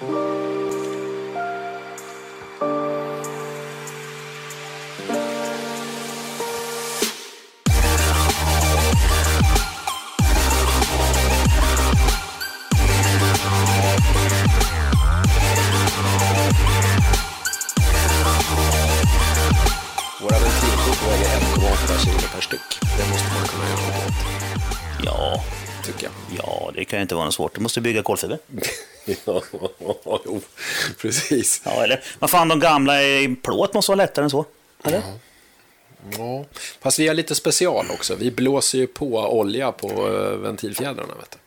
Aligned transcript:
Våra 0.00 0.08
ventilkort 20.38 21.08
väger 21.08 21.26
1,8 21.26 22.04
kilo 22.04 22.28
per 22.34 22.40
styck. 22.40 22.60
Det 22.80 23.08
måste 23.10 23.28
man 23.34 23.48
kunna 23.48 23.68
göra 23.68 23.80
något 23.80 24.06
åt, 24.06 24.14
Ja, 25.04 25.44
tycker 25.84 26.04
jag. 26.04 26.12
ja, 26.44 26.70
det 26.74 26.84
kan 26.84 26.98
ju 26.98 27.02
inte 27.02 27.14
vara 27.14 27.24
något 27.24 27.34
svårt. 27.34 27.54
Du 27.54 27.60
måste 27.60 27.80
bygga 27.80 28.02
kolfiber. 28.02 28.38
ja, 29.24 29.42
jo, 30.24 30.40
precis. 31.00 31.62
Ja, 31.64 31.84
eller 31.84 32.04
vad 32.18 32.30
fan, 32.30 32.48
de 32.48 32.60
gamla 32.60 33.02
i 33.02 33.36
plåt 33.42 33.74
måste 33.74 33.90
vara 33.90 33.96
lättare 33.96 34.24
än 34.24 34.30
så. 34.30 34.44
Eller? 34.84 35.02
Ja. 36.18 36.44
Fast 36.80 36.98
vi 36.98 37.08
har 37.08 37.14
lite 37.14 37.34
special 37.34 37.86
också. 37.90 38.14
Vi 38.14 38.30
blåser 38.30 38.78
ju 38.78 38.86
på 38.86 39.06
olja 39.16 39.72
på 39.72 39.88
eh, 39.88 40.36
ventilfjädrarna. 40.36 41.14
Vet 41.14 41.30
du. 41.30 41.38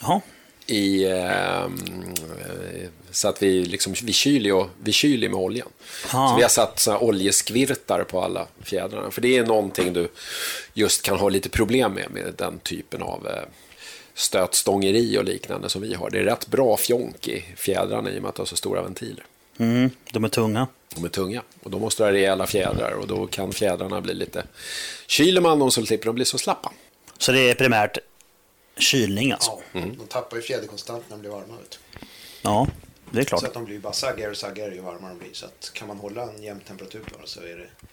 Jaha. 0.00 0.20
I, 0.66 1.04
ehm, 1.04 2.14
eh, 2.40 2.88
så 3.10 3.28
att 3.28 3.42
vi, 3.42 3.64
liksom, 3.64 3.94
vi, 4.02 4.12
kyler 4.12 4.50
ju, 4.50 4.64
vi 4.82 4.92
kyler 4.92 5.28
med 5.28 5.38
oljan. 5.38 5.68
Ja. 6.12 6.28
Så 6.28 6.36
vi 6.36 6.42
har 6.42 6.48
satt 6.48 6.78
såna 6.78 6.98
oljeskvirtar 6.98 8.04
på 8.04 8.22
alla 8.22 8.46
fjädrarna. 8.62 9.10
För 9.10 9.20
det 9.20 9.36
är 9.36 9.46
någonting 9.46 9.92
du 9.92 10.08
just 10.74 11.02
kan 11.02 11.18
ha 11.18 11.28
lite 11.28 11.48
problem 11.48 11.92
med, 11.92 12.10
med 12.10 12.34
den 12.36 12.58
typen 12.58 13.02
av 13.02 13.26
eh, 13.26 13.42
stötstångeri 14.14 15.18
och 15.18 15.24
liknande 15.24 15.68
som 15.68 15.82
vi 15.82 15.94
har. 15.94 16.10
Det 16.10 16.18
är 16.18 16.24
rätt 16.24 16.46
bra 16.46 16.76
fjonk 16.76 17.28
i 17.28 17.44
fjädrarna 17.56 18.10
i 18.10 18.18
och 18.18 18.22
med 18.22 18.28
att 18.28 18.34
du 18.34 18.40
har 18.40 18.46
så 18.46 18.56
stora 18.56 18.82
ventiler. 18.82 19.24
Mm, 19.58 19.90
de 20.12 20.24
är 20.24 20.28
tunga. 20.28 20.68
De 20.94 21.04
är 21.04 21.08
tunga 21.08 21.42
och 21.62 21.70
då 21.70 21.78
måste 21.78 22.02
du 22.02 22.06
ha 22.06 22.12
rejäla 22.12 22.46
fjädrar 22.46 22.92
och 22.92 23.06
då 23.06 23.26
kan 23.26 23.52
fjädrarna 23.52 24.00
bli 24.00 24.14
lite... 24.14 24.44
Kyler 25.06 25.40
man 25.40 25.58
dem 25.58 25.70
så 25.70 25.86
slipper 25.86 26.06
de 26.06 26.14
bli 26.14 26.24
så 26.24 26.38
slappa. 26.38 26.72
Så 27.18 27.32
det 27.32 27.50
är 27.50 27.54
primärt 27.54 27.98
kylning 28.76 29.32
alltså. 29.32 29.50
Ja, 29.72 29.80
de 29.80 30.06
tappar 30.08 30.36
ju 30.36 30.42
fjäder 30.42 30.66
konstant 30.66 31.04
när 31.08 31.16
de 31.16 31.20
blir 31.20 31.30
varma. 31.30 31.56
Vet 31.56 31.70
du. 31.70 32.06
Ja, 32.42 32.66
det 33.10 33.20
är 33.20 33.24
klart. 33.24 33.40
Så 33.40 33.46
att 33.46 33.54
de 33.54 33.64
blir 33.64 33.78
bara 33.78 33.92
saggigare 33.92 34.30
och 34.30 34.36
saggigare 34.36 34.74
ju 34.74 34.80
varmare 34.80 35.12
de 35.12 35.18
blir. 35.18 35.32
Så 35.32 35.46
att 35.46 35.70
kan 35.72 35.88
man 35.88 35.98
hålla 35.98 36.22
en 36.22 36.42
jämn 36.42 36.60
temperatur 36.60 37.00
på 37.00 37.18
dem 37.18 37.26
så 37.26 37.40
är 37.40 37.56
det... 37.56 37.86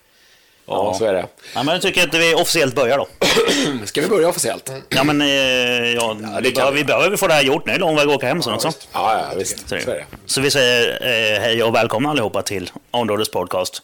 Ja, 0.65 0.73
Ja. 0.91 0.93
så 0.93 1.05
är 1.05 1.13
det. 1.13 1.27
Ja, 1.55 1.63
men 1.63 1.67
jag 1.73 1.81
tycker 1.81 2.07
att 2.07 2.13
vi 2.13 2.33
officiellt 2.35 2.75
börjar 2.75 2.97
då. 2.97 3.07
Ska 3.85 4.01
vi 4.01 4.07
börja 4.07 4.29
officiellt? 4.29 4.71
Ja, 4.89 5.03
men 5.03 5.21
eh, 5.21 5.27
ja, 5.27 6.13
det 6.13 6.41
vi, 6.41 6.51
kan 6.51 6.73
vi. 6.73 6.79
vi 6.79 6.85
behöver 6.85 7.17
få 7.17 7.27
det 7.27 7.33
här 7.33 7.41
gjort. 7.43 7.65
Nu 7.65 7.71
är 7.71 7.75
det 7.75 7.81
lång 7.81 7.95
väg 7.95 8.07
att 8.09 8.15
åka 8.15 8.27
hem 8.27 8.41
sen 8.43 8.53
också. 8.53 8.67
visst. 8.67 8.87
Ja, 8.93 9.19
ja 9.29 9.37
visst. 9.37 9.59
Så, 9.69 9.79
Så 9.79 9.89
det. 9.89 10.05
så 10.25 10.41
vi 10.41 10.51
säger 10.51 10.89
eh, 11.01 11.41
hej 11.41 11.63
och 11.63 11.75
välkomna 11.75 12.09
allihopa 12.09 12.41
till 12.41 12.71
Områdets 12.91 13.31
podcast. 13.31 13.81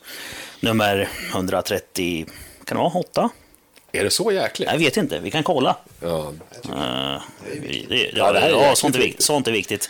Nummer 0.59 1.09
130, 1.31 2.25
kan 2.65 2.77
det 2.77 2.83
vara 2.83 2.93
8? 2.93 3.29
Är 3.91 4.03
det 4.03 4.09
så 4.09 4.31
jäkligt? 4.31 4.69
Jag 4.71 4.77
vet 4.79 4.97
inte, 4.97 5.19
vi 5.19 5.31
kan 5.31 5.43
kolla. 5.43 5.75
Ja. 6.01 6.33
Uh, 6.69 7.21
det, 7.61 7.85
det, 7.89 8.11
Ja, 8.15 8.31
det 8.31 8.39
här 8.39 8.47
är 8.49 8.51
ja, 8.51 8.75
sånt, 8.75 8.95
är 8.95 8.99
viktigt, 8.99 9.23
sånt 9.25 9.47
är 9.47 9.51
viktigt. 9.51 9.89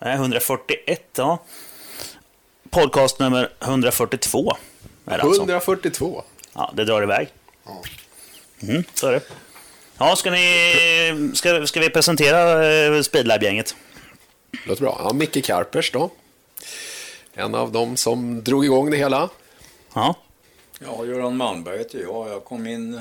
Eh, 0.00 0.12
141, 0.14 1.00
ja. 1.16 1.38
Podcast 2.70 3.18
nummer 3.18 3.50
142 3.60 4.38
är 4.38 4.44
det 4.44 4.50
alltså. 4.50 4.62
142. 5.06 6.24
Ja, 6.52 6.72
det 6.76 6.84
drar 6.84 7.02
iväg. 7.02 7.28
Ja. 7.64 7.82
Mm, 8.62 8.84
så 8.94 9.06
är 9.06 9.12
det. 9.12 9.22
Ja, 9.98 10.16
ska, 10.16 10.30
ni, 10.30 11.32
ska, 11.34 11.66
ska 11.66 11.80
vi 11.80 11.90
presentera 11.90 12.66
eh, 12.66 13.02
Speedlab-gänget? 13.02 13.76
Låter 14.66 14.82
bra. 14.82 15.00
Ja, 15.04 15.12
Micke 15.12 15.44
Karpers 15.44 15.90
då. 15.90 16.10
En 17.34 17.54
av 17.54 17.72
dem 17.72 17.96
som 17.96 18.44
drog 18.44 18.64
igång 18.64 18.90
det 18.90 18.96
hela. 18.96 19.28
Ja. 19.94 20.14
Ja, 20.78 21.04
Göran 21.06 21.36
Malmberg 21.36 21.78
heter 21.78 21.98
jag. 21.98 22.28
Jag 22.28 22.44
kom 22.44 22.66
in 22.66 23.00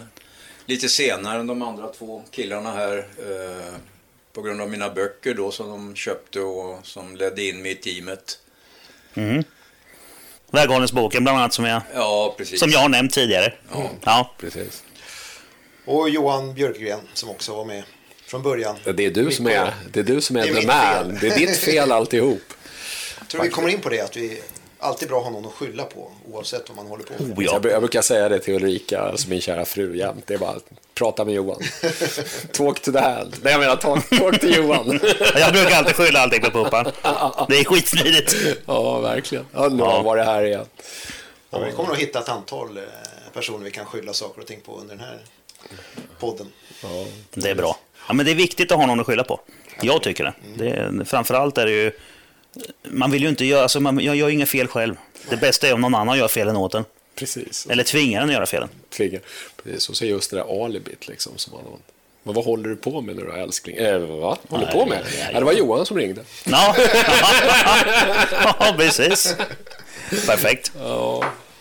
lite 0.66 0.90
senare 0.90 1.40
än 1.40 1.48
de 1.48 1.62
andra 1.62 1.88
två 1.88 2.24
killarna 2.32 2.72
här 2.72 2.98
eh, 2.98 3.74
på 4.34 4.42
grund 4.42 4.62
av 4.62 4.70
mina 4.70 4.90
böcker 4.90 5.34
då 5.34 5.52
som 5.52 5.70
de 5.70 5.96
köpte 5.96 6.40
och 6.40 6.80
som 6.84 7.16
ledde 7.16 7.44
in 7.44 7.62
mig 7.62 7.72
i 7.72 7.76
teamet. 7.76 8.40
Väghållningsboken 10.52 11.24
bland 11.24 11.38
annat 11.38 11.54
som 11.54 11.66
jag, 11.66 11.82
Ja, 11.96 12.36
precis. 12.38 12.60
som 12.60 12.70
jag 12.70 12.80
har 12.80 12.90
nämnt 12.90 13.14
tidigare. 13.14 13.54
Ja. 14.06 14.32
Precis. 14.40 14.84
Och 15.86 16.10
Johan 16.10 16.54
Björkgren 16.54 17.00
som 17.14 17.30
också 17.30 17.56
var 17.56 17.66
med 17.66 17.84
från 18.26 18.42
början. 18.44 18.76
Det 18.96 19.06
är 19.06 19.12
du 19.12 19.32
som 19.32 19.48
är, 19.48 19.74
det 19.94 20.00
är, 20.00 20.04
du 20.04 20.22
som 20.22 20.36
är 20.36 20.42
Det 20.42 20.50
är 20.50 20.62
the 20.62 20.68
man. 20.68 20.76
fel. 20.96 21.18
Det 21.22 21.28
är 21.28 21.38
ditt 21.40 21.58
fel 21.58 21.92
alltihop. 21.98 22.42
Jag 23.20 23.28
tror 23.28 23.44
vi 23.44 23.50
kommer 23.50 23.70
in 23.70 23.82
på 23.82 23.90
det 23.90 24.02
att 24.02 24.18
vi 24.18 24.42
alltid 24.82 25.08
bra 25.10 25.18
att 25.18 25.24
ha 25.24 25.32
någon 25.32 25.46
att 25.46 25.52
skylla 25.54 25.84
på 25.84 26.12
oavsett 26.32 26.70
vad 26.70 26.76
man 26.76 26.88
håller 26.88 27.04
på 27.04 27.24
med. 27.24 27.38
Oh, 27.38 27.44
ja. 27.46 27.52
Jag, 27.64 27.72
jag 27.72 27.82
brukar 27.82 28.02
säga 28.02 28.30
det 28.30 28.40
till 28.40 28.54
Ulrika, 28.54 29.02
alltså 29.02 29.30
min 29.30 29.42
kära 29.42 29.66
fru, 29.66 29.98
jämt. 29.98 30.24
Det 30.28 30.34
är 30.34 30.38
bara 30.38 30.56
prata 30.94 31.26
med 31.26 31.34
Johan. 31.34 31.62
talk 32.54 32.82
to 32.82 32.92
the 32.92 33.00
hand. 33.00 33.36
Nej, 33.42 33.52
jag 33.52 33.60
menar 33.60 33.76
talk, 33.76 34.10
talk 34.10 34.40
till 34.40 34.56
Johan. 34.56 35.00
Jag 35.36 35.54
brukar 35.54 35.78
alltid 35.78 35.96
skylla 35.96 36.20
allting 36.20 36.42
på 36.42 36.52
puppan. 36.52 36.86
Det 37.50 37.60
är 37.60 37.64
skitsmidigt. 37.64 38.36
ja, 38.66 39.00
verkligen. 39.00 39.46
Ja, 39.54 39.68
nu 39.70 39.84
Ja. 39.84 40.02
var 40.02 40.18
det 40.18 40.24
här 40.24 40.44
igen. 40.44 40.66
Ja, 41.50 41.60
vi 41.60 41.72
kommer 41.72 41.90
nog 41.90 41.98
hitta 41.98 42.20
ett 42.20 42.30
antal 42.30 42.78
eh, 42.78 42.84
personer 43.34 43.66
vi 43.66 43.72
kan 43.72 43.86
skylla 43.86 44.14
saker 44.14 44.42
och 44.42 44.48
ting 44.48 44.60
på 44.66 44.78
under 44.78 44.96
den 44.96 45.06
här 45.06 45.18
podden. 46.20 46.48
Det 47.34 47.50
är 47.50 47.56
bra. 47.56 47.78
Ja, 48.08 48.14
men 48.14 48.26
det 48.26 48.32
är 48.32 48.36
viktigt 48.36 48.72
att 48.72 48.78
ha 48.78 48.86
någon 48.86 49.00
att 49.00 49.06
skylla 49.06 49.24
på. 49.24 49.40
Jag 49.82 50.04
tycker 50.04 50.24
det. 50.24 50.34
det 50.56 50.70
är, 50.70 51.04
framförallt 51.06 51.58
är 51.58 51.66
det 51.66 51.72
ju... 51.72 51.92
Man 52.84 53.12
vill 53.12 53.22
ju 53.22 53.30
inte 53.30 53.46
göra... 53.46 53.62
Alltså 53.62 53.80
man, 53.80 54.00
jag 54.00 54.16
gör 54.16 54.30
inga 54.30 54.46
fel 54.46 54.68
själv. 54.68 54.96
Det 55.30 55.38
bästa 55.38 55.68
är 55.68 55.74
om 55.74 55.82
någon 55.82 55.96
annan 55.96 56.18
gör 56.18 56.28
felen 56.28 56.56
åt 56.56 56.74
en. 56.74 56.86
Precis. 57.16 57.68
Eller 57.70 57.84
tvingar 57.84 58.22
en 58.22 58.30
att 58.30 58.34
göra 58.34 58.46
felen. 58.46 58.70
Tvingar. 58.90 59.22
Precis, 59.64 59.90
och 59.90 59.96
så 59.96 60.06
just 60.06 60.32
det 60.32 60.38
där 60.38 60.66
alibit 60.66 61.08
liksom. 61.08 61.34
Som 61.36 61.54
man, 61.54 61.64
men 62.24 62.36
vad 62.36 62.46
håller 62.46 62.70
du 62.70 62.76
på 62.76 63.02
med 63.02 63.16
nu 63.16 63.22
då 63.22 63.32
älskling? 63.32 63.78
Eh, 63.78 64.00
vad 64.00 64.38
håller 64.50 64.66
du 64.66 64.72
på 64.72 64.86
med? 64.86 65.04
Ja, 65.34 65.40
det 65.40 65.46
var 65.46 65.54
Johan 65.54 65.86
som 65.86 65.98
ringde. 65.98 66.22
Ja, 66.44 66.76
ja 68.60 68.76
precis. 68.78 69.36
Perfekt. 70.10 70.72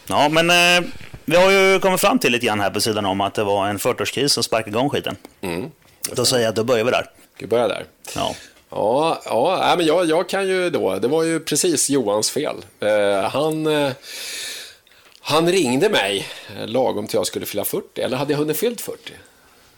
Ja, 0.07 0.29
men 0.31 0.51
eh, 0.51 0.91
vi 1.25 1.37
har 1.37 1.51
ju 1.51 1.81
kommit 1.81 2.01
fram 2.01 2.19
till 2.19 2.33
lite 2.33 2.47
grann 2.47 2.61
här 2.61 2.71
på 2.71 2.81
sidan 2.81 3.07
om 3.07 3.21
att 3.21 3.35
det 3.35 3.45
var 3.45 3.67
en 3.69 3.79
40-årskris 3.79 4.29
som 4.29 4.43
sparkade 4.43 4.71
igång 4.71 4.91
skiten. 4.91 5.17
Då 6.13 6.25
säger 6.25 6.45
jag 6.45 6.51
att 6.51 6.57
då 6.57 6.65
börjar 6.65 6.85
vi 6.85 6.91
där. 6.91 7.11
Vi 7.39 7.47
börja 7.47 7.69
där? 7.69 7.85
Ja. 8.15 8.35
Ja, 8.71 9.21
ja 9.25 9.75
men 9.77 9.87
jag, 9.87 10.07
jag 10.07 10.29
kan 10.29 10.49
ju 10.49 10.71
då, 10.71 10.95
det 10.99 11.09
var 11.09 11.23
ju 11.23 11.41
precis 11.41 11.91
Johans 11.91 12.31
fel. 12.31 12.57
Eh, 12.81 13.21
han, 13.31 13.67
eh, 13.67 13.91
han 15.21 15.49
ringde 15.53 15.89
mig 15.89 16.27
eh, 16.59 16.67
lagom 16.69 17.07
till 17.07 17.17
jag 17.17 17.27
skulle 17.27 17.47
fylla 17.47 17.65
40, 17.65 18.01
eller 18.01 18.17
hade 18.17 18.33
jag 18.33 18.39
hunnit 18.39 18.57
fyllt 18.57 18.81
40? 18.81 19.13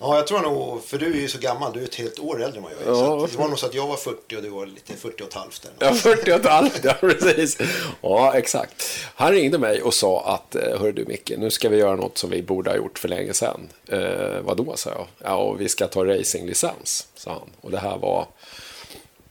Ja, 0.04 0.16
jag 0.16 0.26
tror 0.26 0.41
nog, 0.41 0.84
för 0.84 0.98
du 0.98 1.06
är 1.06 1.16
ju 1.20 1.28
så 1.28 1.38
gammal, 1.38 1.72
du 1.72 1.80
är 1.80 1.84
ett 1.84 1.94
helt 1.94 2.19
år 2.19 2.42
äldre 2.42 2.56
än 2.58 2.62
vad 2.62 2.72
jag 2.72 2.80
är. 2.97 3.00
Ja. 3.00 3.28
Det 3.32 3.38
var 3.38 3.48
nog 3.48 3.58
så 3.58 3.66
att 3.66 3.75
jag 3.75 3.86
var 3.86 3.97
40 3.97 4.36
och 4.36 4.42
du 4.42 4.48
var 4.48 4.66
lite 4.66 4.94
40 4.97 5.22
och 5.22 5.28
ett 5.28 5.34
halvt. 5.34 5.64
Eller 5.64 5.74
Ja, 5.86 5.91
något. 5.91 6.00
40 6.00 6.32
och 6.32 6.36
ett 6.36 6.47
halvt, 6.47 6.80
ja 6.84 6.92
precis. 7.00 7.59
Ja, 8.00 8.34
exakt. 8.34 8.98
Han 9.14 9.32
ringde 9.32 9.59
mig 9.59 9.82
och 9.82 9.94
sa 9.94 10.24
att, 10.24 10.54
eh, 10.54 10.78
hörru 10.80 10.92
du 10.92 11.04
Micke, 11.04 11.32
nu 11.38 11.50
ska 11.50 11.69
vi 11.69 11.76
göra 11.76 11.97
något 11.97 12.19
som 12.19 12.30
vi 12.30 12.42
borde 12.42 12.70
ha 12.70 12.76
gjort 12.76 12.98
för 12.98 13.09
länge 13.09 13.32
sedan. 13.34 13.69
Eh, 13.88 14.41
vadå, 14.42 14.72
sa 14.76 14.91
jag. 14.91 15.06
Ja, 15.19 15.34
och 15.36 15.60
vi 15.60 15.69
ska 15.69 15.86
ta 15.86 16.04
racinglicens, 16.04 17.06
sa 17.14 17.30
han. 17.30 17.50
Och 17.60 17.70
det 17.70 17.78
här 17.78 17.98
var, 17.98 18.26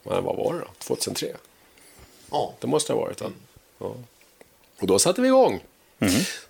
men 0.03 0.23
vad 0.23 0.35
var 0.35 0.53
det 0.53 0.59
då? 0.59 0.67
2003? 0.79 1.27
Ja, 2.31 2.53
Det 2.59 2.67
måste 2.67 2.93
ha 2.93 2.99
varit 2.99 3.17
den. 3.17 3.33
Ja. 3.77 3.95
Och 4.79 4.87
då 4.87 4.99
satte 4.99 5.21
vi 5.21 5.27
igång. 5.27 5.63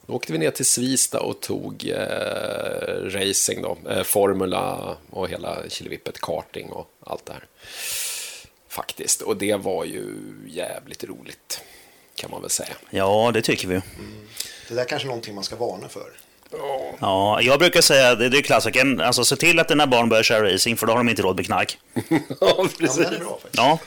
Då 0.06 0.14
åkte 0.14 0.34
vi 0.34 0.40
ner 0.40 0.52
till 0.52 0.66
Svista 0.66 1.22
och 1.22 1.40
tog 1.42 1.88
eh, 1.90 2.96
racing 3.04 3.62
då. 3.62 3.78
Eh, 3.90 4.04
Formula 4.04 4.96
och 5.10 5.30
hela 5.30 5.70
killevippet, 5.70 6.22
karting 6.22 6.70
och 6.70 6.90
allt 7.00 7.26
det 7.26 7.34
här. 7.34 7.46
Faktiskt. 8.68 9.22
Och 9.22 9.38
det 9.38 9.56
var 9.56 9.86
ju 9.86 10.16
jävligt 10.48 11.04
roligt. 11.04 11.62
Kan 12.16 12.32
man 12.32 12.42
väl 12.42 12.50
säga. 12.50 12.76
ja, 12.90 13.32
det 13.34 13.42
tycker 13.42 13.68
vi. 13.68 13.82
det 14.68 14.76
där 14.76 14.82
är 14.82 14.86
kanske 14.86 15.06
är 15.06 15.08
någonting 15.08 15.36
man 15.36 15.44
ska 15.44 15.56
varna 15.56 15.90
för. 15.90 16.12
Ja, 17.00 17.40
jag 17.42 17.60
brukar 17.60 17.82
säga, 17.82 18.16
det 18.16 18.30
det 18.30 18.38
är 18.38 18.42
klassikern, 18.42 19.02
alltså 19.02 19.24
se 19.26 19.36
till 19.36 19.60
att 19.60 19.68
dina 19.68 19.88
barn 19.88 20.10
börjar 20.10 20.24
köra 20.24 20.54
racing 20.54 20.78
för 20.80 20.88
då 20.88 20.94
har 20.94 20.98
de 20.98 21.10
inte 21.10 21.22
råd 21.22 21.36
med 21.36 21.46
knark. 21.46 21.78
ja, 21.94 22.02
Ja, 22.40 22.66
precis. 22.80 22.98
men 23.00 23.06
den 23.12 23.14
är 23.16 23.20
bra 23.26 23.40
faktiskt. 23.42 23.58
Ja, 23.58 23.80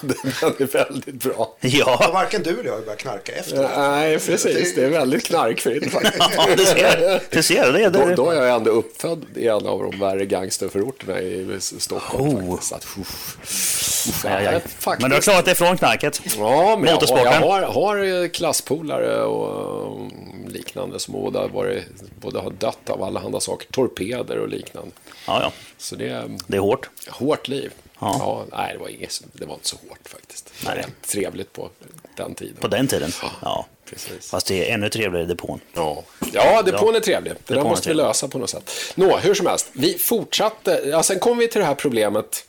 Den 0.00 0.54
är 0.58 0.66
väldigt 0.72 1.14
bra. 1.14 1.34
Och 1.36 1.58
ja, 1.60 2.10
varken 2.12 2.42
du 2.42 2.50
eller 2.50 2.64
jag 2.64 2.72
har 2.72 2.80
börjat 2.80 2.98
knarka 2.98 3.32
efter. 3.32 3.68
Nej, 3.76 4.18
precis. 4.18 4.74
Det 4.74 4.84
är 4.84 4.90
väldigt 4.90 5.24
knarkfritt 5.26 5.92
faktiskt. 5.92 6.16
ja 6.36 6.46
du 6.56 6.64
ser. 6.64 7.20
Du 7.30 7.42
ser, 7.42 7.72
det 7.72 7.82
är 7.84 7.90
Då, 7.90 8.06
det. 8.06 8.14
då 8.14 8.30
är 8.30 8.42
jag 8.46 8.56
ändå 8.56 8.70
uppfödd 8.70 9.24
i 9.36 9.48
en 9.48 9.66
av 9.66 9.82
de 9.90 9.98
värre 10.00 10.24
gangsterförorterna 10.26 11.20
i 11.20 11.56
Stockholm. 11.60 12.24
Oh. 12.38 12.50
Faktiskt. 12.50 12.72
Att, 12.72 12.84
uff, 13.00 13.36
uff, 13.42 14.24
Aj, 14.24 14.32
aj. 14.32 14.44
nej, 14.44 14.52
Men 14.52 14.60
faktiskt. 14.78 15.08
du 15.10 15.14
har 15.14 15.20
klarat 15.22 15.44
dig 15.44 15.54
från 15.54 15.78
knarket. 15.78 16.20
Ja, 16.38 16.76
men 16.80 16.88
jag, 16.88 16.96
har- 17.00 17.24
jag 17.24 17.40
har, 17.40 17.62
har 17.62 18.28
klasspolare 18.28 19.22
och 19.22 20.10
liknande 20.48 21.00
som 21.00 21.12
båda, 21.14 21.46
varit, 21.46 21.84
båda 22.20 22.40
har 22.40 22.50
dött 22.50 22.90
av 22.90 23.02
alla 23.02 23.20
handa 23.20 23.40
saker. 23.40 23.68
Torpeder 23.72 24.38
och 24.38 24.48
liknande. 24.48 24.90
Ja, 25.26 25.42
ja, 25.42 25.52
Så 25.78 25.96
det 25.96 26.08
är 26.08 26.38
det 26.46 26.56
är 26.56 26.60
hårt. 26.60 26.88
hårt 27.08 27.48
liv. 27.48 27.72
Ja. 28.00 28.16
ja. 28.20 28.58
nej, 28.58 28.72
det 28.72 28.78
var, 28.78 28.88
inget, 28.88 29.22
det 29.32 29.46
var 29.46 29.54
inte 29.54 29.68
så 29.68 29.76
hårt 29.88 30.08
faktiskt. 30.08 30.52
Nej. 30.64 30.84
Det 30.86 31.08
trevligt 31.08 31.52
på 31.52 31.70
den 32.16 32.34
tiden. 32.34 32.56
På 32.60 32.68
den 32.68 32.86
tiden? 32.86 33.10
Ja. 33.22 33.30
ja. 33.42 33.66
Precis. 33.90 34.30
Fast 34.30 34.46
det 34.46 34.68
är 34.70 34.74
ännu 34.74 34.88
trevligare 34.88 35.24
i 35.24 35.26
depån. 35.26 35.60
Ja, 35.72 36.04
ja 36.32 36.62
depån 36.62 36.94
är 36.94 37.00
trevlig. 37.00 37.32
Det 37.46 37.54
där 37.54 37.62
måste 37.62 37.88
vi 37.88 37.94
lösa 37.94 38.28
på 38.28 38.38
något 38.38 38.50
sätt. 38.50 38.70
Nå, 38.94 39.16
hur 39.16 39.34
som 39.34 39.46
helst. 39.46 39.70
Vi 39.72 39.98
fortsatte. 39.98 40.82
Ja, 40.84 41.02
sen 41.02 41.18
kom 41.18 41.38
vi 41.38 41.48
till 41.48 41.60
det 41.60 41.66
här 41.66 41.74
problemet 41.74 42.44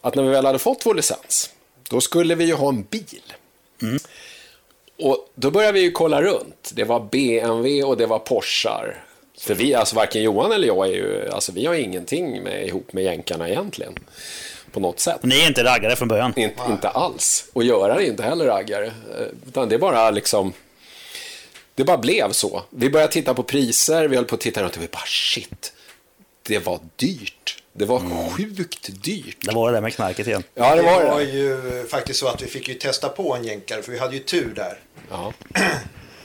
att 0.00 0.14
när 0.14 0.22
vi 0.22 0.28
väl 0.28 0.46
hade 0.46 0.58
fått 0.58 0.86
vår 0.86 0.94
licens, 0.94 1.50
då 1.88 2.00
skulle 2.00 2.34
vi 2.34 2.44
ju 2.44 2.54
ha 2.54 2.68
en 2.68 2.82
bil. 2.82 3.22
Mm. 3.82 3.98
Och 5.00 5.28
då 5.34 5.50
började 5.50 5.72
vi 5.72 5.80
ju 5.80 5.90
kolla 5.90 6.22
runt. 6.22 6.72
Det 6.74 6.84
var 6.84 7.00
BMW 7.00 7.82
och 7.82 7.96
det 7.96 8.06
var 8.06 8.18
Porschar. 8.18 9.04
För 9.38 9.54
vi, 9.54 9.74
alltså 9.74 9.96
varken 9.96 10.22
Johan 10.22 10.52
eller 10.52 10.66
jag 10.66 10.86
är 10.86 10.92
ju, 10.92 11.30
alltså 11.30 11.52
vi 11.52 11.66
har 11.66 11.74
ingenting 11.74 12.42
med, 12.42 12.66
ihop 12.66 12.92
med 12.92 13.04
jänkarna 13.04 13.48
egentligen. 13.48 13.94
På 14.72 14.80
något 14.80 15.00
sätt. 15.00 15.22
Ni 15.22 15.40
är 15.40 15.46
inte 15.46 15.64
raggare 15.64 15.96
från 15.96 16.08
början? 16.08 16.32
In, 16.36 16.50
inte 16.70 16.88
alls. 16.88 17.46
Och 17.52 17.64
Göran 17.64 17.98
är 17.98 18.02
inte 18.02 18.22
heller 18.22 18.44
raggare. 18.44 18.86
Eh, 18.86 19.26
utan 19.48 19.68
det 19.68 19.74
är 19.74 19.78
bara 19.78 20.10
liksom, 20.10 20.52
det 21.74 21.84
bara 21.84 21.98
blev 21.98 22.32
så. 22.32 22.62
Vi 22.70 22.90
började 22.90 23.12
titta 23.12 23.34
på 23.34 23.42
priser, 23.42 24.08
vi 24.08 24.16
höll 24.16 24.24
på 24.24 24.34
att 24.34 24.40
titta 24.40 24.62
runt 24.62 24.76
och 24.76 24.82
vi 24.82 24.88
bara 24.88 25.06
shit, 25.06 25.72
det 26.42 26.58
var 26.58 26.78
dyrt. 26.96 27.59
Det 27.72 27.84
var 27.84 28.00
mm. 28.00 28.30
sjukt 28.30 29.02
dyrt. 29.04 29.36
Det 29.40 29.54
var 29.54 29.70
det 29.70 29.76
där 29.76 29.80
med 29.80 29.94
knarket 29.94 30.26
igen. 30.26 30.42
Ja, 30.54 30.76
det 30.76 30.82
var 30.82 31.04
det. 31.04 31.10
var 31.10 31.20
ju 31.20 31.86
faktiskt 31.88 32.20
så 32.20 32.28
att 32.28 32.42
vi 32.42 32.46
fick 32.46 32.68
ju 32.68 32.74
testa 32.74 33.08
på 33.08 33.34
en 33.34 33.44
jänkare, 33.44 33.82
för 33.82 33.92
vi 33.92 33.98
hade 33.98 34.14
ju 34.14 34.22
tur 34.22 34.52
där. 34.54 34.78
Ja. 35.10 35.32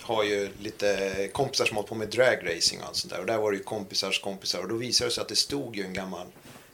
har 0.02 0.24
ju 0.24 0.50
lite 0.60 1.30
kompisar 1.34 1.66
som 1.66 1.76
hållit 1.76 1.90
på 1.90 1.96
med 1.96 2.08
dragracing 2.08 2.82
och 2.82 2.88
allt 2.88 2.96
sånt 2.96 3.14
där. 3.14 3.20
Och 3.20 3.26
där 3.26 3.38
var 3.38 3.52
det 3.52 3.58
ju 3.58 3.64
kompisars 3.64 4.22
kompisar. 4.22 4.60
Och 4.60 4.68
då 4.68 4.76
visade 4.76 5.10
det 5.10 5.14
sig 5.14 5.22
att 5.22 5.28
det 5.28 5.36
stod 5.36 5.76
ju 5.76 5.84
en 5.84 5.94
gammal 5.94 6.28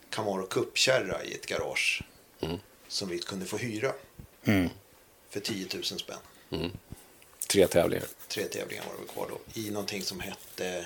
Camaro 0.10 0.46
Cup-kärra 0.46 1.24
i 1.24 1.34
ett 1.34 1.46
garage. 1.46 2.04
Mm. 2.42 2.58
Som 2.88 3.10
vi 3.10 3.20
kunde 3.20 3.46
få 3.46 3.58
hyra. 3.58 3.92
Mm. 4.44 4.70
För 5.30 5.40
10 5.40 5.68
000 5.74 5.84
spänn. 5.84 6.18
Mm. 6.52 6.72
Tre 7.48 7.68
tävlingar. 7.68 8.06
Tre 8.28 8.44
tävlingar 8.44 8.84
var 8.84 8.94
det 9.02 9.14
kvar 9.14 9.28
då. 9.30 9.62
I 9.62 9.72
någonting 9.72 10.02
som 10.02 10.20
hette 10.20 10.86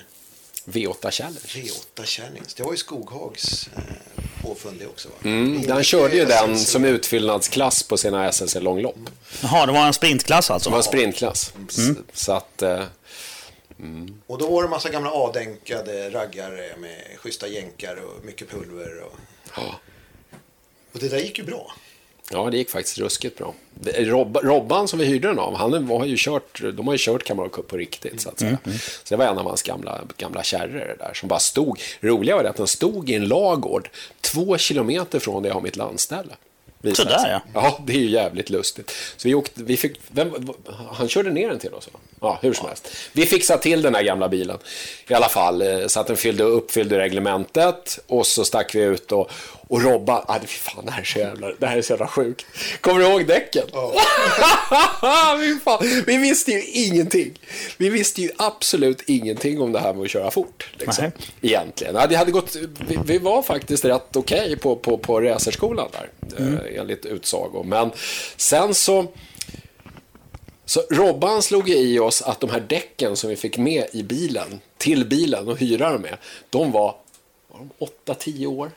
V8 0.66 1.10
Challenge. 1.10 1.40
V8 1.40 2.04
Challenge. 2.04 2.48
Det 2.56 2.62
var 2.62 2.72
ju 2.72 2.76
Skoghags 2.76 3.68
eh, 3.76 3.82
påfund 4.42 4.78
det 4.78 4.86
också. 4.86 5.08
Va? 5.08 5.14
Mm, 5.24 5.62
den 5.62 5.84
körde 5.84 6.16
ju 6.16 6.24
den 6.24 6.58
som 6.58 6.84
utfyllnadsklass 6.84 7.82
på 7.82 7.96
sina 7.96 8.28
SSL 8.28 8.62
långlopp. 8.62 8.96
Jaha, 9.42 9.66
det 9.66 9.72
var 9.72 9.86
en 9.86 9.92
sprintklass 9.92 10.50
alltså? 10.50 10.70
Det 10.70 10.72
var 10.72 10.78
en 10.78 10.84
sprintklass. 10.84 11.52
Mm. 11.78 12.04
Så 12.12 12.32
att... 12.32 12.62
Eh, 12.62 12.84
mm. 13.78 14.22
Och 14.26 14.38
då 14.38 14.50
var 14.50 14.62
det 14.62 14.66
en 14.66 14.70
massa 14.70 14.88
gamla 14.88 15.10
avdänkade 15.10 16.10
raggare 16.10 16.76
med 16.78 17.18
schyssta 17.18 17.48
jänkar 17.48 17.96
och 17.96 18.24
mycket 18.24 18.50
pulver. 18.50 19.02
Och, 19.02 19.18
ja. 19.56 19.80
och 20.92 21.00
det 21.00 21.08
där 21.08 21.18
gick 21.18 21.38
ju 21.38 21.44
bra. 21.44 21.72
Ja, 22.30 22.50
det 22.50 22.56
gick 22.56 22.70
faktiskt 22.70 22.98
ruskigt 22.98 23.38
bra. 23.38 23.54
Rob 23.96 24.36
Robban 24.42 24.88
som 24.88 24.98
vi 24.98 25.04
hyrde 25.04 25.28
den 25.28 25.38
av, 25.38 25.54
han 25.54 25.88
har 25.88 26.04
ju 26.04 26.16
kört, 26.18 26.62
de 26.74 26.86
har 26.86 26.94
ju 26.94 26.98
kört 26.98 27.24
Camaro 27.24 27.48
Cup 27.48 27.68
på 27.68 27.76
riktigt. 27.76 28.20
Så, 28.20 28.28
att 28.28 28.38
säga. 28.38 28.48
Mm, 28.48 28.60
mm. 28.64 28.78
så 28.78 29.14
det 29.14 29.16
var 29.16 29.24
en 29.24 29.38
av 29.38 29.46
hans 29.46 29.62
gamla, 29.62 30.00
gamla 30.16 30.42
kärror 30.42 30.96
där 30.98 31.14
som 31.14 31.28
bara 31.28 31.38
stod. 31.38 31.80
Roliga 32.00 32.36
var 32.36 32.42
det 32.42 32.50
att 32.50 32.56
den 32.56 32.66
stod 32.66 33.10
i 33.10 33.14
en 33.14 33.28
lagård 33.28 33.90
två 34.20 34.58
kilometer 34.58 35.18
från 35.18 35.42
där 35.42 35.50
jag 35.50 35.54
har 35.54 35.60
mitt 35.60 35.76
landställe. 35.76 36.32
Sådär 36.94 37.30
ja. 37.30 37.42
Ja, 37.54 37.78
det 37.86 37.92
är 37.92 37.98
ju 37.98 38.10
jävligt 38.10 38.50
lustigt. 38.50 38.92
Så 39.16 39.28
vi 39.28 39.34
åkte, 39.34 39.62
vi 39.62 39.76
fick, 39.76 39.96
vem, 40.08 40.52
han 40.92 41.08
körde 41.08 41.30
ner 41.30 41.48
den 41.48 41.58
till 41.58 41.74
oss. 41.74 41.88
Ja, 42.20 42.38
hur 42.42 42.52
som 42.52 42.64
ja. 42.64 42.68
helst. 42.68 42.88
Vi 43.12 43.26
fixade 43.26 43.62
till 43.62 43.82
den 43.82 43.94
här 43.94 44.02
gamla 44.02 44.28
bilen. 44.28 44.58
I 45.08 45.14
alla 45.14 45.28
fall, 45.28 45.62
eh, 45.62 45.86
så 45.86 46.00
att 46.00 46.06
den 46.06 46.16
fyllde, 46.16 46.44
uppfyllde 46.44 46.98
reglementet. 46.98 47.98
Och 48.06 48.26
så 48.26 48.44
stack 48.44 48.74
vi 48.74 48.80
ut 48.80 49.12
och, 49.12 49.30
och 49.68 49.82
Robban, 49.82 50.24
ah, 50.28 50.38
fy 50.40 50.46
fan, 50.46 50.84
det 50.84 50.90
här 50.90 51.00
är 51.00 51.04
så 51.04 51.18
jävla, 51.18 51.52
det 51.58 51.66
här 51.66 51.76
är 51.76 51.82
så 51.82 51.92
jävla 51.92 52.06
sjukt. 52.06 52.46
Kommer 52.80 53.00
du 53.00 53.06
ihåg 53.06 53.26
däcken? 53.26 53.64
Oh. 53.72 53.92
vi 56.06 56.16
visste 56.16 56.50
ju 56.50 56.62
ingenting. 56.62 57.38
Vi 57.76 57.88
visste 57.88 58.22
ju 58.22 58.30
absolut 58.36 59.02
ingenting 59.06 59.60
om 59.60 59.72
det 59.72 59.78
här 59.78 59.94
med 59.94 60.04
att 60.04 60.10
köra 60.10 60.30
fort. 60.30 60.70
Liksom, 60.78 61.10
egentligen. 61.40 61.94
Ja, 61.94 62.06
det 62.06 62.16
hade 62.16 62.30
gått, 62.30 62.56
vi, 62.88 62.98
vi 63.04 63.18
var 63.18 63.42
faktiskt 63.42 63.84
rätt 63.84 64.16
okej 64.16 64.40
okay 64.40 64.56
på, 64.56 64.76
på, 64.76 64.98
på 64.98 65.20
racerskolan 65.20 65.88
där, 65.92 66.36
mm. 66.38 66.54
Eh, 66.54 66.80
enligt 66.80 67.06
utsago. 67.06 67.62
Men 67.62 67.90
sen 68.36 68.74
så... 68.74 69.06
Så 70.68 70.82
Robban 70.90 71.42
slog 71.42 71.68
i 71.70 71.98
oss 71.98 72.22
att 72.22 72.40
de 72.40 72.50
här 72.50 72.60
däcken 72.60 73.16
som 73.16 73.30
vi 73.30 73.36
fick 73.36 73.58
med 73.58 73.86
i 73.92 74.02
bilen, 74.02 74.60
till 74.78 75.06
bilen 75.06 75.48
och 75.48 75.58
hyra 75.58 75.92
dem 75.92 76.02
med, 76.02 76.16
de 76.50 76.72
var, 76.72 76.94
var 77.48 77.88
8-10 78.06 78.46
år 78.46 78.70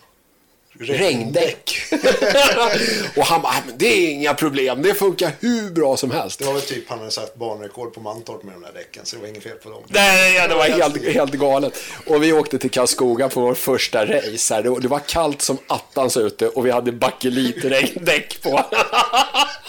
regndäck. 0.80 1.72
och 3.16 3.24
han 3.24 3.42
bara, 3.42 3.54
men 3.66 3.78
det 3.78 3.86
är 3.86 4.12
inga 4.12 4.34
problem, 4.34 4.82
det 4.82 4.94
funkar 4.94 5.32
hur 5.40 5.72
bra 5.72 5.98
som 5.98 6.12
helst. 6.12 6.40
Det 6.40 6.46
var 6.46 6.54
väl 6.54 6.62
typ 6.62 6.90
han 6.90 7.00
hade 7.00 7.12
satt 7.12 7.36
banrekord 7.36 7.94
på 7.94 8.00
Mantorp 8.00 8.44
med 8.44 8.54
de 8.56 8.62
där 8.62 8.74
däcken, 8.74 9.06
så 9.06 9.16
det 9.16 9.22
var 9.22 9.30
inget 9.30 9.44
fel 9.44 9.58
på 9.64 9.70
dem. 9.70 9.84
Nej, 9.88 10.36
ja, 10.36 10.48
det 10.48 10.56
var 10.56 10.64
helt, 10.64 11.06
helt 11.06 11.34
galet. 11.34 11.84
Och 12.06 12.24
vi 12.24 12.34
åkte 12.34 12.58
till 12.60 12.72
Karlskoga 12.72 13.30
på 13.30 13.42
vår 13.42 13.54
första 13.54 14.06
race. 14.06 14.54
Här. 14.54 14.80
Det 14.82 14.88
var 14.88 15.00
kallt 15.00 15.42
som 15.42 15.58
attans 15.68 16.18
ute 16.18 16.48
och 16.48 16.66
vi 16.66 16.72
hade 16.72 16.92
bakelit-regndäck 16.92 18.42
på. 18.42 18.50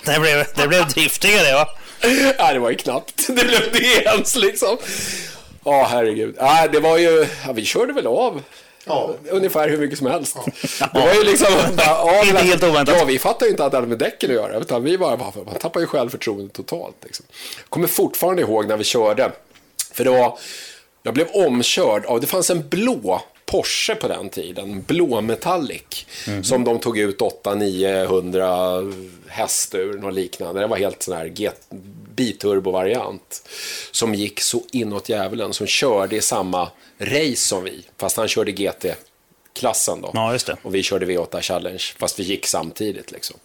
det, 0.05 0.21
blev, 0.21 0.47
det 0.57 0.69
blev 0.69 0.89
driftigare, 0.89 1.55
va? 1.55 1.69
Nej, 2.39 2.55
det 2.55 2.59
var 2.59 2.71
ju 2.71 2.77
knappt. 2.77 3.27
Det 3.27 3.33
blev 3.45 3.73
det 3.73 4.05
ens 4.05 4.37
liksom. 4.37 4.77
Ja, 5.65 5.83
oh, 5.83 5.89
herregud. 5.89 6.37
Nej, 6.41 6.69
det 6.73 6.81
var 6.81 6.99
ju, 6.99 7.27
ja, 7.47 7.53
vi 7.53 7.65
körde 7.65 7.93
väl 7.93 8.07
av 8.07 8.43
Ja. 8.85 9.15
Ungefär 9.31 9.69
hur 9.69 9.79
mycket 9.79 9.99
som 9.99 10.07
helst. 10.07 10.37
Ja. 10.81 10.89
Det 10.93 11.01
var 11.01 11.15
ju 11.15 11.25
liksom... 11.25 11.49
Bara, 11.77 12.25
inte 12.25 12.43
helt 12.43 12.63
oväntat. 12.63 12.97
Ja, 12.99 13.05
vi 13.05 13.19
fattar 13.19 13.47
ju 13.47 13.51
inte 13.51 13.65
att 13.65 13.71
det 13.71 13.77
hade 13.77 13.89
med 13.89 13.99
däcken 13.99 14.31
att 14.31 14.37
göra. 14.37 14.59
Utan 14.59 14.85
vi 14.85 14.99
bara, 14.99 15.17
man 15.17 15.33
tappar 15.61 15.81
ju 15.81 15.87
självförtroende 15.87 16.53
totalt. 16.53 16.97
Liksom. 17.03 17.27
Jag 17.57 17.71
kommer 17.71 17.89
fortfarande 17.89 18.43
ihåg 18.43 18.69
när 18.69 18.77
vi 18.77 18.85
körde. 18.85 19.33
För 19.93 20.05
det 20.05 20.11
var... 20.11 20.39
Jag 21.03 21.15
blev 21.15 21.29
omkörd 21.33 22.05
av... 22.05 22.21
Det 22.21 22.27
fanns 22.27 22.51
en 22.51 22.69
blå 22.69 23.23
Porsche 23.47 23.95
på 23.95 24.09
den 24.09 24.29
tiden, 24.29 24.85
blå 24.87 25.21
metallic. 25.21 26.07
Mm 26.27 26.41
-hmm. 26.41 26.43
Som 26.43 26.65
de 26.65 26.79
tog 26.79 26.99
ut 26.99 27.19
800-900 27.19 29.11
häst 29.29 29.75
ur, 29.75 29.99
något 29.99 30.15
liknande. 30.15 30.61
Det 30.61 30.67
var 30.67 30.77
helt 30.77 31.03
sån 31.03 31.17
här 31.17 31.27
biturbo-variant. 32.21 33.49
Som 33.91 34.15
gick 34.15 34.41
så 34.41 34.63
inåt 34.73 35.09
djävulen, 35.09 35.53
som 35.53 35.67
körde 35.67 36.17
i 36.17 36.21
samma 36.21 36.71
race 36.99 37.37
som 37.37 37.65
vi, 37.65 37.85
fast 37.99 38.17
han 38.17 38.29
körde 38.29 38.53
GT-klassen 38.53 40.01
då. 40.01 40.11
Ja. 40.15 40.39
Och 40.63 40.75
vi 40.75 40.83
körde 40.83 41.07
V8 41.07 41.41
Challenge, 41.41 41.83
fast 41.99 42.19
vi 42.19 42.23
gick 42.23 42.47
samtidigt 42.47 43.11
liksom. 43.13 43.37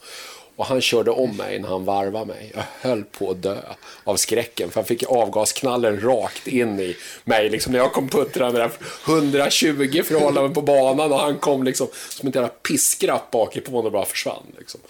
Och 0.58 0.66
han 0.66 0.82
körde 0.82 1.12
om 1.12 1.38
mig 1.38 1.60
när 1.60 1.70
han 1.70 1.86
varvade 1.86 2.26
mig. 2.26 2.52
Jag 2.56 2.64
höll 2.90 3.04
på 3.04 3.32
att 3.32 3.42
dö 3.44 3.58
av 4.04 4.16
skräcken. 4.16 4.72
För 4.72 4.80
jag 4.80 4.88
fick 4.88 5.04
avgasknallen 5.04 6.02
rakt 6.02 6.48
in 6.48 6.80
i 6.80 6.96
mig. 7.24 7.50
Liksom 7.50 7.72
när 7.72 7.80
jag 7.80 7.94
kom 7.94 8.10
puttrande 8.10 8.60
där 8.60 8.72
120 9.08 10.04
förhållanden 10.06 10.54
på 10.54 10.62
banan. 10.62 11.12
Och 11.12 11.20
han 11.20 11.40
kom 11.40 11.64
liksom 11.64 11.88
som 12.10 12.30
ett 12.30 12.36
jävla 12.36 12.50
piskrapp 12.50 13.32
bakifrån 13.32 13.86
och 13.86 13.92
bara 13.92 14.06
försvann. 14.06 14.44
Liksom. 14.58 14.82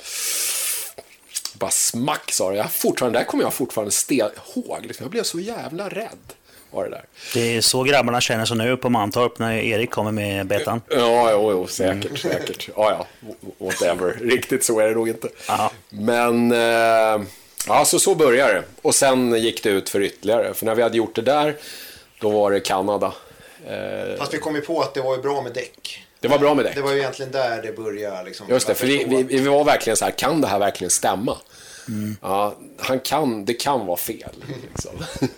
Bara 1.59 1.71
smack 1.71 2.31
sa 2.31 2.51
det. 2.51 2.57
Jag 2.57 2.71
fortfarande, 2.71 3.19
där 3.19 3.25
kommer 3.25 3.43
jag 3.43 3.53
fortfarande 3.53 3.91
stel 3.91 4.29
ihåg. 4.55 4.85
Liksom. 4.85 5.03
Jag 5.03 5.11
blev 5.11 5.23
så 5.23 5.39
jävla 5.39 5.89
rädd 5.89 6.33
var 6.75 6.83
det 6.83 6.89
där. 6.89 7.05
Det 7.33 7.57
är 7.57 7.61
så 7.61 7.83
grabbarna 7.83 8.21
känner 8.21 8.45
sig 8.45 8.57
nu 8.57 8.77
på 8.77 8.89
Mantorp 8.89 9.39
när 9.39 9.53
Erik 9.53 9.91
kommer 9.91 10.11
med 10.11 10.47
betan. 10.47 10.81
Ja, 10.89 11.31
jo, 11.31 11.51
jo 11.51 11.67
säkert, 11.67 12.05
mm. 12.05 12.17
säkert. 12.17 12.69
Ja, 12.75 13.07
ja, 13.19 13.27
whatever. 13.57 14.17
Riktigt 14.21 14.63
så 14.63 14.79
är 14.79 14.87
det 14.87 14.93
nog 14.93 15.09
inte. 15.09 15.27
Aha. 15.49 15.71
Men, 15.89 16.51
eh, 16.51 17.27
ja, 17.67 17.85
så, 17.85 17.99
så 17.99 18.15
började 18.15 18.53
det. 18.53 18.63
Och 18.81 18.95
sen 18.95 19.35
gick 19.35 19.63
det 19.63 19.69
ut 19.69 19.89
för 19.89 20.01
ytterligare. 20.01 20.53
För 20.53 20.65
när 20.65 20.75
vi 20.75 20.81
hade 20.81 20.97
gjort 20.97 21.15
det 21.15 21.21
där, 21.21 21.55
då 22.19 22.29
var 22.29 22.51
det 22.51 22.59
Kanada. 22.59 23.13
Eh, 23.67 24.17
Fast 24.17 24.33
vi 24.33 24.37
kom 24.37 24.55
ju 24.55 24.61
på 24.61 24.81
att 24.81 24.93
det 24.93 25.01
var 25.01 25.15
ju 25.15 25.21
bra 25.21 25.41
med 25.41 25.53
däck. 25.53 26.04
Det 26.19 26.27
var 26.27 26.39
bra 26.39 26.53
med 26.53 26.65
däck. 26.65 26.75
Det 26.75 26.81
var 26.81 26.91
ju 26.91 26.99
egentligen 26.99 27.31
där 27.31 27.61
det 27.61 27.71
började. 27.71 28.23
Liksom, 28.23 28.49
Just 28.49 28.67
det, 28.67 28.75
för 28.75 28.87
vi, 28.87 29.03
vi, 29.03 29.23
vi, 29.23 29.47
var 29.47 29.63
verkligen 29.63 29.97
så 29.97 30.05
här, 30.05 30.11
kan 30.11 30.41
det 30.41 30.47
här 30.47 30.59
verkligen 30.59 30.91
stämma? 30.91 31.37
Mm. 31.87 32.17
Ja, 32.21 32.55
han 32.77 32.99
kan, 32.99 33.45
det 33.45 33.53
kan 33.53 33.85
vara 33.85 33.97
fel. 33.97 34.29
Liksom. 34.71 34.91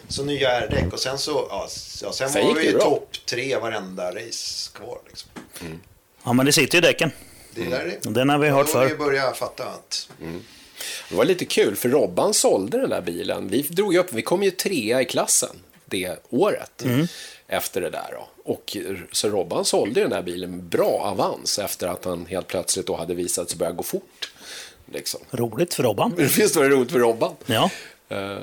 så 0.08 0.24
nya 0.24 0.50
R-däck 0.50 0.94
och 0.94 1.00
sen 1.00 1.18
så, 1.18 1.48
ja, 1.50 1.68
sen, 1.70 2.14
sen 2.14 2.48
var 2.48 2.56
vi 2.56 2.66
ju 2.66 2.80
topp 2.80 3.16
tre 3.26 3.58
varenda 3.58 4.16
race 4.16 4.70
kvar. 4.74 5.00
Liksom. 5.08 5.30
Mm. 5.62 5.80
Ja, 6.24 6.34
men 6.34 6.46
det 6.46 6.52
sitter 6.52 6.78
ju 6.78 6.82
däcken. 6.82 7.12
Det 7.56 7.62
är 7.62 7.70
där 7.70 8.00
det. 8.02 8.10
Den 8.10 8.30
har 8.30 8.38
vi 8.38 8.50
hört 8.50 8.70
förr. 8.70 8.86
vi 8.86 8.96
börjar 8.96 9.34
fatta 9.34 9.64
att... 9.64 10.10
Mm. 10.22 10.44
Det 11.10 11.16
var 11.16 11.26
lite 11.26 11.46
kul, 11.46 11.76
för 11.76 11.90
Robban 11.90 12.34
sålde 12.34 12.78
den 12.78 12.90
där 12.90 13.02
bilen. 13.02 13.48
Vi 13.48 13.62
drog 13.62 13.96
upp, 13.96 14.14
vi 14.14 14.22
kom 14.22 14.44
ju 14.44 14.52
trea 14.52 15.02
i 15.02 15.06
klassen 15.06 15.56
det 15.86 16.16
året. 16.30 16.84
Mm. 16.84 17.08
Efter 17.48 17.82
det 17.82 17.90
där 17.90 18.10
då. 18.12 18.28
Och 18.48 18.78
så 19.12 19.30
Robban 19.30 19.66
sålde 19.66 20.02
den 20.02 20.10
där 20.10 20.22
bilen 20.22 20.70
bra 20.70 21.02
avans 21.04 21.60
efter 21.60 21.88
att 21.88 22.06
han 22.06 22.26
helt 22.26 22.48
plötsligt 22.48 22.88
då 22.88 22.96
hade 22.96 23.14
visat 23.14 23.50
sig 23.50 23.58
börja 23.60 23.72
gå 23.72 23.84
fort. 23.84 24.32
Liksom. 24.92 25.20
Roligt 25.32 25.74
för 25.74 25.84
Robban. 25.84 26.14
Visst 26.18 26.56
var 26.56 26.64
det 26.64 26.70
roligt 26.70 26.92
för 26.92 27.00
Robban. 27.00 27.36
Ja. 27.46 27.70
Uh, 28.12 28.38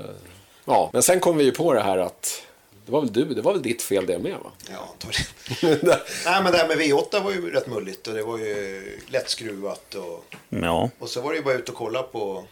ja, 0.64 0.90
men 0.92 1.02
sen 1.02 1.20
kom 1.20 1.36
vi 1.36 1.44
ju 1.44 1.52
på 1.52 1.72
det 1.74 1.80
här 1.82 1.98
att 1.98 2.42
Det 2.86 2.92
var 2.92 3.00
väl 3.00 3.12
du, 3.12 3.24
det 3.24 3.42
var 3.42 3.52
väl 3.52 3.62
ditt 3.62 3.82
fel 3.82 4.06
det 4.06 4.18
med 4.18 4.32
va? 4.32 4.50
Ja, 4.70 4.88
antagligen. 4.92 5.78
Nej, 6.24 6.42
men 6.42 6.52
det 6.52 6.58
här 6.58 6.68
med 6.68 6.78
V8 6.78 7.22
var 7.22 7.30
ju 7.30 7.50
rätt 7.50 7.66
mulligt 7.66 8.06
och 8.08 8.14
det 8.14 8.22
var 8.22 8.38
ju 8.38 8.98
lättskruvat 9.08 9.94
och, 9.94 10.34
Ja. 10.48 10.90
och 10.98 11.08
så 11.08 11.20
var 11.20 11.30
det 11.30 11.36
ju 11.36 11.42
bara 11.44 11.54
ut 11.54 11.68
och 11.68 11.74
kolla 11.74 12.02
på, 12.02 12.44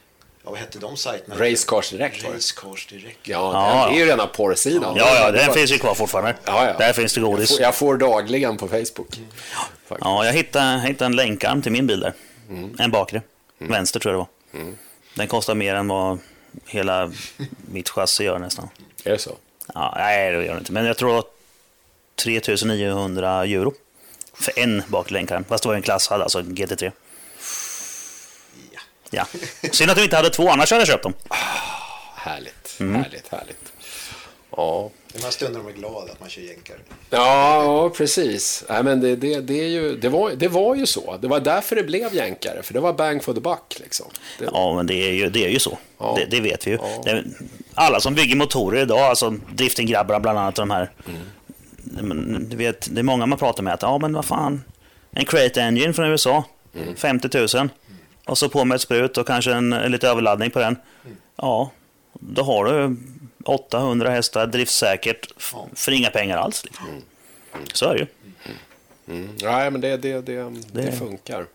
ja, 0.44 0.50
vad 0.50 0.58
hette 0.58 0.78
de 0.78 0.96
sajterna? 0.96 1.34
Racecars 1.38 1.90
det. 1.90 2.08
Racecars 2.08 2.86
Direkt. 2.86 3.18
Ja, 3.22 3.52
Ja. 3.52 3.88
det 3.90 3.96
är 3.96 3.98
ju 3.98 4.06
rena 4.10 4.26
porrsidan. 4.26 4.94
Ja, 4.96 5.14
ja, 5.14 5.30
den 5.30 5.52
finns 5.54 5.72
ju 5.72 5.78
kvar 5.78 5.94
fortfarande. 5.94 6.34
Ja, 6.44 6.66
ja. 6.66 6.78
Där 6.78 6.92
finns 6.92 7.14
det 7.14 7.20
jag 7.20 7.30
godis. 7.30 7.50
får, 7.50 7.60
jag 7.60 7.74
får 7.74 7.96
dagligen 7.96 8.56
på 8.56 8.68
Facebook. 8.68 9.08
Faktiskt. 9.86 10.00
Ja, 10.00 10.24
jag 10.26 10.32
hittade, 10.32 10.80
hittade 10.80 11.06
en 11.06 11.16
länkarm 11.16 11.62
till 11.62 11.72
min 11.72 11.86
bil 11.86 12.00
där. 12.00 12.12
En 12.78 12.90
bakre. 12.90 13.22
Vänster 13.58 14.00
tror 14.00 14.14
jag 14.14 14.26
det 14.52 14.58
var. 14.62 14.72
Den 15.14 15.28
kostar 15.28 15.54
mer 15.54 15.74
än 15.74 15.88
vad 15.88 16.18
hela 16.66 17.12
mitt 17.72 17.88
chassi 17.88 18.24
gör 18.24 18.38
nästan. 18.38 18.68
Är 19.04 19.10
det 19.10 19.18
så? 19.18 19.36
Ja, 19.74 19.94
nej, 19.96 20.32
det 20.32 20.44
gör 20.44 20.52
det 20.54 20.58
inte. 20.58 20.72
Men 20.72 20.84
jag 20.84 20.96
tror 20.96 21.18
att 21.18 21.26
3900 22.16 23.44
euro. 23.44 23.74
För 24.34 24.58
en 24.58 24.82
bakre 24.86 25.12
länkarm. 25.12 25.44
Fast 25.48 25.62
det 25.62 25.68
var 25.68 25.76
en 25.76 25.82
klasshall, 25.82 26.22
alltså 26.22 26.38
en 26.38 26.54
GT3. 26.56 26.92
Ja. 29.14 29.26
Synd 29.72 29.90
att 29.90 29.98
vi 29.98 30.02
inte 30.04 30.16
hade 30.16 30.30
två, 30.30 30.48
annars 30.50 30.70
hade 30.70 30.80
jag 30.80 30.88
köpt 30.88 31.02
dem. 31.02 31.14
Härligt, 32.14 32.76
Mm. 32.80 33.02
härligt, 33.02 33.28
härligt. 33.28 33.72
Ja, 34.56 34.90
De 35.12 35.22
här 35.22 35.30
stunderna 35.30 35.62
man 35.64 35.72
är 35.72 35.76
glad 35.76 36.10
att 36.10 36.20
man 36.20 36.28
kör 36.28 36.42
jänkare. 36.42 36.76
Ja, 37.10 37.64
ja 37.64 37.90
precis. 37.90 38.64
Nej, 38.68 38.82
men 38.82 39.00
det, 39.00 39.16
det, 39.16 39.40
det, 39.40 39.60
är 39.60 39.68
ju, 39.68 39.96
det, 39.96 40.08
var, 40.08 40.30
det 40.30 40.48
var 40.48 40.74
ju 40.74 40.86
så. 40.86 41.16
Det 41.16 41.28
var 41.28 41.40
därför 41.40 41.76
det 41.76 41.82
blev 41.82 42.14
jänkare, 42.14 42.62
för 42.62 42.74
det 42.74 42.80
var 42.80 42.92
bang 42.92 43.24
for 43.24 43.34
the 43.34 43.40
buck. 43.40 43.76
Liksom. 43.80 44.06
Det, 44.38 44.44
Ja, 44.52 44.74
men 44.74 44.86
det 44.86 44.94
är 44.94 45.12
ju, 45.12 45.30
det 45.30 45.44
är 45.44 45.48
ju 45.48 45.58
så. 45.58 45.78
Ja. 45.98 46.14
Det, 46.18 46.24
det 46.36 46.40
vet 46.40 46.66
vi 46.66 46.70
ju. 46.70 46.78
Ja. 46.82 47.02
Det, 47.04 47.24
alla 47.74 48.00
som 48.00 48.14
bygger 48.14 48.36
motorer 48.36 48.82
idag, 48.82 49.00
alltså 49.00 49.30
driftinggrabbarna 49.52 50.20
bland 50.20 50.38
annat, 50.38 50.54
de 50.54 50.70
här. 50.70 50.90
Men, 51.84 52.46
Du 52.50 52.56
vet, 52.56 52.88
det 52.94 53.00
är 53.00 53.02
många 53.02 53.26
man 53.26 53.38
pratar 53.38 53.62
med 53.62 53.74
att, 53.74 53.82
ja 53.82 53.98
men 53.98 54.12
vad 54.12 54.24
fan, 54.24 54.64
en 55.10 55.24
Crate 55.24 55.62
Engine 55.62 55.92
från 55.92 56.06
USA, 56.06 56.44
50 56.96 57.56
000. 57.58 57.68
Och 58.26 58.38
så 58.38 58.48
på 58.48 58.64
med 58.64 58.74
ett 58.76 58.80
sprut 58.80 59.18
och 59.18 59.26
kanske 59.26 59.52
en, 59.52 59.72
en 59.72 59.92
lite 59.92 60.08
överladdning 60.08 60.50
på 60.50 60.58
den. 60.58 60.76
Ja, 61.36 61.70
då 62.12 62.42
har 62.42 62.64
du 62.64 62.96
800 63.44 64.10
hästar 64.10 64.46
driftsäkert 64.46 65.28
för 65.74 65.92
inga 65.92 66.10
pengar 66.10 66.36
alls. 66.36 66.64
Liksom. 66.64 66.86
Så 67.72 67.86
är 67.86 67.94
det 67.94 67.98
ju. 68.00 68.06
mm, 69.14 69.28
nej, 69.42 69.70
men 69.70 69.80
det, 69.80 69.96
det, 69.96 70.20
det, 70.20 70.42
det, 70.72 70.82
Det- 70.82 70.92
funkar. 70.92 71.46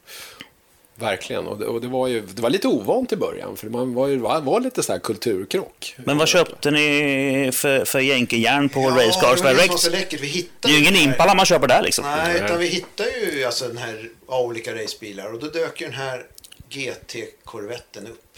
Verkligen. 1.00 1.48
Och 1.48 1.58
det, 1.58 1.66
och 1.66 1.82
det, 1.82 1.88
var 1.88 2.08
ju, 2.08 2.22
det 2.22 2.42
var 2.42 2.50
lite 2.50 2.68
ovant 2.68 3.12
i 3.12 3.16
början, 3.16 3.58
för 3.58 3.70
man 3.70 3.94
var, 3.94 4.08
ju, 4.08 4.18
var, 4.18 4.60
lite 4.60 4.84
så 4.84 4.92
här 4.92 5.00
kulturkrock. 5.00 5.96
Men 5.98 6.18
vad 6.18 6.28
köpte 6.28 6.72
ni 6.72 7.50
för, 7.54 7.86
för 7.86 8.00
jänkejärn 8.00 8.70
på 8.70 8.80
det 8.80 9.06
det 9.06 9.12
som 9.36 9.46
var 9.46 9.54
Direct? 9.54 9.80
så 9.80 9.90
läckert. 9.90 10.20
Vi 10.22 10.28
Det 10.28 10.34
hittade 10.34 10.74
är 10.74 10.78
ju 10.78 10.80
ingen 10.80 10.96
Impala 10.96 11.36
man 11.36 11.46
köper 11.46 11.68
där 11.68 11.82
liksom. 11.82 12.06
Nej, 12.06 12.42
utan 12.46 12.60
vi 12.60 12.68
hittade 12.68 13.10
ju 13.10 13.44
alltså 13.46 13.68
den 13.68 13.78
här 13.78 14.10
ja, 14.28 14.42
olika 14.42 14.76
racebilar 14.76 15.34
och 15.34 15.40
då 15.40 15.48
dök 15.48 15.82
ju 15.82 15.88
den 15.88 15.96
här 15.96 16.26
GT-korvetten 16.70 18.08
upp. 18.08 18.38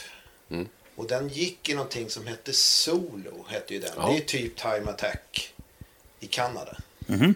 Mm. 0.49 0.67
Och 0.95 1.07
den 1.07 1.29
gick 1.29 1.69
i 1.69 1.73
någonting 1.73 2.09
som 2.09 2.27
hette 2.27 2.53
Solo, 2.53 3.45
hette 3.47 3.73
ju 3.73 3.79
den. 3.79 3.91
Ja. 3.97 4.09
Det 4.09 4.17
är 4.17 4.21
typ 4.21 4.57
Time 4.57 4.89
Attack 4.89 5.53
i 6.19 6.27
Kanada. 6.27 6.77
Mhm. 6.99 7.35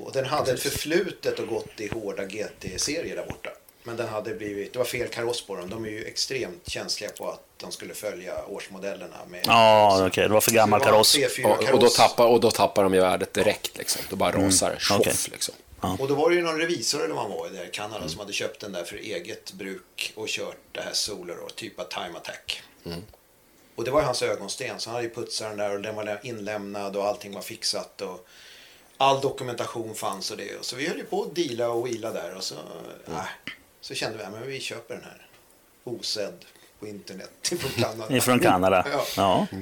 Och 0.00 0.12
den 0.12 0.24
hade 0.24 0.52
ett 0.52 0.62
förflutet 0.62 1.38
och 1.38 1.48
gått 1.48 1.80
i 1.80 1.88
hårda 1.88 2.24
GT-serier 2.24 3.16
där 3.16 3.26
borta. 3.26 3.50
Men 3.84 3.96
den 3.96 4.08
hade 4.08 4.34
blivit, 4.34 4.72
det 4.72 4.78
var 4.78 4.86
fel 4.86 5.08
kaross 5.08 5.46
på 5.46 5.56
dem. 5.56 5.70
De 5.70 5.84
är 5.84 5.88
ju 5.88 6.04
extremt 6.04 6.68
känsliga 6.68 7.10
på 7.10 7.30
att 7.30 7.40
de 7.56 7.72
skulle 7.72 7.94
följa 7.94 8.44
årsmodellerna 8.46 9.16
med 9.28 9.44
Ja, 9.46 10.06
okej. 10.06 10.28
Det 10.28 10.34
var 10.34 10.40
för 10.40 10.50
gammal 10.50 10.80
kaross. 10.80 11.16
C4 11.16 11.44
Och, 11.44 11.74
och, 11.74 11.80
då 11.80 11.88
tappar, 11.88 12.26
och 12.26 12.40
då 12.40 12.50
tappar 12.50 12.82
de 12.82 12.94
ju 12.94 13.00
värdet 13.00 13.34
direkt. 13.34 13.78
Liksom. 13.78 14.02
Då 14.10 14.16
bara 14.16 14.46
rasar 14.46 14.70
det. 14.70 14.80
Tjoff, 14.80 15.00
okej. 15.00 15.14
liksom. 15.30 15.54
Och 15.82 16.08
då 16.08 16.14
var 16.14 16.30
det 16.30 16.36
ju 16.36 16.42
någon 16.42 16.58
revisor 16.58 17.04
eller 17.04 17.14
vad 17.14 17.22
han 17.22 17.32
var 17.32 17.46
i 17.46 17.50
där 17.50 17.66
Kanada 17.72 18.08
som 18.08 18.20
hade 18.20 18.32
köpt 18.32 18.60
den 18.60 18.72
där 18.72 18.84
för 18.84 18.96
eget 18.96 19.52
bruk 19.52 20.12
och 20.16 20.28
kört 20.28 20.56
det 20.72 20.80
här 20.80 20.92
Solar 20.92 21.36
då, 21.36 21.48
typ 21.48 21.80
av 21.80 21.84
Time 21.84 22.16
Attack. 22.18 22.62
Och 23.74 23.84
det 23.84 23.90
var 23.90 24.00
ju 24.00 24.06
hans 24.06 24.22
ögonsten 24.22 24.80
så 24.80 24.90
han 24.90 24.94
hade 24.94 25.08
ju 25.08 25.14
putsat 25.14 25.48
den 25.48 25.58
där 25.58 25.74
och 25.74 25.82
den 25.82 25.94
var 25.94 26.20
inlämnad 26.22 26.96
och 26.96 27.06
allting 27.06 27.34
var 27.34 27.42
fixat 27.42 28.00
och 28.00 28.26
all 28.96 29.20
dokumentation 29.20 29.94
fanns 29.94 30.30
och 30.30 30.36
det. 30.36 30.56
Och 30.56 30.64
så 30.64 30.76
vi 30.76 30.88
höll 30.88 30.98
ju 30.98 31.04
på 31.04 31.22
att 31.22 31.34
deala 31.34 31.68
och 31.68 31.86
wheela 31.86 32.12
där 32.12 32.34
och 32.36 32.42
så, 32.42 32.54
äh, 33.08 33.24
så 33.80 33.94
kände 33.94 34.18
vi 34.18 34.24
att 34.24 34.46
vi 34.46 34.60
köper 34.60 34.94
den 34.94 35.04
här 35.04 35.26
osedd 35.84 36.44
på 36.80 36.86
internet 36.86 37.30
från 37.42 37.84
Kanada. 37.84 38.16
Ifrån 38.16 38.40
Kanada. 38.40 38.86
Ja. 38.92 39.06
Ja. 39.16 39.46
Och 39.50 39.56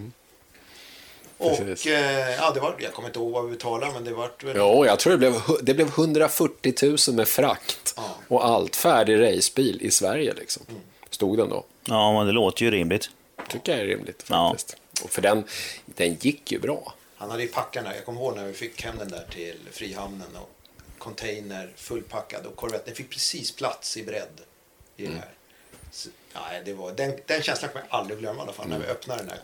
Precis. 1.49 1.87
eh, 1.87 2.31
ja, 2.35 2.51
det 2.51 2.61
var, 2.61 2.75
jag 2.79 2.93
kommer 2.93 3.09
inte 3.09 3.19
ihåg 3.19 3.33
vad 3.33 3.45
vi 3.45 3.51
betalade 3.51 3.93
men 3.93 4.05
det 4.05 4.13
var 4.13 4.31
väl 4.43 4.57
Jo, 4.57 4.87
jag 4.87 4.99
tror 4.99 5.11
det 5.13 5.19
blev, 5.19 5.35
det 5.63 5.75
blev 5.75 5.87
140 5.89 6.75
000 7.09 7.17
med 7.17 7.29
frakt 7.29 7.95
Ja. 7.97 8.17
och 8.29 8.45
allt. 8.45 8.77
Färdig 8.77 9.21
racebil 9.21 9.83
i 9.83 9.91
Sverige. 9.91 10.35
Liksom. 10.35 10.63
Stod 11.11 11.39
den 11.39 11.49
då. 11.49 11.65
ja, 11.85 12.13
men 12.13 12.27
det 12.27 12.33
låter 12.33 12.65
ju 12.65 12.71
rimligt. 12.71 13.11
tycker 13.49 13.73
jag 13.73 13.81
är 13.81 13.87
rimligt 13.87 14.25
Ja. 14.29 14.49
faktiskt. 14.51 14.77
Och 15.05 15.11
för 15.11 15.23
den, 15.23 15.45
den 15.87 16.15
gick 16.21 16.53
ju 16.53 16.59
bra. 16.59 16.95
Han 17.17 17.31
hade 17.31 17.43
ju 17.43 17.49
där. 17.73 17.93
Jag 17.95 18.05
kommer 18.05 18.21
ihåg 18.21 18.37
när 18.37 18.45
vi 18.47 18.53
fick 18.53 18.83
hem 18.83 18.99
den 18.99 19.09
där 19.09 19.27
till 19.35 19.59
Frihamnen 19.73 20.37
och 20.37 20.51
container 20.99 21.73
fullpackad 21.77 22.47
och 22.47 22.57
korvetten 22.57 22.95
fick 22.95 23.11
precis 23.11 23.53
plats 23.57 23.97
i 23.97 24.03
bredd 24.03 24.41
i 24.97 25.03
Mm. 25.07 25.13
den 25.13 25.23
här. 25.23 25.33
Nej, 26.35 26.63
det 26.65 26.73
var, 26.73 26.93
den, 26.93 27.13
den 27.27 27.43
känslan 27.43 27.71
kommer 27.71 27.87
jag 27.91 27.99
aldrig 28.01 28.19
glömma 28.19 28.39
i 28.39 28.43
alla 28.43 28.53
fall 28.53 28.69
när 28.69 28.79
vi 28.79 28.85
öppnade 28.87 29.23
den 29.23 29.31
här. 29.31 29.39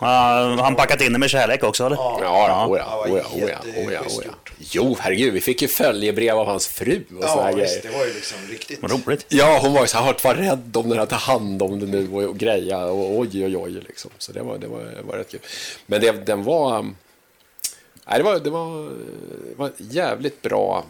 Har 0.56 0.62
han 0.62 0.74
packat 0.76 1.00
in 1.00 1.12
det 1.12 1.18
med 1.18 1.30
kärlek 1.30 1.62
också 1.64 1.86
eller? 1.86 1.96
Ja. 1.96 2.18
Ja, 2.22 2.66
oh 2.66 2.78
ja, 2.78 3.04
oh 3.06 3.18
ja, 3.18 3.24
oh 3.34 3.92
ja, 3.92 4.00
oh 4.00 4.24
ja. 4.24 4.32
Jo, 4.58 4.96
herregud, 5.00 5.32
vi 5.34 5.40
fick 5.40 5.62
ju 5.62 5.68
följebrev 5.68 6.38
av 6.38 6.46
hans 6.46 6.68
fru 6.68 7.04
och 7.10 7.24
Ja, 7.24 7.28
såna 7.28 7.52
visst, 7.52 7.82
grejer. 7.82 7.82
det 7.92 7.98
var 7.98 8.06
ju 8.06 8.12
liksom 8.14 8.38
riktigt. 8.50 8.82
Vad 8.82 8.90
roligt. 8.90 9.26
Ja, 9.28 9.58
hon 9.62 9.72
var 9.72 9.80
ju 9.80 9.86
så 9.86 9.98
här, 9.98 10.16
var 10.24 10.34
rädd 10.34 10.76
om 10.76 10.88
den 10.88 10.98
här, 10.98 11.06
ta 11.06 11.16
hand 11.16 11.62
om 11.62 11.80
den 11.80 11.90
nu 11.90 12.08
och, 12.12 12.22
och 12.22 12.38
greja 12.38 12.84
och 12.84 13.18
oj, 13.18 13.44
oj, 13.44 13.56
oj, 13.56 13.70
liksom. 13.72 14.10
Så 14.18 14.32
det 14.32 14.42
var, 14.42 14.58
det 14.58 14.66
var, 14.66 14.78
det 14.80 15.02
var 15.02 15.16
rätt 15.16 15.30
kul. 15.30 15.40
Men 15.86 16.00
det, 16.00 16.12
den 16.12 16.44
var, 16.44 16.78
um, 16.78 16.96
nej, 18.06 18.18
det 18.18 18.22
var, 18.24 18.38
det 18.40 18.50
var, 18.50 18.84
det 19.48 19.54
var 19.56 19.70
jävligt 19.78 20.42
bra. 20.42 20.84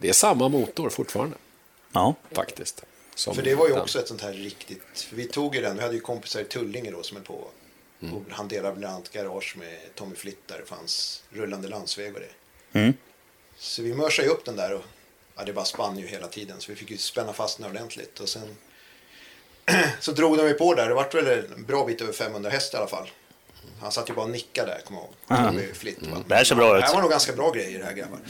Det 0.00 0.08
är 0.08 0.12
samma 0.12 0.48
motor 0.48 0.90
fortfarande, 0.90 1.36
Ja. 1.92 2.14
faktiskt. 2.32 2.84
Som 3.20 3.34
För 3.34 3.42
det 3.42 3.54
var 3.54 3.66
ju 3.66 3.72
den. 3.72 3.82
också 3.82 3.98
ett 3.98 4.08
sånt 4.08 4.22
här 4.22 4.32
riktigt, 4.32 5.00
för 5.08 5.16
vi 5.16 5.24
tog 5.24 5.54
ju 5.54 5.60
den, 5.60 5.76
vi 5.76 5.82
hade 5.82 5.94
ju 5.94 6.00
kompisar 6.00 6.40
i 6.40 6.44
Tullinge 6.44 6.90
då 6.90 7.02
som 7.02 7.16
är 7.16 7.20
på. 7.20 7.48
Mm. 8.02 8.16
Och 8.16 8.22
han 8.30 8.48
delade 8.48 8.76
bland 8.76 8.94
annat 8.94 9.12
garage 9.12 9.56
med 9.58 9.94
Tommy 9.94 10.14
Flitt 10.14 10.48
där 10.48 10.58
det 10.58 10.66
fanns 10.66 11.22
rullande 11.30 11.68
landsväg 11.68 12.14
och 12.14 12.20
det. 12.20 12.78
Mm. 12.78 12.94
Så 13.56 13.82
vi 13.82 13.94
mörsade 13.94 14.28
ju 14.28 14.34
upp 14.34 14.44
den 14.44 14.56
där 14.56 14.74
och 14.74 14.84
ja, 15.36 15.44
det 15.44 15.52
bara 15.52 15.64
spann 15.64 15.98
ju 15.98 16.06
hela 16.06 16.26
tiden 16.26 16.60
så 16.60 16.72
vi 16.72 16.76
fick 16.76 16.90
ju 16.90 16.96
spänna 16.96 17.32
fast 17.32 17.58
den 17.58 17.70
ordentligt. 17.70 18.20
Och 18.20 18.28
sen 18.28 18.56
så 20.00 20.12
drog 20.12 20.36
de 20.36 20.48
ju 20.48 20.54
på 20.54 20.74
där, 20.74 20.88
det 20.88 20.94
vart 20.94 21.14
väl 21.14 21.26
en 21.26 21.64
bra 21.64 21.84
bit 21.86 22.00
över 22.00 22.12
500 22.12 22.50
häst 22.50 22.74
i 22.74 22.76
alla 22.76 22.86
fall. 22.86 23.10
Han 23.80 23.92
satt 23.92 24.10
ju 24.10 24.14
bara 24.14 24.24
och 24.24 24.30
nickade 24.30 24.72
där, 24.72 24.80
kommer 24.80 25.00
jag 25.28 25.40
ihåg. 25.40 25.48
Tommy 25.48 25.72
Flitt. 25.74 26.06
va? 26.06 26.24
Det 26.26 26.34
här 26.34 26.44
ser 26.44 26.54
bra 26.54 26.76
ut. 26.76 26.82
Det 26.82 26.86
här 26.86 26.94
var 26.94 27.02
nog 27.02 27.10
ganska 27.10 27.32
bra 27.32 27.50
grejer 27.50 27.78
det 27.78 27.84
här 27.84 27.92
grabbar. 27.92 28.20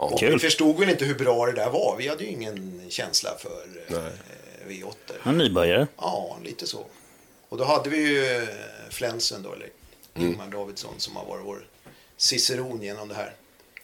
Och 0.00 0.18
Kul. 0.18 0.32
vi 0.32 0.38
förstod 0.38 0.78
väl 0.80 0.88
inte 0.90 1.04
hur 1.04 1.14
bra 1.14 1.46
det 1.46 1.52
där 1.52 1.70
var. 1.70 1.96
Vi 1.98 2.08
hade 2.08 2.24
ju 2.24 2.30
ingen 2.30 2.82
känsla 2.90 3.30
för 3.38 3.66
eh, 3.88 4.68
V8. 4.68 4.94
En 5.24 5.38
nybörjare. 5.38 5.86
Ja, 5.96 6.38
lite 6.44 6.66
så. 6.66 6.86
Och 7.48 7.58
då 7.58 7.64
hade 7.64 7.90
vi 7.90 7.96
ju 7.96 8.36
eh, 8.36 8.48
Flensen 8.90 9.42
då, 9.42 9.52
eller 9.52 9.68
Ingmar 10.14 10.48
Davidsson 10.48 10.94
som 10.98 11.16
har 11.16 11.24
varit 11.24 11.44
vår 11.46 11.66
ciceron 12.16 12.82
genom 12.82 13.08
det 13.08 13.14
här. 13.14 13.34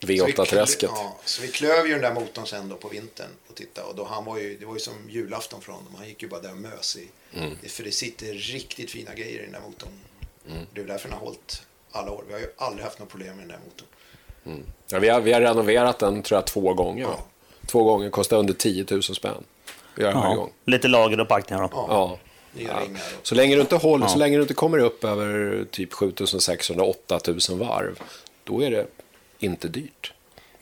Så 0.00 0.06
vi 0.06 0.20
V8-träsket. 0.20 0.90
klö- 0.90 0.94
Ja, 0.94 1.16
så 1.24 1.42
vi 1.42 1.48
klöv 1.48 1.86
ju 1.86 1.92
den 1.92 2.02
där 2.02 2.14
motorn 2.14 2.46
sen 2.46 2.68
då 2.68 2.76
på 2.76 2.88
vintern 2.88 3.28
och 3.48 3.54
titta 3.54 3.84
och 3.84 3.96
då 3.96 4.04
han 4.04 4.24
var 4.24 4.38
ju, 4.38 4.56
det 4.58 4.66
var 4.66 4.74
ju 4.74 4.80
som 4.80 4.94
julafton 5.10 5.60
för 5.60 5.72
honom. 5.72 5.94
Han 5.98 6.08
gick 6.08 6.22
ju 6.22 6.28
bara 6.28 6.40
där 6.40 6.50
och 6.50 6.56
mös 6.56 6.96
i. 6.96 7.08
För 7.68 7.82
det 7.84 7.92
sitter 7.92 8.26
riktigt 8.34 8.90
fina 8.90 9.14
grejer 9.14 9.38
i 9.40 9.42
den 9.42 9.52
där 9.52 9.60
motorn. 9.60 10.00
Det 10.74 10.80
är 10.80 10.84
därför 10.84 11.08
den 11.08 11.18
har 11.18 11.24
hållit 11.26 11.62
alla 11.90 12.10
år. 12.10 12.24
Vi 12.26 12.32
har 12.32 12.40
ju 12.40 12.46
aldrig 12.56 12.84
haft 12.84 12.98
något 12.98 13.08
problem 13.08 13.28
med 13.36 13.38
den 13.38 13.48
där 13.48 13.58
motorn. 13.64 13.86
Ja, 14.88 14.98
vi, 14.98 15.08
har, 15.08 15.20
vi 15.20 15.32
har 15.32 15.40
renoverat 15.40 15.98
den, 15.98 16.22
tror 16.22 16.38
jag, 16.38 16.46
två 16.46 16.74
gånger. 16.74 17.04
va? 17.06 17.14
Två 17.66 17.84
gånger, 17.84 18.10
kostar 18.10 18.36
under 18.36 18.54
10 18.54 18.86
000 18.90 19.02
spänn. 19.02 19.44
Ja. 19.96 20.48
Lite 20.64 20.88
lager 20.88 21.20
och 21.20 21.28
packningar 21.28 21.62
då. 21.62 21.68
Ja. 21.72 22.18
Ja. 22.58 22.80
Så 23.22 23.34
länge 23.34 23.54
du 23.54 23.60
inte 23.60 23.76
håller, 23.76 24.06
så 24.06 24.18
länge 24.18 24.36
du 24.36 24.42
inte 24.42 24.54
kommer 24.54 24.78
upp 24.78 25.04
över 25.04 25.64
typ 25.70 25.92
7600-8000 25.92 27.58
varv, 27.58 28.00
då 28.44 28.62
är 28.62 28.70
det 28.70 28.86
inte 29.38 29.68
dyrt. 29.68 30.12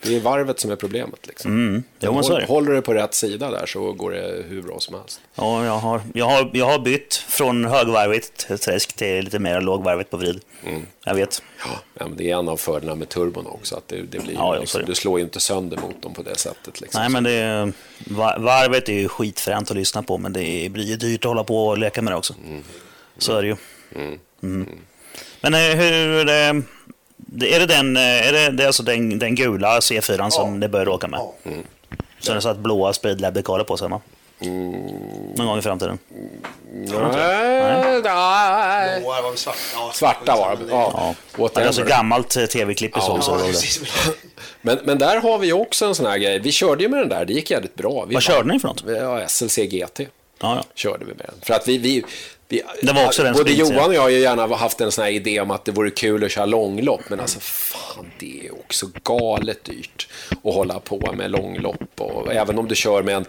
Det 0.04 0.16
är 0.16 0.20
varvet 0.20 0.60
som 0.60 0.70
är 0.70 0.76
problemet. 0.76 1.26
Liksom. 1.26 1.50
Mm. 1.50 1.82
Jo, 2.00 2.12
Håll, 2.12 2.40
det. 2.40 2.46
håller 2.46 2.72
du 2.72 2.82
på 2.82 2.94
rätt 2.94 3.14
sida 3.14 3.50
där 3.50 3.66
så 3.66 3.92
går 3.92 4.10
det 4.10 4.44
hur 4.48 4.62
bra 4.62 4.80
som 4.80 4.94
helst. 4.94 5.20
Ja, 5.34 5.64
jag 5.64 5.78
har, 5.78 6.00
jag, 6.14 6.26
har, 6.26 6.50
jag 6.52 6.66
har 6.66 6.78
bytt 6.78 7.14
från 7.14 7.64
högvarvigt 7.64 8.48
träsk 8.62 8.92
till 8.92 9.24
lite 9.24 9.38
mer 9.38 9.60
lågvarvigt 9.60 10.10
på 10.10 10.16
vrid. 10.16 10.40
Mm. 10.66 10.82
Jag 11.04 11.14
vet. 11.14 11.42
Ja, 11.98 12.06
men 12.06 12.16
det 12.16 12.30
är 12.30 12.38
en 12.38 12.48
av 12.48 12.56
fördelarna 12.56 12.96
med 12.98 13.08
turbon 13.08 13.46
också. 13.46 13.76
Att 13.76 13.88
det, 13.88 13.96
det 14.02 14.18
blir, 14.18 14.34
Ja, 14.34 14.58
liksom, 14.58 14.82
du 14.86 14.94
slår 14.94 15.18
ju 15.18 15.24
inte 15.24 15.40
sönder 15.40 15.76
motorn 15.78 16.14
på 16.14 16.22
det 16.22 16.36
sättet. 16.38 16.80
Liksom. 16.80 17.00
Nej, 17.00 17.10
men 17.10 17.24
det, 17.24 17.30
är- 17.30 17.72
va- 18.06 18.36
varvet 18.38 18.88
är 18.88 18.92
ju 18.92 19.08
skitfränt 19.08 19.70
att 19.70 19.76
lyssna 19.76 20.02
på, 20.02 20.18
men 20.18 20.32
det 20.32 20.68
blir 20.72 20.84
ju 20.84 20.96
dyrt 20.96 21.24
att 21.24 21.28
hålla 21.28 21.44
på 21.44 21.66
och 21.68 21.78
leka 21.78 22.02
med 22.02 22.12
det 22.12 22.16
också. 22.16 22.34
Så 23.18 23.36
är 23.36 23.42
det 23.42 23.48
ju. 23.48 23.56
Mm. 24.42 24.68
Men 25.40 25.54
eh, 25.54 25.60
hur... 25.60 26.28
eh, 27.18 27.24
Det, 27.26 27.54
är 27.54 27.60
det 27.60 27.66
den, 27.66 27.96
är 27.96 28.32
det, 28.32 28.50
det 28.50 28.62
är 28.62 28.66
alltså 28.66 28.82
den, 28.82 29.18
den 29.18 29.34
gula 29.34 29.80
C4 29.80 30.16
ja. 30.18 30.30
som 30.30 30.60
det 30.60 30.68
började 30.68 30.90
åka 30.90 31.06
med? 31.08 31.20
Ja. 31.20 31.34
Mm. 31.44 31.64
Så 32.20 32.32
den 32.32 32.42
satt 32.42 32.58
blåa 32.58 32.92
speedlab-dekaler 32.92 33.64
på 33.64 33.76
sig, 33.76 33.88
va? 33.88 34.00
Mm. 34.40 34.72
Någon 35.36 35.46
gång 35.46 35.58
i 35.58 35.62
framtiden? 35.62 35.98
Nej. 36.72 36.90
Nej. 38.02 39.00
Blåa 39.00 39.22
var 39.22 39.36
svarta. 39.36 39.58
Ja, 39.74 39.90
svarta 39.94 40.36
var 40.36 40.56
de. 40.56 40.70
Ja. 40.70 41.14
Ja. 41.38 41.50
Det 41.54 41.60
är 41.60 41.66
alltså 41.66 41.84
gammalt 41.84 42.36
eh, 42.36 42.44
tv-klipp 42.44 42.96
i 42.96 43.00
ja, 43.00 43.22
så. 43.22 43.40
Ja, 43.40 43.60
men, 44.60 44.78
men 44.84 44.98
där 44.98 45.20
har 45.20 45.38
vi 45.38 45.52
också 45.52 45.86
en 45.86 45.94
sån 45.94 46.06
här 46.06 46.18
grej. 46.18 46.38
Vi 46.38 46.52
körde 46.52 46.82
ju 46.82 46.88
med 46.88 47.00
den 47.00 47.08
där, 47.08 47.24
det 47.24 47.32
gick 47.32 47.50
jävligt 47.50 47.74
bra. 47.74 48.04
Vi 48.04 48.14
Vad 48.14 48.22
körde 48.22 48.52
ni 48.52 48.60
för 48.60 48.68
något? 48.68 48.84
Ja, 48.86 49.28
SLC 49.28 49.56
GT. 49.56 50.00
Ja, 50.00 50.06
ja. 50.40 50.64
Körde 50.74 51.04
vi 51.04 51.14
med 51.14 51.26
den. 51.26 51.34
För 51.42 51.54
att 51.54 51.68
vi, 51.68 51.78
vi, 51.78 52.04
det 52.82 52.92
var 52.92 53.06
också 53.06 53.22
den 53.22 53.34
både 53.34 53.52
Johan 53.52 53.88
och 53.88 53.94
jag 53.94 54.02
har 54.02 54.08
ju 54.08 54.18
gärna 54.18 54.46
haft 54.46 54.80
en 54.80 54.92
sån 54.92 55.04
här 55.04 55.10
idé 55.10 55.40
om 55.40 55.50
att 55.50 55.64
det 55.64 55.72
vore 55.72 55.90
kul 55.90 56.24
att 56.24 56.30
köra 56.30 56.46
långlopp, 56.46 57.00
men 57.08 57.20
alltså 57.20 57.40
fan, 57.40 58.06
det 58.18 58.46
är 58.46 58.54
också 58.54 58.86
galet 59.02 59.64
dyrt 59.64 60.08
att 60.44 60.54
hålla 60.54 60.80
på 60.80 61.12
med 61.16 61.30
långlopp. 61.30 62.00
Och 62.00 62.32
även 62.32 62.58
om 62.58 62.68
du 62.68 62.74
kör 62.74 63.02
med 63.02 63.16
en 63.16 63.24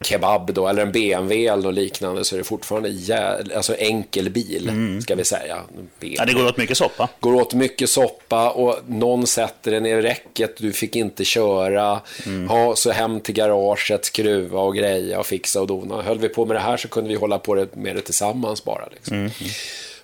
kebab 0.00 0.54
då, 0.54 0.68
eller 0.68 0.82
en 0.82 0.92
BMW 0.92 1.46
eller 1.46 1.62
något 1.62 1.74
liknande, 1.74 2.24
så 2.24 2.34
är 2.34 2.38
det 2.38 2.44
fortfarande 2.44 2.88
jä... 2.88 3.44
alltså 3.56 3.74
enkel 3.74 4.30
bil, 4.30 4.68
mm. 4.68 5.00
ska 5.00 5.14
vi 5.14 5.24
säga. 5.24 5.62
Ja, 6.00 6.24
det 6.24 6.32
går 6.32 6.46
åt 6.46 6.56
mycket 6.56 6.76
soppa. 6.76 7.08
går 7.20 7.34
åt 7.34 7.54
mycket 7.54 7.90
soppa 7.90 8.50
och 8.50 8.78
någon 8.86 9.26
sätter 9.26 9.70
den 9.70 9.86
i 9.86 10.02
räcket, 10.02 10.56
du 10.56 10.72
fick 10.72 10.96
inte 10.96 11.24
köra. 11.24 12.00
Mm. 12.26 12.46
Ja, 12.50 12.76
så 12.76 12.90
hem 12.90 13.20
till 13.20 13.34
garaget, 13.34 14.04
skruva 14.04 14.60
och 14.60 14.76
greja 14.76 15.18
och 15.18 15.26
fixa 15.26 15.60
och 15.60 15.66
dona. 15.66 16.02
Höll 16.02 16.18
vi 16.18 16.28
på 16.28 16.46
med 16.46 16.56
det 16.56 16.60
här 16.60 16.76
så 16.76 16.88
kunde 16.88 17.08
vi 17.08 17.16
hålla 17.16 17.38
på 17.38 17.66
med 17.72 17.96
det 17.96 18.02
tillsammans 18.02 18.64
bara. 18.70 18.86
Liksom. 18.86 19.16
Mm. 19.16 19.30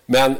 Men 0.06 0.34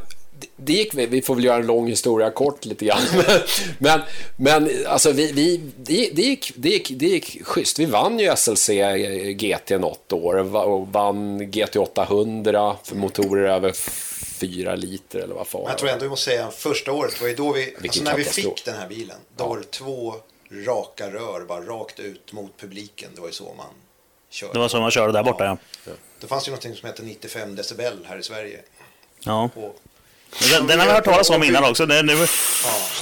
det 0.56 0.72
gick 0.72 0.94
vi, 0.94 1.06
vi 1.06 1.22
får 1.22 1.34
väl 1.34 1.44
göra 1.44 1.56
en 1.56 1.66
lång 1.66 1.88
historia 1.88 2.30
kort 2.30 2.64
lite 2.64 2.84
grann. 2.84 3.02
Men, 3.78 4.00
men 4.36 4.70
alltså 4.86 5.12
vi, 5.12 5.32
vi, 5.32 5.56
det, 5.76 6.10
det, 6.12 6.22
gick, 6.22 6.52
det, 6.56 6.68
gick, 6.68 6.92
det 6.94 7.06
gick 7.06 7.46
schysst. 7.46 7.78
Vi 7.78 7.84
vann 7.84 8.18
ju 8.18 8.36
SLC 8.36 8.70
GT 9.36 9.70
något 9.70 10.12
år 10.12 10.56
och 10.56 10.88
vann 10.88 11.50
GT 11.50 11.76
800 11.76 12.76
för 12.84 12.96
motorer 12.96 13.48
över 13.48 13.72
fyra 14.40 14.74
liter 14.74 15.18
eller 15.18 15.34
vad 15.34 15.46
fan. 15.46 15.62
Jag 15.66 15.78
tror 15.78 15.90
ändå 15.90 16.04
vi 16.04 16.08
måste 16.08 16.30
säga 16.30 16.50
första 16.50 16.92
året 16.92 17.20
var 17.20 17.28
ju 17.28 17.34
då 17.34 17.52
vi, 17.52 17.74
alltså 17.82 18.04
när 18.04 18.16
vi 18.16 18.24
fick 18.24 18.64
den 18.64 18.74
här 18.74 18.88
bilen, 18.88 19.16
då 19.36 19.46
var 19.46 19.56
det 19.56 19.70
två 19.70 20.14
raka 20.50 21.10
rör 21.10 21.44
bara 21.48 21.60
rakt 21.60 22.00
ut 22.00 22.32
mot 22.32 22.56
publiken. 22.60 23.10
Det 23.14 23.20
var 23.20 23.28
ju 23.28 23.34
så 23.34 23.54
man 23.56 23.66
körde. 24.30 24.52
Det 24.52 24.58
var 24.58 24.68
så 24.68 24.80
man 24.80 24.90
körde 24.90 25.12
där 25.12 25.22
borta 25.22 25.44
ja. 25.44 25.56
ja. 25.84 25.92
Det 26.20 26.26
fanns 26.26 26.48
ju 26.48 26.52
något 26.52 26.62
som 26.62 26.72
hette 26.82 27.02
95 27.02 27.56
decibel 27.56 28.06
här 28.08 28.18
i 28.18 28.22
Sverige. 28.22 28.60
Ja. 29.20 29.50
Och, 29.54 29.80
den, 30.52 30.66
den 30.66 30.78
har 30.78 30.86
vi 30.86 30.92
hört 30.92 31.04
talas 31.04 31.30
om 31.30 31.42
innan 31.42 31.64
också. 31.64 31.86
Det, 31.86 32.02
nu, 32.02 32.12
ja, 32.12 32.26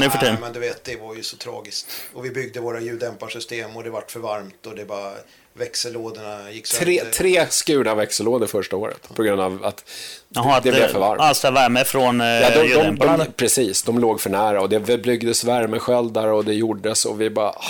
nu 0.01 0.11
för 0.11 0.19
tiden. 0.19 0.37
men 0.41 0.53
du 0.53 0.61
vet, 0.61 0.85
det 0.85 0.97
var 0.97 1.15
ju 1.15 1.23
så 1.23 1.37
tragiskt. 1.37 1.87
Och 2.13 2.25
vi 2.25 2.31
byggde 2.31 2.61
våra 2.61 2.81
ljuddämparsystem 2.81 3.77
och 3.77 3.85
det 3.85 3.91
vart 3.91 4.11
för 4.11 4.21
varmt 4.21 4.67
och 4.67 4.75
det 4.75 4.85
bara 4.85 5.13
växellådorna 5.53 6.51
gick 6.51 6.67
sönder. 6.67 6.85
Tre, 6.85 7.05
tre 7.05 7.47
skurna 7.51 7.95
växellådor 7.95 8.47
första 8.47 8.77
året 8.77 9.09
på 9.15 9.23
grund 9.23 9.41
av 9.41 9.65
att 9.65 9.85
Jaha, 10.29 10.61
det, 10.61 10.71
det 10.71 10.77
blev 10.77 10.89
för 10.89 10.99
varmt. 10.99 11.21
Alltså 11.21 11.51
värme 11.51 11.85
från 11.85 12.21
eh, 12.21 12.27
ja, 12.27 12.51
de, 12.51 12.75
de, 12.75 12.97
de, 12.97 13.33
Precis, 13.37 13.83
de 13.83 13.99
låg 13.99 14.21
för 14.21 14.31
nära 14.31 14.61
och 14.61 14.69
det 14.69 14.81
byggdes 14.81 15.45
värmesköldar 15.45 16.29
och 16.29 16.45
det 16.45 16.55
gjordes 16.55 17.05
och 17.05 17.21
vi 17.21 17.31
bara... 17.31 17.51
Oh, 17.51 17.65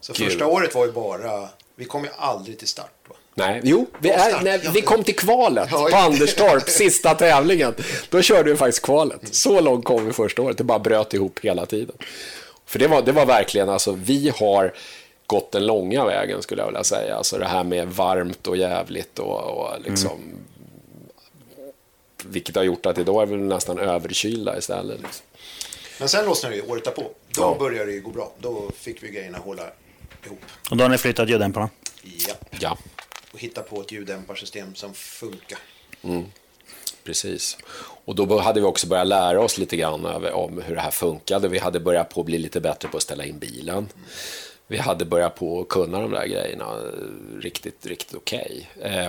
så 0.00 0.12
Gud. 0.12 0.26
första 0.26 0.46
året 0.46 0.74
var 0.74 0.86
ju 0.86 0.92
bara... 0.92 1.48
Vi 1.76 1.84
kom 1.84 2.04
ju 2.04 2.10
aldrig 2.16 2.58
till 2.58 2.68
start. 2.68 2.92
Nej, 3.38 3.60
jo, 3.64 3.86
vi, 3.98 4.10
är, 4.10 4.42
när 4.42 4.72
vi 4.72 4.82
kom 4.82 5.04
till 5.04 5.16
kvalet 5.16 5.70
på 5.70 5.90
Anderstorp, 5.92 6.62
sista 6.68 7.14
tävlingen. 7.14 7.74
Då 8.08 8.22
körde 8.22 8.50
vi 8.50 8.56
faktiskt 8.56 8.82
kvalet. 8.82 9.34
Så 9.34 9.60
långt 9.60 9.84
kom 9.84 10.06
vi 10.06 10.12
första 10.12 10.42
året, 10.42 10.58
det 10.58 10.64
bara 10.64 10.78
bröt 10.78 11.14
ihop 11.14 11.38
hela 11.42 11.66
tiden. 11.66 11.96
För 12.66 12.78
det 12.78 12.86
var, 12.86 13.02
det 13.02 13.12
var 13.12 13.26
verkligen, 13.26 13.68
alltså, 13.68 13.92
vi 13.92 14.32
har 14.36 14.74
gått 15.26 15.52
den 15.52 15.66
långa 15.66 16.04
vägen 16.04 16.42
skulle 16.42 16.62
jag 16.62 16.66
vilja 16.66 16.84
säga. 16.84 17.16
Alltså 17.16 17.38
det 17.38 17.46
här 17.46 17.64
med 17.64 17.88
varmt 17.88 18.46
och 18.46 18.56
jävligt 18.56 19.18
och, 19.18 19.40
och 19.40 19.80
liksom... 19.84 20.12
Mm. 20.12 20.38
Vilket 22.24 22.56
har 22.56 22.62
gjort 22.62 22.86
att 22.86 22.98
idag 22.98 23.22
är 23.22 23.26
vi 23.26 23.36
nästan 23.36 23.78
överkylda 23.78 24.58
istället. 24.58 25.00
Liksom. 25.02 25.26
Men 25.98 26.08
sen 26.08 26.24
lossnade 26.24 26.56
det 26.56 26.62
året 26.62 26.84
därpå. 26.84 27.02
Då 27.02 27.42
ja. 27.42 27.56
började 27.58 27.92
det 27.92 27.98
gå 27.98 28.10
bra. 28.10 28.32
Då 28.38 28.70
fick 28.78 29.02
vi 29.02 29.10
grejerna 29.10 29.38
hålla 29.38 29.62
ihop. 30.26 30.38
Och 30.70 30.76
då 30.76 30.84
har 30.84 30.88
ni 30.88 30.98
flyttat 30.98 31.28
ljuddämparna? 31.28 31.70
Ja. 32.02 32.34
ja 32.60 32.78
och 33.36 33.42
hitta 33.42 33.62
på 33.62 33.80
ett 33.80 33.92
ljuddämparsystem 33.92 34.74
som 34.74 34.94
funkar. 34.94 35.58
Mm. 36.02 36.24
Precis. 37.04 37.58
Och 38.04 38.14
då 38.14 38.38
hade 38.38 38.60
vi 38.60 38.66
också 38.66 38.86
börjat 38.86 39.06
lära 39.06 39.40
oss 39.40 39.58
lite 39.58 39.76
grann 39.76 40.06
om 40.32 40.62
hur 40.66 40.74
det 40.74 40.80
här 40.80 40.90
funkade. 40.90 41.48
Vi 41.48 41.58
hade 41.58 41.80
börjat 41.80 42.08
på 42.08 42.20
att 42.20 42.26
bli 42.26 42.38
lite 42.38 42.60
bättre 42.60 42.88
på 42.88 42.96
att 42.96 43.02
ställa 43.02 43.24
in 43.24 43.38
bilen. 43.38 43.76
Mm. 43.76 43.88
Vi 44.66 44.76
hade 44.76 45.04
börjat 45.04 45.34
på 45.34 45.60
att 45.60 45.68
kunna 45.68 46.00
de 46.00 46.10
där 46.10 46.26
grejerna 46.26 46.64
eh, 46.64 47.40
riktigt, 47.40 47.86
riktigt 47.86 48.14
okej. 48.14 48.70
Okay. 48.76 48.96
Eh, 48.96 49.08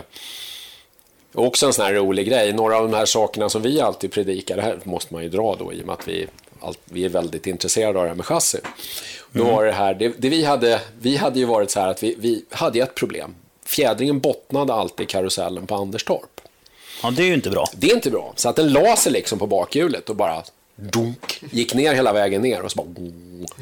också 1.34 1.66
en 1.66 1.74
sån 1.74 1.86
här 1.86 1.94
rolig 1.94 2.28
grej. 2.28 2.54
Några 2.54 2.78
av 2.78 2.92
de 2.92 2.98
här 2.98 3.06
sakerna 3.06 3.50
som 3.50 3.62
vi 3.62 3.82
alltid 3.82 4.12
predikar, 4.12 4.56
det 4.56 4.62
här 4.62 4.80
måste 4.84 5.14
man 5.14 5.24
ju 5.24 5.30
dra 5.30 5.56
då 5.56 5.74
i 5.74 5.82
och 5.82 5.86
med 5.86 5.94
att 5.94 6.08
vi, 6.08 6.28
allt, 6.60 6.80
vi 6.86 7.06
är 7.06 7.10
väldigt 7.10 7.48
intresserade 7.48 8.00
av 8.00 8.04
det 8.04 8.10
här 8.10 8.16
med 8.16 8.26
chassi. 8.26 8.58
Mm. 8.58 9.48
Då 9.48 9.56
var 9.56 9.66
det 9.66 9.72
här, 9.72 9.94
det, 9.94 10.14
det, 10.18 10.30
vi 10.30 10.44
hade, 10.44 10.82
vi 11.00 11.18
hade 11.18 11.40
ju 11.40 11.46
varit 11.46 11.72
så 11.72 11.80
här 11.80 11.88
att 11.88 12.04
vi, 12.04 12.16
vi 12.20 12.46
hade 12.50 12.80
ett 12.80 12.96
problem 12.96 13.36
fjädringen 13.68 14.20
bottnade 14.20 14.74
alltid 14.74 15.04
i 15.04 15.08
karusellen 15.08 15.68
på 15.68 15.76
Anderstorp. 15.76 16.42
Ja, 17.04 17.12
det 17.12 17.22
är 17.22 17.28
ju 17.28 17.34
inte 17.34 17.50
bra. 17.50 17.70
Det 17.74 17.92
är 17.92 17.96
inte 17.96 18.12
bra. 18.12 18.34
Så 18.36 18.50
att 18.50 18.56
den 18.56 18.74
la 18.74 18.96
sig 18.96 19.12
liksom 19.12 19.40
på 19.40 19.48
bakhjulet 19.48 20.10
och 20.10 20.16
bara 20.16 20.44
dunk, 20.76 21.42
gick 21.52 21.74
ner 21.74 21.94
hela 21.94 22.14
vägen 22.14 22.42
ner 22.42 22.62
och 22.62 22.72
så 22.72 22.84
bara... 22.84 23.10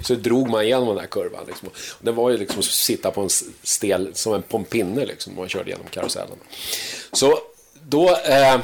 Så 0.04 0.16
drog 0.16 0.50
man 0.50 0.64
igenom 0.64 0.88
den 0.88 0.98
där 0.98 1.06
kurvan. 1.06 1.44
Liksom. 1.48 1.70
Det 2.02 2.12
var 2.12 2.30
ju 2.30 2.38
liksom 2.38 2.60
att 2.60 2.66
sitta 2.66 3.12
på 3.12 3.22
en 3.22 3.30
stel, 3.64 4.10
som 4.14 4.34
en, 4.34 4.42
på 4.42 4.58
en 4.58 4.64
pinne 4.64 5.06
liksom, 5.06 5.36
man 5.36 5.50
körde 5.50 5.70
igenom 5.70 5.88
karusellen. 5.90 6.38
Så 7.12 7.40
då 7.82 8.10
eh, 8.10 8.60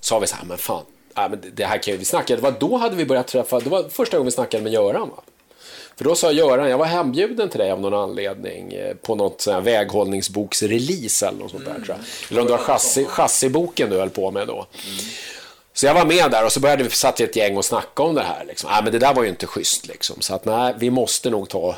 sa 0.00 0.18
vi 0.18 0.26
så 0.26 0.36
här, 0.36 0.44
men 0.44 0.58
fan, 0.58 0.84
äh, 1.16 1.28
men 1.28 1.42
det 1.54 1.64
här 1.64 1.78
kan 1.78 1.92
ju 1.92 1.98
vi 1.98 2.04
snacka. 2.04 2.36
Det 2.36 2.42
var 2.42 2.54
då 2.60 2.76
hade 2.76 2.96
vi 2.96 3.04
börjat 3.04 3.28
träffa, 3.28 3.60
det 3.60 3.70
var 3.70 3.88
första 3.88 4.16
gången 4.16 4.26
vi 4.26 4.32
snackade 4.32 4.62
med 4.62 4.72
Göran. 4.72 5.08
Va? 5.08 5.22
För 6.00 6.04
då 6.04 6.14
sa 6.14 6.32
Göran, 6.32 6.70
jag 6.70 6.78
var 6.78 6.86
hembjuden 6.86 7.48
till 7.48 7.58
dig 7.58 7.70
av 7.70 7.80
någon 7.80 7.94
anledning 7.94 8.72
eh, 8.72 8.94
på 8.94 9.14
något 9.14 9.40
sån 9.40 9.54
här 9.54 9.60
väghållningsboksrelease 9.60 11.28
eller 11.28 11.38
något 11.38 11.50
sånt 11.50 11.64
där. 11.64 11.70
Mm. 11.70 11.84
Tror 11.84 11.96
jag. 11.98 12.30
Eller 12.30 12.40
om 12.40 12.46
det 12.46 12.52
var 12.52 12.58
chassi, 12.58 13.04
chassiboken 13.04 13.90
du 13.90 13.98
höll 13.98 14.10
på 14.10 14.30
med 14.30 14.46
då. 14.46 14.54
Mm. 14.54 14.98
Så 15.72 15.86
jag 15.86 15.94
var 15.94 16.04
med 16.04 16.30
där 16.30 16.44
och 16.44 16.52
så 16.52 16.60
började 16.60 16.82
vi 16.82 16.90
satt 16.90 17.20
ett 17.20 17.36
gäng 17.36 17.56
och 17.56 17.64
snacka 17.64 18.02
om 18.02 18.14
det 18.14 18.22
här. 18.22 18.44
Liksom. 18.44 18.70
Nej, 18.70 18.82
men 18.82 18.92
det 18.92 18.98
där 18.98 19.14
var 19.14 19.22
ju 19.22 19.28
inte 19.28 19.46
schysst. 19.46 19.86
Liksom. 19.86 20.20
Så 20.20 20.34
att 20.34 20.44
nej, 20.44 20.74
vi 20.78 20.90
måste 20.90 21.30
nog 21.30 21.48
ta 21.48 21.74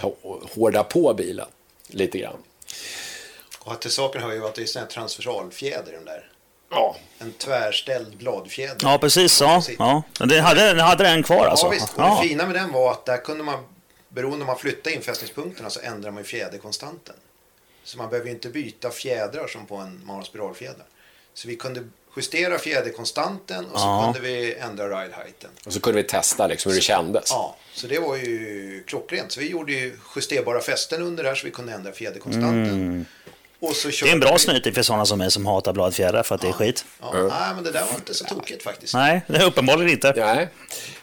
hårda 0.54 0.84
på 0.84 1.14
bilen 1.14 1.48
lite 1.86 2.18
grann. 2.18 2.36
Och 3.58 3.80
till 3.80 3.90
saken 3.90 4.22
hör 4.22 4.32
ju 4.32 4.46
att 4.46 4.54
det 4.54 4.76
är 4.76 4.80
en 4.80 4.88
transversalfjäder 4.88 5.92
den 5.92 6.04
där. 6.04 6.30
Ja. 6.70 6.96
En 7.18 7.32
tvärställd 7.32 8.16
bladfjäder. 8.16 8.76
Ja, 8.82 8.98
precis. 8.98 9.40
Ja. 9.40 9.62
ja. 9.78 10.02
Det 10.18 10.40
hade, 10.40 10.82
hade 10.82 11.04
den 11.04 11.22
kvar 11.22 11.46
alltså? 11.46 11.66
Ja, 11.66 11.70
visst. 11.70 11.94
Och 11.94 12.02
det 12.02 12.28
fina 12.28 12.46
med 12.46 12.54
den 12.54 12.72
var 12.72 12.92
att 12.92 13.06
där 13.06 13.16
kunde 13.16 13.44
man 13.44 13.58
beroende 14.14 14.40
om 14.40 14.46
man 14.46 14.58
flyttar 14.58 14.90
infästningspunkterna 14.90 15.70
så 15.70 15.80
ändrar 15.80 16.10
man 16.10 16.22
ju 16.22 16.24
fjäderkonstanten. 16.24 17.14
Så 17.84 17.98
man 17.98 18.10
behöver 18.10 18.28
ju 18.28 18.34
inte 18.34 18.48
byta 18.48 18.90
fjädrar 18.90 19.46
som 19.46 19.66
på 19.66 19.76
en 19.76 20.00
man 20.04 20.24
spiralfjäder. 20.24 20.84
Så 21.34 21.48
vi 21.48 21.56
kunde 21.56 21.84
justera 22.16 22.58
fjäderkonstanten 22.58 23.64
och 23.66 23.80
så 23.80 23.86
ja. 23.86 24.02
kunde 24.04 24.28
vi 24.28 24.54
ändra 24.54 24.84
ride 24.84 25.14
heighten. 25.14 25.50
Och 25.66 25.72
så 25.72 25.80
kunde 25.80 26.02
vi 26.02 26.08
testa 26.08 26.46
liksom 26.46 26.72
hur 26.72 26.76
det 26.76 26.82
kändes. 26.82 27.30
Ja, 27.30 27.56
så 27.74 27.86
det 27.86 27.98
var 27.98 28.16
ju 28.16 28.84
klockrent. 28.86 29.32
Så 29.32 29.40
vi 29.40 29.50
gjorde 29.50 29.72
ju 29.72 29.98
justerbara 30.16 30.60
fästen 30.60 31.02
under 31.02 31.24
där 31.24 31.34
så 31.34 31.46
vi 31.46 31.50
kunde 31.50 31.72
ändra 31.72 31.92
fjäderkonstanten. 31.92 32.70
Mm. 32.70 33.04
det 33.60 34.08
är 34.08 34.12
en 34.12 34.20
bra 34.20 34.32
vi... 34.32 34.38
snyting 34.38 34.74
för 34.74 34.82
sådana 34.82 35.06
som 35.06 35.18
mig 35.18 35.30
som 35.30 35.46
hatar 35.46 35.72
bladfjädrar 35.72 36.22
för 36.22 36.34
att 36.34 36.42
ja. 36.42 36.48
det 36.48 36.54
är 36.54 36.56
skit. 36.56 36.84
Ja. 37.00 37.14
Mm. 37.14 37.26
Nej, 37.26 37.54
men 37.54 37.64
det 37.64 37.70
där 37.70 37.84
var 37.86 37.94
inte 37.94 38.14
så 38.14 38.24
tokigt 38.24 38.62
faktiskt. 38.62 38.94
Nej, 38.94 39.22
det 39.26 39.36
är 39.36 39.46
uppenbarligen 39.46 39.92
inte. 39.92 40.12
Nej. 40.16 40.48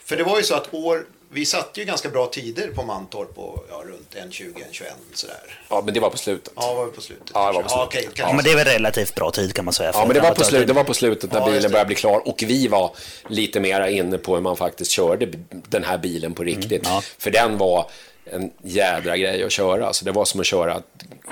För 0.03 0.17
det 0.17 0.23
var 0.23 0.37
ju 0.37 0.43
så 0.43 0.55
att 0.55 0.73
år 0.73 1.05
vi 1.31 1.45
satte 1.45 1.79
ju 1.79 1.85
ganska 1.85 2.09
bra 2.09 2.25
tider 2.25 2.67
på 2.67 2.83
Mantorp 2.83 3.37
och 3.37 3.65
ja, 3.69 3.83
runt 3.85 4.15
1.20, 4.31 4.53
1.21 4.71 4.83
sådär. 5.13 5.35
Ja, 5.69 5.81
men 5.85 5.93
det 5.93 5.99
var 5.99 6.09
på 6.09 6.17
slutet. 6.17 6.53
Ja, 6.55 6.69
det 6.69 6.75
var 6.75 6.87
på 6.87 7.01
slutet. 7.01 7.31
Ja, 7.33 7.47
det 7.47 7.53
var 7.53 7.63
på 7.63 7.69
slutet. 7.69 7.75
Ja, 7.75 7.85
okay, 7.85 8.05
ja, 8.15 8.33
men 8.33 8.43
det 8.45 8.51
är 8.51 8.55
väl 8.55 8.65
relativt 8.65 9.15
bra 9.15 9.31
tid 9.31 9.53
kan 9.53 9.65
man 9.65 9.73
säga. 9.73 9.91
Ja, 9.93 10.05
men 10.05 10.13
det 10.13 10.21
var 10.21 10.31
på, 10.31 10.43
slut, 10.43 10.67
det 10.67 10.73
var 10.73 10.83
på 10.83 10.93
slutet 10.93 11.31
när 11.31 11.39
ja, 11.39 11.51
bilen 11.51 11.71
började 11.71 11.87
bli 11.87 11.95
klar 11.95 12.27
och 12.27 12.43
vi 12.47 12.67
var 12.67 12.95
lite 13.27 13.59
mera 13.59 13.89
inne 13.89 14.17
på 14.17 14.35
hur 14.35 14.41
man 14.41 14.57
faktiskt 14.57 14.91
körde 14.91 15.29
den 15.49 15.83
här 15.83 15.97
bilen 15.97 16.33
på 16.33 16.43
riktigt. 16.43 16.85
Mm, 16.85 16.93
ja. 16.93 17.01
För 17.17 17.31
den 17.31 17.57
var 17.57 17.91
en 18.31 18.51
jädra 18.63 19.17
grej 19.17 19.43
att 19.43 19.51
köra. 19.51 19.93
Så 19.93 20.05
det 20.05 20.11
var 20.11 20.25
som 20.25 20.39
att 20.39 20.45
köra 20.45 20.81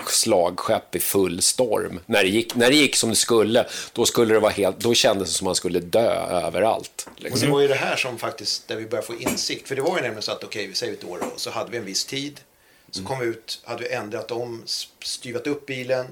slagskepp 0.07 0.95
i 0.95 0.99
full 0.99 1.41
storm. 1.41 1.99
När 2.05 2.23
det, 2.23 2.29
gick, 2.29 2.55
när 2.55 2.69
det 2.69 2.75
gick 2.75 2.95
som 2.95 3.09
det 3.09 3.15
skulle, 3.15 3.65
då, 3.93 4.05
skulle 4.05 4.33
det 4.33 4.39
vara 4.39 4.51
helt, 4.51 4.79
då 4.79 4.93
kändes 4.93 5.29
det 5.29 5.33
som 5.33 5.45
att 5.45 5.49
man 5.49 5.55
skulle 5.55 5.79
dö 5.79 6.13
överallt. 6.29 7.07
Liksom. 7.15 7.33
Och 7.33 7.45
det 7.45 7.51
var 7.51 7.61
ju 7.61 7.67
det 7.67 7.75
här 7.75 7.95
som 7.95 8.17
faktiskt, 8.17 8.67
där 8.67 8.75
vi 8.75 8.85
började 8.85 9.07
få 9.07 9.15
insikt. 9.15 9.67
För 9.67 9.75
det 9.75 9.81
var 9.81 9.95
ju 9.95 10.01
nämligen 10.01 10.21
så 10.21 10.31
att, 10.31 10.43
okej, 10.43 10.59
okay, 10.59 10.67
vi 10.67 10.75
säger 10.75 10.93
ett 10.93 11.03
år 11.03 11.19
och 11.33 11.39
så 11.41 11.49
hade 11.49 11.71
vi 11.71 11.77
en 11.77 11.85
viss 11.85 12.05
tid. 12.05 12.39
Så 12.91 13.03
kom 13.03 13.19
vi 13.19 13.25
ut, 13.25 13.61
hade 13.63 13.83
vi 13.83 13.93
ändrat 13.93 14.31
om, 14.31 14.63
styvat 15.03 15.47
upp 15.47 15.65
bilen, 15.65 16.05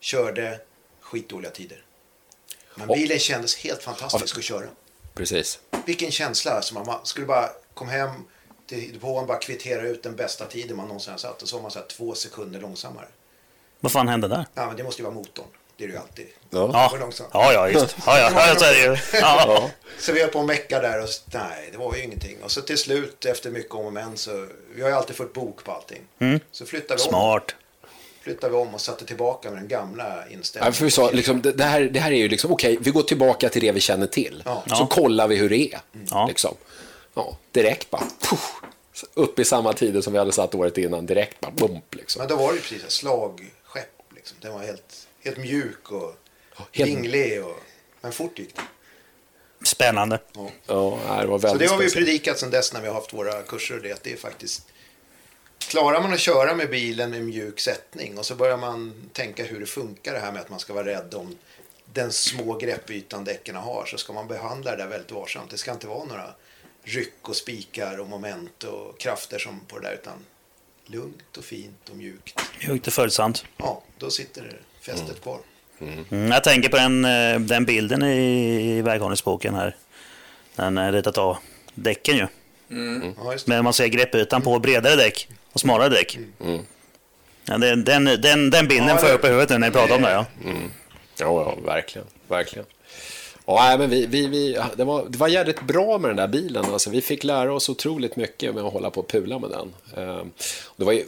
körde 0.00 0.60
skitdåliga 1.00 1.50
tider. 1.50 1.84
Men 2.74 2.88
bilen 2.88 3.18
kändes 3.18 3.56
helt 3.56 3.82
fantastisk 3.82 4.38
att 4.38 4.44
köra. 4.44 4.66
Precis. 5.14 5.58
Vilken 5.86 6.10
känsla, 6.10 6.52
alltså 6.52 6.74
man 6.74 7.06
skulle 7.06 7.26
bara 7.26 7.48
kom 7.74 7.88
hem 7.88 8.10
depån, 8.70 9.26
bara 9.26 9.38
kvittera 9.38 9.82
ut 9.82 10.02
den 10.02 10.16
bästa 10.16 10.44
tiden 10.46 10.76
man 10.76 10.86
någonsin 10.88 11.10
har 11.10 11.18
satt. 11.18 11.42
Och 11.42 11.48
så 11.48 11.56
var 11.56 11.62
man 11.62 11.70
så 11.70 11.78
här 11.78 11.86
två 11.86 12.14
sekunder 12.14 12.60
långsammare. 12.60 13.06
Vad 13.80 13.92
fan 13.92 14.08
hände 14.08 14.28
där? 14.28 14.44
Ja, 14.54 14.66
men 14.66 14.76
det 14.76 14.84
måste 14.84 15.02
ju 15.02 15.04
vara 15.04 15.14
motorn. 15.14 15.46
Det 15.76 15.84
är 15.84 15.88
det 15.88 15.94
ju 15.94 16.00
alltid. 16.00 16.26
Ja. 16.50 16.70
Ja, 16.72 17.08
ja, 17.32 17.52
ja 17.52 17.68
just 17.68 17.96
ja, 18.06 18.18
ja, 18.18 18.46
ja, 18.48 18.54
så 18.56 18.64
är 18.64 18.72
det 18.72 18.80
ju. 18.80 18.96
Ja. 19.20 19.70
Så 19.98 20.12
vi 20.12 20.20
höll 20.20 20.30
på 20.30 20.38
och 20.38 20.44
mecka 20.46 20.80
där 20.80 21.02
och 21.02 21.08
nej, 21.32 21.68
det 21.72 21.78
var 21.78 21.94
ju 21.96 22.02
ingenting. 22.04 22.36
Och 22.42 22.50
så 22.50 22.60
till 22.60 22.78
slut 22.78 23.24
efter 23.24 23.50
mycket 23.50 23.74
om 23.74 23.86
och 23.86 23.92
men 23.92 24.16
så, 24.16 24.46
vi 24.74 24.82
har 24.82 24.88
ju 24.88 24.94
alltid 24.94 25.16
fått 25.16 25.32
bok 25.32 25.64
på 25.64 25.72
allting. 25.72 26.00
Så 26.50 26.66
flyttade 26.66 26.96
vi, 27.02 27.02
om, 27.04 27.08
Smart. 27.08 27.54
flyttade 28.22 28.52
vi 28.52 28.58
om 28.58 28.74
och 28.74 28.80
satte 28.80 29.04
tillbaka 29.06 29.50
med 29.50 29.58
den 29.58 29.68
gamla 29.68 30.04
Ja, 30.08 30.32
inställningen. 30.34 30.72
för 30.72 30.84
vi 30.84 30.90
sa, 30.90 31.10
liksom, 31.10 31.42
det, 31.42 31.64
här, 31.64 31.80
det 31.82 32.00
här 32.00 32.12
är 32.12 32.16
ju 32.16 32.28
liksom, 32.28 32.52
okej, 32.52 32.78
vi 32.80 32.90
går 32.90 33.02
tillbaka 33.02 33.48
till 33.48 33.62
det 33.62 33.72
vi 33.72 33.80
känner 33.80 34.06
till. 34.06 34.42
Ja. 34.46 34.62
Så 34.66 34.86
kollar 34.86 35.28
vi 35.28 35.36
hur 35.36 35.48
det 35.48 35.74
är. 35.74 35.80
Ja. 36.10 36.26
Liksom. 36.26 36.54
Ja, 37.20 37.36
direkt 37.52 37.90
bara, 37.90 38.02
puff, 38.20 38.52
upp 39.14 39.38
i 39.38 39.44
samma 39.44 39.72
tider 39.72 40.00
som 40.00 40.12
vi 40.12 40.18
hade 40.18 40.32
satt 40.32 40.54
året 40.54 40.78
innan, 40.78 41.06
direkt 41.06 41.40
bara, 41.40 41.50
bump 41.50 41.94
liksom. 41.94 42.20
Men 42.20 42.28
då 42.28 42.36
var 42.36 42.48
det 42.48 42.54
ju 42.54 42.60
precis 42.60 42.84
ett 42.84 42.92
slagskepp. 42.92 44.02
Liksom. 44.14 44.36
Den 44.40 44.52
var 44.52 44.60
helt, 44.60 45.08
helt 45.24 45.36
mjuk 45.36 45.92
och 45.92 46.14
helt- 46.72 46.90
vinglig. 46.90 47.44
Och, 47.44 47.56
men 48.00 48.12
fort 48.12 48.38
gick 48.38 48.56
det. 48.56 48.62
Spännande. 49.66 50.18
Ja. 50.32 50.50
Ja, 50.66 50.98
det 51.20 51.26
var 51.26 51.38
Så 51.38 51.46
väldigt 51.46 51.68
det 51.68 51.74
har 51.74 51.82
vi 51.82 51.90
predikat 51.90 52.38
sedan 52.38 52.50
dess 52.50 52.72
när 52.72 52.80
vi 52.80 52.86
har 52.86 52.94
haft 52.94 53.14
våra 53.14 53.42
kurser. 53.42 53.80
Det, 53.82 53.92
att 53.92 54.02
det 54.02 54.12
är 54.12 54.16
faktiskt... 54.16 54.66
Klarar 55.58 56.02
man 56.02 56.12
att 56.12 56.20
köra 56.20 56.54
med 56.54 56.70
bilen 56.70 57.10
med 57.10 57.24
mjuk 57.24 57.60
sättning 57.60 58.18
och 58.18 58.26
så 58.26 58.34
börjar 58.34 58.56
man 58.56 59.10
tänka 59.12 59.44
hur 59.44 59.60
det 59.60 59.66
funkar 59.66 60.12
det 60.12 60.20
här 60.20 60.32
med 60.32 60.40
att 60.40 60.50
man 60.50 60.60
ska 60.60 60.72
vara 60.72 60.86
rädd 60.86 61.14
om 61.14 61.36
den 61.92 62.12
små 62.12 62.54
greppytan 62.54 63.24
däcken 63.24 63.56
har 63.56 63.86
så 63.86 63.98
ska 63.98 64.12
man 64.12 64.28
behandla 64.28 64.70
det 64.70 64.76
där 64.76 64.86
väldigt 64.86 65.12
varsamt. 65.12 65.50
Det 65.50 65.58
ska 65.58 65.72
inte 65.72 65.86
vara 65.86 66.04
några 66.04 66.34
ryck 66.84 67.28
och 67.28 67.36
spikar 67.36 68.00
och 68.00 68.08
moment 68.08 68.64
och 68.64 69.00
krafter 69.00 69.38
som 69.38 69.60
på 69.68 69.78
det 69.78 69.88
där 69.88 69.94
utan 69.94 70.24
lugnt 70.86 71.36
och 71.38 71.44
fint 71.44 71.88
och 71.90 71.96
mjukt. 71.96 72.40
Mjukt 72.68 72.86
och 72.86 72.92
följsamt. 72.92 73.44
Ja, 73.56 73.82
då 73.98 74.10
sitter 74.10 74.60
fästet 74.80 75.22
kvar. 75.22 75.38
Mm, 75.80 76.30
jag 76.30 76.44
tänker 76.44 76.68
på 76.68 76.76
den, 76.76 77.04
eh, 77.04 77.40
den 77.40 77.64
bilden 77.64 78.02
i, 78.02 78.82
väghållningsboken 78.82 79.54
här. 79.54 79.76
Den 80.56 80.78
är 80.78 80.92
ritat 80.92 81.18
av 81.18 81.36
däcken 81.74 82.16
ju. 82.16 82.26
Ja, 83.16 83.30
det. 83.30 83.46
Men 83.46 83.64
man 83.64 83.72
ser 83.72 83.86
greppytan 83.86 84.42
på 84.42 84.58
bredare 84.58 84.96
däck 84.96 85.28
och 85.52 85.60
smalare 85.60 85.88
däck. 85.88 86.18
Ja, 87.44 87.58
den, 87.58 87.84
den, 87.84 88.04
den, 88.04 88.50
den 88.50 88.68
bilden 88.68 88.88
Ja, 88.88 88.98
får 88.98 89.08
jag 89.08 89.18
upp 89.18 89.24
i 89.24 89.28
huvudet 89.28 89.50
nu 89.50 89.58
när 89.58 89.66
ni 89.66 89.72
pratar 89.72 89.96
om 89.96 90.02
det. 90.02 90.10
Ja. 90.10 90.26
Ja, 90.44 90.54
ja, 91.16 91.58
verkligen. 91.64 92.06
verkligen. 92.28 92.66
Ja, 93.56 93.76
men 93.78 93.90
vi, 93.90 94.06
vi, 94.06 94.26
vi, 94.26 94.58
det, 94.76 94.84
var, 94.84 95.04
det 95.08 95.18
var 95.18 95.28
jävligt 95.28 95.62
bra 95.62 95.98
med 95.98 96.10
den 96.10 96.16
där 96.16 96.28
bilen. 96.28 96.64
Alltså, 96.64 96.90
vi 96.90 97.00
fick 97.00 97.24
lära 97.24 97.54
oss 97.54 97.68
otroligt 97.68 98.16
mycket 98.16 98.54
med 98.54 98.64
att 98.64 98.72
hålla 98.72 98.90
på 98.90 99.00
och 99.00 99.08
pula 99.08 99.38
med 99.38 99.50
den. 99.50 99.72
Ehm, 99.96 100.30
det 100.76 100.84
var 100.84 100.92
ju 100.92 101.04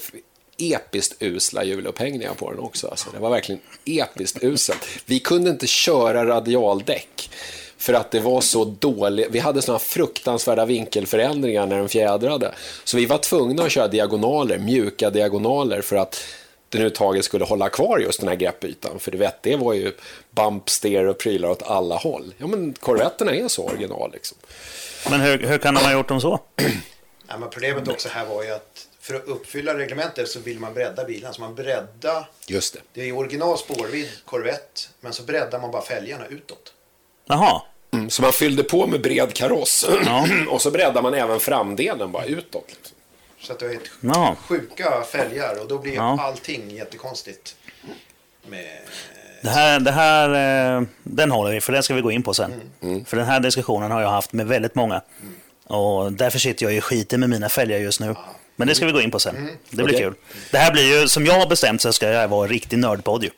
episkt 0.58 1.22
usla 1.22 1.64
hjulupphängningar 1.64 2.34
på 2.34 2.50
den 2.50 2.60
också. 2.60 2.88
Alltså, 2.88 3.10
det 3.10 3.18
var 3.18 3.30
verkligen 3.30 3.60
episkt 3.84 4.44
uselt. 4.44 4.86
Vi 5.06 5.18
kunde 5.18 5.50
inte 5.50 5.66
köra 5.66 6.26
radialdäck. 6.26 7.30
För 7.76 7.94
att 7.94 8.10
det 8.10 8.20
var 8.20 8.40
så 8.40 8.64
dåligt. 8.64 9.28
Vi 9.30 9.38
hade 9.38 9.62
sådana 9.62 9.78
fruktansvärda 9.78 10.64
vinkelförändringar 10.64 11.66
när 11.66 11.78
den 11.78 11.88
fjädrade. 11.88 12.54
Så 12.84 12.96
vi 12.96 13.06
var 13.06 13.18
tvungna 13.18 13.62
att 13.62 13.72
köra 13.72 13.88
diagonaler, 13.88 14.58
mjuka 14.58 15.10
diagonaler 15.10 15.80
för 15.80 15.96
att 15.96 16.24
det 16.72 16.78
nu 16.78 16.90
taget 16.90 17.24
skulle 17.24 17.44
hålla 17.44 17.68
kvar 17.68 17.98
just 17.98 18.20
den 18.20 18.28
här 18.28 18.36
greppytan. 18.36 18.98
För 18.98 19.10
du 19.10 19.18
vet, 19.18 19.42
det 19.42 19.56
var 19.56 19.72
ju 19.72 19.92
bump, 20.30 20.70
steer 20.70 21.06
och 21.06 21.18
prylar 21.18 21.48
åt 21.48 21.62
alla 21.62 21.96
håll. 21.96 22.34
Ja, 22.38 22.46
men 22.46 22.72
korvetterna 22.72 23.34
är 23.34 23.48
så 23.48 23.64
original 23.64 24.10
liksom. 24.12 24.38
Men 25.10 25.20
hur, 25.20 25.38
hur 25.38 25.58
kan 25.58 25.74
de 25.74 25.80
ha 25.80 25.92
gjort 25.92 26.08
dem 26.08 26.20
så? 26.20 26.40
Ja, 27.28 27.38
men 27.38 27.50
problemet 27.50 27.88
också 27.88 28.08
här 28.08 28.26
var 28.26 28.42
ju 28.42 28.50
att 28.50 28.88
för 29.00 29.14
att 29.14 29.24
uppfylla 29.24 29.78
reglementet 29.78 30.28
så 30.28 30.40
vill 30.40 30.58
man 30.58 30.74
bredda 30.74 31.04
bilen. 31.04 31.34
Så 31.34 31.40
man 31.40 31.54
bredda 31.54 32.26
Just 32.46 32.74
det. 32.74 32.80
Det 32.92 33.08
är 33.08 33.16
original 33.16 33.58
spårvidd 33.58 34.08
Corvette, 34.24 34.80
men 35.00 35.12
så 35.12 35.22
breddar 35.22 35.60
man 35.60 35.70
bara 35.70 35.82
fälgarna 35.82 36.26
utåt. 36.26 36.72
Jaha. 37.26 37.62
Mm, 37.92 38.10
så 38.10 38.22
man 38.22 38.32
fyllde 38.32 38.62
på 38.62 38.86
med 38.86 39.00
bred 39.00 39.34
kaross. 39.34 39.86
Ja. 40.04 40.26
och 40.48 40.62
så 40.62 40.70
breddade 40.70 41.02
man 41.02 41.14
även 41.14 41.40
framdelen 41.40 42.12
bara 42.12 42.24
utåt. 42.24 42.64
Liksom. 42.68 42.96
Så 43.42 43.52
att 43.52 43.58
det 43.58 43.64
var 43.66 43.72
helt 43.72 43.90
Ja. 44.00 44.36
sjuka 44.48 45.02
fälgar 45.02 45.60
och 45.60 45.68
då 45.68 45.78
blir 45.78 45.94
Ja. 45.94 46.18
allting 46.22 46.70
jättekonstigt. 46.70 47.56
Med... 48.46 48.66
Det 49.42 49.48
här, 49.50 49.80
det 49.80 49.90
här, 49.90 50.28
eh, 50.78 50.82
den 51.02 51.30
håller 51.30 51.52
vi, 51.52 51.60
för 51.60 51.72
den 51.72 51.82
ska 51.82 51.94
vi 51.94 52.00
gå 52.00 52.10
in 52.10 52.22
på 52.22 52.34
sen. 52.34 52.52
Mm. 52.82 53.04
För 53.04 53.16
den 53.16 53.26
här 53.26 53.40
diskussionen 53.40 53.90
har 53.90 54.00
jag 54.00 54.10
haft 54.10 54.32
med 54.32 54.46
väldigt 54.46 54.74
många. 54.74 55.02
Och 55.66 56.12
därför 56.12 56.38
sitter 56.38 56.66
jag 56.66 56.74
i 56.74 56.80
skiten 56.80 57.20
med 57.20 57.30
mina 57.30 57.48
fälgar 57.48 57.78
just 57.78 58.00
nu. 58.00 58.14
Men 58.56 58.68
det 58.68 58.74
ska 58.74 58.86
vi 58.86 58.92
gå 58.92 59.00
in 59.00 59.10
på 59.10 59.18
sen. 59.18 59.36
Mm. 59.36 59.56
Det 59.70 59.82
blir 59.82 59.94
Okej. 59.94 60.04
kul. 60.04 60.14
Det 60.50 60.58
här 60.58 60.72
blir 60.72 61.00
ju, 61.00 61.08
som 61.08 61.26
jag 61.26 61.34
har 61.34 61.46
bestämt 61.46 61.80
så 61.82 61.92
ska 61.92 62.08
det 62.08 62.16
här 62.16 62.28
vara 62.28 62.44
en 62.44 62.50
riktig 62.50 62.78
nördpodd 62.78 63.24
ju. 63.24 63.30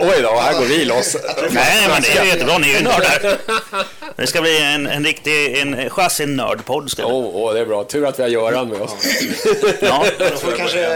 Oj 0.00 0.20
då, 0.22 0.30
här 0.30 0.58
går 0.58 0.66
vi 0.66 0.84
loss. 0.84 1.16
Nej, 1.50 1.88
men 1.88 2.02
det 2.02 2.08
är 2.08 2.24
ju 2.24 2.28
jättebra. 2.28 2.58
Ni 2.58 2.70
är 2.70 2.78
ju 2.78 2.84
nördar. 2.84 3.38
Det 4.16 4.26
ska 4.26 4.40
bli 4.40 4.62
en, 4.62 4.86
en 4.86 5.04
riktig 5.04 5.58
en 5.58 5.90
chassi-nördpodd. 5.90 6.90
Åh, 6.98 7.30
åh, 7.34 7.54
det 7.54 7.60
är 7.60 7.66
bra. 7.66 7.84
Tur 7.84 8.06
att 8.06 8.18
vi 8.18 8.22
har 8.22 8.30
Göran 8.30 8.68
med 8.68 8.80
oss. 8.80 8.94
Ja. 9.80 10.06
Då 10.18 10.24
får 10.24 10.50
vi 10.50 10.56
kanske 10.56 10.86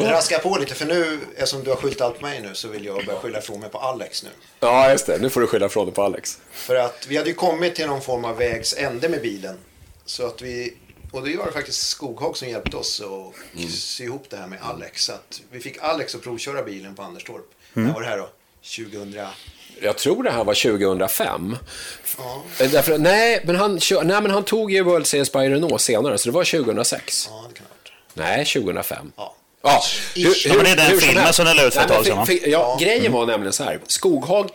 eh, 0.00 0.10
raska 0.10 0.38
på 0.38 0.56
lite 0.58 0.74
för 0.74 0.86
nu, 0.86 1.18
eftersom 1.36 1.64
du 1.64 1.70
har 1.70 1.76
skyllt 1.76 2.00
allt 2.00 2.18
på 2.20 2.26
mig 2.26 2.40
nu 2.40 2.54
så 2.54 2.68
vill 2.68 2.84
jag 2.84 3.06
börja 3.06 3.18
skylla 3.18 3.38
ifrån 3.38 3.60
mig 3.60 3.70
på 3.70 3.78
Alex 3.78 4.22
nu. 4.22 4.28
Ja, 4.60 4.90
just 4.90 5.06
det. 5.06 5.18
Nu 5.18 5.30
får 5.30 5.40
du 5.40 5.46
skylla 5.46 5.68
från 5.68 5.86
dig 5.86 5.94
på 5.94 6.02
Alex. 6.02 6.38
För 6.52 6.74
att 6.74 7.06
vi 7.08 7.16
hade 7.16 7.28
ju 7.28 7.34
kommit 7.34 7.74
till 7.74 7.86
någon 7.86 8.02
form 8.02 8.24
av 8.24 8.36
vägs 8.36 8.74
ände 8.78 9.08
med 9.08 9.22
bilen. 9.22 9.56
Så 10.04 10.26
att 10.26 10.42
vi, 10.42 10.74
och 11.10 11.24
det 11.28 11.36
var 11.36 11.46
det 11.46 11.52
faktiskt 11.52 11.86
Skoghag 11.88 12.36
som 12.36 12.48
hjälpte 12.48 12.76
oss 12.76 13.00
att 13.00 13.70
sy 13.70 14.04
ihop 14.04 14.26
det 14.30 14.36
här 14.36 14.46
med 14.46 14.58
Alex. 14.62 15.04
Så 15.04 15.12
att 15.12 15.40
vi 15.52 15.60
fick 15.60 15.78
Alex 15.82 16.14
att 16.14 16.22
provköra 16.22 16.62
bilen 16.62 16.94
på 16.94 17.02
Anderstorp. 17.02 17.44
När 17.72 17.92
var 17.92 18.00
det 18.00 18.06
här 18.06 18.18
då? 18.18 18.28
2000? 18.76 19.26
Jag 19.82 19.98
tror 19.98 20.22
det 20.22 20.30
här 20.30 20.44
var 20.44 20.54
2005. 20.54 21.56
Ja, 22.18 22.42
Eh, 22.60 22.70
Därför, 22.70 22.98
nej, 22.98 23.42
men 23.44 23.56
han, 23.56 23.74
nej, 23.90 24.22
men 24.22 24.30
han 24.30 24.44
tog 24.44 24.72
ju 24.72 24.82
World 24.82 25.06
Series 25.06 25.32
by 25.32 25.38
Renault 25.38 25.80
senare, 25.80 26.18
så 26.18 26.28
det 26.28 26.34
var 26.34 26.44
2006. 26.44 27.28
ja 27.30 27.44
det 27.48 27.54
kan 27.54 27.66
ha 27.66 27.70
varit. 27.74 27.92
Nej, 28.14 28.44
2005. 28.46 29.12
Ja. 29.16 29.34
Ja, 29.62 29.82
Ish. 30.14 30.46
Ja, 30.46 30.54
men 30.54 30.64
det 30.64 30.70
är 30.70 30.76
den 30.76 31.00
filmen 31.00 31.32
som 31.32 31.44
den 31.44 31.56
la 31.56 31.62
ut 31.66 31.74
för 31.74 31.80
ett 31.80 31.88
tag 31.88 32.04
sedan, 32.06 32.26
Ja, 32.28 32.36
Ja. 32.46 32.78
grejen 32.80 33.12
var 33.12 33.26
nämligen 33.26 33.52
så 33.52 33.64
här. 33.64 33.80
Skoghag 33.86 34.50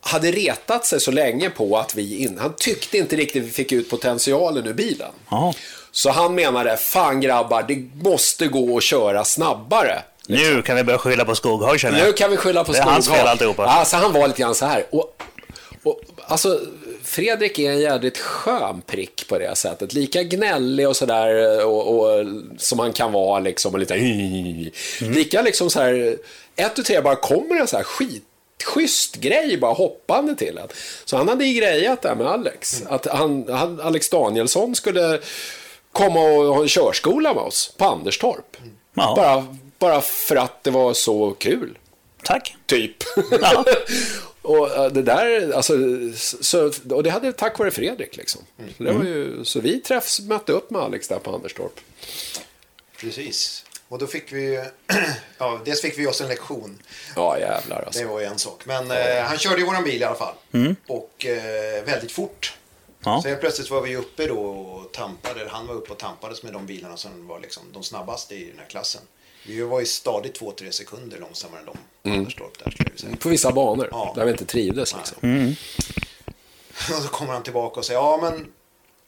hade 0.00 0.30
retat 0.30 0.86
sig 0.86 1.00
så 1.00 1.10
länge 1.10 1.50
på 1.50 1.78
att 1.78 1.94
vi 1.94 2.16
in, 2.18 2.38
han 2.40 2.54
tyckte 2.56 2.98
inte 2.98 3.16
riktigt 3.16 3.44
vi 3.44 3.50
fick 3.50 3.72
ut 3.72 3.90
potentialen 3.90 4.66
ur 4.66 4.72
bilen. 4.74 5.08
Jaha. 5.30 5.52
Så 5.92 6.10
han 6.10 6.34
menade, 6.34 6.76
fan 6.76 7.20
grabbar, 7.20 7.62
det 7.68 8.04
måste 8.08 8.46
gå 8.46 8.76
att 8.76 8.82
köra 8.82 9.24
snabbare. 9.24 10.02
Nu 10.26 10.62
kan 10.62 10.76
vi 10.76 10.84
börja 10.84 10.98
skylla 10.98 11.24
på 11.24 11.34
Skoghag 11.34 11.80
känner 11.80 11.98
Nu 11.98 12.04
jag. 12.04 12.16
kan 12.16 12.30
vi 12.30 12.36
skylla 12.36 12.64
på 12.64 12.72
Det 12.72 12.78
är 12.78 12.82
hans 12.82 13.04
Skoghag. 13.04 13.18
fel 13.20 13.28
alltihopa. 13.28 13.64
Alltså, 13.66 13.96
han 13.96 14.12
var 14.12 14.28
lite 14.28 14.40
grann 14.40 14.54
så 14.54 14.66
här. 14.66 14.84
Och, 14.90 15.16
och, 15.82 16.00
alltså, 16.26 16.60
Fredrik 17.04 17.58
är 17.58 17.70
en 17.70 17.80
jädrigt 17.80 18.18
skön 18.18 18.82
prick 18.86 19.28
på 19.28 19.38
det 19.38 19.56
sättet. 19.56 19.92
Lika 19.92 20.22
gnällig 20.22 20.88
och 20.88 20.96
sådär 20.96 21.64
och, 21.66 21.98
och, 21.98 22.26
som 22.58 22.78
han 22.78 22.92
kan 22.92 23.12
vara 23.12 23.40
liksom. 23.40 23.72
Och 23.72 23.78
lite, 23.78 23.94
Mm. 23.94 24.70
Lika 25.00 25.42
liksom 25.42 25.70
så 25.70 25.80
här, 25.80 26.16
ett 26.56 26.78
och 26.78 26.84
tre 26.84 27.00
bara 27.00 27.16
kommer 27.16 27.60
en 27.60 27.66
så 27.66 27.76
här 27.76 27.84
skit 27.84 28.24
schysst 28.62 29.16
grej 29.16 29.56
bara 29.56 29.72
hoppande 29.72 30.34
till 30.34 30.58
en. 30.58 30.68
Så 31.04 31.16
han 31.16 31.28
hade 31.28 31.44
ju 31.44 31.60
grejat 31.60 32.02
där 32.02 32.14
med 32.14 32.26
Alex. 32.26 32.80
Mm. 32.80 32.92
Att 32.92 33.06
han, 33.06 33.46
han, 33.48 33.80
Alex 33.80 34.10
Danielsson 34.10 34.74
skulle 34.74 35.20
komma 35.92 36.20
och 36.20 36.54
ha 36.54 36.62
en 36.62 36.68
körskola 36.68 37.34
med 37.34 37.42
oss 37.42 37.74
på 37.76 37.84
Anderstorp. 37.84 38.56
Ja. 38.94 39.14
Bara, 39.16 39.56
bara 39.78 40.00
för 40.00 40.36
att 40.36 40.64
det 40.64 40.70
var 40.70 40.94
så 40.94 41.30
kul. 41.38 41.78
Tack. 42.22 42.56
Typ. 42.66 42.96
Ja. 43.40 43.64
och 44.42 44.76
eh, 44.76 44.92
det 44.92 45.02
där, 45.02 45.52
alltså, 45.52 45.74
så, 46.40 46.72
och 46.90 47.02
det 47.02 47.10
hade 47.10 47.32
tack 47.32 47.58
vare 47.58 47.70
Fredrik 47.70 48.16
liksom. 48.16 48.42
Så, 48.76 48.82
det 48.82 48.92
var 48.92 49.04
ju, 49.04 49.44
så 49.44 49.60
vi 49.60 49.80
träffs, 49.80 50.20
mötte 50.20 50.52
upp 50.52 50.70
med 50.70 50.82
Alex 50.82 51.08
där 51.08 51.18
på 51.18 51.34
Anderstorp. 51.34 51.80
Precis. 53.00 53.64
Och 53.90 53.98
då 53.98 54.06
fick 54.06 54.32
vi 54.32 54.64
ja, 55.38 55.60
dels 55.64 55.80
fick 55.82 55.98
vi 55.98 56.06
oss 56.06 56.20
en 56.20 56.28
lektion. 56.28 56.82
Ja, 57.16 57.38
jävlar 57.38 57.82
alltså. 57.86 58.00
Det 58.00 58.06
var 58.06 58.20
ju 58.20 58.26
en 58.26 58.38
sak. 58.38 58.66
Men 58.66 58.90
eh, 58.90 59.22
han 59.22 59.38
körde 59.38 59.60
ju 59.60 59.66
våran 59.66 59.84
bil 59.84 60.00
i 60.02 60.04
alla 60.04 60.14
fall. 60.14 60.34
Och 60.86 61.26
eh, 61.26 61.84
väldigt 61.84 62.12
fort. 62.12 62.56
Ja. 63.04 63.20
Så 63.22 63.28
helt 63.28 63.40
plötsligt 63.40 63.70
var 63.70 63.80
vi 63.82 63.96
uppe 63.96 64.26
då 64.26 64.40
och 64.40 64.92
tampade, 64.92 65.48
han 65.48 65.66
var 65.66 65.74
uppe 65.74 65.92
och 65.92 65.98
tampades 65.98 66.42
med 66.42 66.52
de 66.52 66.66
bilarna 66.66 66.96
som 66.96 67.26
var 67.26 67.40
liksom 67.40 67.62
de 67.72 67.82
snabbaste 67.82 68.34
i 68.34 68.44
den 68.44 68.58
här 68.58 68.66
klassen. 68.66 69.02
Vi 69.46 69.62
var 69.62 69.80
ju 69.80 69.86
stadigt 69.86 70.40
2-3 70.40 70.70
sekunder 70.70 71.18
långsammare 71.18 71.60
än 71.60 71.66
de 71.66 71.76
på 72.02 72.16
Anderstorp 72.16 72.58
där 72.64 72.70
skulle 72.70 72.90
jag 72.90 73.00
säga. 73.00 73.16
På 73.16 73.28
vissa 73.28 73.52
banor, 73.52 73.88
Ja. 73.90 74.12
där 74.16 74.24
vi 74.24 74.30
inte 74.30 74.44
trivdes 74.44 74.94
liksom. 74.96 75.16
Och 76.96 77.02
så 77.02 77.08
kommer 77.08 77.32
han 77.32 77.42
tillbaka 77.42 77.80
och 77.80 77.86
säger 77.86 78.00
ja 78.00 78.18
men 78.22 78.52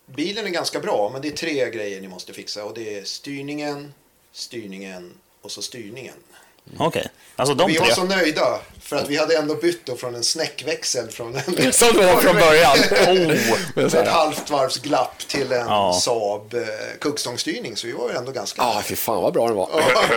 bilen 0.06 0.46
är 0.46 0.50
ganska 0.50 0.80
bra 0.80 1.10
men 1.12 1.22
det 1.22 1.28
är 1.28 1.32
tre 1.32 1.70
grejer 1.70 2.00
ni 2.00 2.08
måste 2.08 2.32
fixa 2.32 2.64
och 2.64 2.74
det 2.74 2.98
är 2.98 3.04
styrningen, 3.04 3.94
styrningen 4.32 5.14
och 5.42 5.50
så 5.50 5.62
styrningen. 5.62 6.14
Okej. 6.74 6.86
Okay. 6.86 7.04
Alltså 7.36 7.54
de 7.54 7.68
vi 7.68 7.74
tre. 7.76 7.88
var 7.88 7.94
så 7.94 8.04
nöjda 8.04 8.60
för 8.92 8.98
att 8.98 9.10
vi 9.10 9.16
hade 9.16 9.36
ändå 9.36 9.54
bytt 9.54 9.86
då 9.86 9.96
från 9.96 10.14
en 10.14 10.22
snäckväxel 10.22 11.08
från 11.08 11.34
en... 11.34 11.72
Som 11.72 11.96
det 11.96 12.06
var 12.06 12.20
från 12.20 12.36
början. 12.36 12.76
Oh. 13.76 13.84
Ett 13.84 14.08
halvt 14.08 14.50
varvs 14.50 14.78
glapp 14.78 15.18
till 15.18 15.52
en 15.52 15.66
ja. 15.66 15.92
Saab 16.02 16.54
eh, 16.54 16.60
kuggstångsstyrning. 16.98 17.76
Så 17.76 17.86
vi 17.86 17.92
var 17.92 18.10
ju 18.10 18.16
ändå 18.16 18.32
ganska... 18.32 18.62
Ja, 18.62 18.74
ah, 18.78 18.82
fy 18.82 18.96
fan 18.96 19.22
vad 19.22 19.32
bra 19.32 19.46
den 19.46 19.56
var. 19.56 19.68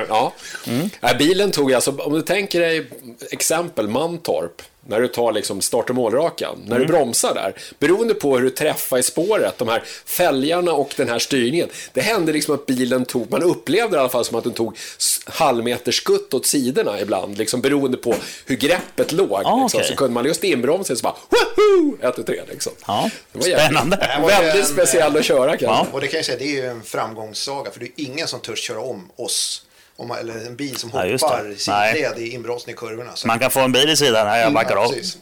ja. 0.09 0.33
Mm. 0.67 0.89
bilen 1.17 1.51
tog 1.51 1.73
alltså, 1.73 1.91
om 1.91 2.13
du 2.13 2.21
tänker 2.21 2.59
dig 2.59 2.87
exempel 3.31 3.87
Mantorp 3.87 4.61
när 4.87 5.01
du 5.01 5.07
tar 5.07 5.31
liksom 5.31 5.61
start 5.61 5.89
och 5.89 5.95
målrakan, 5.95 6.59
när 6.65 6.75
mm. 6.75 6.87
du 6.87 6.93
bromsar 6.93 7.33
där, 7.33 7.53
beroende 7.79 8.13
på 8.13 8.37
hur 8.37 8.43
du 8.43 8.49
träffar 8.49 8.97
i 8.97 9.03
spåret, 9.03 9.57
de 9.57 9.67
här 9.67 9.83
fälgarna 10.05 10.73
och 10.73 10.93
den 10.97 11.09
här 11.09 11.19
styrningen, 11.19 11.69
det 11.93 12.01
hände 12.01 12.33
liksom 12.33 12.55
att 12.55 12.65
bilen 12.65 13.05
tog, 13.05 13.31
man 13.31 13.43
upplevde 13.43 13.97
i 13.97 13.99
alla 13.99 14.09
fall 14.09 14.25
som 14.25 14.37
att 14.37 14.43
den 14.43 14.53
tog 14.53 14.77
halvmeters 15.25 15.95
skutt 15.95 16.33
åt 16.33 16.45
sidorna 16.45 17.01
ibland, 17.01 17.37
liksom 17.37 17.61
beroende 17.61 17.97
på 17.97 18.15
hur 18.45 18.55
greppet 18.67 19.11
låg. 19.11 19.31
Ah, 19.31 19.37
liksom. 19.37 19.63
okay. 19.63 19.83
Så 19.83 19.95
kunde 19.95 20.13
man 20.13 20.25
just 20.25 20.43
inbromsa 20.43 20.95
så 20.95 21.03
bara, 21.03 21.15
woho! 21.29 21.97
1, 22.01 22.15
2, 22.15 22.23
3 22.23 22.41
liksom. 22.49 22.73
Ja, 22.87 23.09
det 23.31 23.39
var 23.39 23.45
spännande. 23.45 24.19
Väldigt 24.27 24.55
en, 24.55 24.65
speciellt 24.65 25.17
att 25.17 25.25
köra 25.25 25.49
kanske. 25.49 25.65
Ja. 25.65 25.87
Och 25.91 26.01
det 26.01 26.07
kan 26.07 26.17
jag 26.17 26.25
säga, 26.25 26.37
det 26.37 26.45
är 26.45 26.55
ju 26.55 26.65
en 26.65 26.83
framgångssaga, 26.83 27.71
för 27.71 27.79
det 27.79 27.85
är 27.85 27.91
ingen 27.95 28.27
som 28.27 28.39
törs 28.39 28.59
köra 28.59 28.79
om 28.79 29.11
oss 29.15 29.61
om 29.97 30.07
man, 30.07 30.17
eller 30.17 30.45
en 30.45 30.55
bil 30.55 30.77
som 30.77 30.91
hoppar 30.91 31.55
ja, 31.67 31.91
sidled 31.93 32.17
i 32.17 32.29
inbromsning 32.29 32.73
i 32.73 32.77
kurvorna. 32.77 33.15
Så. 33.15 33.27
Man 33.27 33.39
kan 33.39 33.51
få 33.51 33.59
en 33.59 33.71
bil 33.71 33.89
i 33.89 33.97
sidan 33.97 34.27
här, 34.27 34.41
jag 34.41 34.53
backar 34.53 34.75
av. 34.75 34.87
Precis. 34.87 35.17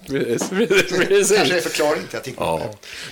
precis. 0.49 1.37
Kanske 1.37 1.57
är 1.57 1.61
förklaringen 1.61 2.07
till 2.07 2.19
att 2.19 2.27
jag 2.27 2.35
ja. 2.37 2.61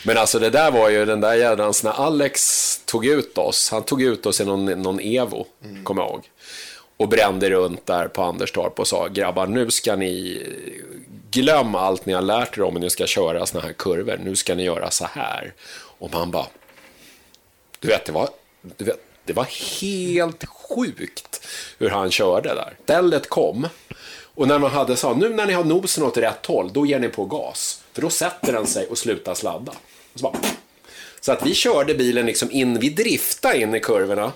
Men 0.03 0.17
alltså 0.17 0.39
det 0.39 0.49
där 0.49 0.71
var 0.71 0.89
ju 0.89 1.05
den 1.05 1.21
där 1.21 1.33
jädrans 1.33 1.83
när 1.83 1.91
Alex 1.91 2.81
tog 2.85 3.05
ut 3.05 3.37
oss. 3.37 3.71
Han 3.71 3.83
tog 3.83 4.01
ut 4.01 4.25
oss 4.25 4.41
i 4.41 4.45
någon, 4.45 4.65
någon 4.65 4.99
Evo, 4.99 5.45
mm. 5.63 5.83
kommer 5.83 6.01
jag 6.01 6.11
ihåg. 6.11 6.23
Och 7.01 7.09
brände 7.09 7.49
runt 7.49 7.85
där 7.85 8.07
på 8.07 8.21
Anderstorp 8.21 8.79
och 8.79 8.87
sa 8.87 9.07
grabbar 9.07 9.47
nu 9.47 9.71
ska 9.71 9.95
ni 9.95 10.41
glömma 11.31 11.79
allt 11.79 12.05
ni 12.05 12.13
har 12.13 12.21
lärt 12.21 12.57
er 12.57 12.61
om 12.61 12.73
hur 12.73 12.79
ni 12.79 12.89
ska 12.89 13.07
köra 13.07 13.45
såna 13.45 13.63
här 13.63 13.73
kurvor. 13.73 14.19
Nu 14.23 14.35
ska 14.35 14.55
ni 14.55 14.63
göra 14.63 14.91
så 14.91 15.05
här. 15.05 15.53
Och 15.73 16.13
man 16.13 16.31
bara, 16.31 16.47
du 17.79 17.87
vet 17.87 18.05
det 18.05 18.11
var, 18.11 18.29
du 18.77 18.85
vet, 18.85 18.99
det 19.25 19.33
var 19.33 19.47
helt 19.81 20.45
sjukt 20.45 21.47
hur 21.77 21.89
han 21.89 22.11
körde 22.11 22.49
där. 22.49 22.73
Stället 22.83 23.29
kom 23.29 23.67
och 24.35 24.47
när 24.47 24.59
man 24.59 24.71
hade 24.71 24.95
sa 24.95 25.13
nu 25.13 25.29
när 25.29 25.45
ni 25.45 25.53
har 25.53 25.63
nosen 25.63 26.03
åt 26.03 26.17
rätt 26.17 26.45
håll, 26.45 26.73
då 26.73 26.85
ger 26.85 26.99
ni 26.99 27.09
på 27.09 27.25
gas. 27.25 27.83
För 27.93 28.01
då 28.01 28.09
sätter 28.09 28.53
den 28.53 28.67
sig 28.67 28.87
och 28.87 28.97
slutar 28.97 29.33
sladda. 29.33 29.73
Så, 30.15 30.23
bara, 30.23 30.37
så 31.21 31.31
att 31.31 31.45
vi 31.45 31.53
körde 31.53 31.93
bilen 31.95 32.25
liksom 32.25 32.51
in, 32.51 32.79
vi 32.79 32.89
driftade 32.89 33.57
in 33.57 33.75
i 33.75 33.79
kurvorna. 33.79 34.31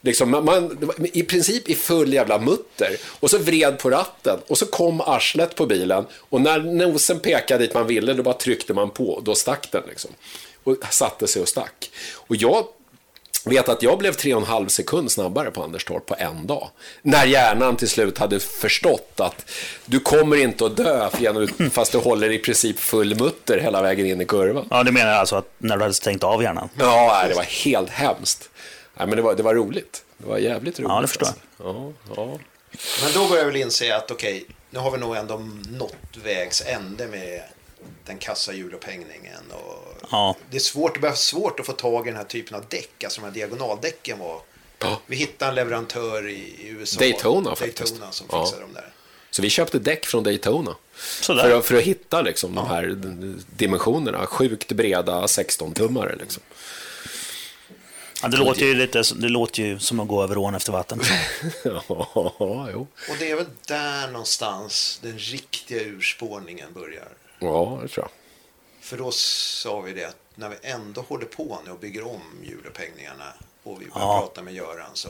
Liksom, 0.00 0.30
man, 0.30 0.78
I 1.12 1.22
princip 1.22 1.68
i 1.68 1.74
full 1.74 2.12
jävla 2.12 2.38
mutter. 2.38 2.96
Och 3.20 3.30
så 3.30 3.38
vred 3.38 3.78
på 3.78 3.90
ratten 3.90 4.38
och 4.46 4.58
så 4.58 4.66
kom 4.66 5.00
arslet 5.00 5.54
på 5.54 5.66
bilen. 5.66 6.06
Och 6.28 6.40
när 6.40 6.58
nosen 6.58 7.20
pekade 7.20 7.64
dit 7.64 7.74
man 7.74 7.86
ville, 7.86 8.14
då 8.14 8.22
bara 8.22 8.34
tryckte 8.34 8.74
man 8.74 8.90
på 8.90 9.10
och 9.10 9.24
då 9.24 9.34
stack 9.34 9.68
den. 9.72 9.82
Liksom. 9.88 10.10
Och 10.64 10.76
satte 10.90 11.26
sig 11.26 11.42
och 11.42 11.48
stack. 11.48 11.90
Och 12.14 12.36
jag 12.36 12.64
vet 13.44 13.68
att 13.68 13.82
jag 13.82 13.98
blev 13.98 14.12
tre 14.12 14.34
och 14.34 14.40
en 14.40 14.46
halv 14.46 14.68
sekund 14.68 15.10
snabbare 15.10 15.50
på 15.50 15.62
Anderstorp 15.62 16.06
på 16.06 16.14
en 16.18 16.46
dag. 16.46 16.70
När 17.02 17.26
hjärnan 17.26 17.76
till 17.76 17.88
slut 17.88 18.18
hade 18.18 18.40
förstått 18.40 19.12
att 19.16 19.50
du 19.84 20.00
kommer 20.00 20.36
inte 20.36 20.66
att 20.66 20.76
dö 20.76 21.08
fast 21.72 21.92
du 21.92 21.98
håller 21.98 22.30
i 22.30 22.38
princip 22.38 22.78
full 22.78 23.20
mutter 23.20 23.58
hela 23.58 23.82
vägen 23.82 24.06
in 24.06 24.20
i 24.20 24.24
kurvan. 24.24 24.66
Ja, 24.70 24.82
du 24.82 24.92
menar 24.92 25.12
alltså 25.12 25.36
att 25.36 25.52
när 25.58 25.76
du 25.76 25.82
hade 25.82 25.94
stängt 25.94 26.24
av 26.24 26.42
hjärnan? 26.42 26.68
Ja, 26.78 27.24
det 27.28 27.34
var 27.34 27.42
helt 27.42 27.90
hemskt. 27.90 28.47
Nej, 28.98 29.06
men 29.06 29.16
det 29.16 29.22
var, 29.22 29.34
det 29.34 29.42
var 29.42 29.54
roligt. 29.54 30.04
Det 30.18 30.28
var 30.28 30.38
jävligt 30.38 30.80
roligt. 30.80 30.90
Ja, 30.90 31.00
det 31.00 31.08
förstår 31.08 31.28
jag. 31.28 31.66
Alltså. 31.66 31.92
Ja, 32.16 32.32
ja. 32.32 32.38
Men 33.02 33.12
då 33.14 33.28
börjar 33.28 33.42
jag 33.42 33.52
väl 33.52 33.56
inse 33.56 33.96
att 33.96 34.10
okej, 34.10 34.42
okay, 34.42 34.54
nu 34.70 34.78
har 34.78 34.90
vi 34.90 34.98
nog 34.98 35.16
ändå 35.16 35.48
nått 35.70 36.16
vägs 36.24 36.62
ände 36.66 37.06
med 37.06 37.42
den 38.04 38.18
kassa 38.18 38.52
hjulupphängningen. 38.52 39.42
Och 39.50 39.94
ja. 40.10 40.36
Det 40.50 40.56
är 40.56 40.60
svårt, 40.60 40.94
det 40.94 41.00
blir 41.00 41.12
svårt 41.12 41.60
att 41.60 41.66
få 41.66 41.72
tag 41.72 42.06
i 42.06 42.10
den 42.10 42.16
här 42.16 42.24
typen 42.24 42.56
av 42.56 42.64
däck, 42.68 43.04
alltså 43.04 43.20
de 43.20 43.26
här 43.26 43.34
diagonaldäcken 43.34 44.18
var. 44.18 44.40
Ja. 44.78 45.00
Vi 45.06 45.16
hittade 45.16 45.48
en 45.48 45.54
leverantör 45.54 46.28
i 46.28 46.54
USA. 46.68 47.00
Daytona, 47.00 47.56
faktiskt. 47.56 47.78
Daytona 47.78 48.12
som 48.12 48.26
ja. 48.30 48.44
fixade 48.44 48.62
dem 48.62 48.72
där. 48.74 48.92
Så 49.30 49.42
vi 49.42 49.50
köpte 49.50 49.78
däck 49.78 50.06
från 50.06 50.24
Daytona. 50.24 50.76
För 50.94 51.58
att, 51.58 51.66
för 51.66 51.76
att 51.76 51.82
hitta 51.82 52.22
liksom, 52.22 52.54
ja. 52.54 52.60
de 52.60 52.68
här 52.68 52.96
dimensionerna. 53.56 54.26
Sjukt 54.26 54.72
breda 54.72 55.26
16-tummare. 55.26 56.18
Liksom. 56.18 56.42
Ja, 58.22 58.28
det, 58.28 58.36
låter 58.36 58.66
ju 58.66 58.74
lite, 58.74 59.02
det 59.14 59.28
låter 59.28 59.62
ju 59.62 59.78
som 59.78 60.00
att 60.00 60.08
gå 60.08 60.22
över 60.22 60.38
ån 60.38 60.54
efter 60.54 60.72
vatten. 60.72 61.00
ja, 61.64 62.68
jo. 62.72 62.86
Och 63.10 63.16
det 63.18 63.30
är 63.30 63.36
väl 63.36 63.46
där 63.66 64.10
någonstans 64.10 64.98
den 65.02 65.18
riktiga 65.18 65.82
urspårningen 65.82 66.72
börjar. 66.72 67.08
Ja, 67.38 67.78
det 67.82 67.88
tror 67.88 68.04
jag. 68.04 68.10
För 68.80 68.96
då 68.96 69.10
sa 69.12 69.80
vi 69.80 69.92
det 69.92 70.04
att 70.04 70.16
när 70.34 70.48
vi 70.48 70.56
ändå 70.62 71.00
håller 71.00 71.26
på 71.26 71.58
nu 71.64 71.70
och 71.70 71.78
bygger 71.78 72.06
om 72.06 72.20
hjulupphängningarna 72.42 73.32
och 73.62 73.82
vi 73.82 73.86
börjar 73.86 74.06
ja. 74.06 74.20
prata 74.20 74.42
med 74.42 74.54
Göran 74.54 74.90
så 74.94 75.08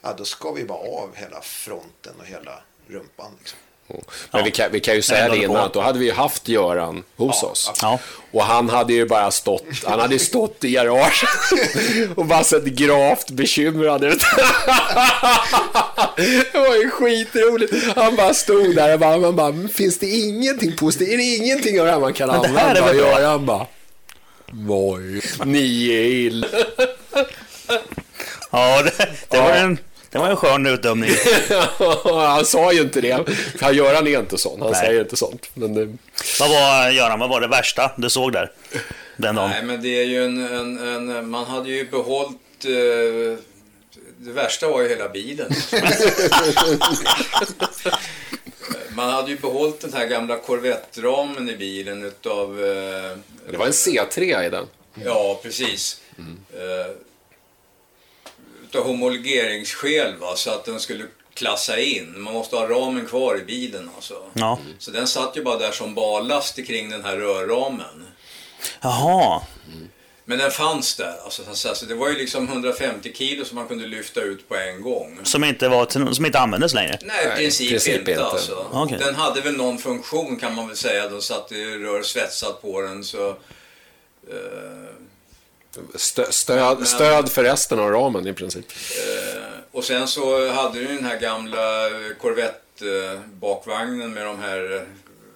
ja, 0.00 0.14
då 0.18 0.24
ska 0.24 0.52
vi 0.52 0.64
bara 0.64 0.78
av 0.78 1.16
hela 1.16 1.40
fronten 1.40 2.14
och 2.18 2.26
hela 2.26 2.62
rumpan. 2.86 3.32
Liksom. 3.38 3.58
Men 3.88 4.00
ja. 4.30 4.42
vi, 4.44 4.50
kan, 4.50 4.72
vi 4.72 4.80
kan 4.80 4.94
ju 4.94 5.02
säga 5.02 5.28
det 5.28 5.36
innan 5.36 5.56
att 5.56 5.72
då 5.72 5.80
hade 5.80 5.98
vi 5.98 6.10
haft 6.10 6.48
Göran 6.48 7.04
hos 7.16 7.38
ja, 7.42 7.48
oss. 7.48 7.72
Ja. 7.82 7.98
Och 8.30 8.42
han 8.42 8.68
hade 8.68 8.92
ju 8.92 9.06
bara 9.06 9.30
stått, 9.30 9.64
han 9.84 10.00
hade 10.00 10.18
stått 10.18 10.64
i 10.64 10.70
garaget 10.70 11.28
och 12.16 12.26
bara 12.26 12.44
sett 12.44 12.64
gravt 12.64 13.30
bekymrad 13.30 14.04
ut. 14.04 14.20
det 16.52 16.58
var 16.58 16.76
ju 16.76 16.90
skitroligt. 16.90 17.74
Han 17.96 18.16
bara 18.16 18.34
stod 18.34 18.76
där 18.76 18.92
och 18.92 19.00
bara, 19.00 19.18
man 19.18 19.36
bara, 19.36 19.68
finns 19.68 19.98
det 19.98 20.06
ingenting 20.06 20.76
positivt? 20.76 21.08
Är 21.08 21.16
det 21.16 21.22
ingenting 21.22 21.80
av 21.80 21.86
det 21.86 21.92
här 21.92 22.00
man 22.00 22.12
kan 22.12 22.30
använda? 22.30 22.48
Men 22.48 22.74
det 22.74 22.80
här 22.80 22.88
är 22.88 22.94
väl 22.94 22.96
bra? 22.96 23.28
Han 23.28 23.46
bara, 23.46 23.66
Voj, 24.52 25.22
ni 25.44 25.88
är 25.88 26.04
illa. 26.04 26.46
Ja, 28.50 28.82
det, 28.82 29.08
det 29.28 29.40
var 29.40 29.52
en 29.52 29.78
det 30.10 30.18
var 30.18 30.30
en 30.30 30.36
skön 30.36 30.66
utdömning. 30.66 31.10
han 32.04 32.44
sa 32.44 32.72
ju 32.72 32.80
inte 32.80 33.00
det. 33.00 33.28
Han 33.60 33.74
Göran 33.74 34.06
är 34.06 34.18
inte 34.18 34.38
sån. 34.38 34.60
Han 34.60 34.70
Nej. 34.70 34.80
säger 34.80 35.00
inte 35.00 35.16
sånt. 35.16 35.50
Men 35.54 35.74
det... 35.74 35.96
Vad 36.40 36.50
var, 36.50 36.90
Göran, 36.90 37.18
vad 37.18 37.28
var 37.28 37.40
det 37.40 37.48
värsta 37.48 37.92
du 37.96 38.10
såg 38.10 38.32
där? 38.32 38.52
Den 39.16 39.34
dagen? 39.34 39.50
Nej, 39.50 39.62
men 39.62 39.82
det 39.82 39.88
är 40.00 40.04
ju 40.04 40.24
en... 40.24 40.54
en, 40.54 40.78
en 41.10 41.30
man 41.30 41.44
hade 41.44 41.70
ju 41.70 41.90
behållit... 41.90 42.64
Eh, 42.64 43.38
det 44.20 44.32
värsta 44.32 44.68
var 44.68 44.82
ju 44.82 44.88
hela 44.88 45.08
bilen. 45.08 45.52
man 48.94 49.10
hade 49.10 49.30
ju 49.30 49.36
behållit 49.36 49.80
den 49.80 49.92
här 49.92 50.06
gamla 50.06 50.36
Corvette-ramen 50.36 51.50
i 51.50 51.56
bilen 51.56 52.04
utav... 52.04 52.64
Eh, 52.64 53.18
det 53.50 53.56
var 53.56 53.66
en 53.66 53.72
C3 53.72 54.46
i 54.46 54.50
den. 54.50 54.66
Ja, 55.04 55.40
precis. 55.42 56.00
Mm. 56.18 56.38
Eh, 56.52 56.92
utav 58.68 58.84
homologeringsskäl 58.86 60.16
va, 60.16 60.36
så 60.36 60.50
att 60.50 60.64
den 60.64 60.80
skulle 60.80 61.04
klassa 61.34 61.78
in. 61.78 62.14
Man 62.22 62.34
måste 62.34 62.56
ha 62.56 62.68
ramen 62.68 63.06
kvar 63.06 63.38
i 63.38 63.44
bilen 63.44 63.90
alltså. 63.96 64.14
Ja. 64.32 64.58
Så 64.78 64.90
den 64.90 65.06
satt 65.06 65.36
ju 65.36 65.42
bara 65.42 65.58
där 65.58 65.72
som 65.72 65.94
ballast 65.94 66.66
kring 66.66 66.90
den 66.90 67.04
här 67.04 67.16
rörramen. 67.16 68.06
Jaha. 68.80 69.42
Men 70.24 70.38
den 70.38 70.50
fanns 70.50 70.96
där. 70.96 71.14
Alltså, 71.24 71.74
så 71.74 71.86
det 71.86 71.94
var 71.94 72.08
ju 72.08 72.18
liksom 72.18 72.48
150 72.48 73.12
kilo 73.14 73.44
som 73.44 73.54
man 73.54 73.68
kunde 73.68 73.86
lyfta 73.86 74.20
ut 74.20 74.48
på 74.48 74.56
en 74.56 74.82
gång. 74.82 75.18
Som 75.22 75.44
inte, 75.44 75.68
var, 75.68 76.12
som 76.14 76.26
inte 76.26 76.38
användes 76.38 76.74
längre? 76.74 76.98
Nej, 77.02 77.26
i 77.26 77.36
princip, 77.36 77.70
princip 77.70 77.98
inte. 77.98 78.10
inte. 78.10 78.24
Alltså. 78.24 78.66
Okay. 78.72 78.98
Den 78.98 79.14
hade 79.14 79.40
väl 79.40 79.56
någon 79.56 79.78
funktion 79.78 80.36
kan 80.36 80.54
man 80.54 80.68
väl 80.68 80.76
säga. 80.76 81.08
De 81.08 81.22
satt 81.22 81.52
rör 81.52 82.02
svetsat 82.02 82.62
på 82.62 82.80
den. 82.80 83.04
så... 83.04 83.28
Uh, 83.28 84.97
Stö, 85.94 86.32
stöd, 86.32 86.88
stöd 86.88 87.32
för 87.32 87.44
resten 87.44 87.78
av 87.78 87.90
ramen 87.90 88.26
i 88.26 88.32
princip. 88.32 88.66
Eh, 88.70 89.42
och 89.72 89.84
sen 89.84 90.08
så 90.08 90.52
hade 90.52 90.78
du 90.78 90.86
den 90.86 91.04
här 91.04 91.20
gamla 91.20 91.90
Corvette-bakvagnen 92.20 94.14
med 94.14 94.26
de 94.26 94.38
här 94.38 94.86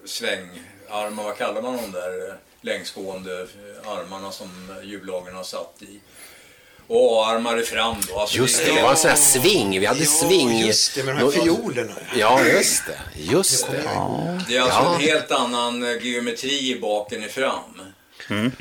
svängarmarna, 0.05 1.23
vad 1.23 1.37
kallar 1.37 1.63
man 1.63 1.77
de 1.77 1.93
där 1.93 2.39
längsgående 2.61 3.47
armarna 3.87 4.33
som 4.33 4.49
hjullagerna 4.83 5.45
satt 5.45 5.75
i. 5.81 6.01
Och 6.87 7.27
A-armar 7.27 7.63
fram 7.63 7.97
då. 8.09 8.19
Alltså 8.19 8.37
just 8.37 8.59
det, 8.59 8.65
det, 8.65 8.75
det 8.75 8.83
var 8.83 8.91
en 8.91 8.97
sån 8.97 9.11
här 9.11 9.17
sving. 9.17 9.81
Vi 9.81 9.87
hade 9.87 10.01
ja, 10.01 10.07
sving. 10.07 10.59
just 10.59 10.95
det, 10.95 11.03
med 11.05 11.17
de 11.17 11.21
här 11.21 11.31
fiolerna. 11.31 11.95
Ja, 12.17 12.45
just 12.45 12.83
det. 12.87 12.99
Just 13.21 13.71
det. 13.71 13.83
Ja. 13.85 14.39
Det 14.49 14.57
är 14.57 14.61
alltså 14.61 14.81
ja. 14.81 14.95
en 14.95 15.01
helt 15.01 15.31
annan 15.31 15.99
geometri 16.01 16.71
i 16.71 16.81
baken 16.81 17.25
i 17.25 17.29
fram. 17.29 17.81
Mm. 18.31 18.53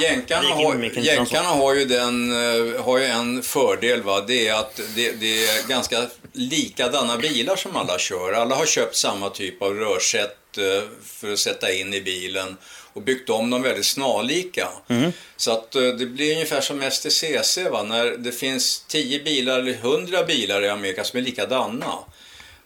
Jänkarna, 0.00 0.48
har, 0.48 0.90
jänkarna 0.96 1.48
har, 1.48 1.74
ju 1.74 1.84
den, 1.84 2.32
eh, 2.32 2.84
har 2.84 2.98
ju 2.98 3.04
en 3.04 3.42
fördel. 3.42 4.02
Va? 4.02 4.20
Det 4.20 4.48
är 4.48 4.54
att 4.54 4.80
det, 4.94 5.12
det, 5.12 5.44
är 5.44 5.68
ganska 5.68 6.06
likadana 6.32 7.16
bilar 7.16 7.56
som 7.56 7.76
alla 7.76 7.98
kör. 7.98 8.32
Alla 8.32 8.54
har 8.54 8.66
köpt 8.66 8.96
samma 8.96 9.30
typ 9.30 9.62
av 9.62 9.74
rörsätt 9.74 10.58
eh, 10.58 10.88
för 11.04 11.32
att 11.32 11.38
sätta 11.38 11.72
in 11.72 11.94
i 11.94 12.00
bilen 12.00 12.56
och 12.92 13.02
byggt 13.02 13.30
om 13.30 13.50
dem 13.50 13.62
väldigt 13.62 13.86
snarlika. 13.86 14.68
Mm. 14.88 15.12
Så 15.36 15.52
att 15.52 15.74
eh, 15.74 15.82
det 15.82 16.06
blir 16.06 16.32
ungefär 16.32 16.60
som 16.60 16.90
STCC. 16.90 17.58
Va? 17.70 17.82
När 17.82 18.06
det 18.06 18.32
finns 18.32 18.84
10 18.88 19.24
bilar 19.24 19.58
eller 19.58 19.72
100 19.72 20.24
bilar 20.24 20.62
i 20.62 20.68
Amerika 20.68 21.04
som 21.04 21.18
är 21.18 21.22
likadana 21.22 21.94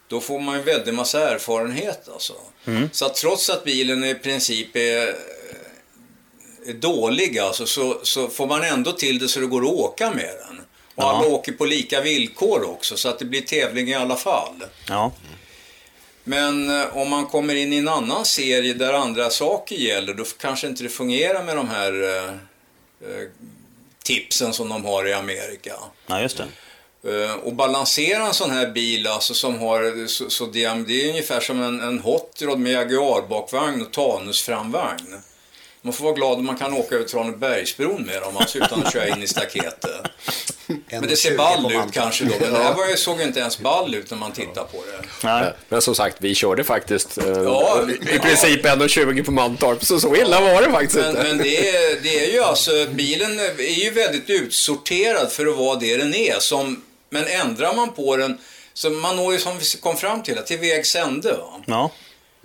då 0.08 0.20
får 0.20 0.40
man 0.40 0.54
en 0.54 0.64
väldig 0.64 0.94
massa 0.94 1.30
erfarenhet 1.30 2.08
alltså. 2.12 2.32
Mm. 2.64 2.88
Så 2.92 3.06
att 3.06 3.14
trots 3.14 3.50
att 3.50 3.64
bilen 3.64 4.04
i 4.04 4.14
princip 4.14 4.76
är 4.76 5.14
dålig 6.72 7.38
alltså, 7.38 7.66
så, 7.66 8.00
så 8.02 8.28
får 8.28 8.46
man 8.46 8.62
ändå 8.62 8.92
till 8.92 9.18
det 9.18 9.28
så 9.28 9.40
det 9.40 9.46
går 9.46 9.62
att 9.62 9.74
åka 9.74 10.10
med 10.10 10.34
den. 10.48 10.58
Och 10.94 11.02
ja. 11.02 11.10
alla 11.10 11.28
åker 11.28 11.52
på 11.52 11.64
lika 11.64 12.00
villkor 12.00 12.70
också 12.70 12.96
så 12.96 13.08
att 13.08 13.18
det 13.18 13.24
blir 13.24 13.40
tävling 13.40 13.88
i 13.88 13.94
alla 13.94 14.16
fall. 14.16 14.64
Ja. 14.88 15.12
Men 16.24 16.80
eh, 16.80 16.96
om 16.96 17.10
man 17.10 17.26
kommer 17.26 17.54
in 17.54 17.72
i 17.72 17.76
en 17.76 17.88
annan 17.88 18.24
serie 18.24 18.74
där 18.74 18.92
andra 18.92 19.30
saker 19.30 19.76
gäller 19.76 20.14
då 20.14 20.24
kanske 20.24 20.66
inte 20.66 20.82
det 20.82 20.88
fungerar 20.88 21.44
med 21.44 21.56
de 21.56 21.68
här 21.68 22.02
eh, 22.02 22.24
eh 22.24 23.28
tipsen 24.04 24.52
som 24.52 24.68
de 24.68 24.84
har 24.84 25.08
i 25.08 25.12
Amerika. 25.12 25.74
Ja, 26.06 26.20
just 26.20 26.36
det. 26.36 26.46
Eh, 27.06 27.34
och 27.34 27.54
balansera 27.54 28.26
en 28.26 28.34
sån 28.34 28.50
här 28.50 28.66
bil 28.66 29.06
alltså 29.06 29.34
som 29.34 29.58
har, 29.58 30.06
så, 30.06 30.30
så 30.30 30.46
det, 30.46 30.68
det, 30.86 31.04
är 31.04 31.08
ungefär 31.08 31.40
som 31.40 31.62
en, 31.62 31.80
en 31.80 31.98
Hot 31.98 32.42
Rod 32.42 32.58
med 32.58 32.72
Jaguar-bakvagn 32.72 33.82
och 33.82 33.92
Tanus-framvagn. 33.92 35.22
Man 35.86 35.92
får 35.92 36.04
vara 36.04 36.14
glad 36.14 36.38
om 36.38 36.46
man 36.46 36.56
kan 36.56 36.72
åka 36.72 36.94
över 36.94 37.04
Tranebergsbron 37.04 38.02
med 38.02 38.22
dem, 38.22 38.36
alltså 38.36 38.58
utan 38.58 38.82
att 38.82 38.92
köra 38.92 39.08
in 39.08 39.22
i 39.22 39.26
staketet. 39.26 40.02
Men 40.90 41.08
det 41.08 41.16
ser 41.16 41.36
ball 41.36 41.72
ut 41.72 41.92
kanske 41.92 42.24
då. 42.24 42.34
Men 42.40 42.52
det 42.52 42.58
här 42.58 42.74
var, 42.74 42.96
såg 42.96 43.20
inte 43.20 43.40
ens 43.40 43.58
ball 43.58 43.94
ut 43.94 44.10
när 44.10 44.18
man 44.18 44.32
tittar 44.32 44.64
på 44.64 44.76
det. 44.76 45.26
Nej. 45.28 45.52
Men 45.68 45.82
som 45.82 45.94
sagt, 45.94 46.16
vi 46.20 46.34
körde 46.34 46.64
faktiskt 46.64 47.18
eh, 47.18 47.26
ja, 47.28 47.86
i 48.14 48.18
princip 48.18 48.60
ja. 48.64 48.76
1,20 48.76 49.24
på 49.24 49.30
Mantorp, 49.30 49.84
så 49.84 50.00
så 50.00 50.16
illa 50.16 50.40
var 50.40 50.62
det 50.62 50.70
faktiskt 50.70 50.94
men, 50.94 51.08
inte. 51.08 51.22
Men 51.22 51.38
det 51.38 51.68
är, 51.68 52.00
det 52.02 52.24
är 52.24 52.32
ju 52.32 52.42
alltså, 52.42 52.86
bilen 52.90 53.38
är 53.38 53.84
ju 53.84 53.90
väldigt 53.90 54.30
utsorterad 54.30 55.32
för 55.32 55.46
att 55.46 55.56
vara 55.56 55.78
det 55.78 55.96
den 55.96 56.14
är. 56.14 56.38
Som 56.38 56.82
men 57.10 57.26
ändrar 57.26 57.74
man 57.74 57.92
på 57.92 58.16
den, 58.16 58.38
så 58.74 58.90
man 58.90 59.16
når 59.16 59.32
ju 59.32 59.38
som 59.38 59.58
vi 59.58 59.64
kom 59.80 59.96
fram 59.96 60.22
till, 60.22 60.36
till 60.36 60.58
vägs 60.58 60.96
ände. 60.96 61.32
Va? 61.32 61.60
Ja. 61.66 61.90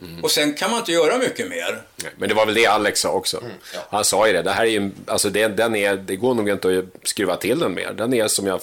Mm. 0.02 0.24
Och 0.24 0.32
sen 0.32 0.54
kan 0.54 0.72
man 0.72 0.80
inte 0.80 0.92
göra 0.92 1.18
mycket 1.18 1.50
mer. 1.50 1.82
Men 2.18 2.30
det 2.30 2.36
var 2.36 2.46
väl 2.46 2.56
det 2.56 2.66
Alex 2.66 3.00
sa 3.00 3.10
också. 3.10 3.38
Mm, 3.38 3.52
ja. 3.74 3.80
Han 3.90 4.06
sa 4.06 4.28
ju 4.28 4.34
det, 4.34 4.42
det 4.42 4.52
här 4.52 4.66
är 4.66 4.70
ju, 4.70 4.92
alltså 5.08 5.30
det, 5.30 5.48
den 5.48 5.76
är, 5.76 5.96
det 5.96 6.16
går 6.16 6.34
nog 6.34 6.50
inte 6.50 6.80
att 6.80 7.08
skruva 7.08 7.36
till 7.36 7.60
den 7.60 7.74
mer. 7.74 7.94
Den 7.94 8.14
är 8.14 8.28
som 8.28 8.48
jag, 8.48 8.62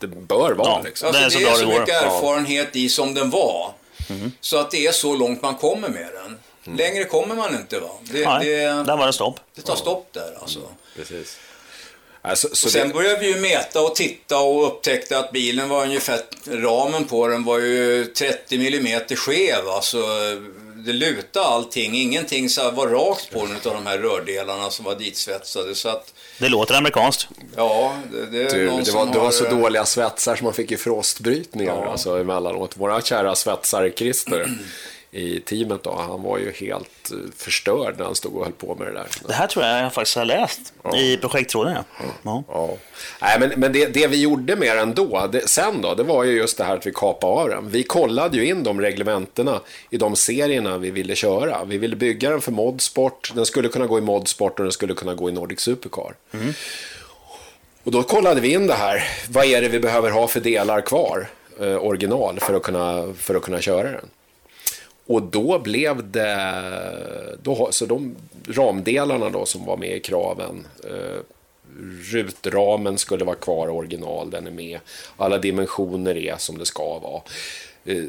det 0.00 0.06
bör 0.06 0.52
vara. 0.52 0.68
Ja, 0.68 0.82
liksom. 0.84 1.08
alltså, 1.08 1.20
det 1.20 1.26
är 1.26 1.30
så, 1.30 1.38
det 1.38 1.44
är 1.44 1.54
så 1.54 1.80
mycket 1.80 2.02
erfarenhet 2.02 2.68
ja. 2.72 2.80
i 2.80 2.88
som 2.88 3.14
den 3.14 3.30
var. 3.30 3.74
Mm. 4.10 4.32
Så 4.40 4.58
att 4.58 4.70
det 4.70 4.86
är 4.86 4.92
så 4.92 5.16
långt 5.16 5.42
man 5.42 5.54
kommer 5.54 5.88
med 5.88 6.08
den. 6.14 6.38
Mm. 6.66 6.78
Längre 6.78 7.04
kommer 7.04 7.34
man 7.34 7.54
inte 7.54 7.80
va? 7.80 7.90
Det, 8.02 8.28
Nej, 8.28 8.48
det, 8.48 8.62
där 8.66 8.96
var 8.96 9.06
det 9.06 9.12
stopp. 9.12 9.40
Det 9.54 9.62
tar 9.62 9.76
stopp 9.76 10.08
där 10.12 10.38
alltså. 10.40 10.58
Mm, 10.58 10.70
precis. 10.96 11.38
Alltså, 12.22 12.48
och 12.48 12.56
sen 12.56 12.88
det... 12.88 12.94
började 12.94 13.20
vi 13.20 13.26
ju 13.26 13.40
mäta 13.40 13.80
och 13.80 13.94
titta 13.94 14.38
och 14.38 14.66
upptäckte 14.66 15.18
att 15.18 15.32
bilen 15.32 15.68
var 15.68 15.84
ungefär, 15.84 16.20
ramen 16.46 17.04
på 17.04 17.28
den 17.28 17.44
var 17.44 17.58
ju 17.58 18.04
30 18.04 18.66
mm 18.66 19.00
skev. 19.16 19.68
Alltså, 19.68 19.98
det 20.84 20.92
lutade 20.92 21.46
allting, 21.46 21.94
ingenting 21.94 22.48
så 22.48 22.70
var 22.70 22.88
rakt 22.88 23.30
på 23.30 23.46
den 23.46 23.56
av 23.56 23.82
de 23.82 23.86
här 23.86 23.98
rördelarna 23.98 24.70
som 24.70 24.84
var 24.84 24.94
ditsvetsade. 24.94 25.74
Så 25.74 25.88
att, 25.88 26.14
det 26.38 26.48
låter 26.48 26.74
amerikanskt. 26.74 27.28
Ja, 27.56 27.96
det, 28.12 28.26
det, 28.26 28.48
du, 28.48 28.66
det 28.66 28.92
var, 28.92 29.12
det 29.12 29.18
var 29.18 29.30
så 29.30 29.44
dåliga 29.44 29.84
svetsar 29.84 30.36
som 30.36 30.44
man 30.44 30.54
fick 30.54 30.72
i 30.72 30.76
frostbrytningar 30.76 31.82
ja. 31.84 31.90
alltså, 31.90 32.20
emellanåt. 32.20 32.76
Våra 32.76 33.00
kära 33.00 33.34
svetsare 33.34 33.92
Christer 33.92 34.58
i 35.14 35.40
teamet 35.40 35.82
då, 35.82 35.94
han 36.08 36.22
var 36.22 36.38
ju 36.38 36.52
helt 36.52 37.10
eh, 37.10 37.18
förstörd 37.36 37.94
när 37.98 38.04
han 38.04 38.14
stod 38.14 38.36
och 38.36 38.44
höll 38.44 38.52
på 38.52 38.74
med 38.74 38.86
det 38.86 38.92
där. 38.92 39.06
Det 39.26 39.32
här 39.32 39.46
tror 39.46 39.64
jag 39.64 39.84
jag 39.84 39.92
faktiskt 39.92 40.16
har 40.16 40.24
läst 40.24 40.72
ja. 40.82 40.96
i 40.96 41.16
projekttråden. 41.16 41.74
Ja. 41.74 42.04
Ja. 42.22 42.44
ja. 42.48 42.76
Nej, 43.20 43.36
men, 43.40 43.52
men 43.56 43.72
det, 43.72 43.86
det 43.86 44.06
vi 44.06 44.22
gjorde 44.22 44.56
med 44.56 44.76
den 44.76 44.94
då, 44.94 45.28
det, 45.32 45.48
sen 45.48 45.82
då, 45.82 45.94
det 45.94 46.02
var 46.02 46.24
ju 46.24 46.32
just 46.32 46.58
det 46.58 46.64
här 46.64 46.76
att 46.76 46.86
vi 46.86 46.92
kapade 46.92 47.32
av 47.32 47.48
den. 47.48 47.70
Vi 47.70 47.82
kollade 47.82 48.36
ju 48.36 48.46
in 48.46 48.62
de 48.62 48.80
reglementena 48.80 49.60
i 49.90 49.96
de 49.96 50.16
serierna 50.16 50.78
vi 50.78 50.90
ville 50.90 51.14
köra. 51.14 51.64
Vi 51.64 51.78
ville 51.78 51.96
bygga 51.96 52.30
den 52.30 52.40
för 52.40 52.52
modsport, 52.52 53.32
den 53.34 53.46
skulle 53.46 53.68
kunna 53.68 53.86
gå 53.86 53.98
i 53.98 54.00
modsport 54.00 54.58
och 54.58 54.64
den 54.64 54.72
skulle 54.72 54.94
kunna 54.94 55.14
gå 55.14 55.28
i 55.28 55.32
Nordic 55.32 55.60
Supercar. 55.60 56.14
Mm. 56.32 56.52
Och 57.84 57.92
då 57.92 58.02
kollade 58.02 58.40
vi 58.40 58.52
in 58.52 58.66
det 58.66 58.74
här, 58.74 59.08
vad 59.28 59.44
är 59.44 59.62
det 59.62 59.68
vi 59.68 59.80
behöver 59.80 60.10
ha 60.10 60.28
för 60.28 60.40
delar 60.40 60.80
kvar, 60.80 61.28
eh, 61.60 61.84
original, 61.84 62.40
för 62.40 62.54
att, 62.54 62.62
kunna, 62.62 63.14
för 63.18 63.34
att 63.34 63.42
kunna 63.42 63.60
köra 63.60 63.90
den. 63.90 64.08
Och 65.06 65.22
då 65.22 65.58
blev 65.58 66.10
det, 66.10 67.38
då, 67.42 67.68
så 67.70 67.86
de 67.86 68.16
ramdelarna 68.48 69.30
då 69.30 69.46
som 69.46 69.64
var 69.64 69.76
med 69.76 69.96
i 69.96 70.00
kraven, 70.00 70.66
eh, 70.84 71.20
rutramen 72.12 72.98
skulle 72.98 73.24
vara 73.24 73.36
kvar 73.36 73.68
original, 73.68 74.30
den 74.30 74.46
är 74.46 74.50
med. 74.50 74.80
Alla 75.16 75.38
dimensioner 75.38 76.16
är 76.16 76.36
som 76.36 76.58
det 76.58 76.66
ska 76.66 76.98
vara. 76.98 77.22
Eh, 77.84 78.04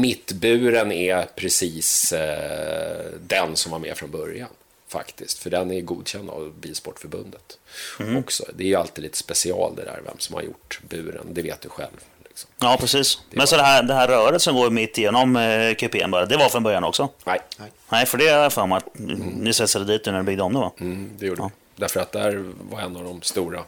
mittburen 0.00 0.92
är 0.92 1.26
precis 1.36 2.12
eh, 2.12 3.04
den 3.26 3.56
som 3.56 3.72
var 3.72 3.78
med 3.78 3.96
från 3.96 4.10
början 4.10 4.48
faktiskt. 4.88 5.38
För 5.38 5.50
den 5.50 5.70
är 5.70 5.80
godkänd 5.80 6.30
av 6.30 6.52
Bilsportförbundet 6.60 7.58
mm. 8.00 8.16
också. 8.16 8.44
Det 8.56 8.64
är 8.64 8.68
ju 8.68 8.74
alltid 8.74 9.02
lite 9.02 9.18
special 9.18 9.76
det 9.76 9.84
där, 9.84 10.00
vem 10.04 10.18
som 10.18 10.34
har 10.34 10.42
gjort 10.42 10.80
buren, 10.88 11.26
det 11.30 11.42
vet 11.42 11.60
du 11.60 11.68
själv. 11.68 12.00
Liksom. 12.34 12.50
Ja, 12.58 12.76
precis. 12.80 13.18
Det 13.30 13.36
Men 13.36 13.46
så 13.46 13.56
det 13.56 13.62
här, 13.62 13.82
det 13.82 13.94
här 13.94 14.08
röret 14.08 14.42
som 14.42 14.54
går 14.54 14.70
mitt 14.70 14.98
igenom 14.98 15.36
eh, 15.36 15.74
kupén 15.74 16.10
bara, 16.10 16.26
det 16.26 16.36
var 16.36 16.48
från 16.48 16.62
början 16.62 16.84
också? 16.84 17.08
Nej. 17.24 17.40
Nej, 17.88 18.06
för 18.06 18.18
det 18.18 18.28
har 18.28 18.38
jag 18.38 18.52
för 18.52 18.66
mig 18.66 18.76
att 18.78 18.98
mm. 18.98 19.18
ni 19.18 19.52
svetsade 19.52 19.84
dit 19.84 20.06
när 20.06 20.12
ni 20.12 20.22
byggde 20.22 20.42
om 20.42 20.52
det 20.52 20.58
va? 20.58 20.72
Mm, 20.80 21.10
det 21.18 21.26
gjorde 21.26 21.42
ja. 21.42 21.50
vi. 21.54 21.80
Därför 21.80 22.00
att 22.00 22.12
där 22.12 22.44
var 22.70 22.80
en 22.80 22.96
av 22.96 23.04
de 23.04 23.22
stora. 23.22 23.60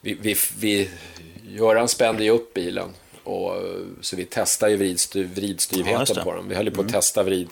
Vi, 0.00 0.14
vi, 0.14 0.36
vi, 0.58 0.90
Göran 1.48 1.88
spände 1.88 2.24
ju 2.24 2.30
upp 2.30 2.54
bilen. 2.54 2.88
Och, 3.24 3.52
så 4.00 4.16
vi 4.16 4.24
testade 4.24 4.72
ju 4.72 4.78
vridstyv, 4.78 5.34
vridstyvheten 5.34 6.16
ja, 6.16 6.24
på 6.24 6.32
den. 6.32 6.48
Vi 6.48 6.54
höll 6.54 6.70
på 6.70 6.80
att 6.80 6.90
mm. 6.90 6.92
testa 6.92 7.22
vrid, 7.22 7.48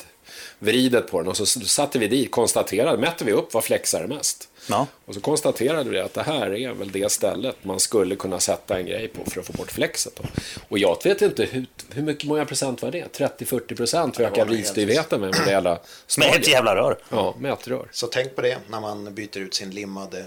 vridet 0.58 1.10
på 1.10 1.20
den. 1.20 1.28
Och 1.28 1.36
så 1.36 1.46
satte 1.46 1.98
vi 1.98 2.08
dit, 2.08 2.30
konstaterade, 2.30 2.98
mätte 2.98 3.24
vi 3.24 3.32
upp 3.32 3.54
vad 3.54 3.64
flexar 3.64 4.06
mest. 4.06 4.48
Ja. 4.66 4.86
Och 5.04 5.14
så 5.14 5.20
konstaterade 5.20 5.90
vi 5.90 6.00
att 6.00 6.14
det 6.14 6.22
här 6.22 6.54
är 6.54 6.72
väl 6.72 6.92
det 6.92 7.12
stället 7.12 7.64
man 7.64 7.80
skulle 7.80 8.16
kunna 8.16 8.40
sätta 8.40 8.78
en 8.78 8.86
grej 8.86 9.08
på 9.08 9.30
för 9.30 9.40
att 9.40 9.46
få 9.46 9.52
bort 9.52 9.72
flexet. 9.72 10.20
Och 10.68 10.78
jag 10.78 11.04
vet 11.04 11.22
inte 11.22 11.44
hur, 11.44 11.66
hur 11.90 12.02
mycket 12.02 12.28
många 12.28 12.44
procent 12.44 12.82
var 12.82 12.90
det? 12.90 13.18
30-40 13.18 13.76
procent 13.76 14.20
ökar 14.20 14.46
vridstyvheten 14.46 15.20
med 15.20 15.32
det 15.32 15.50
hela 15.50 15.78
Med 16.18 16.34
ett 16.34 16.48
jävla 16.48 16.76
rör. 16.76 16.98
Ja, 17.08 17.34
med 17.38 17.52
ett 17.52 17.68
rör. 17.68 17.88
Så 17.92 18.06
tänk 18.06 18.34
på 18.36 18.42
det 18.42 18.58
när 18.68 18.80
man 18.80 19.14
byter 19.14 19.38
ut 19.38 19.54
sin 19.54 19.70
limmade 19.70 20.26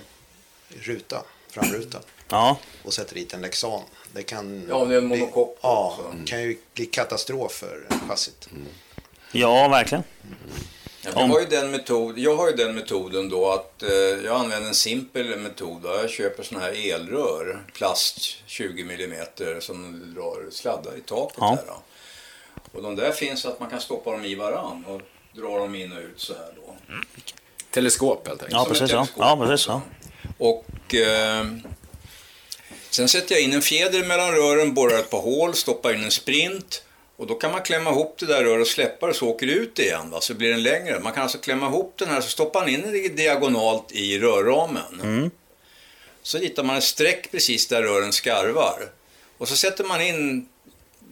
ruta, 0.70 1.24
framruta. 1.50 2.00
Ja. 2.30 2.58
Och 2.84 2.94
sätter 2.94 3.16
dit 3.16 3.34
en 3.34 3.42
Lexan. 3.42 3.82
Det 4.14 4.24
kan 4.24 4.66
ja, 4.70 4.86
det 4.86 4.94
är 4.94 4.98
en 4.98 5.08
monokopp. 5.08 5.60
Ja, 5.62 5.98
mm. 6.12 6.26
kan 6.26 6.42
ju 6.42 6.58
bli 6.74 6.86
katastrof 6.86 7.52
för 7.52 7.88
chassit. 8.10 8.48
Mm. 8.52 8.68
Ja, 9.32 9.68
verkligen. 9.68 10.04
Mm. 10.24 10.38
Ja, 11.02 11.12
har 11.12 11.40
ju 11.40 11.46
den 11.46 11.72
metod, 11.72 12.20
jag 12.20 12.36
har 12.36 12.50
ju 12.50 12.56
den 12.56 12.76
metoden 12.76 13.30
då 13.30 13.52
att 13.52 13.84
eh, 13.84 13.90
jag 14.26 14.36
använder 14.36 14.68
en 14.68 14.76
simpel 14.76 15.40
metod. 15.40 15.82
Då. 15.82 15.90
Jag 15.90 16.10
köper 16.10 16.44
sådana 16.44 16.66
här 16.66 16.94
elrör, 16.94 17.64
plast 17.74 18.18
20 18.46 18.82
mm 18.82 19.62
som 19.62 20.02
drar 20.16 20.52
sladdar 20.52 20.98
i 20.98 21.02
taket. 21.02 21.38
Ja. 21.40 21.58
Där, 21.66 21.74
och 22.72 22.84
de 22.84 22.96
där 22.96 23.12
finns 23.12 23.42
så 23.42 23.50
att 23.50 23.60
man 23.60 23.70
kan 23.70 23.82
stoppa 23.82 24.12
dem 24.12 24.26
i 24.26 24.36
varann 24.36 24.86
och 24.86 25.02
dra 25.42 25.58
dem 25.58 25.76
in 25.76 25.92
och 25.92 26.00
ut 26.00 26.20
så 26.20 26.34
här 26.34 26.54
då. 26.56 26.94
Mm. 26.94 27.06
Teleskop 27.72 28.28
helt 28.28 28.44
enkelt. 28.44 28.54
Ja, 28.54 28.66
precis. 28.70 28.92
Ja. 28.92 29.08
ja, 29.16 29.38
precis 29.42 29.68
ja. 29.68 29.82
Och 30.38 30.96
eh, 30.96 31.46
sen 32.90 33.08
sätter 33.08 33.36
jag 33.36 33.44
in 33.44 33.54
en 33.54 33.62
fjäder 33.62 34.06
mellan 34.06 34.32
rören, 34.32 34.74
borrar 34.74 35.00
ett 35.00 35.10
par 35.10 35.22
hål, 35.22 35.54
stoppar 35.54 35.94
in 35.94 36.04
en 36.04 36.12
sprint 36.12 36.84
och 37.18 37.28
då 37.28 37.36
kan 37.36 37.52
man 37.52 37.62
klämma 37.62 37.90
ihop 37.90 38.16
det 38.20 38.26
där 38.26 38.44
röret 38.44 38.62
och 38.62 38.68
släppa 38.68 39.08
det 39.08 39.14
så 39.14 39.28
åker 39.28 39.48
det 39.48 39.54
ut 39.54 39.80
igen. 39.80 40.10
Va? 40.10 40.22
Så 40.22 40.34
blir 40.34 40.50
den 40.50 40.64
längre. 40.64 41.00
Man 41.00 41.14
kan 41.14 41.24
alltså 41.24 41.38
klämma 41.38 41.68
ihop 41.68 41.94
den 41.96 42.10
här 42.10 42.22
så 42.22 42.30
stoppar 42.30 42.60
man 42.60 42.70
in 42.70 42.82
den 42.82 43.16
diagonalt 43.16 43.92
i 43.92 44.20
rörramen. 44.20 45.02
Mm. 45.02 45.32
Så 46.22 46.38
ritar 46.38 46.64
man 46.64 46.76
ett 46.76 46.84
streck 46.84 47.32
precis 47.32 47.68
där 47.68 47.84
rören 47.84 48.14
skarvar. 48.14 48.90
Och 49.38 49.48
så 49.48 49.56
sätter 49.56 49.84
man 49.84 50.02
in 50.02 50.48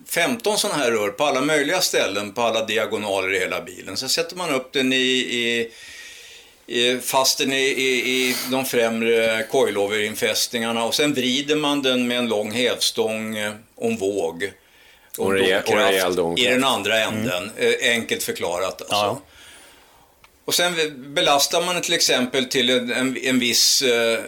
15 0.08 0.58
sådana 0.58 0.84
här 0.84 0.92
rör 0.92 1.10
på 1.10 1.24
alla 1.24 1.42
möjliga 1.42 1.82
ställen 1.82 2.34
på 2.34 2.42
alla 2.42 2.66
diagonaler 2.66 3.34
i 3.34 3.40
hela 3.40 3.62
bilen. 3.62 3.98
Så 3.98 4.10
sätter 4.10 4.36
man 4.36 4.50
upp 4.50 4.74
den 4.74 4.94
i, 4.94 4.96
i, 4.98 5.72
i 6.68 7.00
fast 7.00 7.38
den 7.38 7.54
i, 7.54 7.66
i, 7.66 8.12
i 8.12 8.36
de 8.52 8.66
främre 8.66 9.44
coiloverinfästningarna 9.52 10.84
och 10.84 10.96
sen 10.96 11.14
vrider 11.14 11.56
man 11.56 11.82
den 11.82 12.08
med 12.08 12.18
en 12.18 12.28
lång 12.28 12.52
hävstång 12.52 13.38
eh, 13.38 13.54
om 13.76 13.98
våg 13.98 14.52
och, 15.18 15.26
och 15.26 15.34
domkraft 15.34 16.40
i 16.40 16.46
den 16.46 16.64
andra 16.64 17.00
änden. 17.00 17.52
Mm. 17.58 17.74
Enkelt 17.82 18.24
förklarat 18.24 18.82
alltså. 18.82 18.96
Ja. 18.96 19.22
Och 20.46 20.54
sen 20.54 20.74
belastar 21.14 21.62
man 21.62 21.82
till 21.82 21.94
exempel 21.94 22.46
till 22.46 22.70
en, 22.70 22.92
en, 22.92 23.18
en 23.18 23.40
viss, 23.40 23.82
eh, 23.82 24.20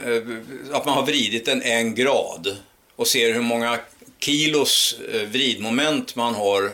att 0.72 0.86
man 0.86 0.94
har 0.94 1.06
vridit 1.06 1.46
den 1.46 1.62
en 1.62 1.96
grad 1.96 2.58
och 2.96 3.08
ser 3.08 3.34
hur 3.34 3.42
många 3.42 3.80
kilos 4.20 4.96
eh, 5.14 5.22
vridmoment 5.22 6.16
man 6.16 6.36
har 6.36 6.72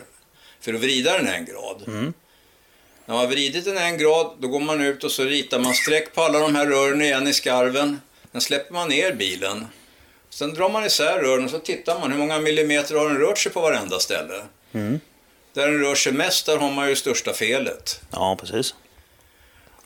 för 0.60 0.74
att 0.74 0.80
vrida 0.80 1.18
den 1.18 1.28
en 1.28 1.44
grad. 1.44 1.82
Mm. 1.86 2.12
När 3.06 3.14
man 3.14 3.24
har 3.24 3.26
vridit 3.26 3.64
den 3.64 3.78
en 3.78 3.98
grad, 3.98 4.36
då 4.38 4.48
går 4.48 4.60
man 4.60 4.80
ut 4.80 5.04
och 5.04 5.10
så 5.10 5.24
ritar 5.24 5.58
man 5.58 5.74
streck 5.74 6.14
på 6.14 6.22
alla 6.22 6.38
de 6.38 6.54
här 6.54 6.66
rören 6.66 7.02
igen 7.02 7.26
i 7.26 7.32
skarven. 7.32 8.00
Sen 8.32 8.40
släpper 8.40 8.74
man 8.74 8.88
ner 8.88 9.12
bilen. 9.12 9.66
Sen 10.34 10.54
drar 10.54 10.68
man 10.70 10.84
isär 10.86 11.18
rören 11.18 11.44
och 11.44 11.50
så 11.50 11.58
tittar 11.58 12.00
man 12.00 12.12
hur 12.12 12.18
många 12.18 12.38
millimeter 12.38 12.94
har 12.94 13.08
den 13.08 13.18
rört 13.18 13.38
sig 13.38 13.52
på 13.52 13.60
varenda 13.60 13.98
ställe. 13.98 14.34
Mm. 14.72 15.00
Där 15.52 15.66
den 15.66 15.80
rör 15.80 15.94
sig 15.94 16.12
mest, 16.12 16.46
där 16.46 16.56
har 16.56 16.70
man 16.70 16.88
ju 16.88 16.96
största 16.96 17.32
felet. 17.32 18.00
Ja, 18.10 18.36
precis. 18.40 18.74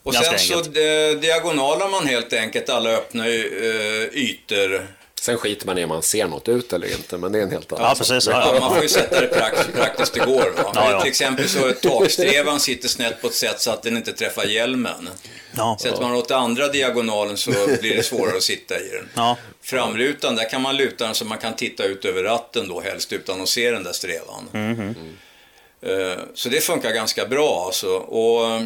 Och 0.02 0.12
Ganska 0.12 0.38
sen 0.38 0.58
enkelt. 0.58 0.74
så 0.76 0.80
eh, 0.80 1.20
diagonalar 1.20 1.88
man 1.88 2.06
helt 2.06 2.32
enkelt 2.32 2.68
alla 2.68 2.90
öppna 2.90 3.26
eh, 3.28 4.04
ytor 4.12 4.86
Sen 5.20 5.38
skiter 5.38 5.66
man 5.66 5.78
i 5.78 5.84
om 5.84 5.88
man 5.88 6.02
ser 6.02 6.26
något 6.26 6.48
ut 6.48 6.72
eller 6.72 6.92
inte, 6.92 7.18
men 7.18 7.32
det 7.32 7.38
är 7.38 7.42
en 7.42 7.50
helt 7.50 7.72
annan 7.72 7.84
ja, 7.84 7.94
precis, 7.98 8.26
ja, 8.26 8.52
ja. 8.54 8.60
Man 8.60 8.74
får 8.74 8.82
ju 8.82 8.88
sätta 8.88 9.20
det 9.20 9.26
praktiskt, 9.26 9.72
praktiskt 9.72 10.14
det 10.14 10.20
går. 10.20 10.52
Ja, 10.74 11.00
Till 11.00 11.10
exempel 11.10 11.48
så 11.48 11.72
takstrevan 11.72 12.60
sitter 12.60 12.88
snett 12.88 13.20
på 13.20 13.26
ett 13.26 13.34
sätt 13.34 13.60
så 13.60 13.70
att 13.70 13.82
den 13.82 13.96
inte 13.96 14.12
träffar 14.12 14.44
hjälmen. 14.44 15.08
Ja, 15.56 15.78
Sätter 15.80 16.02
man 16.02 16.14
åt 16.14 16.30
andra 16.30 16.68
diagonalen 16.68 17.36
så 17.36 17.50
blir 17.80 17.96
det 17.96 18.02
svårare 18.02 18.36
att 18.36 18.42
sitta 18.42 18.80
i 18.80 18.88
den. 18.88 19.08
Ja. 19.14 19.36
Framrutan, 19.62 20.36
där 20.36 20.50
kan 20.50 20.62
man 20.62 20.76
luta 20.76 21.04
den 21.04 21.14
så 21.14 21.24
man 21.24 21.38
kan 21.38 21.56
titta 21.56 21.84
ut 21.84 22.04
över 22.04 22.22
ratten 22.22 22.68
då 22.68 22.80
helst 22.80 23.12
utan 23.12 23.40
att 23.40 23.48
se 23.48 23.70
den 23.70 23.84
där 23.84 23.92
strevan. 23.92 24.48
Mm. 24.52 24.80
Mm. 24.80 26.18
Så 26.34 26.48
det 26.48 26.60
funkar 26.60 26.92
ganska 26.92 27.26
bra 27.26 27.64
alltså. 27.66 27.88
Och 27.88 28.50
eh, 28.50 28.62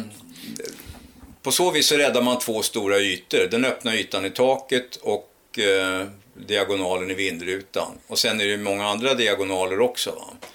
på 1.41 1.51
så 1.51 1.71
vis 1.71 1.87
så 1.87 1.97
räddar 1.97 2.21
man 2.21 2.39
två 2.39 2.61
stora 2.61 2.99
ytor. 2.99 3.47
Den 3.51 3.65
öppna 3.65 3.95
ytan 3.95 4.25
i 4.25 4.29
taket 4.29 4.95
och 4.95 5.59
eh, 5.59 6.07
diagonalen 6.33 7.11
i 7.11 7.13
vindrutan. 7.13 7.91
Och 8.07 8.19
sen 8.19 8.41
är 8.41 8.45
det 8.45 8.57
många 8.57 8.87
andra 8.87 9.13
diagonaler 9.13 9.79
också. 9.79 10.11
Va? 10.11 10.47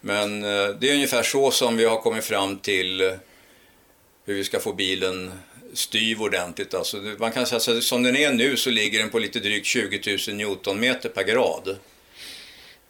Men 0.00 0.44
eh, 0.44 0.68
det 0.80 0.90
är 0.90 0.94
ungefär 0.94 1.22
så 1.22 1.50
som 1.50 1.76
vi 1.76 1.84
har 1.84 2.00
kommit 2.00 2.24
fram 2.24 2.58
till 2.58 3.00
eh, 3.00 3.12
hur 4.24 4.34
vi 4.34 4.44
ska 4.44 4.60
få 4.60 4.72
bilen 4.72 5.32
styv 5.72 6.22
ordentligt. 6.22 6.74
Alltså, 6.74 6.96
man 7.18 7.32
kan 7.32 7.46
säga 7.46 7.78
att 7.78 7.84
som 7.84 8.02
den 8.02 8.16
är 8.16 8.32
nu 8.32 8.56
så 8.56 8.70
ligger 8.70 8.98
den 8.98 9.10
på 9.10 9.18
lite 9.18 9.40
drygt 9.40 9.66
20 9.66 10.18
000 10.28 10.36
Newtonmeter 10.36 11.08
per 11.08 11.22
grad. 11.22 11.76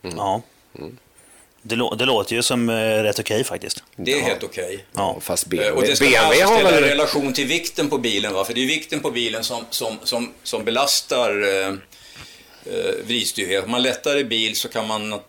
Mm. 0.02 0.16
Ja. 0.16 0.42
Mm. 0.78 0.98
Det, 1.62 1.76
det, 1.98 2.04
låter 2.04 2.36
ju 2.36 2.42
som 2.42 2.68
uh, 2.68 3.02
rätt 3.02 3.18
okej 3.18 3.34
okay, 3.34 3.44
faktiskt. 3.44 3.82
Det 3.96 4.12
är 4.12 4.18
ja. 4.18 4.24
helt 4.24 4.42
okej. 4.42 4.64
Okay. 4.64 4.78
Ja, 4.94 5.18
fast 5.20 5.46
BMW, 5.46 5.76
och 5.76 5.82
det 5.82 5.96
ska 5.96 6.04
BMW 6.04 6.44
man 6.44 6.58
ställa 6.58 6.78
i 6.78 6.90
relation 6.90 7.32
till 7.32 7.46
vikten 7.46 7.90
på 7.90 7.98
bilen. 7.98 8.34
Va? 8.34 8.44
För 8.44 8.54
det 8.54 8.62
är 8.62 8.66
vikten 8.66 9.00
på 9.00 9.10
bilen 9.10 9.44
som, 9.44 9.64
som, 9.70 9.98
som, 10.04 10.32
som 10.42 10.64
belastar 10.64 11.42
uh, 11.42 11.74
eh, 12.70 13.06
vridstyvhet. 13.06 13.64
Om 13.64 13.70
man 13.70 13.82
lättare 13.82 14.24
bil 14.24 14.56
så 14.56 14.68
kan 14.68 14.86
man 14.86 15.20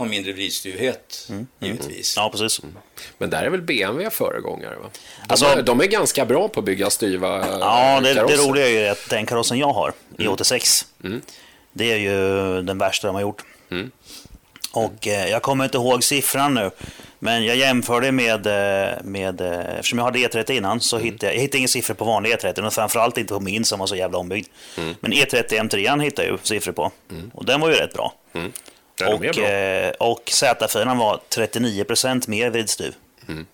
ha 0.00 0.06
mindre 0.06 0.32
vridstyvhet, 0.32 1.26
mm. 1.28 1.46
givetvis. 1.58 2.16
Ja, 2.16 2.30
precis. 2.32 2.62
Mm. 2.62 2.74
Men 3.18 3.30
där 3.30 3.42
är 3.42 3.50
väl 3.50 3.62
BMW 3.62 4.10
föregångare? 4.10 4.76
Va? 4.76 4.90
De, 4.92 5.32
alltså, 5.32 5.46
är, 5.46 5.62
de 5.62 5.80
är 5.80 5.86
ganska 5.86 6.24
bra 6.24 6.48
på 6.48 6.60
att 6.60 6.66
bygga 6.66 6.90
styva 6.90 7.58
Ja, 7.60 8.00
det, 8.00 8.14
det 8.14 8.36
roliga 8.36 8.66
är 8.68 8.70
ju 8.70 8.88
att 8.88 9.08
den 9.10 9.26
karossen 9.26 9.58
jag 9.58 9.72
har, 9.72 9.92
mm. 10.18 10.32
i86, 10.32 10.84
mm. 11.04 11.20
det 11.72 11.92
är 11.92 11.96
ju 11.96 12.16
den 12.62 12.78
värsta 12.78 13.06
de 13.06 13.14
har 13.14 13.22
gjort. 13.22 13.44
Mm. 13.70 13.90
Och 14.72 15.08
eh, 15.08 15.28
jag 15.30 15.42
kommer 15.42 15.64
inte 15.64 15.78
ihåg 15.78 16.04
siffran 16.04 16.54
nu, 16.54 16.70
men 17.22 17.44
jag 17.44 17.56
jämförde 17.56 18.12
med, 18.12 18.46
eh, 18.46 19.02
med 19.04 19.40
eh, 19.40 19.76
eftersom 19.78 19.98
jag 19.98 20.04
hade 20.04 20.18
E30 20.18 20.50
innan 20.50 20.80
så 20.80 20.96
mm. 20.96 21.04
hittade 21.04 21.26
jag, 21.26 21.36
jag 21.36 21.40
hittade 21.40 21.58
inga 21.58 21.68
siffror 21.68 21.94
på 21.94 22.04
vanlig 22.04 22.32
E30 22.32 22.66
och 22.66 22.72
framförallt 22.72 23.18
inte 23.18 23.34
på 23.34 23.40
min 23.40 23.64
som 23.64 23.78
var 23.78 23.86
så 23.86 23.96
jävla 23.96 24.18
ombyggd. 24.18 24.46
Mm. 24.78 24.94
Men 25.00 25.12
E30 25.12 25.48
M3 25.48 26.02
hittade 26.02 26.28
jag 26.28 26.32
ju 26.32 26.38
siffror 26.42 26.72
på 26.72 26.92
mm. 27.10 27.30
och 27.34 27.44
den 27.44 27.60
var 27.60 27.68
ju 27.68 27.74
rätt 27.74 27.92
bra. 27.92 28.14
Mm. 28.32 28.52
Och, 29.12 29.20
bra. 29.20 29.48
Eh, 29.48 29.90
och 29.90 30.22
Z4 30.24 30.98
var 30.98 31.20
39% 31.30 32.30
mer 32.30 32.50
vidstyv. 32.50 32.94
Mm. 33.28 33.46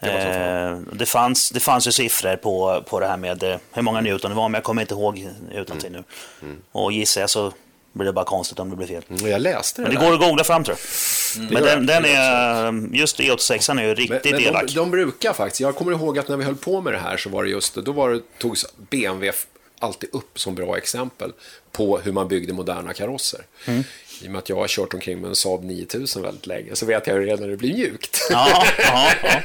Det, 0.00 0.84
det, 0.92 1.06
fanns, 1.06 1.50
det 1.50 1.60
fanns 1.60 1.88
ju 1.88 1.92
siffror 1.92 2.36
på, 2.36 2.84
på 2.88 3.00
det 3.00 3.06
här 3.06 3.16
med 3.16 3.60
hur 3.72 3.82
många 3.82 4.00
Newton 4.00 4.30
det 4.30 4.36
var, 4.36 4.48
men 4.48 4.58
jag 4.58 4.64
kommer 4.64 4.82
inte 4.82 4.94
ihåg 4.94 5.28
utantill 5.52 5.90
mm. 5.90 6.04
nu. 6.40 6.46
Mm. 6.48 6.62
Och 6.72 6.92
gissar 6.92 7.20
jag 7.20 7.30
så 7.30 7.52
blir 7.92 8.06
det 8.06 8.12
bara 8.12 8.24
konstigt 8.24 8.58
om 8.58 8.70
det 8.70 8.76
blir 8.76 8.86
fel. 8.86 9.02
Mm, 9.08 9.30
jag 9.30 9.40
läste 9.40 9.82
det 9.82 9.88
Men 9.88 9.94
det 9.94 10.00
där. 10.00 10.06
går 10.06 10.14
att 10.14 10.20
googla 10.28 10.44
fram 10.44 10.64
tror 10.64 10.76
jag. 10.76 11.42
Mm. 11.42 11.54
Men 11.54 11.62
den, 11.62 11.86
den, 11.86 12.04
är, 12.04 12.96
just 12.96 13.20
E86 13.20 13.80
är 13.80 13.84
ju 13.84 13.94
riktigt 13.94 14.24
men, 14.24 14.32
men 14.32 14.40
elak. 14.40 14.66
De, 14.66 14.74
de, 14.74 14.90
brukar 14.90 15.32
faktiskt, 15.32 15.60
jag 15.60 15.76
kommer 15.76 15.92
ihåg 15.92 16.18
att 16.18 16.28
när 16.28 16.36
vi 16.36 16.44
höll 16.44 16.56
på 16.56 16.80
med 16.80 16.92
det 16.92 16.98
här 16.98 17.16
så 17.16 17.30
var 17.30 17.44
det 17.44 17.50
just, 17.50 17.74
då 17.74 17.92
var 17.92 18.10
det, 18.10 18.20
togs 18.38 18.66
BMW 18.90 19.32
alltid 19.78 20.08
upp 20.12 20.40
som 20.40 20.54
bra 20.54 20.76
exempel 20.76 21.32
på 21.72 21.98
hur 21.98 22.12
man 22.12 22.28
byggde 22.28 22.52
moderna 22.52 22.92
karosser. 22.92 23.40
Mm. 23.66 23.84
I 24.22 24.26
och 24.26 24.30
med 24.30 24.38
att 24.38 24.48
jag 24.48 24.56
har 24.56 24.68
kört 24.68 24.94
omkring 24.94 25.20
med 25.20 25.28
en 25.28 25.36
Saab 25.36 25.64
9000 25.64 26.22
väldigt 26.22 26.46
länge 26.46 26.76
så 26.76 26.86
vet 26.86 27.06
jag 27.06 27.18
redan 27.20 27.40
när 27.40 27.48
det 27.48 27.56
blir 27.56 27.74
mjukt. 27.74 28.28
Ja, 28.30 28.64
ja, 28.78 29.10
ja. 29.22 29.40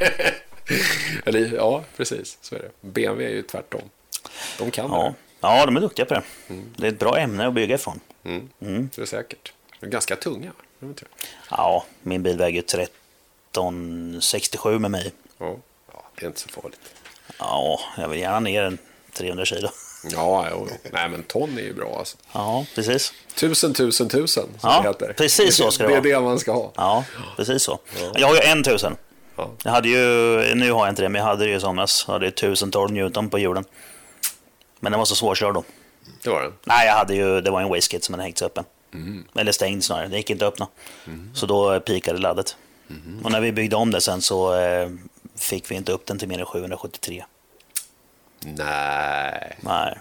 Eller, 1.25 1.55
ja, 1.55 1.83
precis. 1.97 2.37
Så 2.41 2.55
är 2.55 2.59
det. 2.59 2.69
BMW 2.81 3.25
är 3.31 3.35
ju 3.35 3.41
tvärtom. 3.41 3.81
De 4.57 4.71
kan 4.71 4.91
ja. 4.91 5.03
det. 5.03 5.13
Ja, 5.41 5.65
de 5.65 5.77
är 5.77 5.81
duktiga 5.81 6.05
på 6.05 6.13
det. 6.13 6.23
Mm. 6.47 6.65
Det 6.77 6.87
är 6.87 6.91
ett 6.91 6.99
bra 6.99 7.17
ämne 7.17 7.47
att 7.47 7.53
bygga 7.53 7.75
ifrån. 7.75 7.99
Mm. 8.25 8.49
Mm. 8.61 8.89
Det 8.95 9.01
är 9.01 9.05
säkert. 9.05 9.53
De 9.79 9.85
är 9.85 9.89
ganska 9.91 10.15
tunga. 10.15 10.51
Ja, 11.49 11.85
min 12.01 12.23
bil 12.23 12.37
väger 12.37 12.59
1367 12.59 14.79
med 14.79 14.91
mig. 14.91 15.11
Ja. 15.37 15.55
det 16.15 16.25
är 16.25 16.27
inte 16.27 16.39
så 16.39 16.49
farligt. 16.49 16.79
Ja, 17.39 17.79
jag 17.97 18.09
vill 18.09 18.19
gärna 18.19 18.39
ner 18.39 18.63
en 18.63 18.77
300 19.13 19.45
kilo. 19.45 19.69
Ja, 20.11 20.47
jo. 20.51 20.67
nej 20.91 21.09
men 21.09 21.23
ton 21.23 21.57
är 21.57 21.61
ju 21.61 21.73
bra 21.73 21.95
alltså. 21.99 22.17
Ja, 22.31 22.65
precis. 22.75 23.13
Tusen, 23.35 23.73
tusen, 23.73 24.09
tusen, 24.09 24.47
som 24.59 24.69
ja, 24.69 24.81
det 24.81 24.87
heter. 24.87 25.13
Precis 25.17 25.55
så 25.55 25.71
ska 25.71 25.83
det 25.83 25.89
vara. 25.89 26.01
Det 26.01 26.09
är 26.09 26.15
det 26.15 26.21
man 26.21 26.39
ska 26.39 26.53
ha. 26.53 26.71
Ja, 26.75 27.03
precis 27.35 27.63
så. 27.63 27.79
Ja. 28.01 28.11
Jag 28.15 28.27
har 28.27 28.35
ju 28.35 28.41
en 28.41 28.63
tusen. 28.63 28.97
Ja. 29.35 29.51
Jag 29.63 29.71
hade 29.71 29.89
ju, 29.89 29.99
nu 30.55 30.71
har 30.71 30.85
jag 30.85 30.89
inte 30.89 31.01
det, 31.01 31.09
men 31.09 31.19
jag 31.19 31.27
hade 31.27 31.43
det 31.43 31.49
ju 31.49 31.57
i 31.57 31.59
somras. 31.59 32.03
Jag 32.07 32.13
hade 32.13 32.27
1012 32.27 32.91
Newton 32.91 33.29
på 33.29 33.39
hjulen. 33.39 33.65
Men 34.79 34.91
den 34.91 34.99
var 34.99 35.05
så 35.05 35.15
svårkörd 35.15 35.53
då. 35.53 35.63
Det 36.25 36.31
var 36.31 36.41
den? 36.41 36.53
Nej, 36.63 36.87
jag 36.87 36.93
hade 36.93 37.15
ju, 37.15 37.41
det 37.41 37.51
var 37.51 37.61
en 37.61 37.69
wastegate 37.69 38.05
som 38.05 38.13
hade 38.13 38.23
hängts 38.23 38.41
öppen. 38.41 38.63
Mm. 38.93 39.25
Eller 39.35 39.51
stängd 39.51 39.83
snarare, 39.83 40.07
det 40.07 40.17
gick 40.17 40.29
inte 40.29 40.47
att 40.47 40.53
öppna. 40.53 40.67
Mm. 41.07 41.31
Så 41.35 41.45
då 41.45 41.79
pikade 41.79 42.19
laddet. 42.19 42.57
Mm. 42.89 43.25
Och 43.25 43.31
när 43.31 43.41
vi 43.41 43.51
byggde 43.51 43.75
om 43.75 43.91
det 43.91 44.01
sen 44.01 44.21
så 44.21 44.55
eh, 44.55 44.89
fick 45.35 45.71
vi 45.71 45.75
inte 45.75 45.91
upp 45.91 46.05
den 46.05 46.19
till 46.19 46.27
mer 46.27 46.39
än 46.39 46.45
773. 46.45 47.25
Nej. 48.39 49.57
Nej. 49.59 49.97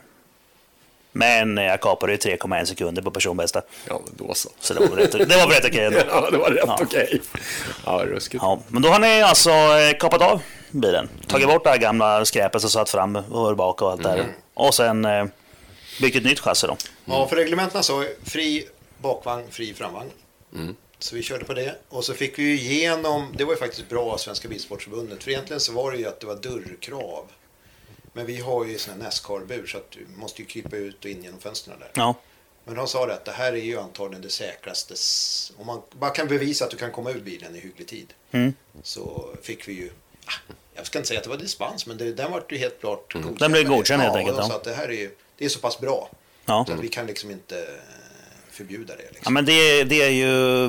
Men 1.13 1.57
jag 1.57 1.81
kapade 1.81 2.13
ju 2.13 2.19
3,1 2.19 2.65
sekunder 2.65 3.03
på 3.03 3.11
personbästa. 3.11 3.63
Ja, 3.89 4.01
då 4.17 4.35
så. 4.35 4.49
Så 4.61 4.75
det 4.75 4.81
var 4.81 4.97
rätt, 4.97 5.13
det 5.13 5.37
var 5.37 5.47
rätt 5.47 5.65
okej 5.65 5.89
okay 5.89 6.03
Ja, 6.09 6.31
det 6.31 6.39
var 6.39 6.51
rätt 6.51 6.65
ja. 6.67 6.79
okej. 6.81 7.21
Ja, 7.87 8.03
ruskigt. 8.07 8.43
Ja, 8.43 8.61
men 8.69 8.83
då 8.83 8.89
har 8.89 8.99
ni 8.99 9.23
alltså 9.23 9.51
eh, 9.51 9.99
kapat 9.99 10.23
av 10.23 10.43
bilen. 10.71 11.09
Tagit 11.27 11.45
mm. 11.45 11.55
bort 11.55 11.65
det 11.65 11.71
här 11.71 11.79
gamla 11.79 12.25
skräpet 12.25 12.61
som 12.61 12.71
satt 12.71 12.91
fram 12.91 13.17
och 13.17 13.57
bak 13.57 13.83
och 13.83 13.91
allt 13.91 14.05
mm. 14.05 14.17
där. 14.17 14.27
Och 14.55 14.75
sen 14.75 15.05
eh, 15.05 15.25
byggt 16.01 16.17
ett 16.17 16.25
nytt 16.25 16.41
chassi 16.41 16.67
då. 16.67 16.77
Ja, 17.05 17.29
för 17.29 17.37
reglementena 17.37 17.83
sa 17.83 18.05
fri 18.25 18.69
bakvagn, 18.99 19.51
fri 19.51 19.75
framvagn. 19.75 20.11
Mm. 20.55 20.77
Så 20.99 21.17
vi 21.17 21.23
körde 21.23 21.45
på 21.45 21.55
det. 21.55 21.77
Och 21.89 22.05
så 22.05 22.15
fick 22.15 22.39
vi 22.39 22.43
ju 22.43 22.55
igenom, 22.55 23.35
det 23.37 23.45
var 23.45 23.53
ju 23.53 23.59
faktiskt 23.59 23.89
bra 23.89 24.03
av 24.13 24.17
Svenska 24.17 24.49
Bilsportförbundet. 24.49 25.25
För 25.25 25.31
egentligen 25.31 25.61
så 25.61 25.73
var 25.73 25.93
det 25.93 25.99
ju 25.99 26.07
att 26.07 26.21
det 26.21 26.27
var 26.27 26.37
dörrkrav. 26.37 27.25
Men 28.13 28.27
vi 28.27 28.41
har 28.41 28.65
ju 28.65 28.79
sån 28.79 28.95
här 28.95 29.01
Nascar-bur 29.01 29.67
så 29.67 29.79
att 29.79 29.91
du 29.91 30.07
måste 30.17 30.43
ju 30.43 30.49
krypa 30.49 30.77
ut 30.77 31.05
och 31.05 31.11
in 31.11 31.23
genom 31.23 31.41
fönstren 31.41 31.79
där. 31.79 31.91
Ja. 31.95 32.15
Men 32.65 32.75
de 32.75 32.89
sa 32.89 33.07
det 33.07 33.15
att 33.15 33.25
det 33.25 33.33
här 33.33 33.53
är 33.53 33.57
ju 33.57 33.79
antagligen 33.79 34.23
det 34.23 34.31
säkraste. 34.31 34.95
Om 35.57 35.67
man 35.67 35.83
bara 35.93 36.11
kan 36.11 36.29
bevisa 36.29 36.65
att 36.65 36.71
du 36.71 36.77
kan 36.77 36.93
komma 36.93 37.11
ur 37.11 37.21
bilen 37.21 37.57
i 37.57 37.61
hygglig 37.61 37.89
tid. 37.89 38.15
Mm. 38.31 38.55
Så 38.83 39.35
fick 39.43 39.69
vi 39.69 39.73
ju, 39.73 39.91
ah, 40.27 40.53
jag 40.75 40.87
ska 40.87 40.99
inte 40.99 41.09
säga 41.09 41.21
att 41.21 41.25
det 41.25 41.31
var 41.31 41.37
dispens, 41.37 41.87
men 41.87 41.99
det, 41.99 42.13
den 42.13 42.33
var 42.33 42.45
ju 42.49 42.59
helt 42.59 42.81
klart 42.81 43.15
mm. 43.15 43.35
Den 43.35 43.53
blev 43.53 43.65
godkänd 43.65 44.03
helt 44.03 44.17
enkelt. 44.17 44.39
Ja, 44.39 44.49
så 44.49 44.53
att 44.53 44.65
det 44.65 44.75
här 44.75 44.89
är 44.89 44.93
ju, 44.93 45.11
det 45.39 45.45
är 45.45 45.49
så 45.49 45.59
pass 45.59 45.81
bra. 45.81 46.11
Ja. 46.47 46.65
Så 46.69 46.75
vi 46.75 46.89
kan 46.89 47.07
liksom 47.07 47.31
inte 47.31 47.59
eh, 47.59 47.65
förbjuda 48.51 48.97
det. 48.97 49.03
Liksom. 49.03 49.21
Ja, 49.25 49.31
men 49.31 49.45
det, 49.45 49.85
det 49.85 50.03
är 50.03 50.11
ju, 50.11 50.69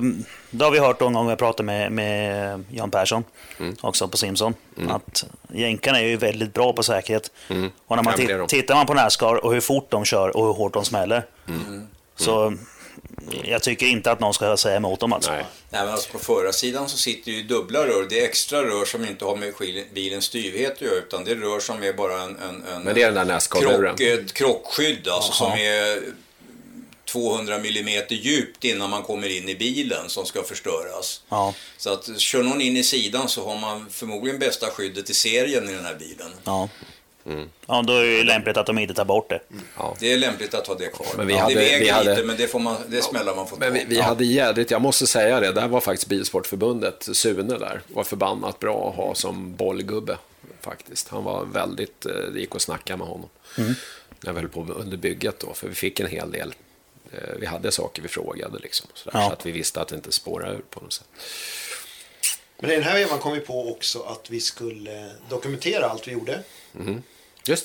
det 0.52 0.64
har 0.64 0.72
vi 0.72 0.80
hört 0.80 1.00
någon 1.00 1.14
gång 1.14 1.30
jag 1.30 1.40
pratade 1.40 1.64
med, 1.64 1.92
med 1.92 2.64
Jan 2.72 2.92
Persson, 2.92 3.24
mm. 3.60 3.76
också 3.82 4.08
på 4.08 4.18
Simson, 4.18 4.54
mm. 4.78 4.92
att 4.92 5.26
jänkarna 5.54 6.00
är 6.00 6.08
ju 6.08 6.18
väldigt 6.18 6.54
bra 6.54 6.74
på 6.74 6.84
säkerhet. 6.84 7.32
Mm. 7.48 7.72
Och 7.88 7.96
när 7.96 8.04
man 8.04 8.48
tittar 8.48 8.76
man 8.76 8.86
på 8.86 8.94
Nascar 8.94 9.46
och 9.46 9.54
hur 9.54 9.62
fort 9.62 9.88
de 9.90 10.06
kör 10.06 10.38
och 10.38 10.46
hur 10.46 10.54
hårt 10.54 10.74
de 10.74 10.86
smäller, 10.86 11.26
mm. 11.48 11.88
så 12.16 12.54
jag 13.44 13.64
tycker 13.64 13.86
inte 13.86 14.12
att 14.12 14.20
någon 14.20 14.34
ska 14.34 14.58
säga 14.58 14.76
emot 14.76 15.00
dem 15.00 15.14
alltså. 15.14 15.32
Nej. 15.32 15.46
Nej, 15.70 15.84
men 15.84 15.94
alltså 15.94 16.12
på 16.12 16.20
förarsidan 16.20 16.90
så 16.90 16.98
sitter 16.98 17.32
ju 17.32 17.44
dubbla 17.44 17.88
rör. 17.88 18.06
Det 18.10 18.22
är 18.22 18.26
extra 18.26 18.64
rör 18.64 18.86
som 18.86 19.06
inte 19.06 19.26
har 19.26 19.36
med 19.36 19.54
bilens 19.94 20.26
styvhet 20.26 20.72
att 20.72 20.82
göra 20.82 20.96
utan 20.96 21.24
det 21.24 21.32
är 21.32 21.36
rör 21.36 21.60
som 21.60 21.84
är 21.84 21.94
bara 21.94 22.22
en, 22.22 22.38
en, 22.38 22.64
en 22.76 22.82
men 22.84 22.96
det 22.96 23.04
är 23.04 23.12
den 23.12 23.28
där 23.28 23.40
krock, 23.62 24.02
ett 24.02 24.34
krockskydd 24.34 25.08
alltså, 25.08 25.32
som 25.32 25.52
är 25.52 26.02
200 27.06 27.56
mm 27.56 28.04
djupt 28.10 28.64
innan 28.64 28.90
man 28.90 29.04
kommer 29.04 29.38
in 29.38 29.50
i 29.50 29.56
bilen 29.56 30.10
som 30.10 30.26
ska 30.26 30.44
förstöras. 30.44 31.22
Ja. 31.30 31.54
Så 31.78 31.94
att 31.94 32.20
kör 32.20 32.44
någon 32.44 32.62
in 32.62 32.78
i 32.78 32.84
sidan 32.84 33.30
så 33.30 33.48
har 33.50 33.58
man 33.58 33.90
förmodligen 33.90 34.40
bästa 34.40 34.68
skyddet 34.72 35.10
i 35.10 35.14
serien 35.14 35.70
i 35.70 35.74
den 35.74 35.86
här 35.86 35.96
bilen. 35.96 36.32
Ja. 36.44 36.70
Mm. 37.26 37.50
Ja, 37.66 37.84
då 37.88 37.94
är 37.94 38.18
det 38.18 38.24
lämpligt 38.24 38.58
att 38.58 38.66
de 38.66 38.80
inte 38.80 38.94
tar 38.94 39.06
bort 39.06 39.30
det. 39.30 39.40
Ja. 39.78 39.96
Det 40.00 40.14
är 40.14 40.18
lämpligt 40.18 40.54
att 40.54 40.68
ha 40.68 40.76
det 40.76 40.88
kvar. 40.88 41.08
Men 41.18 41.28
vi 41.28 41.34
ja, 41.34 41.40
hade, 41.40 41.54
det 41.54 41.60
väger 41.60 41.80
vi 41.80 41.90
hade, 41.90 42.10
lite, 42.10 42.24
men 42.24 42.38
det, 42.38 42.48
får 42.48 42.60
man, 42.60 42.78
det 42.88 43.02
smällar 43.02 43.36
man 43.36 43.48
får 43.48 43.58
Men 43.58 43.74
vi, 43.74 43.86
vi 43.88 44.02
hade 44.02 44.26
jädrigt, 44.26 44.72
jag 44.72 44.82
måste 44.82 45.08
säga 45.08 45.40
det, 45.40 45.52
där 45.52 45.68
var 45.68 45.82
faktiskt 45.82 46.08
Bilsportförbundet, 46.08 47.08
Sune 47.14 47.58
där, 47.58 47.82
var 47.88 48.04
förbannat 48.04 48.60
bra 48.60 48.90
att 48.90 48.96
ha 48.96 49.16
som 49.16 49.56
bollgubbe. 49.56 50.18
Faktiskt. 50.62 51.08
Han 51.08 51.24
var 51.24 51.46
väldigt, 51.46 52.06
eh, 52.06 52.12
det 52.34 52.40
gick 52.40 52.56
att 52.56 52.62
snacka 52.62 52.98
med 52.98 53.08
honom. 53.08 53.30
Mm. 53.58 53.74
När 54.22 54.34
vi 54.34 54.40
höll 54.40 54.50
på 54.50 54.68
under 54.76 54.98
bygget 54.98 55.40
då, 55.40 55.54
för 55.54 55.68
vi 55.68 55.76
fick 55.76 56.00
en 56.00 56.08
hel 56.08 56.32
del. 56.32 56.54
Eh, 57.12 57.36
vi 57.40 57.46
hade 57.46 57.72
saker 57.72 58.02
vi 58.02 58.08
frågade 58.08 58.60
liksom. 58.60 58.88
Så, 58.94 59.10
ja. 59.14 59.28
så 59.28 59.34
att 59.34 59.46
vi 59.46 59.52
visste 59.52 59.82
att 59.82 59.88
det 59.88 59.96
inte 59.96 60.12
spårade 60.12 60.56
ur 60.56 60.62
på 60.70 60.80
något 60.80 60.94
sätt. 60.94 61.08
Men 62.60 62.72
i 62.72 62.74
den 62.74 62.84
här 62.84 62.94
vevan 62.94 63.20
kom 63.20 63.34
vi 63.34 63.40
på 63.40 63.72
också 63.72 64.02
att 64.02 64.30
vi 64.30 64.40
skulle 64.40 65.12
dokumentera 65.30 65.86
allt 65.86 66.08
vi 66.08 66.12
gjorde. 66.12 66.44
Mm. 66.80 67.04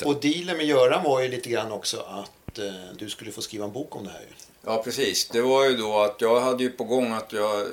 Och 0.04 0.20
dealen 0.20 0.56
med 0.56 0.66
Göran 0.66 1.04
var 1.04 1.20
ju 1.20 1.28
lite 1.28 1.50
grann 1.50 1.72
också 1.72 2.00
att 2.00 2.58
eh, 2.58 2.64
du 2.98 3.10
skulle 3.10 3.32
få 3.32 3.42
skriva 3.42 3.64
en 3.64 3.72
bok 3.72 3.96
om 3.96 4.04
det 4.04 4.10
här. 4.10 4.26
Ja, 4.64 4.82
precis. 4.82 5.28
Det 5.28 5.42
var 5.42 5.64
ju 5.64 5.76
då 5.76 5.98
att 5.98 6.20
jag 6.20 6.40
hade 6.40 6.62
ju 6.62 6.70
på 6.70 6.84
gång 6.84 7.12
att 7.12 7.32
jag, 7.32 7.60
eh, 7.60 7.66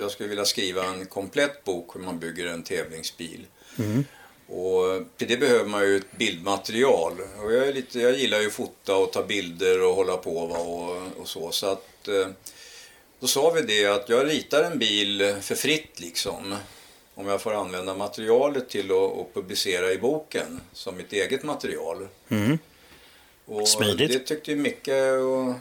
jag 0.00 0.10
skulle 0.10 0.28
vilja 0.28 0.44
skriva 0.44 0.84
en 0.84 1.06
komplett 1.06 1.64
bok 1.64 1.94
hur 1.94 2.00
man 2.00 2.18
bygger 2.18 2.46
en 2.46 2.62
tävlingsbil. 2.62 3.46
Mm. 3.78 4.04
Och 4.46 5.02
till 5.16 5.28
det 5.28 5.36
behöver 5.36 5.64
man 5.64 5.82
ju 5.82 5.96
ett 5.96 6.18
bildmaterial. 6.18 7.12
Och 7.44 7.52
jag, 7.52 7.68
är 7.68 7.72
lite, 7.72 8.00
jag 8.00 8.18
gillar 8.18 8.40
ju 8.40 8.46
att 8.46 8.52
fota 8.52 8.96
och 8.96 9.12
ta 9.12 9.22
bilder 9.22 9.82
och 9.82 9.94
hålla 9.94 10.16
på 10.16 10.46
va, 10.46 10.58
och, 10.58 11.20
och 11.20 11.28
så. 11.28 11.50
Så 11.50 11.66
att 11.66 12.08
eh, 12.08 12.28
då 13.20 13.26
sa 13.26 13.50
vi 13.50 13.62
det 13.62 13.86
att 13.86 14.08
jag 14.08 14.28
ritar 14.28 14.62
en 14.62 14.78
bil 14.78 15.36
för 15.40 15.54
fritt 15.54 16.00
liksom 16.00 16.54
om 17.14 17.26
jag 17.26 17.40
får 17.40 17.54
använda 17.54 17.94
materialet 17.94 18.68
till 18.68 18.90
att, 18.90 19.18
att 19.18 19.34
publicera 19.34 19.92
i 19.92 19.98
boken 19.98 20.60
som 20.72 20.96
mitt 20.96 21.12
eget 21.12 21.42
material. 21.42 22.08
Mm. 22.28 22.58
Och 23.46 23.68
Smidigt. 23.68 24.12
Det 24.12 24.18
tyckte 24.18 24.50
ju 24.50 24.56
Micke 24.56 24.88
och 24.88 25.54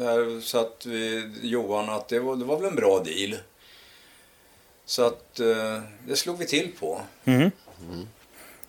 här 0.00 0.40
satt 0.40 0.86
vi, 0.86 1.30
Johan 1.42 1.90
att 1.90 2.08
det 2.08 2.20
var, 2.20 2.36
det 2.36 2.44
var 2.44 2.56
väl 2.56 2.70
en 2.70 2.76
bra 2.76 3.02
deal. 3.04 3.36
Så 4.86 5.06
att 5.06 5.40
eh, 5.40 5.80
det 6.06 6.16
slog 6.16 6.38
vi 6.38 6.46
till 6.46 6.72
på. 6.80 7.00
Mm. 7.24 7.40
Mm. 7.40 8.08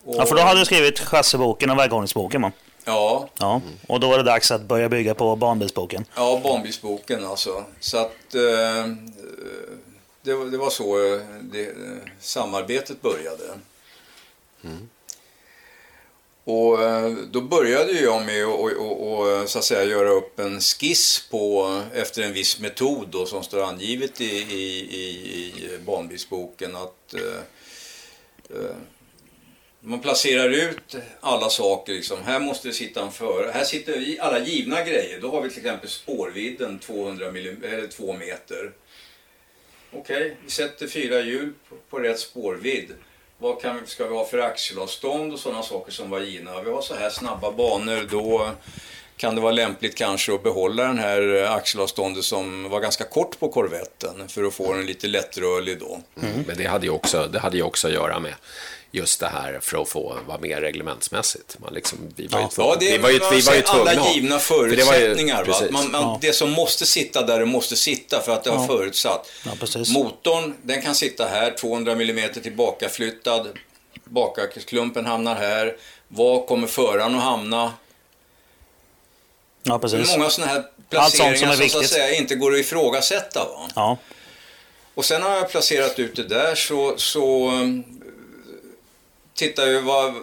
Och, 0.04 0.14
ja, 0.16 0.26
för 0.26 0.36
då 0.36 0.42
hade 0.42 0.60
du 0.60 0.64
skrivit 0.64 0.98
chassiboken 0.98 1.70
och 1.70 1.78
väghållningsboken 1.78 2.42
va? 2.42 2.52
Ja. 2.84 3.28
ja. 3.38 3.60
Och 3.88 4.00
då 4.00 4.08
var 4.08 4.18
det 4.18 4.24
dags 4.24 4.50
att 4.50 4.62
börja 4.62 4.88
bygga 4.88 5.14
på 5.14 5.36
banbilsboken? 5.36 6.04
Ja, 6.14 6.40
banbilsboken 6.44 7.26
alltså. 7.26 7.64
Så 7.80 7.98
att 7.98 8.34
eh, 8.34 8.86
det, 10.26 10.34
var, 10.34 10.46
det 10.46 10.58
var 10.58 10.70
så 10.70 11.14
eh, 11.14 11.20
det, 11.42 11.74
samarbetet 12.20 13.02
började. 13.02 13.44
Mm. 14.64 14.88
Och 16.44 16.82
eh, 16.82 17.12
då 17.30 17.40
började 17.40 17.92
jag 17.92 18.26
med 18.26 18.44
att 18.44 19.50
så 19.50 19.58
att 19.58 19.64
säga 19.64 19.84
göra 19.84 20.10
upp 20.10 20.38
en 20.38 20.60
skiss 20.60 21.28
på 21.30 21.82
efter 21.94 22.22
en 22.22 22.32
viss 22.32 22.60
metod 22.60 23.08
då, 23.08 23.26
som 23.26 23.42
står 23.42 23.62
angivet 23.62 24.20
i, 24.20 24.24
i, 24.24 24.64
i 24.98 25.78
banbilsboken 25.86 26.76
att 26.76 27.14
eh, 27.14 27.40
eh, 28.50 28.76
man 29.80 30.00
placerar 30.00 30.50
ut 30.50 30.96
alla 31.20 31.50
saker. 31.50 31.92
Liksom. 31.92 32.22
Här 32.24 32.40
måste 32.40 32.72
sitta 32.72 33.02
en 33.02 33.12
förare. 33.12 33.50
Här 33.54 33.64
sitter 33.64 34.16
alla 34.20 34.38
givna 34.38 34.82
grejer. 34.84 35.20
Då 35.20 35.30
har 35.30 35.42
vi 35.42 35.48
till 35.48 35.58
exempel 35.58 35.90
spårvidden 35.90 36.78
200 36.78 37.28
mm, 37.28 37.64
eller 37.64 37.86
2 37.86 38.12
meter. 38.12 38.72
Okej, 39.92 40.16
okay, 40.16 40.34
vi 40.44 40.50
sätter 40.50 40.86
fyra 40.86 41.20
hjul 41.20 41.52
på, 41.68 41.76
på 41.90 41.98
rätt 41.98 42.18
spårvidd. 42.18 42.90
Vad 43.38 43.62
kan, 43.62 43.86
ska 43.86 44.06
vi 44.06 44.14
ha 44.14 44.24
för 44.24 44.38
axelavstånd 44.38 45.32
och 45.32 45.38
sådana 45.38 45.62
saker 45.62 45.92
som 45.92 46.10
var 46.10 46.20
givna? 46.20 46.62
Vi 46.62 46.70
har 46.70 46.82
så 46.82 46.94
här 46.94 47.10
snabba 47.10 47.52
banor, 47.52 48.08
då 48.10 48.50
kan 49.16 49.34
det 49.34 49.40
vara 49.40 49.52
lämpligt 49.52 49.94
kanske 49.94 50.34
att 50.34 50.42
behålla 50.42 50.82
den 50.82 50.98
här 50.98 51.42
eh, 51.42 51.52
axelavståndet 51.52 52.24
som 52.24 52.68
var 52.68 52.80
ganska 52.80 53.04
kort 53.04 53.38
på 53.38 53.48
korvetten 53.48 54.28
för 54.28 54.44
att 54.44 54.54
få 54.54 54.74
den 54.74 54.86
lite 54.86 55.06
lättrörlig 55.06 55.78
då. 55.78 56.00
Mm. 56.22 56.44
Men 56.46 56.56
det 56.56 56.66
hade 56.66 56.86
ju 56.86 56.92
också, 56.92 57.28
det 57.32 57.38
hade 57.38 57.56
ju 57.56 57.62
också 57.62 57.86
att 57.86 57.94
göra 57.94 58.20
med 58.20 58.34
just 58.96 59.20
det 59.20 59.26
här 59.26 59.60
för 59.62 59.82
att 59.82 59.88
få 59.88 60.18
vara 60.26 60.38
mer 60.38 60.60
reglementsmässigt. 60.60 61.56
Man 61.58 61.74
liksom, 61.74 61.98
vi 62.16 62.26
var 62.26 62.40
ju, 62.40 62.48
tvungna, 62.48 62.72
ja, 62.72 62.76
det 62.80 62.92
vi 62.92 62.98
var 62.98 63.10
ju, 63.10 63.20
vi 63.30 63.40
var 63.40 63.54
ju 63.54 63.62
tvungna 63.62 63.90
Alla 63.90 64.12
givna 64.12 64.38
förutsättningar. 64.38 65.44
Det, 65.44 65.64
ju, 65.66 65.70
man, 65.70 65.90
man, 65.90 66.02
ja. 66.02 66.18
det 66.20 66.32
som 66.32 66.50
måste 66.50 66.86
sitta 66.86 67.22
där 67.22 67.38
det 67.38 67.46
måste 67.46 67.76
sitta 67.76 68.20
för 68.20 68.32
att 68.32 68.44
det 68.44 68.50
ja. 68.50 68.56
har 68.56 68.66
förutsatt. 68.66 69.30
Ja, 69.44 69.52
Motorn, 69.94 70.54
den 70.62 70.82
kan 70.82 70.94
sitta 70.94 71.26
här, 71.26 71.50
200 71.50 71.92
mm 71.92 72.32
tillbakaflyttad. 72.32 73.48
Bakaklumpen 74.04 75.06
hamnar 75.06 75.34
här. 75.34 75.76
Var 76.08 76.46
kommer 76.46 76.66
föraren 76.66 77.14
att 77.14 77.22
hamna? 77.22 77.72
Ja, 79.62 79.78
precis. 79.78 80.08
Det 80.08 80.14
är 80.14 80.18
många 80.18 80.30
sådana 80.30 80.52
här 80.52 80.64
placeringar 80.90 81.52
som, 81.52 81.56
som 81.56 81.68
så 81.68 81.78
att 81.78 81.86
säga 81.86 82.14
inte 82.14 82.34
går 82.34 82.52
att 82.52 82.58
ifrågasätta. 82.58 83.44
Va? 83.44 83.68
Ja. 83.74 83.98
Och 84.94 85.04
sen 85.04 85.22
har 85.22 85.36
jag 85.36 85.50
placerat 85.50 85.98
ut 85.98 86.16
det 86.16 86.22
där 86.22 86.54
så, 86.54 86.94
så 86.96 87.50
tittar 89.36 89.66
ju 89.66 89.80
vad 89.80 90.14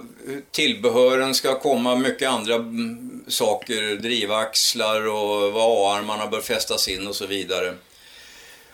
tillbehören 0.51 1.35
ska 1.35 1.59
komma, 1.59 1.95
mycket 1.95 2.29
andra 2.29 2.65
saker, 3.27 3.95
drivaxlar 3.95 5.07
och 5.07 5.53
var 5.53 5.91
A-armarna 5.91 6.27
bör 6.27 6.41
fästas 6.41 6.87
in 6.87 7.07
och 7.07 7.15
så 7.15 7.25
vidare. 7.25 7.73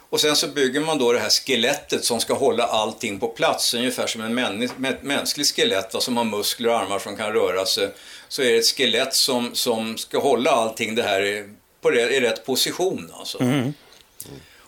Och 0.09 0.21
sen 0.21 0.35
så 0.35 0.47
bygger 0.47 0.79
man 0.79 0.97
då 0.97 1.13
det 1.13 1.19
här 1.19 1.29
skelettet 1.29 2.05
som 2.05 2.19
ska 2.19 2.33
hålla 2.33 2.63
allting 2.63 3.19
på 3.19 3.27
plats, 3.27 3.73
ungefär 3.73 4.07
som 4.07 4.21
en 4.21 4.33
mäns 4.33 4.71
mänsklig 5.01 5.47
skelett 5.47 5.93
va, 5.93 5.99
som 5.99 6.17
har 6.17 6.23
muskler 6.23 6.69
och 6.69 6.79
armar 6.79 6.99
som 6.99 7.15
kan 7.15 7.33
röra 7.33 7.65
sig. 7.65 7.89
Så 8.27 8.41
är 8.41 8.51
det 8.51 8.57
ett 8.57 8.77
skelett 8.77 9.13
som, 9.15 9.55
som 9.55 9.97
ska 9.97 10.19
hålla 10.19 10.51
allting 10.51 10.95
det 10.95 11.03
här 11.03 11.25
i, 11.25 11.49
på, 11.81 11.93
i 11.93 12.19
rätt 12.19 12.45
position. 12.45 13.11
Alltså. 13.13 13.41
Mm. 13.41 13.73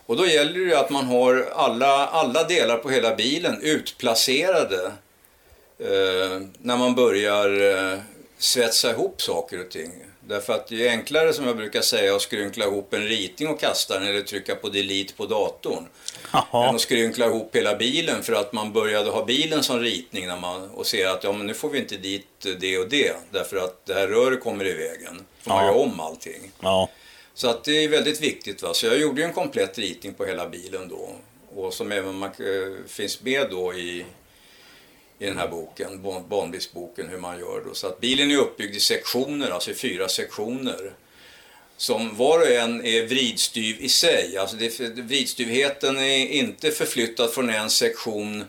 Och 0.05 0.17
då 0.17 0.27
gäller 0.27 0.59
det 0.59 0.79
att 0.79 0.89
man 0.89 1.05
har 1.05 1.53
alla, 1.55 2.07
alla 2.07 2.43
delar 2.43 2.77
på 2.77 2.89
hela 2.89 3.15
bilen 3.15 3.61
utplacerade 3.61 4.91
eh, 5.81 6.41
när 6.59 6.77
man 6.77 6.95
börjar 6.95 7.61
eh, 7.93 7.99
svetsa 8.37 8.91
ihop 8.91 9.21
saker 9.21 9.59
och 9.61 9.71
ting. 9.71 9.91
Därför 10.27 10.53
att 10.53 10.67
det 10.67 10.87
är 10.87 10.91
enklare 10.91 11.33
som 11.33 11.45
jag 11.47 11.57
brukar 11.57 11.81
säga 11.81 12.15
att 12.15 12.21
skrynkla 12.21 12.65
ihop 12.65 12.93
en 12.93 13.07
ritning 13.07 13.49
och 13.49 13.59
kasta 13.59 13.99
den 13.99 14.07
eller 14.07 14.21
trycka 14.21 14.55
på 14.55 14.69
delete 14.69 15.13
på 15.13 15.25
datorn. 15.25 15.85
Aha. 16.31 16.69
Än 16.69 16.75
att 16.75 16.81
skrynkla 16.81 17.25
ihop 17.25 17.55
hela 17.55 17.75
bilen 17.75 18.23
för 18.23 18.33
att 18.33 18.53
man 18.53 18.73
började 18.73 19.09
ha 19.09 19.25
bilen 19.25 19.63
som 19.63 19.79
ritning 19.79 20.27
när 20.27 20.39
man, 20.39 20.69
och 20.69 20.87
ser 20.87 21.07
att 21.07 21.23
ja, 21.23 21.31
men 21.31 21.47
nu 21.47 21.53
får 21.53 21.69
vi 21.69 21.79
inte 21.79 21.97
dit 21.97 22.27
det 22.59 22.77
och 22.77 22.89
det 22.89 23.13
därför 23.31 23.57
att 23.57 23.85
det 23.85 23.93
här 23.93 24.07
röret 24.07 24.41
kommer 24.43 24.65
i 24.67 24.73
vägen. 24.73 25.25
Får 25.41 25.49
man 25.49 25.65
Ja. 25.65 25.71
göra 25.71 25.75
om 25.79 25.99
allting. 25.99 26.51
Ja. 26.61 26.89
Så 27.33 27.49
att 27.49 27.63
det 27.63 27.83
är 27.83 27.87
väldigt 27.89 28.21
viktigt. 28.21 28.61
Va? 28.63 28.73
Så 28.73 28.85
jag 28.85 28.97
gjorde 28.99 29.21
ju 29.21 29.27
en 29.27 29.33
komplett 29.33 29.77
ritning 29.77 30.13
på 30.13 30.25
hela 30.25 30.49
bilen 30.49 30.89
då. 30.89 31.09
Och 31.55 31.73
som 31.73 31.91
även 31.91 32.15
man, 32.15 32.29
eh, 32.29 32.87
finns 32.87 33.21
med 33.21 33.47
då 33.49 33.73
i, 33.73 34.05
i 35.21 35.25
den 35.25 35.37
här 35.37 35.47
boken, 35.47 36.03
ban- 36.03 36.27
banbilsboken, 36.29 37.09
hur 37.09 37.17
man 37.17 37.39
gör 37.39 37.63
då. 37.67 37.73
Så 37.73 37.87
att 37.87 37.99
bilen 37.99 38.31
är 38.31 38.37
uppbyggd 38.37 38.75
i 38.75 38.79
sektioner, 38.79 39.49
alltså 39.49 39.71
i 39.71 39.73
fyra 39.73 40.07
sektioner. 40.07 40.93
Som 41.77 42.17
var 42.17 42.39
och 42.39 42.47
en 42.47 42.85
är 42.85 43.05
vridstyv 43.05 43.81
i 43.81 43.89
sig. 43.89 44.37
Alltså 44.37 44.55
det, 44.55 44.79
vridstyvheten 44.79 45.97
är 45.97 46.27
inte 46.27 46.71
förflyttad 46.71 47.33
från 47.33 47.49
en 47.49 47.69
sektion 47.69 48.43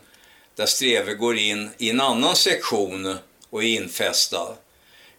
där 0.54 0.66
streve 0.66 1.14
går 1.14 1.36
in 1.38 1.70
i 1.78 1.90
en 1.90 2.00
annan 2.00 2.36
sektion 2.36 3.16
och 3.50 3.64
är 3.64 3.68
infästad. 3.68 4.54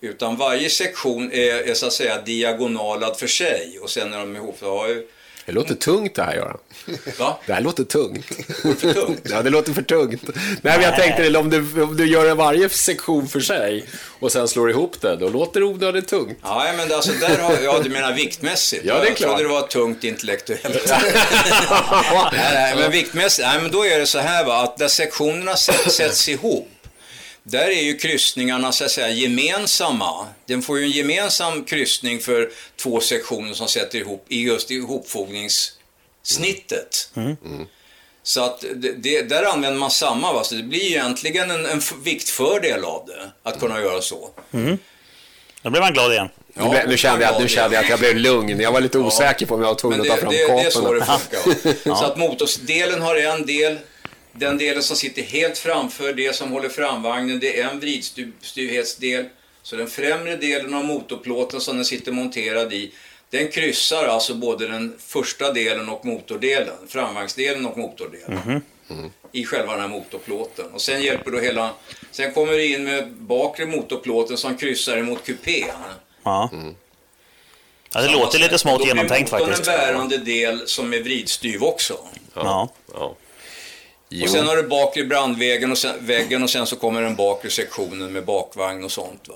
Utan 0.03 0.35
varje 0.37 0.69
sektion 0.69 1.31
är, 1.33 1.69
är 1.69 1.73
så 1.73 1.85
att 1.85 1.93
säga 1.93 2.21
diagonalad 2.21 3.17
för 3.19 3.27
sig 3.27 3.79
och 3.81 3.89
sen 3.89 4.13
är 4.13 4.19
de 4.19 4.35
ihop. 4.35 4.57
Så 4.59 4.77
har 4.77 4.87
ju, 4.87 5.07
Det 5.45 5.51
låter 5.51 5.75
tungt 5.75 6.15
det 6.15 6.23
här, 6.23 6.35
Göran. 6.35 6.57
va? 7.19 7.37
Det 7.45 7.53
här 7.53 7.61
låter 7.61 7.83
tungt. 7.83 8.25
för 8.79 8.93
tungt? 8.93 9.19
Ja, 9.23 9.41
det 9.41 9.49
låter 9.49 9.73
för 9.73 9.81
tungt. 9.81 10.21
Nej, 10.61 10.77
men 10.77 10.81
jag 10.81 10.95
tänkte 10.95 11.37
om 11.37 11.49
du, 11.49 11.81
om 11.83 11.97
du 11.97 12.07
gör 12.07 12.35
varje 12.35 12.69
sektion 12.69 13.27
för 13.27 13.39
sig 13.39 13.85
och 14.19 14.31
sen 14.31 14.47
slår 14.47 14.69
ihop 14.69 15.01
det, 15.01 15.15
då 15.15 15.29
låter 15.29 15.59
det 15.59 15.65
onödigt 15.65 16.07
tungt. 16.07 16.37
Ja, 16.43 16.73
men 16.77 16.91
alltså 16.93 17.11
där 17.11 17.37
har, 17.37 17.57
ja, 17.63 17.79
du 17.83 17.89
menar 17.89 18.13
viktmässigt? 18.13 18.85
Ja, 18.85 18.93
det 18.93 18.99
är 19.05 19.07
Jag 19.09 19.17
trodde 19.17 19.33
klart. 19.35 19.39
det 19.41 19.47
var 19.47 19.67
tungt 19.67 20.03
intellektuellt. 20.03 20.63
nej, 22.31 22.53
nej, 22.53 22.75
men 22.75 22.91
viktmässigt, 22.91 23.47
nej, 23.47 23.61
men 23.61 23.71
då 23.71 23.85
är 23.85 23.99
det 23.99 24.05
så 24.05 24.19
här 24.19 24.45
va, 24.45 24.63
att 24.63 24.77
där 24.77 24.87
sektionerna 24.87 25.55
sätts 25.89 26.29
ihop, 26.29 26.69
där 27.43 27.67
är 27.67 27.81
ju 27.81 27.97
kryssningarna 27.97 28.71
så 28.71 28.85
att 28.85 28.91
säga 28.91 29.09
gemensamma. 29.09 30.27
Den 30.45 30.61
får 30.61 30.79
ju 30.79 30.85
en 30.85 30.91
gemensam 30.91 31.63
kryssning 31.63 32.19
för 32.19 32.49
två 32.75 32.99
sektioner 32.99 33.53
som 33.53 33.67
sätter 33.67 33.97
ihop 33.99 34.25
i 34.29 34.41
just 34.41 34.71
ihopfogningssnittet. 34.71 37.09
Så 38.23 38.43
att 38.43 38.63
det, 38.75 38.91
det, 38.91 39.21
där 39.21 39.43
använder 39.43 39.79
man 39.79 39.91
samma, 39.91 40.33
va? 40.33 40.43
så 40.43 40.55
det 40.55 40.63
blir 40.63 40.81
egentligen 40.83 41.51
en, 41.51 41.65
en 41.65 41.81
viktfördel 42.03 42.83
av 42.83 43.03
det, 43.07 43.31
att 43.49 43.59
kunna 43.59 43.81
göra 43.81 44.01
så. 44.01 44.29
Då 45.61 45.69
blir 45.69 45.81
man 45.81 45.93
glad 45.93 46.11
igen. 46.11 46.29
nu, 46.53 46.69
blev- 46.69 46.87
nu, 46.87 46.97
kände 46.97 47.25
jag, 47.25 47.41
nu 47.41 47.47
kände 47.47 47.75
jag 47.75 47.83
att 47.83 47.89
jag 47.89 47.99
blev 47.99 48.17
lugn. 48.17 48.59
Jag 48.59 48.71
var 48.71 48.81
lite 48.81 48.97
osäker 48.97 49.45
på 49.45 49.55
om 49.55 49.61
jag 49.61 49.67
var 49.67 49.75
tvungen 49.75 49.99
att 50.01 50.05
det, 50.05 50.11
ta 50.11 50.17
fram 50.17 50.31
det, 50.31 50.47
det 50.47 50.61
är 50.61 50.69
så 50.69 50.93
det 50.93 50.99
kapen. 50.99 51.53
funkar. 51.63 51.95
Så 51.95 52.05
att 52.05 52.17
motorsdelen 52.17 53.01
har 53.01 53.15
en 53.15 53.45
del. 53.45 53.77
Den 54.33 54.57
delen 54.57 54.83
som 54.83 54.95
sitter 54.95 55.21
helt 55.21 55.57
framför, 55.57 56.13
det 56.13 56.35
som 56.35 56.51
håller 56.51 56.69
framvagnen, 56.69 57.39
det 57.39 57.59
är 57.59 57.69
en 57.69 57.79
vridstyvhetsdel. 57.79 59.25
Så 59.63 59.75
den 59.75 59.87
främre 59.87 60.35
delen 60.35 60.73
av 60.73 60.85
motorplåten 60.85 61.61
som 61.61 61.75
den 61.75 61.85
sitter 61.85 62.11
monterad 62.11 62.73
i, 62.73 62.91
den 63.29 63.47
kryssar 63.47 64.07
alltså 64.07 64.35
både 64.35 64.67
den 64.67 64.95
första 64.99 65.53
delen 65.53 65.89
och 65.89 66.05
motordelen, 66.05 66.75
framvagnsdelen 66.87 67.65
och 67.65 67.77
motordelen. 67.77 68.61
I 69.31 69.45
själva 69.45 69.71
den 69.71 69.81
här 69.81 69.87
motorplåten. 69.87 70.65
Och 70.73 70.81
sen 70.81 71.01
hjälper 71.01 71.31
då 71.31 71.39
hela, 71.39 71.73
sen 72.11 72.33
kommer 72.33 72.53
det 72.53 72.65
in 72.65 72.83
med 72.83 73.11
bakre 73.11 73.65
motorplåten 73.65 74.37
som 74.37 74.57
kryssar 74.57 74.97
emot 74.97 75.25
kupén. 75.25 75.67
Ja. 76.23 76.49
ja 77.93 78.01
det 78.01 78.11
låter 78.11 78.39
lite 78.39 78.59
smått 78.59 78.85
genomtänkt 78.85 79.31
Då 79.31 79.37
blir 79.37 79.45
faktiskt. 79.45 79.67
motorn 79.67 79.81
en 79.81 79.93
bärande 79.93 80.17
del 80.17 80.67
som 80.67 80.93
är 80.93 81.03
vridstyv 81.03 81.63
också. 81.63 81.97
Ja. 82.33 82.69
Ja. 82.93 83.15
Jo. 84.15 84.23
Och 84.23 84.29
sen 84.29 84.47
har 84.47 84.55
du 84.55 84.63
bakre 84.63 85.03
brandväggen 85.03 85.71
och 85.71 85.77
sen, 85.77 86.05
väggen 86.05 86.43
och 86.43 86.49
sen 86.49 86.65
så 86.65 86.75
kommer 86.75 87.01
den 87.01 87.15
bakre 87.15 87.49
sektionen 87.49 88.13
med 88.13 88.25
bakvagn 88.25 88.83
och 88.83 88.91
sånt. 88.91 89.27
Va? 89.27 89.35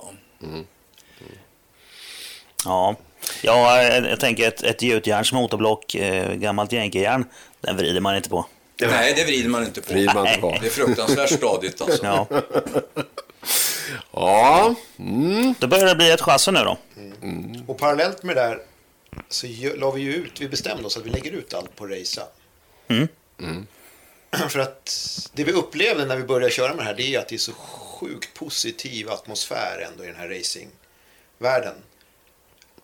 Ja, 2.64 2.96
ja 3.42 3.82
jag, 3.82 4.20
tänker 4.20 4.48
ett, 4.48 4.62
ett 4.62 4.82
gjutjärns 4.82 5.32
motorblock, 5.32 5.94
eh, 5.94 6.34
gammalt 6.34 6.72
jänkejärn, 6.72 7.24
den 7.60 7.76
vrider 7.76 8.00
man 8.00 8.16
inte 8.16 8.28
på. 8.28 8.46
Nej, 8.80 9.14
det 9.16 9.24
vrider 9.24 9.48
man 9.48 9.64
inte 9.64 9.80
på. 9.80 9.92
Vrider 9.92 10.14
man 10.14 10.26
inte 10.26 10.40
på. 10.40 10.58
Det 10.60 10.66
är 10.66 10.70
fruktansvärt 10.70 11.30
stadigt 11.30 11.80
alltså. 11.80 12.06
Ja. 12.06 12.26
Ja, 14.12 14.74
Då 15.58 15.66
börjar 15.66 15.86
det 15.86 15.94
bli 15.94 16.10
ett 16.10 16.20
chassi 16.20 16.52
nu 16.52 16.60
då. 16.60 16.78
Och 17.66 17.78
parallellt 17.78 18.22
med 18.22 18.36
det 18.36 18.42
där 18.42 18.58
så 19.28 19.46
la 19.76 19.90
vi 19.90 20.02
ju 20.02 20.14
ut, 20.14 20.40
vi 20.40 20.48
bestämde 20.48 20.84
oss 20.86 20.96
att 20.96 21.06
vi 21.06 21.10
lägger 21.10 21.32
ut 21.32 21.54
allt 21.54 21.76
på 21.76 21.86
Reisa. 21.86 22.22
Mm. 22.88 23.08
För 24.48 24.58
att 24.58 24.96
det 25.32 25.44
vi 25.44 25.52
upplevde 25.52 26.04
när 26.04 26.16
vi 26.16 26.24
började 26.24 26.52
köra 26.52 26.68
med 26.74 26.78
det 26.78 26.84
här 26.84 26.94
det 26.94 27.14
är 27.14 27.18
att 27.18 27.28
det 27.28 27.36
är 27.36 27.38
så 27.38 27.52
sjukt 27.52 28.34
positiv 28.34 29.10
atmosfär 29.10 29.88
ändå 29.92 30.04
i 30.04 30.06
den 30.06 30.16
här 30.16 30.28
racingvärlden. 30.28 31.74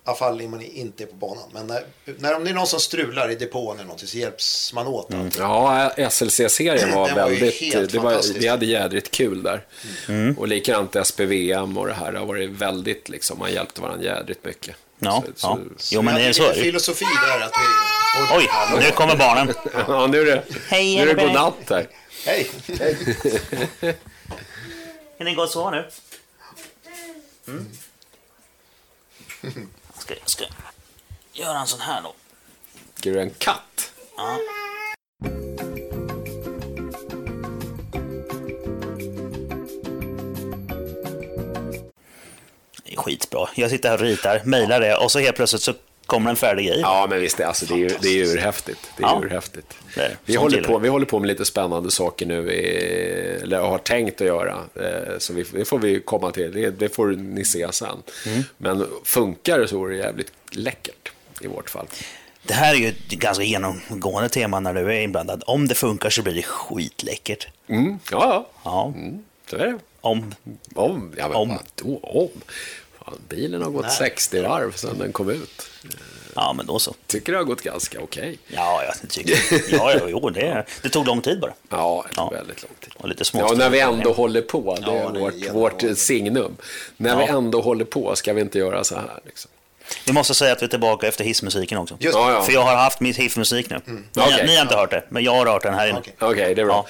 I 0.04 0.06
alla 0.06 0.16
fall 0.16 0.42
om 0.42 0.50
man 0.50 0.62
inte 0.62 1.04
är 1.04 1.06
på 1.06 1.14
banan. 1.14 1.48
Men 1.52 1.66
när, 1.66 1.84
när 2.18 2.36
om 2.36 2.44
det 2.44 2.50
är 2.50 2.54
någon 2.54 2.66
som 2.66 2.80
strular 2.80 3.30
i 3.30 3.34
depån 3.34 3.76
eller 3.76 3.84
någonting 3.84 4.08
så 4.08 4.18
hjälps 4.18 4.72
man 4.72 4.86
åt. 4.86 5.12
Mm. 5.12 5.30
ja 5.38 5.92
SLC-serien 6.10 6.94
var 6.94 7.06
Den 7.14 7.16
väldigt... 7.16 7.92
det 7.92 7.98
var, 7.98 8.38
vi 8.38 8.48
hade 8.48 8.66
jädrigt 8.66 9.10
kul 9.10 9.42
där. 9.42 9.66
Mm. 10.08 10.38
Och 10.38 10.48
likadant 10.48 10.96
SPVM 11.06 11.78
och 11.78 11.86
det 11.86 11.94
här. 11.94 12.12
Det 12.12 12.18
har 12.18 12.26
varit 12.26 12.50
väldigt 12.50 13.08
liksom, 13.08 13.38
man 13.38 13.52
hjälpte 13.52 13.80
varandra 13.80 14.04
jädrigt 14.04 14.44
mycket. 14.44 14.76
Ja, 15.04 15.22
Så- 15.36 15.46
ja. 15.46 15.58
så- 15.78 15.94
Jo 15.94 16.02
men 16.02 16.14
det 16.14 16.22
är 16.22 16.32
så. 16.32 16.52
filosofi 16.52 17.04
där 17.26 17.40
att 17.40 17.52
vi... 17.52 18.36
Oj, 18.36 18.48
nu 18.80 18.90
kommer 18.90 19.16
barnen. 19.16 19.54
Ja, 19.88 20.06
nu 20.06 20.20
är 20.20 20.24
det, 20.24 20.44
Hej, 20.68 20.96
nu 20.96 21.02
är 21.10 21.14
det 21.14 21.24
godnatt 21.24 21.54
här. 21.70 21.86
Hej! 22.26 22.50
Kan 25.18 25.24
ni 25.24 25.34
gå 25.34 25.42
och 25.42 25.48
sova 25.48 25.70
nu? 25.70 25.90
Mm. 27.48 27.66
Jag 29.94 30.02
ska, 30.02 30.14
jag 30.14 30.30
ska 30.30 30.44
göra 31.32 31.58
en 31.58 31.66
sån 31.66 31.80
här 31.80 32.02
då. 32.02 32.14
Ska 32.98 33.10
du 33.10 33.20
en 33.20 33.30
katt? 33.30 33.92
Ja. 34.16 34.38
Det 42.94 43.00
är 43.00 43.02
skitbra. 43.02 43.48
Jag 43.54 43.70
sitter 43.70 43.88
här 43.88 43.96
och 43.96 44.02
ritar, 44.04 44.40
mejlar 44.44 44.80
det 44.80 44.96
och 44.96 45.12
så 45.12 45.18
helt 45.18 45.36
plötsligt 45.36 45.62
så 45.62 45.74
kommer 46.06 46.30
en 46.30 46.36
färdig 46.36 46.66
grej. 46.66 46.80
Ja, 46.80 47.06
men 47.10 47.20
visst, 47.20 47.40
alltså, 47.40 47.66
det 47.66 47.74
är 47.74 47.78
ju 47.78 47.88
det 48.00 48.08
är 48.08 48.24
urhäftigt. 48.34 48.80
Det 48.96 49.02
är 49.02 49.06
Ja. 49.06 49.20
urhäftigt. 49.24 49.74
Det 49.94 50.00
är. 50.00 50.16
Vi, 50.24 50.36
håller 50.36 50.62
på, 50.62 50.78
vi. 50.78 50.88
håller 50.88 51.06
på 51.06 51.18
med 51.18 51.28
lite 51.28 51.44
spännande 51.44 51.90
saker 51.90 52.26
nu, 52.26 52.50
eller 53.42 53.58
har 53.58 53.78
tänkt 53.78 54.20
att 54.20 54.26
göra. 54.26 54.58
Eh, 54.74 55.18
Så 55.18 55.32
vi, 55.32 55.42
det 55.52 55.64
får 55.64 55.78
vi 55.78 56.00
komma 56.00 56.30
till, 56.30 56.52
det, 56.52 56.70
det 56.70 56.88
får 56.88 57.06
ni 57.06 57.44
se 57.44 57.72
sen. 57.72 58.02
Mm. 58.26 58.42
Men 58.56 58.86
funkar 59.04 59.58
det 59.58 59.68
så 59.68 59.78
vore 59.78 59.92
det 59.96 59.98
jävligt 60.02 60.32
läckert 60.50 61.12
i 61.40 61.46
vårt 61.46 61.70
fall. 61.70 61.86
Det 62.42 62.54
här 62.54 62.74
är 62.74 62.78
ju 62.78 62.88
ett 62.88 63.08
ganska 63.08 63.44
genomgående 63.44 64.28
tema 64.28 64.60
när 64.60 64.74
du 64.74 64.80
är 64.80 65.00
inblandad. 65.00 65.42
Om 65.46 65.68
det 65.68 65.74
funkar 65.74 66.10
så 66.10 66.22
blir 66.22 66.34
det 66.34 66.42
skitläckert. 66.42 67.48
Mm, 67.68 67.98
ja, 68.10 68.48
Ja, 68.64 68.92
mm, 68.96 69.24
så 69.50 69.56
är 69.56 69.66
det. 69.66 69.78
om. 70.00 70.34
Om, 70.74 71.12
ja, 71.16 71.28
men 71.28 71.36
Om. 71.36 71.48
vadå 71.48 71.98
om? 72.02 72.28
Fan, 73.04 73.18
bilen 73.28 73.62
har 73.62 73.70
gått 73.70 73.92
60 73.92 74.42
varv 74.42 74.72
sedan 74.72 74.98
den 74.98 75.12
kom 75.12 75.30
ut. 75.30 75.70
Ja, 76.36 76.52
men 76.52 76.66
då 76.66 76.78
så. 76.78 76.94
Tycker 77.06 77.32
det 77.32 77.38
har 77.38 77.44
gått 77.44 77.62
ganska 77.62 78.00
okej. 78.00 78.38
Ja, 78.46 78.82
jag 79.02 79.10
tycker 79.10 79.38
Ja, 79.76 79.92
ja, 79.94 80.00
jo, 80.08 80.30
det, 80.30 80.64
det 80.82 80.88
tog 80.88 81.06
lång 81.06 81.20
tid 81.20 81.40
bara. 81.40 81.52
Ja, 81.68 82.04
det 82.08 82.14
tog 82.14 82.24
Ja. 82.24 82.30
väldigt 82.36 82.62
lång 82.62 82.70
tid. 82.80 82.92
Och 82.96 83.08
lite 83.08 83.24
små 83.24 83.40
Ja, 83.40 83.52
när 83.56 83.70
vi 83.70 83.80
ändå 83.80 84.12
håller 84.12 84.42
på. 84.42 84.74
Det 84.80 84.82
är 84.90 84.96
Ja, 84.96 85.10
det 85.10 85.18
är 85.18 85.20
vårt, 85.20 85.34
jättebra. 85.34 85.52
vårt 85.60 85.82
signum. 85.98 86.56
När 86.96 87.10
Ja. 87.10 87.16
vi 87.16 87.24
ändå 87.24 87.60
håller 87.60 87.84
på 87.84 88.16
ska 88.16 88.32
vi 88.32 88.40
inte 88.40 88.58
göra 88.58 88.84
så 88.84 88.94
här. 88.94 89.20
Liksom. 89.24 89.50
Vi 90.06 90.12
måste 90.12 90.34
säga 90.34 90.52
att 90.52 90.62
vi 90.62 90.66
är 90.66 90.70
tillbaka 90.70 91.06
efter 91.08 91.24
hissmusiken 91.24 91.78
också. 91.78 91.96
Just 92.00 92.14
Ja, 92.14 92.32
ja. 92.32 92.42
För 92.42 92.52
jag 92.52 92.62
har 92.62 92.76
haft 92.76 93.00
mitt 93.00 93.16
hissmusik 93.16 93.70
nu. 93.70 93.80
Ni, 93.84 93.98
Okej. 94.16 94.46
ni 94.46 94.54
har 94.56 94.62
inte 94.62 94.76
hört 94.76 94.90
det, 94.90 95.04
men 95.08 95.24
jag 95.24 95.32
har 95.34 95.46
hört 95.46 95.62
den 95.62 95.74
här 95.74 95.88
inne. 95.88 95.98
Okej. 95.98 96.14
Okej, 96.20 96.54
det 96.54 96.60
är 96.62 96.66
bra. 96.66 96.86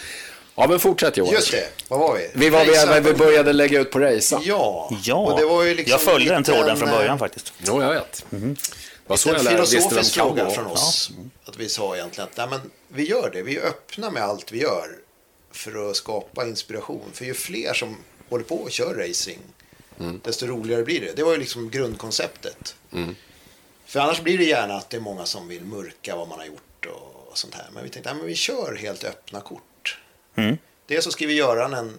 Ja. 0.54 0.62
Ja. 0.62 0.68
men 0.68 0.80
fortsätt 0.80 1.16
Johan. 1.16 1.32
Just 1.32 1.50
det, 1.50 1.68
vad 1.88 2.00
var 2.00 2.16
vi? 2.16 2.30
Vi, 2.34 2.50
var, 2.50 2.64
Racea. 2.64 3.00
vi, 3.00 3.12
började 3.12 3.52
lägga 3.52 3.80
ut 3.80 3.90
på 3.90 3.98
racea. 3.98 4.40
Ja, 4.44 4.90
Ja, 5.04 5.14
och 5.14 5.40
det 5.40 5.46
var 5.46 5.62
ju 5.62 5.74
liksom 5.74 5.90
jag 5.90 6.00
följde 6.00 6.34
den 6.34 6.44
tråden 6.44 6.76
från 6.76 6.88
eh, 6.88 6.94
början 6.94 7.18
faktiskt. 7.18 7.52
Jo, 7.66 7.82
jag 7.82 7.94
vet. 7.94 8.26
Mhm. 8.30 8.56
Vad 9.06 9.20
så 9.20 9.34
En 9.34 9.40
filosofisk 9.40 10.14
fråga 10.14 10.50
från 10.50 10.66
oss. 10.66 11.10
Att 11.44 11.56
vi 11.56 11.68
sa 11.68 11.96
egentligen 11.96 12.28
att 12.30 12.36
nej, 12.36 12.46
men 12.50 12.70
vi 12.88 13.08
gör 13.08 13.30
det. 13.32 13.42
Vi 13.42 13.56
är 13.56 13.66
öppna 13.66 14.10
med 14.10 14.22
allt 14.22 14.52
vi 14.52 14.60
gör 14.60 14.88
för 15.52 15.90
att 15.90 15.96
skapa 15.96 16.46
inspiration. 16.46 17.10
För 17.12 17.24
ju 17.24 17.34
fler 17.34 17.74
som 17.74 17.96
håller 18.28 18.44
på 18.44 18.56
och 18.56 18.70
kör 18.70 18.94
racing, 18.94 19.38
desto 20.22 20.46
roligare 20.46 20.82
blir 20.82 21.00
det. 21.00 21.12
Det 21.16 21.22
var 21.22 21.32
ju 21.32 21.38
liksom 21.38 21.70
grundkonceptet. 21.70 22.74
För 23.86 24.00
annars 24.00 24.20
blir 24.20 24.38
det 24.38 24.44
gärna 24.44 24.74
att 24.74 24.90
det 24.90 24.96
är 24.96 25.00
många 25.00 25.26
som 25.26 25.48
vill 25.48 25.64
mörka 25.64 26.16
vad 26.16 26.28
man 26.28 26.38
har 26.38 26.46
gjort 26.46 26.86
och, 26.86 27.28
och 27.30 27.38
sånt 27.38 27.54
här. 27.54 27.66
Men 27.74 27.84
vi 27.84 27.90
tänkte 27.90 28.10
att 28.10 28.16
vi 28.24 28.34
kör 28.34 28.78
helt 28.80 29.04
öppna 29.04 29.40
kort. 29.40 29.62
Mm. 30.34 30.58
Dels 30.86 31.04
så 31.04 31.10
skriver 31.10 31.34
Göran 31.34 31.74
en 31.74 31.98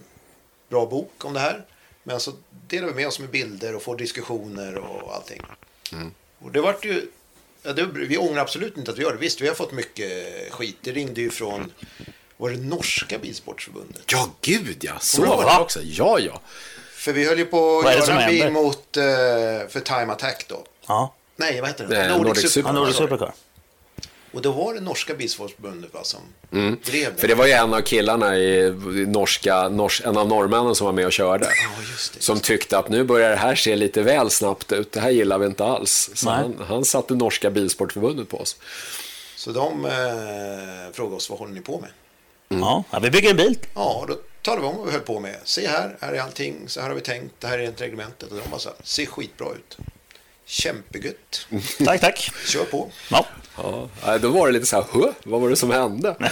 bra 0.70 0.86
bok 0.86 1.26
om 1.26 1.34
det 1.34 1.40
här. 1.40 1.66
Men 2.04 2.20
så 2.20 2.32
delar 2.68 2.88
vi 2.88 2.94
med 2.94 3.08
oss 3.08 3.20
med 3.20 3.30
bilder 3.30 3.76
och 3.76 3.82
får 3.84 3.98
diskussioner 3.98 4.76
och 4.78 5.16
allting. 5.16 5.42
Och 6.40 6.52
det 6.52 6.62
vart 6.62 6.86
ju... 6.86 7.08
Ja, 7.64 7.74
det, 7.74 7.86
vi 7.86 8.18
ångrar 8.18 8.42
absolut 8.42 8.78
inte 8.78 8.92
att 8.92 8.98
vi 8.98 9.04
gör 9.04 9.12
det. 9.12 9.18
Visst, 9.18 9.42
vi 9.42 9.48
har 9.48 9.56
fått 9.56 9.72
mycket 9.72 10.28
skit. 10.52 10.78
Det 10.82 10.92
ringde 10.92 11.22
ju 11.22 11.30
från... 11.30 11.74
Var 12.38 12.50
det 12.50 12.58
norska 12.58 13.18
bilsportförbundet? 13.18 14.12
Ja, 14.12 14.30
gud 14.42 14.78
ja. 14.82 15.00
Så 15.00 15.26
var 15.26 15.44
det 15.56 15.60
också. 15.62 15.80
Ja, 15.84 16.20
ja. 16.20 16.42
För 16.94 17.14
vi 17.14 17.26
höll 17.28 17.38
ju 17.38 17.46
på 17.46 17.80
att 17.80 18.08
göra 18.08 18.22
en 18.22 18.30
bil 18.30 18.52
mot... 18.52 18.98
eh, 18.98 19.04
för 19.70 19.80
Time 19.80 20.14
Attack 20.14 20.46
då. 20.48 20.66
Ja, 20.88 21.14
Nej, 21.36 21.62
vad 21.62 21.70
heter 21.70 21.88
det? 21.88 22.18
Nordic 22.18 22.44
ja 22.44 22.50
Super- 22.50 22.74
Nordic 22.74 22.96
Supercar. 22.96 23.34
Och 24.36 24.42
då 24.42 24.52
var 24.52 24.74
det 24.74 24.80
norska 24.80 25.14
bilsportförbundet 25.14 25.94
va, 25.94 26.00
som 26.04 26.20
Mm. 26.52 26.78
drev 26.86 27.16
det. 27.16 27.22
För 27.22 27.28
det 27.28 27.36
var 27.36 27.46
ju 27.46 27.52
en 27.52 27.74
av 27.74 27.82
killarna 27.82 28.38
i 28.38 28.72
norska, 29.08 29.70
nors, 29.70 30.02
en 30.06 30.18
av 30.18 30.28
norrmännen 30.28 30.76
som 30.76 30.86
var 30.86 30.94
med 30.94 31.06
och 31.06 31.12
körde. 31.12 31.46
Ja, 31.46 31.82
just 31.92 32.14
det. 32.14 32.22
Som 32.22 32.40
tyckte 32.40 32.78
att 32.78 32.90
nu 32.90 33.04
börjar 33.04 33.30
det 33.30 33.36
här 33.36 33.56
se 33.56 33.76
lite 33.76 34.02
väl 34.02 34.30
snabbt 34.30 34.72
ut. 34.72 34.92
Det 34.92 35.00
här 35.00 35.10
gillar 35.10 35.38
vi 35.38 35.46
inte 35.46 35.66
alls. 35.66 36.10
Så 36.14 36.30
Nej. 36.30 36.36
han, 36.40 36.66
han 36.68 36.86
satte 36.86 37.14
norska 37.14 37.50
bilsportförbundet 37.52 38.30
på 38.30 38.38
oss. 38.40 38.56
Så 39.36 39.52
de 39.52 39.86
eh, 39.86 39.92
frågade 40.94 41.16
oss, 41.16 41.30
vad 41.30 41.40
håller 41.40 41.54
ni 41.54 41.62
på 41.62 41.80
med? 41.80 41.90
Ja, 42.62 42.84
ja, 42.92 43.00
vi 43.00 43.12
bygger 43.12 43.30
en 43.30 43.38
bil. 43.38 43.58
Ja, 43.76 44.06
då 44.08 44.18
talade 44.42 44.62
vi 44.62 44.68
om 44.68 44.78
vad 44.78 44.86
vi 44.86 44.92
höll 44.92 45.02
på 45.02 45.20
med. 45.20 45.36
Se 45.44 45.68
här, 45.68 45.98
här 46.02 46.14
är 46.14 46.20
allting, 46.22 46.56
så 46.68 46.82
här 46.82 46.88
har 46.88 46.96
vi 46.96 47.02
tänkt, 47.02 47.34
det 47.40 47.48
här 47.48 47.60
är 47.60 47.64
inte 47.64 47.84
reglementet. 47.84 48.32
Och 48.32 48.38
de 48.44 48.50
bara 48.52 48.60
så 48.60 48.70
här, 48.70 48.78
ser 48.84 49.06
skitbra 49.06 49.48
ut. 49.52 49.78
Kämpegött. 50.46 51.48
Tack, 51.86 52.02
tack. 52.02 52.32
Kör 52.48 52.64
på. 52.64 52.92
Ja, 53.12 53.26
Ja, 54.06 54.18
då 54.18 54.30
var 54.30 54.48
det 54.48 54.54
lite 54.54 54.66
så 54.66 54.76
här, 54.76 54.86
"Hå? 54.92 55.14
vad 55.24 55.42
var 55.42 55.50
det 55.50 55.56
som 55.56 55.72
hände? 55.72 56.16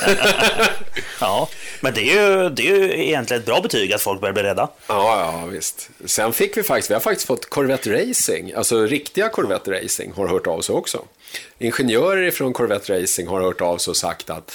ja. 1.20 1.50
men 1.82 1.94
det 1.94 2.02
är, 2.02 2.14
ju, 2.44 2.50
det 2.50 2.68
är 2.70 2.76
ju 2.76 3.04
egentligen 3.08 3.40
ett 3.42 3.46
bra 3.46 3.62
betyg 3.62 3.94
att 3.94 4.02
folk 4.02 4.22
börjar 4.22 4.34
bli 4.34 4.44
rädda. 4.44 4.70
Ja, 4.88 5.32
ja, 5.42 5.46
visst. 5.46 5.90
Sen 6.06 6.34
fick 6.34 6.58
vi 6.58 6.64
faktiskt, 6.64 6.90
vi 6.90 6.94
har 6.94 7.02
faktiskt 7.02 7.28
fått 7.28 7.50
Corvette 7.50 7.94
Racing, 8.10 8.54
alltså 8.54 8.86
riktiga 8.86 9.30
Corvette 9.30 9.72
Racing 9.72 10.14
har 10.16 10.28
hört 10.28 10.48
av 10.48 10.62
sig 10.62 10.76
också. 10.76 11.06
Ingenjörer 11.60 12.32
från 12.32 12.54
Corvette 12.54 13.02
Racing 13.02 13.30
har 13.30 13.42
hört 13.42 13.62
av 13.62 13.78
sig 13.78 13.92
och 13.92 13.98
sagt 13.98 14.30
att 14.30 14.52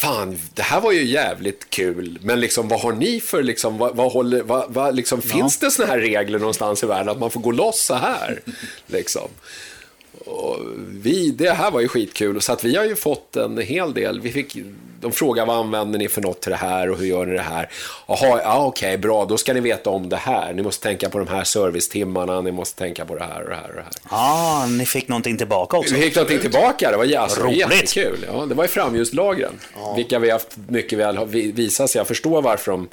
Fan, 0.00 0.38
det 0.54 0.62
här 0.62 0.80
var 0.80 0.92
ju 0.92 1.04
jävligt 1.04 1.70
kul, 1.70 2.18
men 2.22 2.40
liksom 2.40 2.68
vad 2.68 2.80
har 2.80 2.92
ni 2.92 3.20
för, 3.20 3.42
liksom, 3.42 3.78
vad, 3.78 3.96
vad 3.96 4.12
håller, 4.12 4.42
vad, 4.42 4.64
vad, 4.68 4.96
liksom, 4.96 5.22
finns 5.22 5.58
det 5.58 5.70
såna 5.70 5.88
här 5.88 5.98
regler 5.98 6.38
någonstans 6.38 6.82
i 6.82 6.86
världen 6.86 7.08
att 7.08 7.18
man 7.18 7.30
får 7.30 7.40
gå 7.40 7.50
loss 7.50 7.80
så 7.80 7.94
här? 7.94 8.40
Liksom. 8.86 9.28
Och 10.26 10.58
vi, 10.88 11.30
det 11.30 11.50
här 11.50 11.70
var 11.70 11.80
ju 11.80 11.88
skitkul, 11.88 12.40
så 12.40 12.52
att 12.52 12.64
vi 12.64 12.76
har 12.76 12.84
ju 12.84 12.96
fått 12.96 13.36
en 13.36 13.58
hel 13.58 13.94
del. 13.94 14.20
Vi 14.20 14.32
fick, 14.32 14.56
de 15.00 15.12
frågar 15.12 15.46
vad 15.46 15.56
använder 15.56 15.98
ni 15.98 16.08
för 16.08 16.22
något 16.22 16.40
till 16.40 16.50
det 16.50 16.56
här 16.56 16.90
och 16.90 16.98
hur 16.98 17.06
gör 17.06 17.26
ni 17.26 17.32
det 17.32 17.40
här? 17.40 17.70
Jaha, 18.06 18.40
ja, 18.42 18.64
okej, 18.66 18.88
okay, 18.88 18.96
bra, 18.96 19.24
då 19.24 19.36
ska 19.36 19.54
ni 19.54 19.60
veta 19.60 19.90
om 19.90 20.08
det 20.08 20.16
här. 20.16 20.52
Ni 20.52 20.62
måste 20.62 20.82
tänka 20.82 21.10
på 21.10 21.18
de 21.18 21.28
här 21.28 21.44
servicetimmarna, 21.44 22.40
ni 22.40 22.52
måste 22.52 22.78
tänka 22.78 23.04
på 23.04 23.14
det 23.14 23.24
här 23.24 23.42
och 23.42 23.48
det 23.48 23.54
här 23.54 23.68
och 23.68 23.74
det 23.74 23.82
här. 23.82 23.92
Ja, 24.10 24.62
ah, 24.62 24.66
ni 24.66 24.86
fick 24.86 25.08
någonting 25.08 25.38
tillbaka 25.38 25.76
också. 25.76 25.94
Vi 25.94 26.00
fick 26.00 26.14
någonting 26.14 26.40
tillbaka, 26.40 26.90
det 26.90 26.96
var 26.96 27.16
alltså, 27.16 27.40
Roligt. 27.40 27.58
jättekul. 27.58 28.26
Ja, 28.32 28.46
det 28.46 28.54
var 28.54 28.64
i 28.64 28.68
framljuslagren, 28.68 29.52
ja. 29.76 29.94
vilka 29.94 30.18
vi 30.18 30.30
haft 30.30 30.56
mycket 30.68 30.98
väl 30.98 31.26
visat 31.26 31.90
sig. 31.90 31.98
Jag 31.98 32.06
förstår 32.06 32.42
varför 32.42 32.72
de 32.72 32.88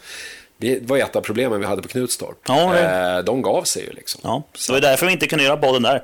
det 0.58 0.80
var 0.82 0.98
ett 0.98 1.16
av 1.16 1.22
problemen 1.22 1.60
vi 1.60 1.66
hade 1.66 1.82
på 1.82 1.88
Knutstorp. 1.88 2.38
Ja, 2.48 2.72
det... 2.74 3.16
Eh, 3.18 3.24
de 3.24 3.42
gav 3.42 3.64
sig 3.64 3.84
ju 3.84 3.92
liksom. 3.92 4.22
Ja, 4.24 4.44
det 4.68 4.74
var 4.74 4.82
därför 4.82 5.06
vi 5.06 5.12
inte 5.12 5.28
kunde 5.28 5.44
göra 5.44 5.58
bollen 5.58 5.82
där. 5.82 6.04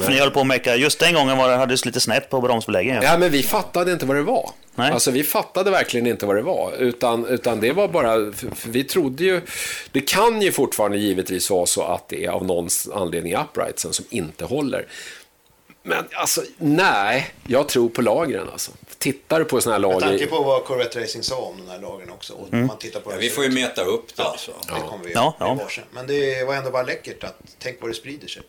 För 0.00 0.10
ni 0.10 0.18
höll 0.18 0.30
på 0.30 0.40
att 0.40 0.46
mecka, 0.46 0.76
just 0.76 0.98
den 0.98 1.14
gången 1.14 1.38
var 1.38 1.48
det, 1.48 1.56
hade 1.56 1.74
det 1.74 1.84
lite 1.84 2.00
snett 2.00 2.30
på 2.30 2.40
bromsbeläggningen. 2.40 3.02
Ja, 3.02 3.18
men 3.18 3.30
vi 3.30 3.42
fattade 3.42 3.92
inte 3.92 4.06
vad 4.06 4.16
det 4.16 4.22
var. 4.22 4.50
Nej. 4.74 4.92
Alltså 4.92 5.10
vi 5.10 5.24
fattade 5.24 5.70
verkligen 5.70 6.06
inte 6.06 6.26
vad 6.26 6.36
det 6.36 6.42
var. 6.42 6.72
Utan, 6.78 7.26
utan 7.26 7.60
det 7.60 7.72
var 7.72 7.88
bara, 7.88 8.32
vi 8.66 8.84
trodde 8.84 9.24
ju, 9.24 9.40
det 9.92 10.00
kan 10.00 10.42
ju 10.42 10.52
fortfarande 10.52 10.98
givetvis 10.98 11.50
vara 11.50 11.66
så 11.66 11.82
att 11.82 12.08
det 12.08 12.24
är 12.24 12.30
av 12.30 12.46
någon 12.46 12.68
anledning 12.94 13.34
uprightsen 13.34 13.92
som 13.92 14.04
inte 14.10 14.44
håller. 14.44 14.86
Men 15.86 16.04
alltså, 16.12 16.42
nej, 16.58 17.34
jag 17.46 17.68
tror 17.68 17.88
på 17.88 18.02
lagren 18.02 18.48
alltså. 18.52 18.72
Tittar 18.98 19.38
du 19.38 19.44
på 19.44 19.60
sådana 19.60 19.74
här 19.74 19.80
lager... 19.80 20.00
Med 20.00 20.18
tanke 20.18 20.26
på 20.26 20.42
vad 20.42 20.64
Corvette 20.64 21.00
Racing 21.00 21.24
sa 21.24 21.36
om 21.36 21.56
den 21.56 21.68
här 21.68 21.80
lagren 21.80 22.10
också. 22.10 22.34
Mm. 22.52 22.66
Man 22.66 22.78
tittar 22.78 23.00
på 23.00 23.12
ja, 23.12 23.16
vi 23.20 23.30
får 23.30 23.44
ju 23.44 23.50
mäta 23.50 23.82
upp 23.82 24.16
det 24.16 24.22
ja, 24.22 24.30
alltså. 24.30 24.50
Det 24.66 24.80
kommer 24.88 25.04
vi 25.04 25.12
ja, 25.12 25.36
ja. 25.38 25.58
Men 25.90 26.06
det 26.06 26.44
var 26.46 26.54
ändå 26.54 26.70
bara 26.70 26.82
läckert 26.82 27.24
att, 27.24 27.40
tänk 27.58 27.76
vad 27.80 27.90
det 27.90 27.94
sprider 27.94 28.28
sig. 28.28 28.42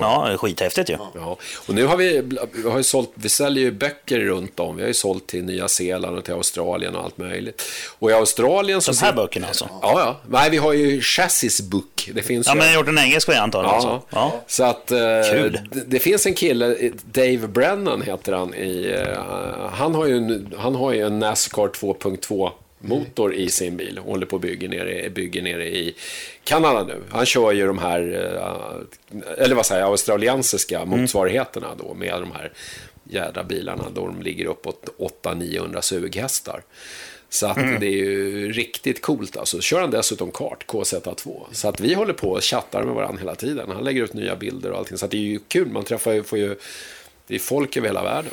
Ja, 0.00 0.36
skithäftigt 0.36 0.90
ju. 0.90 0.96
Ja. 1.14 1.36
Och 1.66 1.74
nu 1.74 1.86
har 1.86 1.96
vi, 1.96 2.22
vi, 2.52 2.68
har 2.68 2.76
ju 2.76 2.82
sålt, 2.82 3.10
vi 3.14 3.28
säljer 3.28 3.64
ju 3.64 3.70
böcker 3.70 4.20
runt 4.20 4.60
om. 4.60 4.76
Vi 4.76 4.82
har 4.82 4.88
ju 4.88 4.94
sålt 4.94 5.26
till 5.26 5.44
Nya 5.44 5.68
Zeeland 5.68 6.18
och 6.18 6.24
till 6.24 6.34
Australien 6.34 6.96
och 6.96 7.04
allt 7.04 7.18
möjligt. 7.18 7.62
Och 7.98 8.10
i 8.10 8.12
Australien 8.12 8.80
så... 8.80 8.92
De 8.92 8.98
här 8.98 9.12
böckerna 9.12 9.46
alltså? 9.46 9.68
Ja, 9.82 10.00
ja. 10.00 10.20
Nej, 10.28 10.50
vi 10.50 10.56
har 10.56 10.72
ju 10.72 11.00
Chassis 11.00 11.60
Book. 11.60 12.10
Det 12.14 12.22
finns 12.22 12.46
ja, 12.46 12.52
ju... 12.52 12.58
men 12.58 12.66
jag 12.66 12.74
har 12.74 12.80
gjort 12.80 12.88
en 12.88 12.98
engelsk 12.98 13.28
variant 13.28 13.54
av 13.54 13.64
ja. 13.64 13.74
Alltså. 13.74 14.02
ja. 14.10 14.40
Så 14.46 14.64
att... 14.64 14.90
Eh, 14.90 14.98
Kul. 15.32 15.60
Det, 15.70 15.84
det, 15.86 15.98
finns 15.98 16.26
en 16.26 16.34
kille, 16.34 16.92
Dave 17.04 17.48
Brennan 17.48 18.02
heter 18.02 18.32
han. 18.32 18.54
I, 18.54 18.96
uh, 18.96 19.68
han, 19.72 19.94
har 19.94 20.06
ju 20.06 20.16
en, 20.16 20.54
han 20.58 20.74
har 20.74 20.92
ju 20.92 21.06
en 21.06 21.18
Nascar 21.18 21.68
2.2 21.68 22.50
motor 22.82 23.34
i 23.34 23.48
sin 23.48 23.76
bil. 23.76 23.98
Håller 23.98 24.26
på 24.26 24.36
att 24.36 24.42
bygga 24.42 24.68
nere, 24.68 25.10
bygger 25.10 25.42
nere 25.42 25.68
i 25.68 25.94
Kanada 26.44 26.84
nu. 26.84 27.02
Han 27.10 27.26
kör 27.26 27.52
ju 27.52 27.66
de 27.66 27.78
här, 27.78 28.00
eh, 28.00 29.44
eller 29.44 29.54
vad 29.54 29.66
säger 29.66 29.80
jag, 29.80 29.90
australiensiska 29.90 30.80
mm. 30.80 31.00
motsvarigheterna 31.00 31.68
då 31.78 31.94
med 31.94 32.12
de 32.12 32.32
här 32.32 32.52
jädra 33.04 33.44
bilarna 33.44 33.84
då 33.94 34.06
de 34.06 34.22
ligger 34.22 34.46
uppåt 34.46 34.88
800-900 35.22 35.80
sughästar. 35.80 36.62
Så 37.28 37.46
att 37.46 37.56
mm. 37.56 37.80
det 37.80 37.86
är 37.86 38.04
ju 38.04 38.52
riktigt 38.52 39.02
coolt. 39.02 39.36
Alltså, 39.36 39.60
kör 39.60 39.80
han 39.80 39.90
dessutom 39.90 40.30
kart, 40.30 40.64
KZ2. 40.66 41.42
Så 41.52 41.68
att 41.68 41.80
vi 41.80 41.94
håller 41.94 42.12
på 42.12 42.30
och 42.30 42.44
chattar 42.44 42.82
med 42.82 42.94
varandra 42.94 43.18
hela 43.20 43.34
tiden. 43.34 43.70
Han 43.70 43.84
lägger 43.84 44.02
ut 44.02 44.14
nya 44.14 44.36
bilder 44.36 44.70
och 44.70 44.78
allting. 44.78 44.98
Så 44.98 45.06
det 45.06 45.16
är 45.16 45.20
ju 45.20 45.38
kul. 45.48 45.68
Man 45.68 45.84
träffar 45.84 46.12
ju, 46.12 46.22
får 46.22 46.38
ju 46.38 46.56
det 47.26 47.34
är 47.34 47.38
folk 47.38 47.76
över 47.76 47.88
hela 47.88 48.02
världen. 48.02 48.32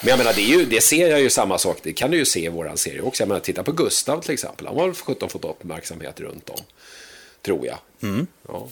Men 0.00 0.08
jag 0.08 0.18
menar, 0.18 0.32
det, 0.32 0.40
är 0.40 0.58
ju, 0.58 0.64
det 0.64 0.80
ser 0.80 1.08
jag 1.08 1.20
ju 1.20 1.30
samma 1.30 1.58
sak. 1.58 1.78
Det 1.82 1.92
kan 1.92 2.10
du 2.10 2.16
ju 2.16 2.24
se 2.24 2.44
i 2.44 2.48
våran 2.48 2.76
serie 2.76 3.00
också. 3.00 3.22
Jag 3.22 3.28
menar, 3.28 3.40
titta 3.40 3.62
på 3.62 3.72
Gustav 3.72 4.20
till 4.22 4.34
exempel. 4.34 4.66
Han 4.66 4.76
har 4.76 4.86
väl 4.86 4.94
17 4.94 5.28
fått 5.28 5.44
uppmärksamhet 5.44 6.20
runt 6.20 6.50
om. 6.50 6.60
Tror 7.42 7.66
jag. 7.66 7.78
Mm. 8.02 8.26
Ja. 8.48 8.68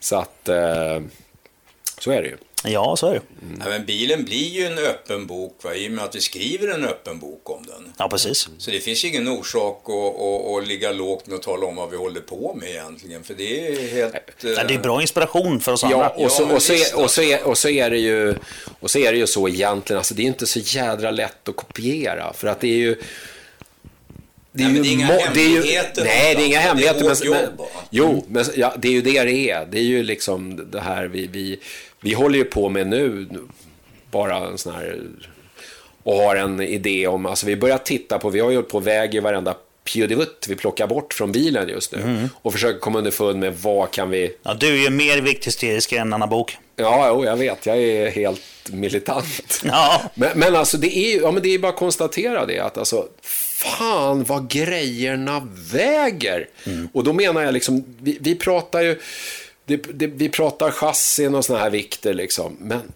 Så 0.00 0.16
att, 0.16 0.48
eh, 0.48 1.00
så 1.98 2.10
är 2.10 2.22
det 2.22 2.28
ju. 2.28 2.36
Ja, 2.66 2.96
så 2.96 3.06
är 3.06 3.12
det. 3.12 3.20
Mm. 3.42 3.60
Ja, 3.64 3.68
men 3.68 3.84
bilen 3.84 4.24
blir 4.24 4.48
ju 4.48 4.66
en 4.66 4.78
öppen 4.78 5.26
bok 5.26 5.64
va? 5.64 5.74
i 5.74 5.88
och 5.88 5.92
med 5.92 6.04
att 6.04 6.14
vi 6.14 6.20
skriver 6.20 6.74
en 6.74 6.84
öppen 6.84 7.18
bok 7.18 7.50
om 7.50 7.66
den. 7.66 7.92
Ja, 7.98 8.08
precis. 8.08 8.48
Så 8.58 8.70
det 8.70 8.80
finns 8.80 9.04
ju 9.04 9.08
ingen 9.08 9.28
orsak 9.28 9.82
att, 9.88 10.20
att, 10.20 10.62
att 10.62 10.68
ligga 10.68 10.92
lågt 10.92 11.26
med 11.26 11.36
att 11.36 11.42
tala 11.42 11.66
om 11.66 11.76
vad 11.76 11.90
vi 11.90 11.96
håller 11.96 12.20
på 12.20 12.56
med 12.60 12.68
egentligen. 12.68 13.24
För 13.24 13.34
det 13.34 13.68
är 13.68 13.88
helt... 13.88 14.14
Ja, 14.40 14.64
det 14.64 14.74
är 14.74 14.78
bra 14.78 15.00
inspiration 15.00 15.60
för 15.60 15.72
oss 15.72 15.84
andra. 15.84 16.12
Ja, 16.16 16.24
och 16.24 16.32
så, 16.32 16.54
och, 16.54 16.62
så 16.62 16.72
är, 16.72 16.96
och, 16.96 17.10
så 17.10 17.22
är, 17.22 17.44
och 17.44 17.58
så 17.58 17.68
är 17.68 17.90
det 17.90 17.98
ju 17.98 18.34
och 18.80 18.90
så 18.90 18.98
är 18.98 19.12
det 19.12 19.18
ju 19.18 19.26
så 19.26 19.48
egentligen. 19.48 19.98
Alltså, 19.98 20.14
det 20.14 20.22
är 20.22 20.26
inte 20.26 20.46
så 20.46 20.58
jädra 20.58 21.10
lätt 21.10 21.48
att 21.48 21.56
kopiera. 21.56 22.32
För 22.32 22.46
att 22.46 22.60
det 22.60 22.68
är 22.68 22.78
ju... 22.78 22.96
Det 24.56 24.62
är, 24.62 24.68
nej, 24.68 24.76
ju 24.76 24.82
det 24.82 24.88
är 24.88 24.92
inga 24.92 25.06
hemligheter. 25.06 26.04
nej, 26.04 26.34
det 26.34 26.42
är 26.42 26.46
inga 26.46 26.58
hemligheter. 26.58 27.00
Det 27.00 27.26
är 27.26 27.30
men, 27.30 27.40
men, 27.56 27.66
jo, 27.90 28.24
men 28.28 28.44
ja, 28.56 28.74
det 28.78 28.88
är 28.88 28.92
ju 28.92 29.02
det 29.02 29.22
det 29.22 29.50
är. 29.50 29.66
Det 29.66 29.78
är 29.78 29.82
ju 29.82 30.02
liksom 30.02 30.70
det 30.70 30.80
här 30.80 31.04
vi, 31.04 31.26
vi 31.26 31.58
vi 32.04 32.14
håller 32.14 32.38
ju 32.38 32.44
på 32.44 32.68
med 32.68 32.86
nu, 32.86 33.26
bara 34.10 34.36
en 34.36 34.58
sån 34.58 34.74
här, 34.74 35.00
och 36.02 36.16
har 36.16 36.36
en 36.36 36.60
idé 36.60 37.06
om, 37.06 37.26
alltså 37.26 37.46
vi 37.46 37.56
börjar 37.56 37.78
titta 37.78 38.18
på, 38.18 38.30
vi 38.30 38.40
har 38.40 38.50
ju 38.50 38.62
på 38.62 38.76
och 38.78 38.86
väger 38.86 39.20
varenda 39.20 39.56
pjudivutt 39.84 40.46
vi 40.48 40.56
plockar 40.56 40.86
bort 40.86 41.14
från 41.14 41.32
bilen 41.32 41.68
just 41.68 41.92
nu. 41.92 41.98
Mm. 41.98 42.28
Och 42.34 42.52
försöker 42.52 42.80
komma 42.80 42.98
underfund 42.98 43.38
med 43.38 43.54
vad 43.54 43.90
kan 43.90 44.10
vi... 44.10 44.36
Ja, 44.42 44.54
du 44.54 44.66
är 44.66 44.82
ju 44.82 44.90
mer 44.90 45.20
vikthysterisk 45.20 45.92
än 45.92 46.12
Anna 46.12 46.26
Bok. 46.26 46.56
Ja, 46.76 47.08
jo, 47.08 47.24
jag 47.24 47.36
vet. 47.36 47.66
Jag 47.66 47.78
är 47.78 48.10
helt 48.10 48.40
militant. 48.72 49.60
Ja. 49.64 50.02
Men, 50.14 50.38
men 50.38 50.56
alltså, 50.56 50.76
det 50.76 50.96
är 50.96 51.14
ju 51.14 51.20
ja, 51.20 51.30
men 51.30 51.42
det 51.42 51.54
är 51.54 51.58
bara 51.58 51.72
att 51.72 51.78
konstatera 51.78 52.46
det. 52.46 52.60
Att 52.60 52.78
alltså, 52.78 53.08
fan 53.64 54.24
vad 54.24 54.50
grejerna 54.50 55.48
väger. 55.72 56.48
Mm. 56.66 56.88
Och 56.92 57.04
då 57.04 57.12
menar 57.12 57.42
jag 57.42 57.54
liksom, 57.54 57.84
vi, 58.00 58.18
vi 58.20 58.34
pratar 58.34 58.80
ju 58.80 59.00
det, 59.66 59.76
det, 59.76 60.06
vi 60.06 60.28
pratar 60.28 60.70
chassin 60.70 61.34
och 61.34 61.44
såna 61.44 61.58
här 61.58 61.70
vikter 61.70 62.14
liksom. 62.14 62.56
Men 62.60 62.92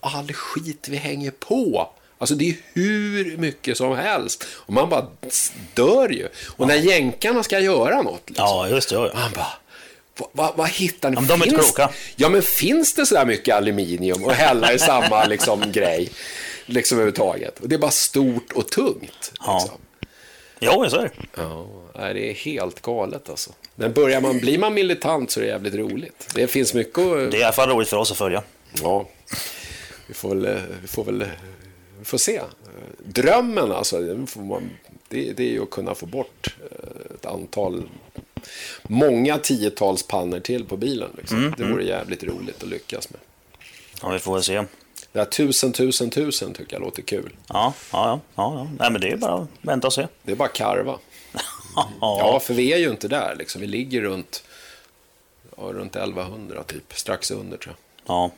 all 0.00 0.32
skit 0.32 0.88
vi 0.88 0.96
hänger 0.96 1.30
på. 1.30 1.90
Alltså 2.18 2.34
det 2.34 2.48
är 2.48 2.56
hur 2.72 3.36
mycket 3.36 3.76
som 3.76 3.96
helst. 3.96 4.44
Och 4.48 4.72
man 4.72 4.88
bara 4.88 5.06
dör 5.74 6.08
ju. 6.08 6.26
Och 6.26 6.32
ja. 6.58 6.66
när 6.66 6.74
jänkarna 6.74 7.42
ska 7.42 7.60
göra 7.60 8.02
något. 8.02 8.22
Liksom, 8.26 8.46
ja, 8.46 8.68
just 8.68 8.88
det. 8.88 8.94
Ja. 8.94 9.10
Man 9.14 9.30
bara, 9.34 9.52
vad, 10.18 10.28
vad, 10.32 10.56
vad 10.56 10.68
hittar 10.68 11.10
ni? 11.10 11.16
Ja, 11.16 11.22
de 11.22 11.42
är 11.42 11.44
finns, 11.44 11.54
kloka. 11.54 11.90
Ja, 12.16 12.28
men 12.28 12.42
finns 12.42 12.94
det 12.94 13.06
sådär 13.06 13.24
mycket 13.24 13.54
aluminium 13.56 14.24
och 14.24 14.32
hälla 14.32 14.72
i 14.72 14.78
samma 14.78 15.24
liksom, 15.24 15.62
grej? 15.72 16.10
Liksom 16.66 16.98
överhuvudtaget. 16.98 17.60
Och 17.60 17.68
det 17.68 17.74
är 17.74 17.78
bara 17.78 17.90
stort 17.90 18.52
och 18.52 18.68
tungt. 18.68 19.32
Ja, 19.40 19.58
liksom. 19.58 19.78
ja 19.80 19.85
så 20.90 20.96
är 20.96 21.02
det. 21.02 21.10
Ja, 21.36 21.66
det 21.94 22.30
är 22.30 22.34
helt 22.34 22.82
galet 22.82 23.30
alltså. 23.30 23.50
Men 23.74 23.92
börjar 23.92 24.20
man, 24.20 24.38
blir 24.38 24.58
man 24.58 24.74
militant 24.74 25.30
så 25.30 25.40
är 25.40 25.44
det 25.44 25.50
jävligt 25.50 25.74
roligt. 25.74 26.30
Det 26.34 26.46
finns 26.46 26.74
mycket 26.74 26.98
att... 26.98 27.30
Det 27.30 27.36
är 27.36 27.40
i 27.40 27.42
alla 27.42 27.52
fall 27.52 27.68
roligt 27.68 27.88
för 27.88 27.96
oss 27.96 28.10
att 28.10 28.18
följa. 28.18 28.42
Ja, 28.82 29.08
vi 30.06 30.14
får 30.14 30.34
väl, 30.34 30.60
vi 30.82 30.88
får 30.88 31.04
väl 31.04 31.24
vi 31.98 32.04
får 32.04 32.18
se. 32.18 32.40
Drömmen 32.98 33.72
alltså, 33.72 34.00
det, 35.08 35.32
det 35.32 35.42
är 35.42 35.50
ju 35.50 35.62
att 35.62 35.70
kunna 35.70 35.94
få 35.94 36.06
bort 36.06 36.56
eh, 36.70 37.14
ett 37.14 37.26
antal, 37.26 37.88
många 38.82 39.38
tiotals 39.38 40.02
pannor 40.02 40.40
till 40.40 40.64
på 40.64 40.76
bilen. 40.76 41.10
Liksom. 41.16 41.38
Mm, 41.38 41.54
det 41.56 41.62
vore 41.62 41.82
mm. 41.82 41.86
jävligt 41.86 42.24
roligt 42.24 42.62
att 42.62 42.68
lyckas 42.68 43.10
med. 43.10 43.20
Ja, 44.02 44.10
vi 44.10 44.18
får 44.18 44.34
väl 44.34 44.42
se. 44.42 44.64
Det 45.16 45.20
här 45.20 45.26
tusen, 45.26 45.72
tusen, 45.72 46.10
tusen 46.10 46.54
tycker 46.54 46.76
jag 46.76 46.82
låter 46.82 47.02
kul. 47.02 47.36
Ja, 47.48 47.74
ja, 47.92 48.08
ja. 48.10 48.20
ja. 48.34 48.68
Nej, 48.78 48.90
men 48.90 49.00
det 49.00 49.10
är 49.10 49.16
bara 49.16 49.34
att 49.34 49.48
vänta 49.62 49.86
och 49.86 49.92
se. 49.92 50.06
Det 50.22 50.32
är 50.32 50.36
bara 50.36 50.48
att 50.48 50.54
karva. 50.54 50.98
ja, 52.00 52.40
för 52.40 52.54
vi 52.54 52.72
är 52.72 52.76
ju 52.76 52.90
inte 52.90 53.08
där. 53.08 53.34
Liksom. 53.38 53.60
Vi 53.60 53.66
ligger 53.66 54.02
runt, 54.02 54.42
ja, 55.56 55.62
runt 55.62 55.96
1100 55.96 56.62
typ, 56.62 56.92
strax 56.94 57.30
under 57.30 57.56
tror 57.56 57.74
jag. 57.74 58.14
Ja. 58.14 58.30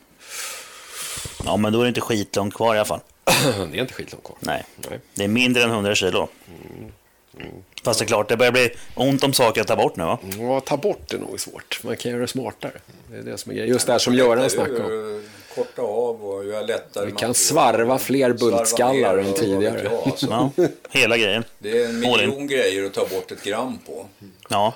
Ja, 1.45 1.57
men 1.57 1.73
då 1.73 1.79
är 1.81 1.83
det 1.83 1.89
inte 1.89 2.01
skitlångt 2.01 2.55
kvar 2.55 2.75
i 2.75 2.79
alla 2.79 2.85
fall. 2.85 3.01
det 3.71 3.79
är 3.79 3.81
inte 3.81 3.95
skitlångt 3.95 4.25
kvar. 4.25 4.37
Nej. 4.41 4.65
Nej. 4.91 5.01
Det 5.15 5.25
är 5.25 5.29
mindre 5.29 5.63
än 5.63 5.71
100 5.71 5.95
kilo. 5.95 6.29
Mm. 6.49 6.93
Mm. 7.41 7.53
Fast 7.85 8.01
det 8.01 8.05
är 8.05 8.07
klart, 8.07 8.29
det 8.29 8.37
börjar 8.37 8.53
bli 8.53 8.71
ont 8.95 9.25
om 9.25 9.33
saker 9.33 9.61
att 9.61 9.67
ta 9.67 9.77
bort 9.77 9.97
nu 9.97 10.05
va? 10.05 10.19
Ja, 10.39 10.61
ta 10.61 10.77
bort 10.77 11.13
är 11.13 11.19
nog 11.19 11.41
svårt. 11.41 11.81
Man 11.85 11.97
kan 11.97 12.11
göra 12.11 12.21
det 12.21 12.29
smartare. 12.29 12.81
Det 13.11 13.17
är 13.17 13.23
det 13.23 13.39
som 13.39 13.53
är 13.53 13.57
grejen. 13.57 13.73
Just 13.73 13.87
det 13.87 13.93
här 13.93 13.99
som 13.99 14.15
Göran 14.15 14.51
snackade 14.51 14.85
om. 14.85 15.23
Korta 15.59 15.83
av 15.83 16.25
och 16.25 16.45
göra 16.45 16.63
lättare. 16.63 17.07
Vi 17.07 17.13
kan 17.13 17.35
svarva 17.35 17.99
fler 17.99 18.33
bultskallar 18.33 19.19
än 19.19 19.35
tidigare. 19.35 19.91
Alltså. 20.05 20.27
Ja, 20.31 20.51
hela 20.91 21.17
grejen. 21.17 21.45
Det 21.59 21.83
är 21.83 21.89
en 21.89 22.01
miljon 22.01 22.47
grejer 22.47 22.85
att 22.85 22.95
ta 22.95 23.07
bort 23.07 23.33
ett 23.33 23.45
gram 23.45 23.79
på. 23.87 24.07
Ja, 24.49 24.75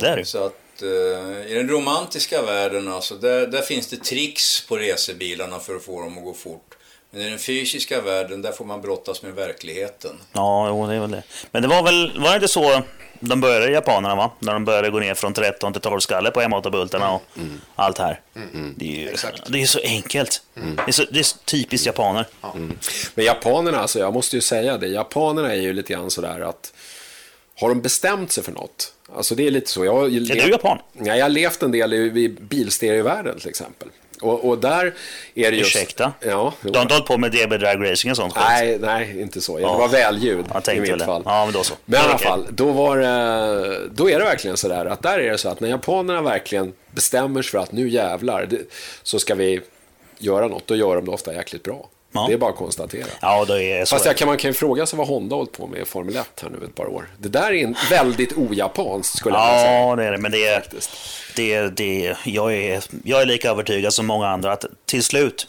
det 0.00 0.08
är 0.08 0.16
det. 0.16 0.24
Så 0.24 0.44
att 0.44 0.82
uh, 0.82 1.50
i 1.50 1.54
den 1.54 1.68
romantiska 1.68 2.42
världen 2.42 2.92
alltså, 2.92 3.14
där, 3.14 3.46
där 3.46 3.62
finns 3.62 3.86
det 3.86 3.96
tricks 3.96 4.66
på 4.66 4.76
resebilarna 4.76 5.58
för 5.58 5.76
att 5.76 5.82
få 5.82 6.00
dem 6.00 6.18
att 6.18 6.24
gå 6.24 6.34
fort. 6.34 6.74
Men 7.10 7.22
i 7.22 7.30
den 7.30 7.38
fysiska 7.38 8.00
världen, 8.00 8.42
där 8.42 8.52
får 8.52 8.64
man 8.64 8.80
brottas 8.80 9.22
med 9.22 9.34
verkligheten. 9.34 10.20
Ja, 10.32 10.68
jo, 10.68 10.86
det 10.86 10.94
är 10.94 11.00
väl 11.00 11.10
det. 11.10 11.22
Men 11.50 11.62
det 11.62 11.68
var 11.68 11.82
väl, 11.82 12.20
var 12.20 12.28
det 12.28 12.34
inte 12.34 12.48
så 12.48 12.82
de 13.28 13.40
började, 13.40 13.70
japanerna, 13.70 14.14
va? 14.14 14.30
När 14.38 14.52
de 14.52 14.64
började 14.64 14.90
gå 14.90 14.98
ner 14.98 15.14
från 15.14 15.34
13 15.34 15.72
till 15.72 15.82
12 15.82 16.00
skalle 16.00 16.30
på 16.30 16.40
M8-bultarna 16.40 17.14
och 17.14 17.22
mm. 17.36 17.60
allt 17.74 17.98
här. 17.98 18.20
Mm. 18.36 18.74
Det, 18.76 18.84
är 18.84 19.10
ju, 19.10 19.16
det 19.48 19.62
är 19.62 19.66
så 19.66 19.80
enkelt. 19.82 20.42
Mm. 20.56 20.76
Det, 20.76 20.90
är 20.90 20.92
så, 20.92 21.04
det 21.10 21.18
är 21.18 21.22
så 21.22 21.38
typiskt 21.44 21.86
japaner. 21.86 22.26
Mm. 22.54 22.78
Men 23.14 23.24
japanerna, 23.24 23.78
alltså, 23.78 23.98
jag 23.98 24.14
måste 24.14 24.36
ju 24.36 24.42
säga 24.42 24.78
det, 24.78 24.86
japanerna 24.86 25.54
är 25.54 25.60
ju 25.60 25.72
lite 25.72 25.92
grann 25.92 26.10
sådär 26.10 26.40
att 26.40 26.72
har 27.60 27.68
de 27.68 27.80
bestämt 27.80 28.32
sig 28.32 28.44
för 28.44 28.52
något, 28.52 28.92
Alltså 29.16 29.34
det 29.34 29.46
är 29.46 29.50
lite 29.50 29.70
så. 29.70 29.84
Jag, 29.84 30.14
är 30.14 30.20
du 30.20 30.50
japan? 30.50 30.78
Ja, 30.92 31.16
jag 31.16 31.24
har 31.24 31.30
levt 31.30 31.62
en 31.62 31.72
del 31.72 31.92
i, 31.92 31.96
i 31.96 32.28
bilstereovärlden 32.28 33.38
till 33.38 33.48
exempel. 33.48 33.88
Och, 34.22 34.48
och 34.48 34.58
där 34.58 34.94
är 35.34 35.50
det 35.50 35.56
just... 35.56 35.76
Ursäkta? 35.76 36.12
Ja, 36.20 36.54
Du 36.60 36.70
har 36.74 36.82
inte 36.82 36.94
hållit 36.94 37.06
på 37.06 37.18
med 37.18 37.30
DB 37.32 37.56
Drag 37.58 37.90
Racing 37.90 38.10
och 38.10 38.16
sånt? 38.16 38.34
Nej, 38.36 38.78
nej, 38.80 39.20
inte 39.20 39.40
så. 39.40 39.58
Det 39.58 39.64
var 39.64 39.88
välljud 39.88 40.46
i 40.74 40.80
mitt 40.80 40.98
det. 40.98 41.04
fall. 41.04 41.22
Ja, 41.24 41.44
men 41.44 41.54
då 41.54 41.62
så. 41.62 41.74
Men 41.84 42.00
i 42.00 42.04
alla 42.04 42.18
fall, 42.18 42.46
då, 42.50 42.72
var 42.72 42.96
då 43.88 44.10
är 44.10 44.18
det 44.18 44.24
verkligen 44.24 44.56
så 44.56 44.68
där 44.68 44.86
att 44.86 45.02
där 45.02 45.18
är 45.18 45.30
det 45.30 45.38
så 45.38 45.48
att 45.48 45.60
när 45.60 45.68
japanerna 45.68 46.22
verkligen 46.22 46.72
bestämmer 46.90 47.42
sig 47.42 47.50
för 47.50 47.58
att 47.58 47.72
nu 47.72 47.88
jävlar 47.88 48.48
så 49.02 49.18
ska 49.18 49.34
vi 49.34 49.60
göra 50.18 50.48
något, 50.48 50.66
då 50.66 50.76
gör 50.76 50.96
de 50.96 51.04
det 51.04 51.10
ofta 51.10 51.34
jäkligt 51.34 51.62
bra. 51.62 51.88
Ja. 52.12 52.24
Det 52.28 52.32
är 52.34 52.38
bara 52.38 52.50
att 52.50 52.56
konstatera. 52.56 53.06
Ja, 53.20 53.44
då 53.44 53.58
är 53.58 53.84
så. 53.84 53.94
Fast 53.96 54.06
jag 54.06 54.16
kan, 54.16 54.28
man 54.28 54.36
kan 54.36 54.50
ju 54.50 54.54
fråga 54.54 54.86
sig 54.86 54.96
vad 54.96 55.06
Honda 55.08 55.36
hållit 55.36 55.52
på 55.52 55.66
med 55.66 55.80
i 55.80 55.84
Formel 55.84 56.16
1 56.16 56.40
här 56.42 56.50
nu 56.50 56.64
ett 56.66 56.74
par 56.74 56.86
år. 56.86 57.08
Det 57.18 57.28
där 57.28 57.52
är 57.52 57.64
en 57.64 57.76
väldigt 57.90 58.32
ojapanskt 58.38 59.16
skulle 59.18 59.36
jag 59.36 59.60
säga. 59.60 59.78
Ja, 59.80 59.96
det 59.96 60.04
är 60.04 60.12
det. 60.12 60.18
Men 60.18 60.32
det 60.32 60.46
är, 60.46 60.64
det, 61.36 61.52
är- 61.54 61.68
det, 61.76 62.06
är- 62.06 62.18
jag, 62.24 62.54
är, 62.54 62.82
jag 63.04 63.22
är 63.22 63.26
lika 63.26 63.50
övertygad 63.50 63.92
som 63.92 64.06
många 64.06 64.28
andra 64.28 64.52
att 64.52 64.64
till 64.86 65.02
slut 65.04 65.46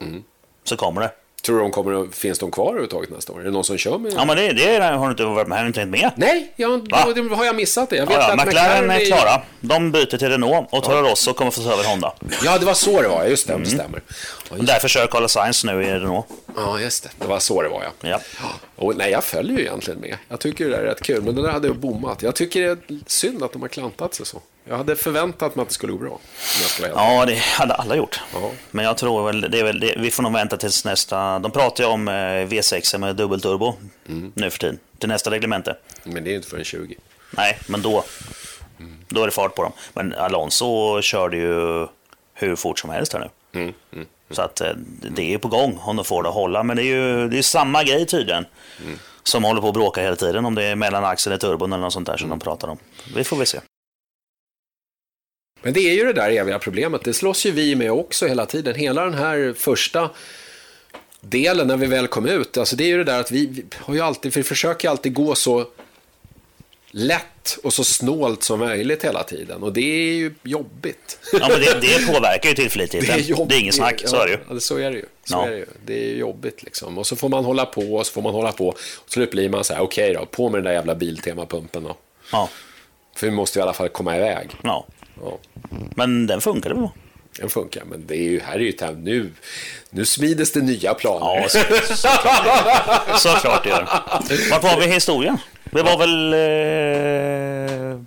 Mm. 0.00 0.22
så 0.64 0.76
kommer 0.76 1.00
det. 1.00 1.10
Tror 1.46 1.56
du 1.56 1.62
de 1.62 1.70
kommer 1.70 2.02
att, 2.02 2.14
finns 2.14 2.38
de 2.38 2.50
kvar 2.50 2.66
överhuvudtaget 2.66 3.10
nästa 3.10 3.32
år? 3.32 3.40
Är 3.40 3.44
det 3.44 3.50
någon 3.50 3.64
som 3.64 3.78
kör 3.78 3.98
med? 3.98 4.12
Ja, 4.16 4.24
men 4.24 4.36
det, 4.36 4.52
det 4.52 4.84
har 4.84 5.04
du 5.04 5.10
inte 5.10 5.24
varit 5.24 5.48
med, 5.48 5.58
har 5.58 5.64
du 5.64 5.68
inte 5.68 5.80
hängt 5.80 5.90
med. 5.90 6.10
Nej, 6.16 6.52
jag, 6.56 6.88
då, 6.88 7.34
har 7.34 7.44
jag 7.44 7.56
missat 7.56 7.90
det. 7.90 7.96
Jag 7.96 8.06
vet 8.06 8.16
Ja, 8.16 8.22
ja, 8.36 8.42
att 8.42 8.46
McLaren 8.46 8.90
är 8.90 9.04
klara. 9.04 9.42
De 9.60 9.92
byter 9.92 10.06
till 10.18 10.28
Renault 10.28 10.68
och 10.72 10.84
Toro 10.84 11.02
Rosso 11.02 11.32
kommer 11.32 11.50
få 11.50 11.60
ta 11.62 11.72
över 11.72 11.84
Honda. 11.84 12.12
Ja, 12.44 12.58
det 12.58 12.66
var 12.66 12.74
så 12.74 13.02
det 13.02 13.08
var. 13.08 13.24
Just 13.24 13.46
det, 13.46 13.52
Mm. 13.52 13.64
det 13.64 13.70
stämmer. 13.70 14.02
Ja, 14.50 14.56
Och 14.58 14.64
därför 14.64 14.88
kör 14.88 15.06
Carlos 15.06 15.32
Sainz 15.32 15.64
nu 15.64 15.82
i 15.84 15.86
Renault. 15.90 16.26
Ja, 16.56 16.80
just 16.80 17.02
det. 17.02 17.10
Det 17.18 17.26
var 17.26 17.38
så 17.38 17.62
det 17.62 17.68
var, 17.68 17.82
ja. 18.00 18.08
Ja. 18.10 18.20
Och, 18.76 18.96
nej, 18.96 19.10
jag 19.10 19.24
följer 19.24 19.58
ju 19.58 19.64
egentligen 19.64 20.00
med. 20.00 20.16
Jag 20.28 20.40
tycker 20.40 20.64
det 20.64 20.70
där 20.70 20.78
är 20.78 20.84
rätt 20.86 21.02
kul, 21.02 21.22
men 21.22 21.34
det 21.34 21.42
där 21.42 21.50
hade 21.50 21.66
jag 21.66 21.76
bommat. 21.76 22.22
Jag 22.22 22.34
tycker 22.34 22.60
det 22.60 22.66
är 22.94 22.98
synd 23.06 23.42
att 23.42 23.52
de 23.52 23.62
har 23.62 23.68
klantat 23.68 24.14
sig 24.14 24.26
så. 24.26 24.40
Jag 24.68 24.76
hade 24.76 24.96
förväntat 24.96 25.54
mig 25.56 25.62
att 25.62 25.68
det 25.68 25.74
skulle 25.74 25.92
gå 25.92 25.98
bra. 25.98 26.18
Ja, 26.94 27.24
det 27.26 27.36
hade 27.38 27.74
alla 27.74 27.96
gjort. 27.96 28.20
Ja. 28.34 28.50
Men 28.70 28.84
jag 28.84 28.96
tror 28.96 29.26
väl, 29.26 29.40
det 29.40 29.60
är 29.60 29.64
väl 29.64 29.80
det, 29.80 29.94
vi 29.98 30.10
får 30.10 30.22
nog 30.22 30.32
vänta 30.32 30.56
tills 30.56 30.84
nästa... 30.84 31.38
De 31.38 31.50
pratar 31.50 31.84
ju 31.84 31.90
om 31.90 32.08
eh, 32.08 32.12
V6 32.12 32.98
med 32.98 33.16
dubbelturbo 33.16 33.74
Mm. 34.08 34.32
nu 34.34 34.50
för 34.50 34.58
tiden. 34.58 34.78
Till 34.98 35.08
nästa 35.08 35.30
reglemente. 35.30 35.76
Men 36.04 36.24
det 36.24 36.30
är 36.30 36.34
inte 36.34 36.48
förrän 36.48 36.64
20. 36.64 36.94
Nej, 37.30 37.58
men 37.66 37.82
då, 37.82 38.04
då 39.08 39.22
är 39.22 39.26
det 39.26 39.32
fart 39.32 39.54
på 39.54 39.62
dem. 39.62 39.72
Men 39.94 40.12
Alonso 40.12 41.00
körde 41.02 41.36
ju 41.36 41.86
hur 42.34 42.56
fort 42.56 42.78
som 42.78 42.90
helst 42.90 43.12
här 43.12 43.30
nu. 43.52 43.60
Mm, 43.92 44.06
Så 44.30 44.42
att 44.42 44.60
eh, 44.60 44.70
det 45.10 45.34
är 45.34 45.38
på 45.38 45.48
gång 45.48 45.78
om 45.82 45.96
de 45.96 46.04
får 46.04 46.22
det 46.22 46.28
att 46.28 46.34
hålla. 46.34 46.62
Men 46.62 46.76
det 46.76 46.82
är 46.82 46.96
ju 46.96 47.28
det 47.28 47.38
är 47.38 47.42
samma 47.42 47.84
grej 47.84 48.06
tydligen. 48.06 48.46
Mm. 48.84 48.98
Som 49.22 49.44
håller 49.44 49.60
på 49.60 49.68
att 49.68 49.74
bråka 49.74 50.02
hela 50.02 50.16
tiden. 50.16 50.44
Om 50.46 50.54
det 50.54 50.64
är 50.64 50.76
mellan 50.76 51.04
axeln 51.04 51.34
och 51.34 51.40
turbon 51.40 51.72
eller 51.72 51.82
något 51.82 51.92
sånt 51.92 52.06
där 52.06 52.16
som 52.16 52.28
de 52.30 52.40
pratar 52.40 52.68
om. 52.68 52.78
Vi 53.14 53.24
får 53.24 53.36
väl 53.36 53.46
se. 53.46 53.60
Men 55.64 55.72
det 55.72 55.80
är 55.80 55.94
ju 55.94 56.04
det 56.04 56.12
där 56.12 56.30
eviga 56.30 56.58
problemet. 56.58 57.04
Det 57.04 57.12
slåss 57.12 57.46
ju 57.46 57.50
vi 57.50 57.74
med 57.74 57.90
också 57.92 58.26
hela 58.26 58.46
tiden. 58.46 58.74
Hela 58.74 59.04
den 59.04 59.14
här 59.14 59.54
första 59.56 60.10
delen 61.20 61.66
när 61.68 61.76
vi 61.76 61.86
väl 61.86 62.06
kom 62.08 62.26
ut. 62.26 62.56
Alltså 62.58 62.76
det 62.76 62.84
är 62.84 62.88
ju 62.88 62.98
det 62.98 63.04
där 63.04 63.20
att 63.20 63.30
vi, 63.30 63.46
vi 63.46 63.64
har 63.78 63.94
ju 63.94 64.00
alltid, 64.00 64.34
vi 64.34 64.42
försöker 64.42 64.88
alltid 64.88 65.14
gå 65.14 65.34
så 65.34 65.66
lätt 66.90 67.58
och 67.62 67.72
så 67.72 67.84
snålt 67.84 68.42
som 68.42 68.58
möjligt 68.58 69.04
hela 69.04 69.22
tiden. 69.22 69.62
Och 69.62 69.72
det 69.72 69.80
är 69.80 70.12
ju 70.14 70.34
jobbigt. 70.42 71.18
Ja, 71.32 71.48
men 71.48 71.60
det, 71.60 71.80
det 71.80 72.06
påverkar 72.12 72.48
ju 72.48 72.54
tillförlitligheten. 72.54 73.46
Det 73.48 73.54
är, 73.54 73.60
ingen 73.60 73.72
snack, 73.72 74.02
så 74.06 74.16
är 74.16 74.26
det 74.26 74.32
ju. 74.32 74.38
Ja, 74.50 74.60
så 74.60 74.76
är 74.76 74.90
det 74.90 74.96
ju. 74.96 75.04
Så 75.24 75.34
Ja. 75.34 75.46
är 75.46 75.50
det, 75.50 75.56
ju. 75.56 75.66
det 75.86 75.94
är 76.04 76.08
ju 76.08 76.16
jobbigt 76.16 76.62
liksom. 76.62 76.98
Och 76.98 77.06
så 77.06 77.16
får 77.16 77.28
man 77.28 77.44
hålla 77.44 77.66
på 77.66 77.96
och 77.96 78.06
så 78.06 78.12
får 78.12 78.22
man 78.22 78.34
hålla 78.34 78.52
på. 78.52 78.68
Och 78.68 78.78
slut 79.06 79.30
blir 79.30 79.48
man 79.48 79.64
så 79.64 79.74
här, 79.74 79.80
okej 79.80 80.14
då, 80.14 80.26
på 80.26 80.48
med 80.48 80.58
den 80.58 80.64
där 80.64 80.72
jävla 80.72 80.94
Biltema-pumpen 80.94 81.82
då. 81.84 81.96
Ja, 82.32 82.48
För 83.16 83.26
vi 83.26 83.32
måste 83.32 83.58
ju 83.58 83.60
i 83.60 83.62
alla 83.62 83.72
fall 83.72 83.88
komma 83.88 84.16
iväg. 84.16 84.48
ja. 84.62 84.86
Ja. 85.22 85.38
Men 85.96 86.26
den 86.26 86.40
funkar 86.40 86.70
väl? 86.70 86.88
Den 87.38 87.50
funkar, 87.50 87.84
men 87.84 88.06
det 88.06 88.16
är 88.16 88.22
ju, 88.22 88.40
här 88.40 88.54
är 88.54 88.58
ju 88.58 88.70
tam- 88.72 89.02
nu, 89.02 89.32
nu 89.90 90.04
smides 90.04 90.52
det 90.52 90.60
nya 90.60 90.94
planer. 90.94 91.40
Ja, 91.42 91.48
så, 91.48 91.58
såklart. 91.96 93.20
såklart 93.20 93.64
det 93.64 93.68
gör. 93.70 93.88
Vart 94.50 94.62
var 94.62 94.76
vi 94.80 94.84
i 94.84 94.90
historien? 94.90 95.38
Vi 95.64 95.82
var 95.82 95.98
väl... 95.98 96.32
Eh... 97.94 98.00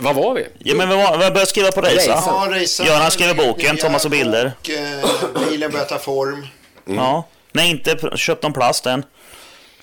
Vad 0.00 0.14
var 0.14 0.34
vi? 0.34 0.46
Ja, 0.58 0.74
men 0.74 0.88
vi, 0.88 0.94
var, 0.96 1.12
vi 1.12 1.18
började 1.18 1.46
skriva 1.46 1.72
på 1.72 1.80
racea. 1.80 2.22
Ja. 2.26 2.56
Göran 2.86 3.10
skriver 3.10 3.34
boken, 3.34 3.76
Thomas 3.76 4.04
och 4.04 4.10
bilder. 4.10 4.52
bok, 4.62 4.68
eh, 4.68 5.48
bilen 5.50 5.70
börjar 5.70 5.86
ta 5.86 5.98
form. 5.98 6.46
Ja. 6.84 7.28
Nej, 7.52 7.70
inte 7.70 8.16
köpt 8.16 8.42
någon 8.42 8.52
plast 8.52 8.86
än. 8.86 9.04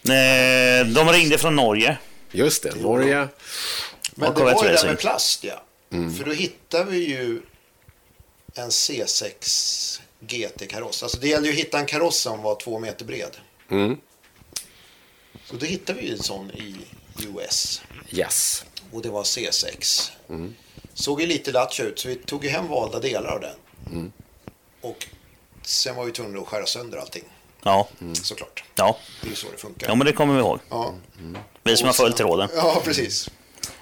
Eh, 0.10 0.88
de 0.88 1.10
ringde 1.12 1.38
från 1.38 1.56
Norge. 1.56 1.98
Just 2.32 2.64
det, 2.64 2.76
Norge. 2.82 3.28
Men 4.16 4.30
Och 4.30 4.36
det 4.36 4.44
var 4.44 4.64
ju 4.64 4.70
det 4.70 4.76
där 4.76 4.88
med 4.88 5.00
plast 5.00 5.44
ja. 5.44 5.62
För 5.90 6.26
då 6.26 6.32
hittar 6.32 6.86
vi 6.86 6.98
ju 7.10 7.42
en 8.54 8.70
C6 8.70 10.00
GT-kaross. 10.20 11.04
Alltså 11.04 11.18
det 11.20 11.28
gällde 11.28 11.48
ju 11.48 11.54
att 11.54 11.60
hitta 11.60 11.80
en 11.80 11.86
kaross 11.86 12.20
som 12.20 12.42
var 12.42 12.56
två 12.56 12.80
meter 12.80 13.06
bred. 13.06 13.38
Mm. 13.72 13.98
Så 15.46 15.56
då 15.56 15.66
hittade 15.66 16.00
vi 16.00 16.08
ju 16.08 16.14
en 16.14 16.24
sån 16.24 16.52
i 16.52 16.76
US. 17.28 17.82
Yes. 18.12 18.66
Och 18.92 19.02
det 19.02 19.10
var 19.10 19.24
C6. 19.24 20.10
Såg 20.94 21.22
ju 21.22 21.28
lite 21.28 21.52
lattjo 21.52 21.84
ut 21.84 22.00
så 22.00 22.08
vi 22.08 22.16
tog 22.16 22.44
ju 22.44 22.50
hem 22.50 22.68
valda 22.68 23.00
delar 23.00 23.30
av 23.30 23.40
den. 23.42 24.12
Och 24.82 25.08
sen 25.62 25.96
var 25.96 26.06
vi 26.06 26.12
tvungna 26.12 26.40
att 26.42 26.48
skära 26.48 26.66
sönder 26.66 26.98
allting. 26.98 27.24
Ja, 27.64 27.88
Såklart. 28.14 28.64
ja. 28.76 28.98
Det 29.22 29.28
är 29.28 29.30
ju 29.30 29.36
så 29.36 29.48
det 29.52 29.58
funkar. 29.58 29.88
ja 29.88 29.96
men 29.96 30.06
det 30.06 30.14
kommer 30.14 30.34
vi 30.34 30.40
ihåg. 30.40 30.60
Ja, 30.70 30.94
Vi 31.64 31.78
som 31.78 31.88
har 31.88 31.94
följt 31.94 32.18
tråden. 32.18 32.50
ja 32.56 32.82
precis. 32.84 33.30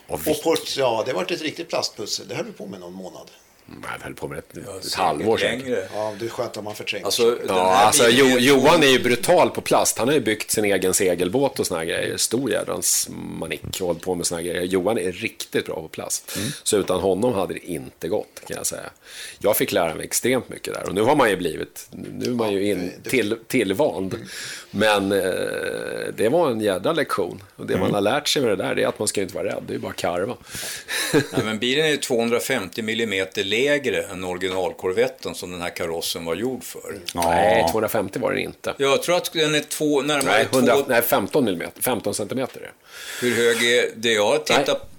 Och 0.08 0.20
Och 0.22 0.34
på, 0.34 0.78
ja, 0.78 1.04
det 1.06 1.14
var 1.14 1.22
ett 1.34 1.42
riktigt 1.42 1.70
plastpussel. 1.70 2.28
Det 2.28 2.36
höll 2.36 2.46
vi 2.46 2.52
på 2.52 2.66
med 2.66 2.80
någon 2.80 2.94
månad. 2.94 3.32
Jag 3.68 4.04
höll 4.04 4.14
på 4.14 4.28
med 4.28 4.38
ett, 4.38 4.50
Ja, 4.66 4.78
ett 4.88 4.94
halvår 4.94 5.38
sedan. 5.38 5.62
Ja, 5.96 6.14
det 6.20 6.26
är 6.26 6.30
skönt 6.30 6.58
om 6.58 6.64
man 6.64 6.76
förtränger. 6.76 7.06
Alltså, 7.06 7.38
Ja, 7.48 7.76
alltså 7.76 8.10
jo, 8.10 8.26
är 8.26 8.40
Johan 8.40 8.84
är 8.84 8.88
ju 8.88 9.00
brutal 9.00 9.50
på 9.50 9.62
plast. 9.62 9.98
Han 9.98 10.08
har 10.08 10.16
ju 10.16 10.22
byggt 10.22 10.52
sin 10.52 10.66
egen 10.66 10.94
segelbåt 10.94 11.60
och 11.60 11.68
såna 11.68 11.80
här 11.80 11.86
grejer. 11.88 12.18
Stor 12.18 12.52
jädrans 12.52 13.10
manick 13.40 13.62
och 13.82 13.88
hållit 13.88 14.02
på 14.02 14.16
med 14.16 14.26
såna 14.26 14.42
här 14.42 14.48
grejer. 14.48 14.62
Johan 14.64 14.98
är 14.98 15.12
riktigt 15.12 15.66
bra 15.66 15.76
på 15.76 15.88
plast. 15.88 16.38
Så 16.64 16.78
utan 16.78 17.00
honom 17.00 17.34
hade 17.34 17.54
det 17.54 17.66
inte 17.66 18.08
gått, 18.08 18.42
kan 18.48 18.58
jag 18.58 18.66
säga. 18.66 18.90
Jag 19.40 19.58
fick 19.58 19.72
lära 19.72 19.96
mig 19.96 20.06
extremt 20.06 20.50
mycket 20.50 20.74
där. 20.74 20.84
Och 20.88 20.96
nu 20.96 21.02
har 21.02 21.16
man 21.16 21.30
ju 21.30 21.36
blivit, 21.38 21.88
nu 21.92 22.26
är 22.26 22.30
man 22.36 22.52
ju 22.54 22.70
in, 22.70 22.92
det- 23.04 23.10
till, 23.10 23.36
tillvand. 23.48 24.16
Men 24.72 25.12
eh, 25.12 25.20
det 26.18 26.30
var 26.30 26.52
en 26.52 26.62
jädra 26.62 26.94
lektion. 26.94 27.44
Och 27.56 27.66
det 27.66 27.78
man 27.78 27.94
har 27.94 28.02
lärt 28.02 28.28
sig 28.28 28.42
med 28.42 28.52
det 28.52 28.64
där, 28.64 28.76
det 28.76 28.84
är 28.84 28.88
att 28.88 29.00
man 29.00 29.08
ska 29.08 29.22
inte 29.22 29.36
vara 29.36 29.46
rädd. 29.48 29.64
Det 29.68 29.72
är 29.72 29.76
ju 29.76 29.80
bara 29.82 29.94
karva. 29.94 30.38
Nej, 31.14 31.24
men 31.44 31.60
bilen 31.60 31.86
är 31.86 31.98
250 31.98 32.82
mm 32.82 33.26
lägre 33.58 34.02
än 34.04 34.24
originalkorvetten 34.24 35.36
som 35.36 35.52
den 35.52 35.62
här 35.62 35.70
karossen 35.70 36.26
var 36.26 36.36
gjord 36.36 36.64
för. 36.64 37.00
Nej, 37.16 37.66
250 37.72 38.20
var 38.20 38.32
det 38.34 38.42
inte. 38.42 38.74
Jag 38.78 39.04
tror 39.04 39.16
att 39.18 39.34
den 39.34 39.56
är 39.56 39.60
två, 39.60 40.02
närmare 40.02 40.26
Nej, 40.34 40.48
100, 40.54 40.74
två... 40.76 40.84
nej 40.88 41.02
15 41.02 41.46
millimeter. 41.46 41.82
15 41.82 42.14
centimeter. 42.14 42.72
Hur 43.22 43.36
hög 43.36 43.64
är 43.64 43.90
det? 43.96 44.14
Jag 44.14 44.26
har 44.26 44.38
tittat... 44.38 44.90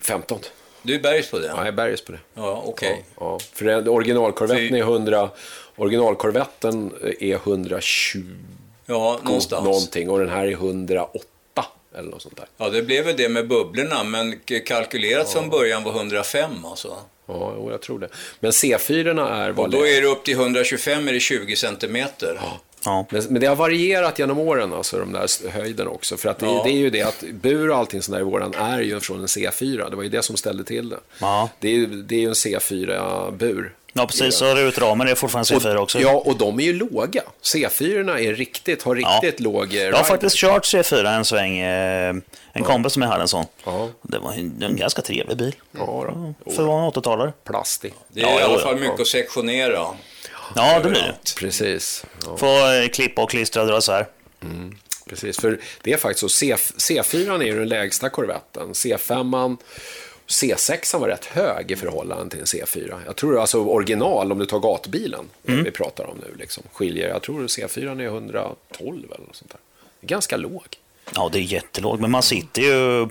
15. 0.00 0.38
Du 0.82 0.94
är 0.94 0.98
bergs 1.00 1.30
på 1.30 1.38
det? 1.38 1.46
Ja, 1.46 1.56
jag 1.58 1.66
är 1.68 1.72
bergis 1.72 2.00
på 2.04 2.12
det. 2.12 2.18
Ja, 2.34 2.62
okej. 2.66 3.04
Ja, 3.20 3.38
för 3.52 3.64
det- 3.64 3.90
originalkorvetten 3.90 4.68
Fy- 4.68 4.78
är 4.78 4.82
100, 4.82 5.30
originalkorvetten 5.76 6.92
är 7.20 7.34
120 7.34 8.18
Ja, 8.86 9.20
någonstans. 9.22 9.64
någonting 9.64 10.10
och 10.10 10.18
den 10.18 10.28
här 10.28 10.46
är 10.46 10.52
108 10.52 11.18
eller 11.98 12.10
något 12.10 12.22
sånt 12.22 12.36
där. 12.36 12.46
Ja, 12.56 12.68
det 12.70 12.82
blev 12.82 13.04
väl 13.04 13.16
det 13.16 13.28
med 13.28 13.48
bubblorna, 13.48 14.04
men 14.04 14.40
kalkylerat 14.66 15.32
från 15.32 15.50
början 15.50 15.82
var 15.84 15.92
105 15.92 16.50
alltså. 16.64 16.96
Ja, 17.26 17.52
jo, 17.56 17.70
jag 17.70 17.80
tror 17.80 17.98
det. 17.98 18.08
Men 18.40 18.50
C4 18.50 19.30
är 19.32 19.60
Och 19.60 19.70
då 19.70 19.86
är 19.86 20.00
det 20.02 20.06
upp 20.06 20.24
till 20.24 20.34
125 20.34 21.08
är 21.08 21.12
det 21.12 21.20
20 21.20 21.56
centimeter. 21.56 22.40
Ja. 22.84 23.06
men, 23.10 23.22
men 23.28 23.40
det 23.40 23.46
har 23.46 23.56
varierat 23.56 24.18
genom 24.18 24.38
åren, 24.38 24.72
alltså 24.72 24.98
de 24.98 25.12
där 25.12 25.50
höjden 25.50 25.88
också. 25.88 26.16
För 26.16 26.28
att 26.28 26.38
det, 26.38 26.46
Ja. 26.46 26.62
det 26.64 26.70
är 26.70 26.76
ju 26.76 26.90
det 26.90 27.02
att 27.02 27.24
bur 27.32 27.70
och 27.70 27.76
allting 27.76 28.02
sånt 28.02 28.14
där 28.14 28.20
i 28.20 28.24
våran 28.24 28.54
är 28.54 28.80
ju 28.80 29.00
från 29.00 29.20
en 29.20 29.26
C4. 29.26 29.90
Det 29.90 29.96
var 29.96 30.02
ju 30.02 30.08
det 30.08 30.22
som 30.22 30.36
ställde 30.36 30.64
till 30.64 30.88
det. 30.88 30.98
Ja. 31.20 31.50
Det 31.60 31.68
är 31.68 31.86
det 31.86 32.14
är 32.14 32.20
ju 32.20 32.28
en 32.28 32.32
C4-bur. 32.34 33.74
Ja, 33.94 34.06
precis. 34.06 34.34
Så 34.34 34.54
rutramen 34.54 35.08
är 35.08 35.14
fortfarande 35.14 35.54
C4 35.54 35.76
också. 35.76 36.00
Ja, 36.00 36.10
och 36.12 36.36
de 36.36 36.58
är 36.60 36.64
ju 36.64 36.72
låga. 36.72 37.22
C4 37.42 38.18
är 38.18 38.34
riktigt, 38.34 38.82
har 38.82 38.96
Ja. 38.96 39.20
riktigt 39.22 39.40
låg 39.40 39.74
eh, 39.74 39.78
Jag 39.78 39.84
har 39.84 39.92
rider. 39.92 40.04
faktiskt 40.04 40.36
kört 40.36 40.64
C4 40.64 41.16
en 41.16 41.24
sväng. 41.24 41.58
Eh, 41.58 42.14
en 42.52 42.64
kompis 42.64 42.92
som 42.92 43.02
jag 43.02 43.08
hade 43.08 43.22
en 43.22 43.28
sån. 43.28 43.44
Ja. 43.64 43.88
Det 44.02 44.18
var 44.18 44.32
en, 44.32 44.62
en 44.62 44.76
ganska 44.76 45.02
trevlig 45.02 45.36
bil. 45.36 45.54
Ja, 45.72 46.14
då. 46.44 46.52
För 46.52 46.62
att 46.62 46.68
vara 46.68 46.84
en 46.84 46.90
80-talare. 46.90 47.32
Plastig. 47.44 47.94
Det 48.08 48.20
är 48.20 48.24
Ja, 48.26 48.40
i 48.40 48.42
alla 48.42 48.52
ja, 48.54 48.58
fall 48.60 48.74
ja. 48.76 48.80
mycket 48.80 49.00
att 49.00 49.06
sektionera. 49.06 49.86
Ja, 50.54 50.80
det 50.82 50.90
blir 50.90 51.00
det. 51.02 51.34
Precis. 51.40 52.04
Ja, 52.26 52.36
Få 52.36 52.72
eh, 52.72 52.88
klippa 52.88 53.22
och 53.22 53.30
klistra 53.30 53.62
och 53.62 53.68
dra 53.68 53.78
isär. 53.78 54.06
precis. 55.08 55.40
För 55.40 55.60
det 55.82 55.92
är 55.92 55.96
faktiskt 55.96 56.20
så. 56.20 56.28
C, 56.28 56.54
C4 56.78 57.40
är 57.42 57.46
ju 57.46 57.58
den 57.58 57.68
lägsta 57.68 58.08
korvetten. 58.08 58.72
C5 58.72 59.56
C6 60.28 60.98
var 60.98 61.08
rätt 61.08 61.24
hög 61.24 61.70
i 61.70 61.76
förhållande 61.76 62.30
till 62.30 62.40
en 62.40 62.44
C4. 62.44 63.00
Jag 63.06 63.16
tror 63.16 63.40
alltså 63.40 63.58
original, 63.58 64.32
om 64.32 64.38
du 64.38 64.46
tar 64.46 64.58
gatbilen, 64.58 65.24
vi 65.42 65.70
pratar 65.70 66.04
om 66.04 66.16
nu, 66.18 66.34
liksom, 66.38 66.62
skiljer. 66.72 67.08
Jag 67.08 67.22
tror 67.22 67.42
C4 67.46 68.00
är 68.00 68.06
112 68.06 69.04
eller 69.14 69.26
något 69.26 69.36
sånt 69.36 69.50
där. 69.50 69.60
Ganska 70.00 70.36
låg. 70.36 70.66
Ja, 71.14 71.28
det 71.32 71.38
är 71.38 71.42
jättelågt. 71.42 72.00
Men 72.00 72.10
man 72.10 72.22
sitter 72.22 72.62
ju 72.62 73.08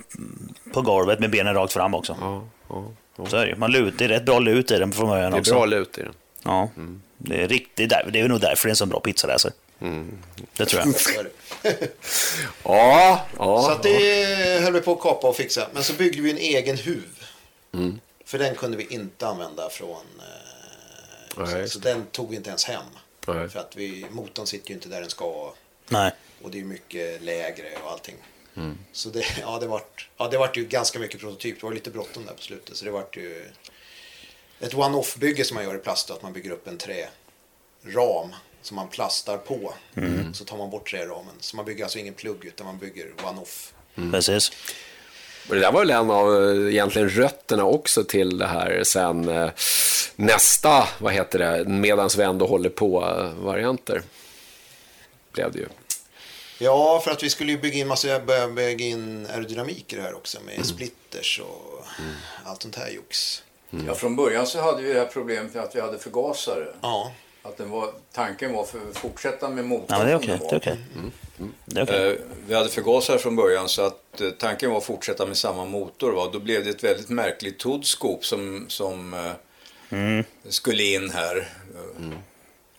på 0.74 0.82
golvet 0.82 1.20
med 1.20 1.30
benen 1.30 1.54
rakt 1.54 1.74
fram 1.74 1.94
också. 1.96 2.18
Ja, 2.22 2.44
ja. 2.70 3.26
Så 3.28 3.38
är 3.38 3.46
det. 3.48 3.56
Man 3.56 3.72
lut, 3.72 3.94
det 3.98 4.06
är 4.06 4.10
rätt 4.10 4.26
bra 4.26 4.40
lut 4.40 4.72
i 4.72 4.78
den 4.78 4.92
från 4.92 5.10
början 5.10 5.32
Det 5.32 5.38
är 5.38 5.40
också. 5.40 5.54
bra 5.54 5.66
lut 5.66 5.98
i 5.98 6.02
den. 6.02 6.14
Ja, 6.44 6.70
det 7.18 7.44
är 7.44 7.48
riktigt. 7.48 7.90
Det 7.90 8.20
är 8.20 8.28
nog 8.28 8.40
därför 8.40 8.68
det 8.68 8.70
är 8.70 8.72
en 8.72 8.76
så 8.76 8.86
bra 8.86 9.00
pizzaläser. 9.84 10.58
Det 10.58 10.66
tror 10.66 10.82
jag. 11.64 11.74
Ja, 12.64 13.26
ja. 13.38 13.62
Så 13.64 13.72
att 13.72 13.84
det 13.84 14.62
höll 14.64 14.74
vi 14.74 14.82
på 14.82 14.92
att 14.94 15.00
kapa 15.00 15.28
och 15.28 15.36
fixa. 15.36 15.68
Men 15.74 15.84
så 15.84 15.94
byggde 15.94 16.22
vi 16.22 16.32
en 16.32 16.38
egen 16.38 16.78
huv. 16.78 17.24
Mm. 17.74 18.00
För 18.26 18.40
den 18.40 18.56
kunde 18.56 18.78
vi 18.78 18.88
inte 18.90 19.28
använda 19.28 19.70
från... 19.70 20.06
Eh, 21.38 21.46
så, 21.46 21.70
så 21.70 21.80
den 21.80 22.06
tog 22.06 22.30
vi 22.30 22.36
inte 22.36 22.50
ens 22.50 22.66
hem. 22.66 22.86
Nej. 23.28 23.50
För 23.50 23.60
att 23.60 23.76
vi, 23.76 24.06
motorn 24.12 24.48
sitter 24.48 24.70
ju 24.70 24.76
inte 24.76 24.90
där 24.90 25.02
den 25.02 25.10
ska. 25.10 25.54
Nej. 25.90 26.12
Och 26.42 26.52
det 26.52 26.60
är 26.60 26.64
mycket 26.64 27.22
lägre 27.22 27.68
och 27.84 27.92
allting. 27.92 28.16
Mm. 28.56 28.78
Så 28.92 29.10
det, 29.10 29.26
ja, 29.42 29.60
det 29.60 29.68
vart, 29.68 30.10
ja, 30.18 30.28
det 30.28 30.38
vart 30.38 30.58
ju 30.58 30.66
ganska 30.66 31.00
mycket 31.00 31.20
prototyp. 31.20 31.60
Det 31.60 31.66
var 31.66 31.74
lite 31.74 31.90
bråttom 31.90 32.26
där 32.26 32.34
på 32.34 32.42
slutet. 32.42 32.78
Så 32.78 32.86
det 32.86 32.92
vart 32.92 33.18
ju 33.18 33.52
ett 34.60 34.74
one-off-bygge 34.74 35.46
som 35.46 35.56
man 35.56 35.64
gör 35.64 35.76
i 35.76 35.80
plast. 35.80 36.12
Att 36.12 36.22
man 36.22 36.34
bygger 36.34 36.52
upp 36.52 36.68
en 36.68 36.78
träram 36.78 38.34
som 38.64 38.76
man 38.76 38.88
plastar 38.88 39.38
på. 39.38 39.74
Mm. 39.96 40.34
Så 40.34 40.46
tar 40.46 40.58
man 40.58 40.70
bort 40.70 40.90
träramen. 40.90 41.36
Så 41.40 41.56
man 41.56 41.66
bygger 41.66 41.84
alltså 41.84 42.00
ingen 42.00 42.14
plugg 42.14 42.46
utan 42.46 42.66
man 42.66 42.78
bygger 42.78 43.08
one-off. 43.24 43.74
Precis. 44.12 44.52
Och 45.50 45.56
det 45.56 45.62
där 45.62 45.72
var 45.72 45.80
väl 45.80 45.90
en 45.90 46.12
av 46.12 46.44
eh, 46.44 46.74
egentligen 46.74 47.10
rötterna 47.10 47.66
också 47.66 48.04
till 48.04 48.38
det 48.38 48.48
här 48.48 48.84
sen 48.84 49.30
eh, 49.30 49.50
nästa, 50.16 50.88
vad 51.00 51.14
heter 51.14 51.40
det, 51.40 51.70
medans 51.70 52.18
vi 52.18 52.24
ändå 52.24 52.48
håller 52.48 52.70
på-varianter. 52.70 54.02
Blev 55.32 55.52
det 55.52 55.60
ju. 55.60 55.68
Ja, 56.60 57.02
för 57.04 57.12
att 57.12 57.24
vi 57.24 57.30
skulle 57.30 57.52
ju 57.52 57.58
bygga 57.58 57.78
in 57.78 57.88
massa, 57.88 58.20
börja 58.20 58.48
bygga 58.48 58.86
in 58.86 59.28
aerodynamik 59.34 59.94
i 59.94 59.96
det 59.96 60.02
här 60.02 60.14
också 60.14 60.38
med 60.46 60.66
splitters 60.66 61.42
och 61.44 61.86
allt 62.46 62.62
sånt 62.62 62.76
här 62.76 62.90
jox. 62.90 63.44
Ja, 63.88 63.96
från 63.96 64.16
början 64.16 64.48
så 64.48 64.62
hade 64.62 64.82
vi 64.82 64.94
det 64.94 65.00
här 65.00 65.06
problemet 65.06 65.54
med 65.54 65.64
att 65.64 65.76
vi 65.76 65.82
hade 65.82 66.00
förgasare. 66.00 66.68
Ja, 66.82 67.12
Att 67.46 67.58
den 67.58 67.70
var, 67.70 67.90
tanken 68.14 68.54
var 68.54 68.64
för 68.66 68.78
att 68.92 68.98
fortsätta 68.98 69.50
med 69.50 69.66
motorn. 69.66 69.98
Ja, 70.00 70.06
det 70.06 70.12
är 70.12 70.16
okej. 70.16 70.28
den 70.28 70.40
Det 70.40 70.46
är 70.46 70.50
var. 70.52 70.58
okej. 70.58 70.78
Det 71.66 71.80
är 71.80 71.84
okej. 71.84 72.12
Eh, 72.12 72.16
Vi 72.48 72.54
hade 72.56 72.70
förgasare 72.70 73.18
från 73.20 73.36
början 73.36 73.70
så 73.70 73.82
att 73.82 74.22
eh, 74.22 74.30
tanken 74.30 74.70
var 74.72 74.78
att 74.78 74.84
fortsätta 74.84 75.26
med 75.26 75.38
samma 75.38 75.66
motor. 75.66 76.12
Va? 76.12 76.30
Då 76.34 76.40
blev 76.40 76.64
det 76.64 76.70
ett 76.70 76.84
väldigt 76.84 77.10
märkligt 77.10 77.60
toddskop 77.60 78.26
som, 78.26 78.66
som 78.70 79.14
eh, 79.14 79.32
Mm. 79.90 80.24
skulle 80.50 80.84
in 80.84 81.10
här. 81.10 81.50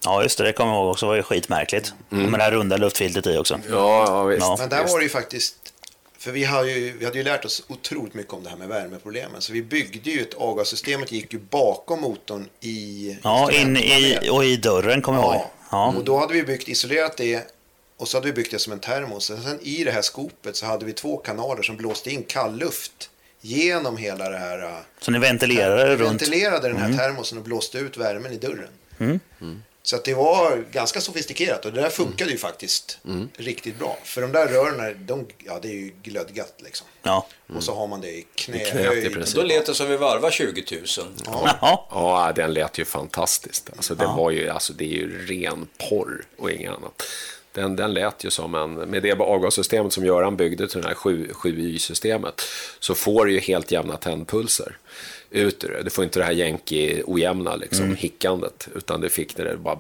Ja, 0.05 0.23
just 0.23 0.39
det. 0.39 0.45
Det 0.45 0.53
kommer 0.53 0.73
jag 0.73 0.81
ihåg 0.83 0.91
också. 0.91 1.07
Det 1.07 1.11
var 1.11 1.17
ju 1.17 1.23
skitmärkligt. 1.23 1.95
Med 2.09 2.33
det 2.33 2.43
här 2.43 2.51
runda 2.53 2.77
luftfiltret 2.77 3.27
i 3.27 3.37
också. 3.39 3.61
Ja, 3.71 4.05
ja 4.09 4.25
visst. 4.25 4.41
Ja. 4.41 4.57
men 4.59 4.69
där 4.69 4.89
var 4.89 4.99
det 4.99 5.03
ju 5.03 5.09
faktiskt 5.11 5.74
för 6.25 6.33
vi, 6.33 6.45
har 6.45 6.65
ju, 6.65 6.99
vi 6.99 7.05
hade 7.05 7.19
ju 7.19 7.25
lärt 7.25 7.45
oss 7.45 7.63
otroligt 7.69 8.15
mycket 8.15 8.33
om 8.33 8.43
det 8.45 8.51
här 8.51 8.57
med 8.57 8.69
värmeproblemen. 8.69 9.41
Så 9.41 9.53
vi 9.53 9.63
byggde 9.63 10.11
ju 10.11 10.21
ett 10.21 10.35
avgassystemet 10.35 11.13
gick 11.13 11.33
ju 11.33 11.39
bakom 11.39 12.01
motorn 12.01 12.49
i 12.61 13.17
Ja, 13.23 13.53
in 13.53 13.77
i, 13.77 14.19
och 14.31 14.45
i 14.45 14.57
dörren 14.57 15.03
kommer 15.03 15.19
jag 15.19 15.35
ihåg. 15.35 15.47
Ja. 15.71 15.95
Och 15.97 16.05
då 16.05 16.19
hade 16.19 16.33
vi 16.35 16.43
byggt, 16.43 16.69
isolerat 16.69 17.17
det 17.17 17.53
och 17.97 18.09
så 18.09 18.17
hade 18.17 18.27
vi 18.27 18.33
byggt 18.33 18.51
det 18.51 18.59
som 18.59 18.73
en 18.73 18.79
termos. 18.79 19.31
Och 19.31 19.39
sen 19.39 19.59
i 19.63 19.85
det 19.85 19.91
här 19.91 20.03
skopet 20.03 20.57
så 20.57 20.67
hade 20.67 20.85
vi 20.85 20.93
två 20.93 21.17
kanaler 21.17 21.63
som 21.63 21.77
blåste 21.77 22.11
in 22.11 22.23
kallluft 22.23 23.11
genom 23.41 23.97
hela 23.97 24.29
det 24.31 24.39
här. 24.39 24.83
Så 25.01 25.11
ni 25.11 25.19
ventilerade 25.19 25.97
Vi 25.97 26.03
runt. 26.03 26.11
ventilerade 26.23 26.69
den 26.69 26.77
här 26.77 26.93
termosen 26.99 27.39
och 27.39 27.45
blåste 27.45 27.79
ut 27.79 27.97
värmen 27.97 28.33
i 28.33 28.37
dörren. 28.37 29.21
Så 29.87 29.97
att 29.97 30.05
det 30.05 30.15
var 30.15 30.65
ganska 30.73 31.01
sofistikerat 31.01 31.65
och 31.65 31.73
det 31.73 31.81
där 31.81 31.91
funkade 31.91 32.31
ju 32.31 32.39
faktiskt 32.39 32.99
riktigt 33.37 33.79
bra. 33.79 33.99
För 34.05 34.21
de 34.21 34.33
där 34.33 34.47
rören, 34.47 35.07
de, 35.07 35.27
ja 35.39 35.59
det 35.63 35.69
är 35.69 35.73
ju 35.73 35.93
glödgat 36.03 36.55
liksom. 36.59 36.87
Ja. 37.03 37.27
Och 37.55 37.63
så 37.63 37.75
har 37.75 37.87
man 37.87 38.01
det 38.01 38.09
i 38.09 38.27
knähöjd. 38.35 39.13
princip. 39.13 39.37
Då 39.37 39.43
lät 39.43 39.67
det 39.67 39.75
som 39.75 39.89
vi 39.89 39.97
varvar 39.97 40.31
20 40.31 40.65
000. 40.71 40.85
Jaha. 41.25 41.79
Ja, 41.91 42.33
den 42.37 42.53
lät 42.53 42.79
ju 42.79 42.85
fantastiskt. 42.85 43.71
Alltså, 43.77 43.95
den 43.95 44.17
var 44.17 44.31
ju, 44.31 44.49
alltså, 44.49 44.73
det 44.73 44.85
är 44.85 44.97
ju 44.97 45.27
ren 45.27 45.69
porr 45.91 46.25
och 46.39 46.51
inget 46.51 46.73
annat. 46.73 47.03
Den, 47.53 47.77
den 47.77 47.95
lät 47.95 48.25
ju 48.25 48.31
som 48.31 48.55
en, 48.55 48.75
med 48.75 49.03
det 49.03 49.13
avgassystemet 49.13 49.93
som 49.93 50.07
Göran 50.07 50.37
byggde 50.37 50.69
till 50.69 50.81
det 50.81 50.89
här 50.89 50.95
7, 50.95 51.31
7Y-systemet, 51.33 52.43
så 52.81 52.95
får 52.95 53.27
du 53.27 53.33
ju 53.33 53.41
helt 53.41 53.71
jämna 53.71 53.97
tändpulser 53.97 54.77
ut 55.35 55.65
ur 55.65 55.69
det. 55.69 55.83
Du 55.83 55.91
får 55.91 56.05
inte 56.05 56.19
det 56.19 56.25
här 56.25 56.33
jänki 56.33 57.03
ojämna 57.07 57.57
liksom, 57.57 57.97
hickandet, 57.97 58.69
utan 58.75 59.01
du 59.01 59.09
fick 59.09 59.37
det 59.37 59.45
där 59.45 59.57
bara... 59.57 59.79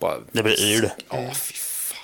bara 0.00 0.16
Det 0.32 0.42
blir 0.42 0.60
yr. 0.64 0.90
Ja, 1.10 1.30
fy 1.34 1.54
fan. 1.54 1.98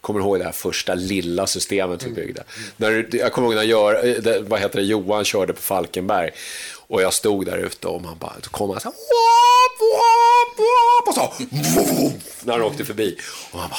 Kommer 0.00 0.20
du 0.20 0.26
ihåg 0.26 0.38
det 0.38 0.44
här 0.44 0.52
första 0.52 0.94
lilla 0.94 1.46
systemet 1.46 2.02
vi 2.02 2.10
byggde? 2.10 2.44
När, 2.76 2.90
du- 2.90 3.18
jag 3.18 3.32
kommer 3.32 3.48
ihåg 3.48 3.54
när 3.54 3.62
Gör, 3.62 4.20
det- 4.22 4.40
vad 4.40 4.60
heter 4.60 4.78
det, 4.78 4.84
Johan 4.84 5.24
körde 5.24 5.52
på 5.52 5.60
Falkenberg 5.62 6.30
och 6.76 7.02
jag 7.02 7.14
stod 7.14 7.46
där 7.46 7.58
ute 7.58 7.88
och 7.88 8.02
man 8.02 8.18
bara, 8.18 8.34
då 8.42 8.50
kom 8.50 8.70
han 8.70 8.80
så 8.80 8.88
här, 8.88 8.94
wop, 8.94 9.80
wop, 9.80 10.58
wop, 10.58 11.08
och 11.08 11.14
så, 11.14 11.44
när 12.46 12.52
han 12.52 12.62
åkte 12.62 12.84
förbi. 12.84 13.16
Och 13.52 13.58
man 13.58 13.68
bara, 13.70 13.78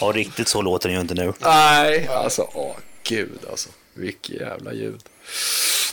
Ja, 0.00 0.12
riktigt 0.14 0.48
så 0.48 0.62
låter 0.62 0.88
den 0.88 0.96
ju 0.96 1.00
inte 1.00 1.14
nu. 1.14 1.32
nej, 1.38 2.06
alltså, 2.08 2.48
åh 2.54 2.76
gud 3.02 3.38
alltså, 3.50 3.68
vilket 3.94 4.40
jävla 4.40 4.72
ljud. 4.72 5.00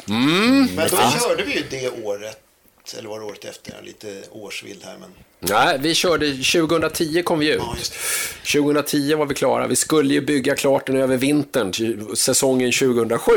Men 0.05 0.87
då 0.91 0.97
körde 0.97 1.43
vi 1.43 1.53
ju 1.53 1.63
det 1.69 1.89
året, 2.03 2.37
eller 2.97 3.09
var 3.09 3.19
det 3.19 3.25
året 3.25 3.45
efter, 3.45 3.73
lite 3.83 4.21
årsvild 4.31 4.83
här 4.85 4.95
men. 4.99 5.09
Nej, 5.39 5.77
vi 5.79 5.95
körde, 5.95 6.31
2010 6.31 7.23
kom 7.23 7.39
vi 7.39 7.49
ut. 7.51 7.61
Ja, 7.65 7.75
just 7.77 7.93
2010 8.53 9.15
var 9.15 9.25
vi 9.25 9.35
klara. 9.35 9.67
Vi 9.67 9.75
skulle 9.75 10.13
ju 10.13 10.21
bygga 10.21 10.55
klart 10.55 10.87
den 10.87 10.95
över 10.95 11.17
vintern, 11.17 12.15
säsongen 12.15 12.71
2007. 12.71 13.31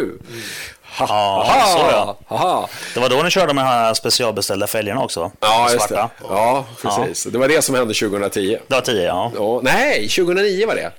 Ha, 0.82 1.06
Ja, 1.08 1.44
ha, 1.52 1.66
så 1.72 1.78
ja. 1.78 2.18
Haha. 2.26 2.68
Det 2.94 3.00
var 3.00 3.08
då 3.08 3.22
ni 3.22 3.30
körde 3.30 3.46
de 3.46 3.58
här 3.58 3.94
specialbeställda 3.94 4.66
fälgarna 4.66 5.02
också? 5.02 5.32
Ja, 5.40 5.72
just 5.72 5.88
det. 5.88 5.94
Svarta. 5.94 6.10
Ja, 6.22 6.66
precis. 6.82 7.24
Det 7.24 7.38
var 7.38 7.48
det 7.48 7.62
som 7.62 7.74
hände 7.74 7.94
2010. 7.94 8.58
Det 8.68 8.74
var 8.74 8.80
tio, 8.80 9.02
ja. 9.04 9.32
Ja, 9.36 9.60
nej, 9.62 10.08
2009 10.08 10.66
var 10.66 10.74
det. 10.74 10.92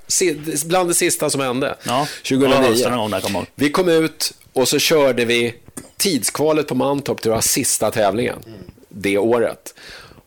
Bland 0.66 0.90
det 0.90 0.94
sista 0.94 1.30
som 1.30 1.42
hände. 1.42 1.76
Ja, 1.84 2.08
det 2.30 2.36
var 2.36 2.48
2009. 2.48 2.90
någon 2.90 2.98
gång 2.98 3.10
där, 3.10 3.30
ihåg. 3.30 3.46
Vi 3.56 3.72
kom 3.72 3.90
ut 3.90 4.34
och 4.60 4.68
så 4.68 4.80
körde 4.80 5.26
vi 5.26 5.56
tidskvalet 5.98 6.68
på 6.68 6.76
Mantorp, 6.76 7.22
det 7.22 7.30
var 7.30 7.42
sista 7.42 7.92
tävlingen 7.92 8.44
det 8.90 9.18
året. 9.18 9.74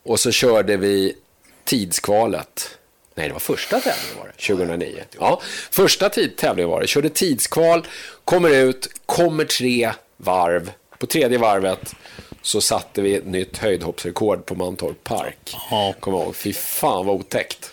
Och 0.03 0.19
så 0.19 0.31
körde 0.31 0.77
vi 0.77 1.15
tidskvalet. 1.63 2.77
Nej, 3.15 3.27
det 3.27 3.33
var 3.33 3.39
första 3.39 3.79
tävlingen 3.79 4.17
var 4.17 4.25
det, 4.37 4.55
2009. 4.55 5.03
Ja, 5.19 5.41
första 5.71 6.09
tid, 6.09 6.35
tävlingen 6.35 6.69
var 6.69 6.81
det. 6.81 6.87
Körde 6.87 7.09
tidskval, 7.09 7.87
kommer 8.25 8.49
ut, 8.49 8.89
kommer 9.05 9.45
tre 9.45 9.91
varv. 10.17 10.71
På 10.97 11.05
tredje 11.05 11.37
varvet 11.37 11.95
så 12.41 12.61
satte 12.61 13.01
vi 13.01 13.15
ett 13.15 13.25
nytt 13.25 13.57
höjdhoppsrekord 13.57 14.45
på 14.45 14.55
Mantorp 14.55 15.03
Park. 15.03 15.55
Ja. 15.71 15.93
Jag 16.01 16.13
ihåg. 16.13 16.35
Fy 16.35 16.53
fan 16.53 17.05
vad 17.05 17.15
otäckt. 17.15 17.72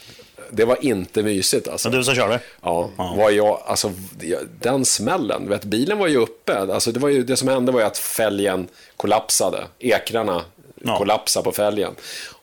Det 0.53 0.65
var 0.65 0.85
inte 0.85 1.23
mysigt 1.23 1.69
alltså. 1.69 1.89
Men 1.91 1.99
du 1.99 2.05
som 2.05 2.15
körde? 2.15 2.41
Ja, 2.63 2.91
var 2.97 3.31
jag, 3.31 3.63
alltså, 3.67 3.93
den 4.61 4.85
smällen. 4.85 5.49
Vet, 5.49 5.65
bilen 5.65 5.99
var 5.99 6.07
ju 6.07 6.17
uppe. 6.17 6.59
Alltså, 6.59 6.93
det, 6.93 7.01
var 7.01 7.09
ju, 7.09 7.23
det 7.23 7.37
som 7.37 7.49
hände 7.49 7.73
var 7.73 7.81
ju 7.81 7.87
att 7.87 7.99
fälgen 7.99 8.69
kollapsade. 8.97 9.65
Ekrarna 9.79 10.45
Ja. 10.85 10.99
kollapsade 10.99 11.45
på 11.45 11.53
fälgen. 11.53 11.95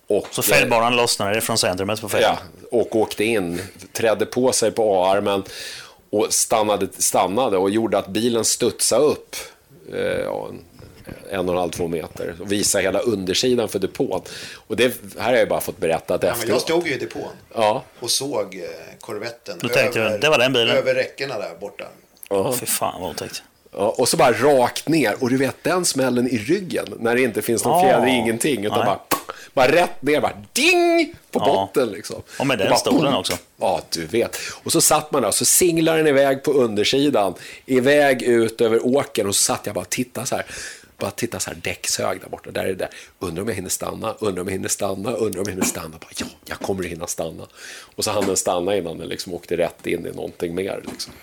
Och, 0.08 0.28
Så 0.32 0.42
fällbanan 0.42 0.96
lossnade 0.96 1.42
från 1.42 1.58
centrumet 1.58 2.02
på 2.02 2.10
fälgen? 2.10 2.30
Ja, 2.62 2.78
och 2.80 2.96
åkte 2.96 3.24
in, 3.24 3.62
trädde 3.94 4.26
på 4.26 4.52
sig 4.52 4.72
på 4.72 5.04
A-armen 5.04 5.44
och 6.10 6.28
stannade, 6.34 6.88
stannade 6.98 7.58
och 7.58 7.70
gjorde 7.70 7.98
att 7.98 8.08
bilen 8.08 8.46
studsade 8.46 9.04
upp 9.06 9.36
eh, 9.94 10.28
en, 11.30 11.50
och 11.50 11.54
en 11.56 11.60
halv, 11.60 11.72
två 11.72 11.88
meter 11.88 12.36
och 12.42 12.52
visade 12.52 12.84
hela 12.84 13.00
undersidan 13.00 13.70
för 13.70 13.80
depån. 13.80 14.22
Och 14.56 14.76
det 14.76 14.94
här 15.18 15.32
har 15.32 15.38
jag 15.40 15.50
bara 15.50 15.62
fått 15.62 15.78
berättat 15.78 16.10
Ja, 16.10 16.18
men 16.18 16.28
jag 16.30 16.38
efteråt. 16.38 16.62
stod 16.62 16.88
ju 16.88 16.94
i 16.94 16.98
depån 16.98 17.30
Ja, 17.56 17.84
och 18.00 18.12
såg 18.12 18.56
eh, 18.56 18.62
korvetten 19.02 19.58
Då 19.62 19.68
tänkte 19.70 20.10
du, 20.10 20.18
det 20.18 20.30
var 20.30 20.38
den 20.38 20.54
bilen. 20.54 20.78
över 20.78 20.96
räckena 20.96 21.40
där 21.40 21.56
borta. 21.60 21.86
ja. 22.30 22.54
Fy 22.54 22.66
fan 22.66 23.02
vad 23.02 23.10
otäckt. 23.10 23.44
Ja, 23.72 23.96
och 23.98 24.08
så 24.10 24.18
bara 24.18 24.32
rakt 24.32 24.88
ner. 24.88 25.16
Och 25.20 25.30
du 25.30 25.38
vet 25.38 25.56
den 25.64 25.86
smällen 25.86 26.28
i 26.28 26.38
ryggen. 26.38 26.86
När 27.00 27.16
det 27.16 27.22
inte 27.22 27.42
finns 27.42 27.66
någon 27.66 27.74
Ja. 27.80 27.84
fjäder, 27.84 28.08
ingenting. 28.08 28.66
Utan 28.66 28.78
Nej. 28.78 28.86
bara, 28.86 29.00
bara 29.54 29.72
rätt 29.72 30.02
ner, 30.02 30.22
bara 30.22 30.34
ding 30.54 31.14
på 31.32 31.40
Ja. 31.40 31.46
botten. 31.46 31.90
Liksom. 31.92 32.22
Och 32.40 32.48
med 32.48 32.58
den 32.58 32.70
bara, 32.70 32.78
stolen 32.78 33.02
boom. 33.12 33.16
också. 33.20 33.34
Ja, 33.60 33.82
du 33.90 34.06
vet. 34.06 34.38
Och 34.64 34.72
så 34.72 34.82
satt 34.82 35.12
man 35.12 35.22
där, 35.22 35.32
så 35.32 35.46
singlade 35.46 35.98
den 35.98 36.08
iväg 36.08 36.44
på 36.44 36.52
undersidan. 36.52 37.34
Iväg 37.66 38.22
ut 38.24 38.62
över 38.62 38.86
åkern. 38.86 39.28
Och 39.28 39.36
så 39.36 39.44
satt 39.44 39.62
jag 39.66 39.76
bara 39.76 39.82
och 39.82 39.90
tittade 39.90 40.28
så 40.28 40.36
här. 40.36 40.46
Bara 40.98 41.12
titta 41.12 41.40
så 41.40 41.50
här 41.50 41.58
däckshög 41.64 42.22
där 42.22 42.30
borta. 42.30 42.52
Där 42.52 42.64
är 42.64 42.68
det 42.68 42.74
där. 42.76 42.90
Undrar 43.20 43.42
om 43.42 43.48
jag 43.50 43.56
hinner 43.56 43.70
stanna, 43.70 44.14
undrar 44.20 44.42
om 44.42 44.48
jag 44.48 44.54
hinner 44.54 44.70
stanna, 44.70 45.12
undrar 45.14 45.42
om 45.42 45.46
jag 45.46 45.52
hinner 45.54 45.66
stanna. 45.66 45.90
Bara, 45.90 46.10
ja, 46.18 46.26
jag 46.46 46.60
kommer 46.60 46.84
att 46.84 46.90
hinna 46.90 47.08
stanna. 47.08 47.48
Och 47.96 48.04
så 48.04 48.12
hann 48.12 48.28
den 48.28 48.38
stanna 48.38 48.76
innan 48.76 48.98
den 48.98 49.08
liksom 49.10 49.34
åkte 49.34 49.58
rätt 49.58 49.88
in 49.88 50.06
i 50.06 50.10
någonting 50.16 50.56
mer. 50.56 50.82
Liksom. 50.92 51.14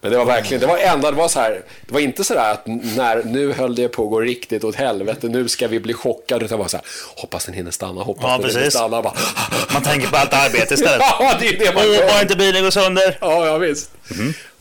Men 0.00 0.12
det 0.12 0.18
var 0.18 0.24
verkligen, 0.24 0.60
det 0.60 0.66
var 0.66 0.78
enda, 0.78 1.10
det 1.10 1.16
var 1.16 1.28
så 1.28 1.40
här, 1.40 1.62
det 1.86 1.92
var 1.94 2.00
inte 2.00 2.24
så 2.24 2.34
där 2.34 2.52
att 2.52 2.66
när, 2.66 3.24
nu 3.24 3.52
höll 3.52 3.74
det 3.74 3.88
på 3.88 4.04
att 4.04 4.10
gå 4.10 4.20
riktigt 4.20 4.64
åt 4.64 4.74
helvete, 4.74 5.28
nu 5.28 5.48
ska 5.48 5.68
vi 5.68 5.80
bli 5.80 5.94
chockade, 5.94 6.44
utan 6.44 6.58
bara 6.58 6.68
så 6.68 6.76
här, 6.76 6.86
hoppas 7.16 7.44
den 7.44 7.54
hinner 7.54 7.70
stanna, 7.70 8.02
hoppas 8.02 8.22
Ja, 8.24 8.28
den 8.30 8.40
hinner 8.40 8.54
precis. 8.54 8.74
stanna. 8.74 9.02
Bara, 9.02 9.14
Man 9.72 9.82
tänker 9.82 10.08
på 10.08 10.16
allt 10.16 10.32
arbete 10.32 10.74
istället. 10.74 11.00
ja, 11.18 11.36
det 11.40 11.48
är 11.48 11.58
det 11.58 11.74
man 11.74 11.92
gör. 11.92 12.06
bara 12.06 12.22
inte 12.22 12.36
bilen 12.36 12.62
går 12.62 12.70
sönder. 12.70 13.18
Ja, 13.20 13.46
ja 13.46 13.58
visst. 13.58 13.90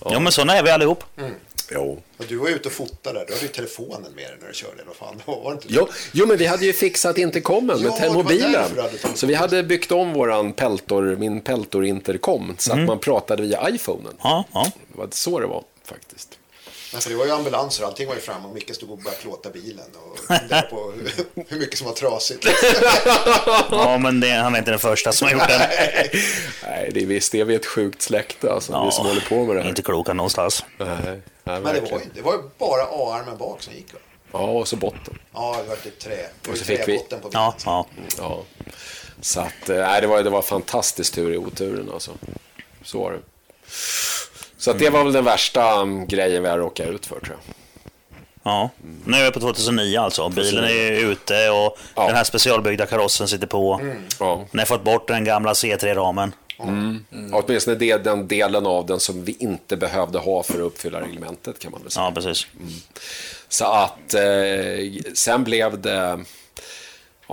Ja, 0.05 0.19
men 0.19 0.31
sådana 0.31 0.57
är 0.57 0.63
vi 0.63 0.69
allihop. 0.69 1.03
Jo. 1.73 2.01
Och 2.17 2.25
du 2.27 2.35
var 2.37 2.49
ute 2.49 2.67
och 2.67 2.73
fotade 2.73 3.19
där. 3.19 3.25
Du 3.25 3.33
hade 3.33 3.45
ju 3.45 3.51
telefonen 3.51 4.11
med 4.15 4.23
dig 4.23 4.37
när 4.41 4.47
du 4.47 4.53
körde. 4.53 4.83
Vad 4.87 4.95
fan, 4.95 5.21
var 5.43 5.49
det 5.51 5.53
inte 5.53 5.67
Jo, 5.69 5.87
jo, 6.11 6.25
men 6.27 6.37
vi 6.37 6.45
hade 6.45 6.65
ju 6.65 6.73
fixat 6.73 7.17
intercomen 7.17 7.81
med 7.81 7.91
Ja, 7.91 7.97
det 8.01 8.07
var 8.07 8.15
mobilen. 8.15 8.51
därför 8.51 8.75
du 8.75 8.81
hade 8.81 8.97
tagit 8.97 9.17
Så 9.17 9.27
vi 9.27 9.33
hade 9.33 9.63
byggt 9.63 9.91
om 9.91 10.13
våran 10.13 10.53
peltor, 10.53 11.15
min 11.19 11.41
peltor 11.41 11.85
intercom 11.85 12.55
så 12.57 12.73
att 12.73 12.79
man 12.87 12.99
pratade 12.99 13.41
via 13.41 13.69
iPhonen. 13.69 14.13
Ja, 14.23 14.43
ja. 14.53 14.71
Det 14.91 14.97
var 14.97 15.07
så 15.11 15.39
det 15.39 15.47
var 15.47 15.63
faktiskt. 15.85 16.37
Nej, 16.93 17.01
för 17.01 17.09
det 17.09 17.15
var 17.15 17.25
ju 17.25 17.31
ambulanser 17.31 17.83
och 17.83 17.89
allting 17.89 18.07
var 18.07 18.15
ju 18.15 18.21
framme 18.21 18.47
och 18.47 18.53
Micke 18.53 18.75
stod 18.75 18.91
och 18.91 18.97
började 18.97 19.21
plåta 19.21 19.49
bilen 19.49 19.85
och 20.11 20.19
funderade 20.19 20.67
på 20.67 20.91
hur, 20.91 21.11
hur 21.49 21.59
mycket 21.59 21.77
som 21.77 21.87
var 21.87 21.93
trasigt. 21.93 22.45
ja 23.71 23.97
men 23.97 24.19
det, 24.19 24.29
han 24.29 24.55
är 24.55 24.59
inte 24.59 24.71
den 24.71 24.79
första 24.79 25.11
som 25.11 25.27
har 25.27 25.33
gjort 25.33 25.47
det. 25.47 25.69
Nej, 26.63 26.89
det 26.93 27.01
är 27.01 27.05
visst, 27.05 27.31
det 27.31 27.39
är 27.39 27.45
vi 27.45 27.55
ett 27.55 27.65
sjukt 27.65 28.01
släkte 28.01 28.51
alltså, 28.53 28.85
vi 28.85 28.91
som 28.91 29.05
håller 29.05 29.21
på 29.29 29.45
med 29.45 29.55
det 29.55 29.61
här. 29.61 29.69
Inte 29.69 29.81
kloka 29.81 30.13
någonstans. 30.13 30.65
Nej, 30.77 30.87
nej, 31.05 31.21
Men 31.43 31.63
det 31.75 31.81
var, 31.81 31.99
ju, 31.99 32.05
det 32.15 32.21
var 32.21 32.33
ju 32.33 32.39
bara 32.57 32.83
A-armen 32.83 33.37
bak 33.37 33.61
som 33.63 33.73
gick. 33.73 33.93
Va? 33.93 33.99
Ja, 34.31 34.39
och 34.39 34.67
så 34.67 34.75
botten. 34.75 35.17
Ja, 35.33 35.57
det 35.63 35.69
var 35.69 35.75
ett 35.75 35.99
trä. 35.99 36.09
Det 36.15 36.47
var 36.47 36.53
Och 36.53 36.57
så 36.59 36.65
fick 36.65 36.87
vi- 36.87 36.97
på 36.97 37.03
bilen. 37.09 37.23
Ja, 37.33 37.55
ja. 37.65 37.85
Ja. 38.17 38.43
Så 39.21 39.39
att, 39.39 39.69
eh, 39.69 39.75
nej, 39.77 40.01
det 40.01 40.07
var, 40.07 40.23
det 40.23 40.29
var 40.29 40.41
fantastiskt 40.41 41.13
tur 41.13 41.33
i 41.33 41.37
oturen 41.37 41.89
alltså. 41.93 42.11
Så 42.83 42.99
var 42.99 43.11
det. 43.11 43.19
Så 44.63 44.71
att 44.71 44.79
det 44.79 44.89
var 44.89 45.03
väl 45.03 45.13
den 45.13 45.25
värsta 45.25 45.81
um, 45.81 46.07
grejen 46.07 46.43
vi 46.43 46.49
har 46.49 46.57
råkat 46.57 46.87
ut 46.87 47.05
för 47.05 47.19
tror 47.19 47.37
jag. 47.47 47.55
ja. 48.43 48.69
Nu 49.05 49.17
är 49.17 49.25
vi 49.25 49.31
på 49.31 49.39
2009 49.39 49.97
alltså. 49.99 50.29
Bilen 50.29 50.63
är 50.63 50.91
ute 50.91 51.49
och 51.49 51.77
Ja. 51.95 52.07
den 52.07 52.15
här 52.15 52.23
specialbyggda 52.23 52.85
karossen 52.85 53.27
sitter 53.27 53.47
på. 53.47 53.81
Ja. 54.19 54.45
Ni 54.51 54.59
har 54.59 54.65
fått 54.65 54.83
bort 54.83 55.07
den 55.07 55.23
gamla 55.23 55.53
C3-ramen. 55.53 56.31
Mm. 56.59 57.05
Åtminstone 57.33 57.75
det 57.77 57.91
är 57.91 57.99
den 57.99 58.27
delen 58.27 58.65
av 58.65 58.85
den 58.85 58.99
som 58.99 59.23
vi 59.25 59.35
inte 59.39 59.77
behövde 59.77 60.19
ha 60.19 60.43
för 60.43 60.53
att 60.53 60.59
uppfylla 60.59 61.01
reglementet 61.01 61.59
kan 61.59 61.71
man 61.71 61.81
väl 61.81 61.91
säga. 61.91 62.05
Ja, 62.05 62.11
precis. 62.11 62.47
Så 63.49 63.65
att 63.65 64.13
eh, 64.13 65.13
sen 65.13 65.43
blev 65.43 65.81
det... 65.81 66.19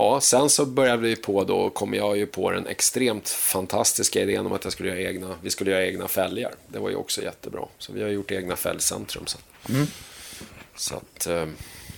Ja, 0.01 0.21
sen 0.21 0.49
så 0.49 0.65
började 0.65 1.01
vi 1.01 1.15
på 1.15 1.43
då, 1.43 1.69
kom 1.69 1.93
jag 1.93 2.17
ju 2.17 2.25
på 2.25 2.51
den 2.51 2.67
extremt 2.67 3.29
fantastiska 3.29 4.21
idén 4.21 4.45
om 4.45 4.53
att 4.53 4.63
jag 4.63 4.73
skulle 4.73 4.89
göra 4.89 4.99
egna, 4.99 5.35
vi 5.41 5.49
skulle 5.49 5.71
göra 5.71 5.85
egna 5.85 6.07
fälgar. 6.07 6.53
Det 6.67 6.79
var 6.79 6.89
ju 6.89 6.95
också 6.95 7.21
jättebra. 7.23 7.67
Så 7.77 7.93
vi 7.93 8.03
har 8.03 8.09
gjort 8.09 8.31
egna 8.31 8.55
fällcentrum 8.55 9.25
sen. 9.27 9.41
Så 10.75 10.95
att, 10.95 11.27
eh, 11.27 11.47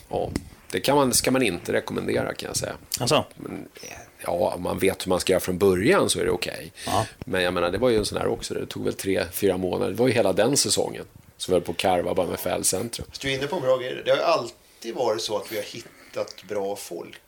ja, 0.10 0.30
det 0.72 0.80
kan 0.80 0.96
man, 0.96 1.14
ska 1.14 1.32
man 1.32 1.44
inte 1.44 1.74
rekommendera 1.74 2.34
kan 2.34 2.48
jag 2.48 2.58
säga. 2.58 2.76
Alltså, 3.00 3.26
Men, 3.36 3.68
eh, 3.82 3.90
ja, 4.24 4.54
om 4.56 4.64
man 4.64 4.80
vet 4.80 5.06
hur 5.06 5.10
man 5.10 5.20
ska 5.20 5.34
göra 5.34 5.42
från 5.42 5.58
början 5.58 6.10
så 6.10 6.20
är 6.20 6.26
det 6.26 6.32
okej. 6.32 6.72
Ja. 6.86 7.06
Men 7.26 7.44
jag 7.44 7.54
menar, 7.54 7.72
det 7.72 7.78
var 7.78 7.90
ju 7.90 7.98
en 7.98 8.06
sån 8.06 8.18
här 8.18 8.28
också. 8.28 8.54
Det 8.54 8.66
tog 8.66 8.84
väl 8.84 8.94
tre, 8.94 9.24
fyra 9.32 9.58
månader. 9.58 9.92
Det 9.92 9.98
var 9.98 10.08
ju 10.08 10.14
hela 10.14 10.34
den 10.34 10.58
säsongen. 10.58 11.06
Så 11.38 11.52
vi 11.52 11.54
höll 11.54 11.62
på 11.62 11.72
att 11.72 11.78
karva 11.78 12.14
bara 12.14 12.28
med 12.28 12.40
fällcentrum. 12.40 13.08
Så 13.12 13.22
du 13.22 13.32
är 13.32 13.38
inne 13.38 13.48
på 13.48 13.56
en 13.56 13.62
bra 13.62 13.78
grej. 13.78 14.02
Det 14.06 14.12
har 14.12 14.18
ju 14.18 14.24
alltid 14.24 14.96
varit 14.96 15.22
så 15.22 15.38
att 15.38 15.52
vi 15.52 15.56
har 15.56 15.64
hittat 15.64 16.44
bra 16.48 16.76
folk 16.76 17.20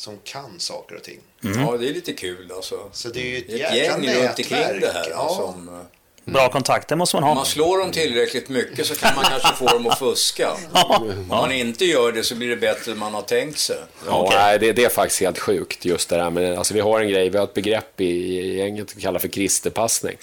som 0.00 0.18
kan 0.24 0.60
saker 0.60 0.96
och 0.96 1.02
ting. 1.02 1.18
Ja, 1.40 1.76
det 1.80 1.88
är 1.88 1.94
lite 1.94 2.12
kul 2.12 2.52
alltså. 2.54 2.76
Så 2.92 3.08
det 3.08 3.20
är 3.20 3.24
ju 3.24 3.38
ett, 3.38 3.46
Det 3.48 3.62
är 3.62 3.74
jäkla 3.74 3.96
ett 3.96 4.04
gäng 4.04 4.22
runt 4.22 4.38
omkring 4.38 4.80
det 4.80 4.92
här. 4.94 5.10
Ja. 5.10 5.28
Som, 5.28 5.68
eh, 5.68 6.32
bra 6.32 6.50
kontakter 6.50 6.96
måste 6.96 7.16
man 7.16 7.22
om 7.22 7.28
ha. 7.28 7.34
man 7.34 7.46
slår 7.46 7.78
dem 7.78 7.92
tillräckligt 7.92 8.48
mycket 8.48 8.86
så 8.86 8.94
kan 8.94 9.14
man 9.14 9.24
kanske 9.24 9.54
få 9.54 9.66
dem 9.66 9.86
att 9.86 9.98
fuska. 9.98 10.50
Om 10.72 11.26
man 11.28 11.52
inte 11.52 11.84
gör 11.84 12.12
det 12.12 12.24
så 12.24 12.34
blir 12.34 12.48
det 12.48 12.56
bättre 12.56 12.92
än 12.92 12.98
man 12.98 13.14
har 13.14 13.22
tänkt 13.22 13.58
sig. 13.58 13.76
Ja, 14.06 14.28
nej, 14.32 14.58
det, 14.58 14.72
det 14.72 14.84
är 14.84 14.88
faktiskt 14.88 15.20
helt 15.20 15.38
sjukt 15.38 15.84
just 15.84 16.08
det 16.08 16.16
där. 16.16 16.30
Men, 16.30 16.58
alltså, 16.58 16.74
vi 16.74 16.80
har 16.80 17.00
en 17.00 17.08
grej, 17.08 17.30
vi 17.30 17.38
har 17.38 17.44
ett 17.44 17.54
begrepp 17.54 18.00
i, 18.00 18.04
i 18.04 18.58
gänget 18.58 18.96
vi 18.96 19.02
kallar 19.02 19.18
för 19.18 19.28
kristerpassning. 19.28 20.16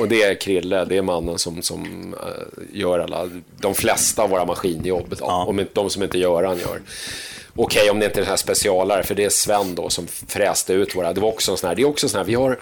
Och 0.00 0.08
det 0.08 0.22
är 0.22 0.34
Krille, 0.34 0.84
det 0.84 0.96
är 0.96 1.02
mannen 1.02 1.38
som, 1.38 1.62
som 1.62 2.14
eh, 2.14 2.78
gör 2.80 2.98
alla, 2.98 3.30
de 3.60 3.74
flesta 3.74 4.22
av 4.22 4.30
våra 4.30 4.44
maskinjobb. 4.44 5.16
Ja. 5.20 5.44
Om 5.44 5.60
inte, 5.60 5.72
de 5.74 5.90
som 5.90 6.02
inte 6.02 6.18
gör, 6.18 6.44
han 6.44 6.58
gör. 6.58 6.80
Okej, 7.60 7.90
om 7.90 7.98
det 7.98 8.06
inte 8.06 8.18
är 8.18 8.22
den 8.22 8.30
här 8.30 8.36
specialare, 8.36 9.02
för 9.02 9.14
det 9.14 9.24
är 9.24 9.30
Sven 9.30 9.74
då 9.74 9.90
som 9.90 10.06
fräste 10.06 10.72
ut 10.72 10.96
våra. 10.96 11.12
Det 11.12 11.20
var 11.20 11.28
också 11.28 11.50
en 11.50 11.58
sån 11.58 11.68
här, 11.68 11.76
det 11.76 11.82
är 11.82 11.86
också 11.86 12.06
en 12.06 12.10
sån 12.10 12.18
här, 12.18 12.24
vi 12.24 12.34
har 12.34 12.58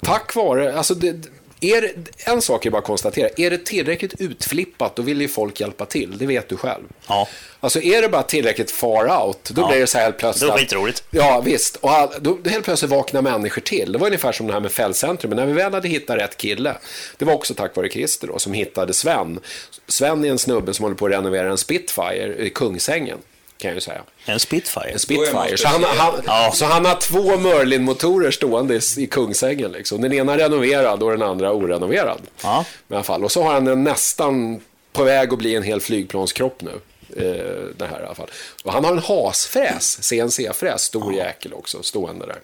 tack 0.00 0.34
vare, 0.34 0.74
alltså 0.74 0.94
det, 0.94 1.16
är 1.60 1.92
en 2.18 2.42
sak 2.42 2.66
är 2.66 2.70
bara 2.70 2.78
att 2.78 2.84
konstatera, 2.84 3.28
är 3.36 3.50
det 3.50 3.64
tillräckligt 3.64 4.14
utflippat 4.20 4.96
då 4.96 5.02
vill 5.02 5.20
ju 5.20 5.28
folk 5.28 5.60
hjälpa 5.60 5.84
till, 5.86 6.18
det 6.18 6.26
vet 6.26 6.48
du 6.48 6.56
själv. 6.56 6.82
Ja. 7.08 7.28
Alltså 7.60 7.82
är 7.82 8.02
det 8.02 8.08
bara 8.08 8.22
tillräckligt 8.22 8.70
far 8.70 9.26
out, 9.26 9.44
då 9.50 9.62
Ja. 9.62 9.68
blir 9.68 9.80
det 9.80 9.86
så 9.86 9.98
här 9.98 10.04
helt 10.04 10.18
plötsligt. 10.18 10.48
Det 10.48 10.54
att- 10.54 10.60
skitroligt. 10.60 11.02
Ja, 11.10 11.40
visst. 11.40 11.76
Och 11.76 11.90
all, 11.90 12.08
då 12.20 12.38
helt 12.46 12.64
plötsligt 12.64 12.90
vaknar 12.90 13.22
människor 13.22 13.62
till. 13.62 13.92
Det 13.92 13.98
var 13.98 14.06
ungefär 14.06 14.32
som 14.32 14.46
det 14.46 14.52
här 14.52 14.60
med 14.60 14.72
fällcentrum. 14.72 15.28
Men 15.30 15.36
när 15.36 15.46
vi 15.46 15.52
väl 15.52 15.72
hade 15.74 15.88
hittat 15.88 16.16
rätt 16.18 16.36
kille, 16.36 16.74
det 17.18 17.24
var 17.24 17.32
också 17.34 17.54
tack 17.54 17.76
vare 17.76 17.88
Christer 17.90 18.26
då, 18.26 18.38
som 18.38 18.52
hittade 18.52 18.92
Sven. 18.94 19.40
Sven 19.88 20.24
är 20.24 20.28
en 20.30 20.38
snubbe 20.38 20.74
som 20.74 20.82
håller 20.82 20.96
på 20.96 21.06
att 21.06 21.12
renovera 21.12 21.50
en 21.50 21.58
Spitfire 21.58 22.36
i 22.38 22.50
Kungsängen, 22.50 23.18
kan 23.60 23.68
jag 23.68 23.74
ju 23.74 23.80
säga. 23.80 24.02
En 24.24 24.40
Spitfire. 24.40 24.90
En 24.92 24.98
Spitfire. 24.98 25.56
Så 25.56 25.68
han, 25.68 25.84
han, 25.84 26.22
Ja. 26.26 26.52
så 26.54 26.64
han 26.64 26.84
har 26.84 26.94
två 26.94 27.36
Merlin-motorer 27.36 28.30
stående 28.30 28.74
i, 28.74 28.80
i 29.02 29.06
Kungsängen. 29.06 29.72
Liksom. 29.72 30.00
Den 30.00 30.12
ena 30.12 30.38
renoverad 30.38 31.02
och 31.02 31.10
den 31.10 31.22
andra 31.22 31.52
orenoverad. 31.52 32.20
Ja. 32.42 32.64
I 32.90 32.94
alla 32.94 33.02
fall. 33.02 33.24
Och 33.24 33.32
så 33.32 33.42
har 33.42 33.52
han 33.52 33.66
en 33.66 33.84
nästan 33.84 34.60
på 34.92 35.04
väg 35.04 35.32
att 35.32 35.38
bli 35.38 35.54
en 35.56 35.62
hel 35.62 35.80
flygplanskropp 35.80 36.62
nu. 36.62 36.80
Eh, 37.16 37.64
det 37.76 37.86
här 37.86 38.00
i 38.02 38.04
alla 38.04 38.14
fall. 38.14 38.30
Och 38.64 38.72
han 38.72 38.84
har 38.84 38.92
en 38.92 38.98
hasfräs, 38.98 39.98
CNC-fräs, 40.02 40.82
stor 40.82 41.14
jäkel 41.14 41.54
också, 41.54 41.82
stående 41.82 42.26
där. 42.26 42.38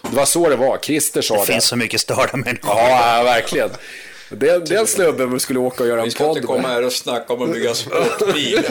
Och 0.00 0.10
det 0.10 0.16
var 0.16 0.24
så 0.24 0.48
det 0.48 0.56
var. 0.56 0.78
Christer 0.78 1.22
sa 1.22 1.34
Det 1.34 1.40
det. 1.40 1.46
finns 1.46 1.64
så 1.64 1.76
mycket 1.76 2.00
störda 2.00 2.36
människor. 2.36 2.76
Ja, 2.78 3.22
verkligen. 3.24 3.70
Den, 4.36 4.64
den 4.64 4.86
snubben 4.86 5.40
skulle 5.40 5.58
åka 5.58 5.82
och 5.82 5.88
göra 5.88 5.98
en 6.00 6.04
Vi 6.04 6.10
ska 6.10 6.24
podd 6.24 6.36
inte 6.36 6.46
komma 6.46 6.62
med. 6.62 6.70
här 6.70 6.82
och 6.86 6.92
snacka 6.92 7.32
om 7.32 7.42
att 7.42 7.52
bygga 7.52 7.74
sportbil. 7.74 8.62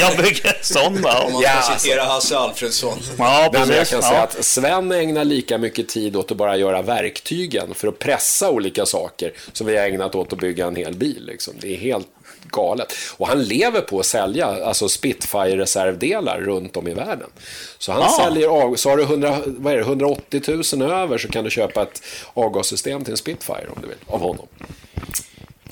Jag 0.00 0.16
bygger 0.16 0.58
sådana. 0.62 1.18
Om 1.18 1.32
man 1.32 1.42
Ja, 1.42 1.48
ska 1.48 1.48
alltså. 1.50 1.78
citera 1.78 2.02
Hasse 2.04 2.36
Alfredsson. 2.38 2.98
Ja, 3.18 3.38
Nej, 3.38 3.50
men 3.52 3.60
jag 3.60 3.68
precis. 3.78 3.90
kan 3.90 4.00
Ja. 4.02 4.08
säga 4.08 4.22
att 4.22 4.44
Sven 4.44 4.92
ägnar 4.92 5.24
lika 5.24 5.58
mycket 5.58 5.88
tid 5.88 6.16
åt 6.16 6.30
att 6.30 6.36
bara 6.36 6.56
göra 6.56 6.82
verktygen 6.82 7.74
för 7.74 7.88
att 7.88 7.98
pressa 7.98 8.50
olika 8.50 8.86
saker 8.86 9.32
som 9.52 9.66
vi 9.66 9.76
har 9.76 9.84
ägnat 9.86 10.14
åt 10.14 10.32
att 10.32 10.38
bygga 10.38 10.66
en 10.66 10.76
hel 10.76 10.94
bil. 10.94 11.22
Liksom. 11.26 11.54
Det 11.60 11.72
är 11.74 11.76
helt 11.76 12.08
galet. 12.50 12.92
Och 13.16 13.28
han 13.28 13.42
lever 13.44 13.80
på 13.80 14.00
att 14.00 14.06
sälja 14.06 14.46
alltså 14.66 14.88
Spitfire-reservdelar 14.88 16.40
runt 16.40 16.76
om 16.76 16.88
i 16.88 16.94
världen. 16.94 17.30
Så 17.78 17.92
han 17.92 18.02
Ah. 18.02 18.08
säljer, 18.24 18.48
av- 18.48 18.76
så 18.76 18.90
har 18.90 18.96
du 18.96 19.02
100, 19.02 19.38
vad 19.46 19.72
är 19.72 19.76
det, 19.76 19.82
180 19.82 20.42
000 20.76 20.90
över 20.90 21.18
så 21.18 21.28
kan 21.28 21.44
du 21.44 21.50
köpa 21.50 21.82
ett 21.82 22.02
avgassystem 22.34 23.04
till 23.04 23.10
en 23.12 23.16
Spitfire 23.16 23.66
om 23.76 23.78
du 23.82 23.88
vill, 23.88 23.96
av 24.06 24.20
honom. 24.20 24.46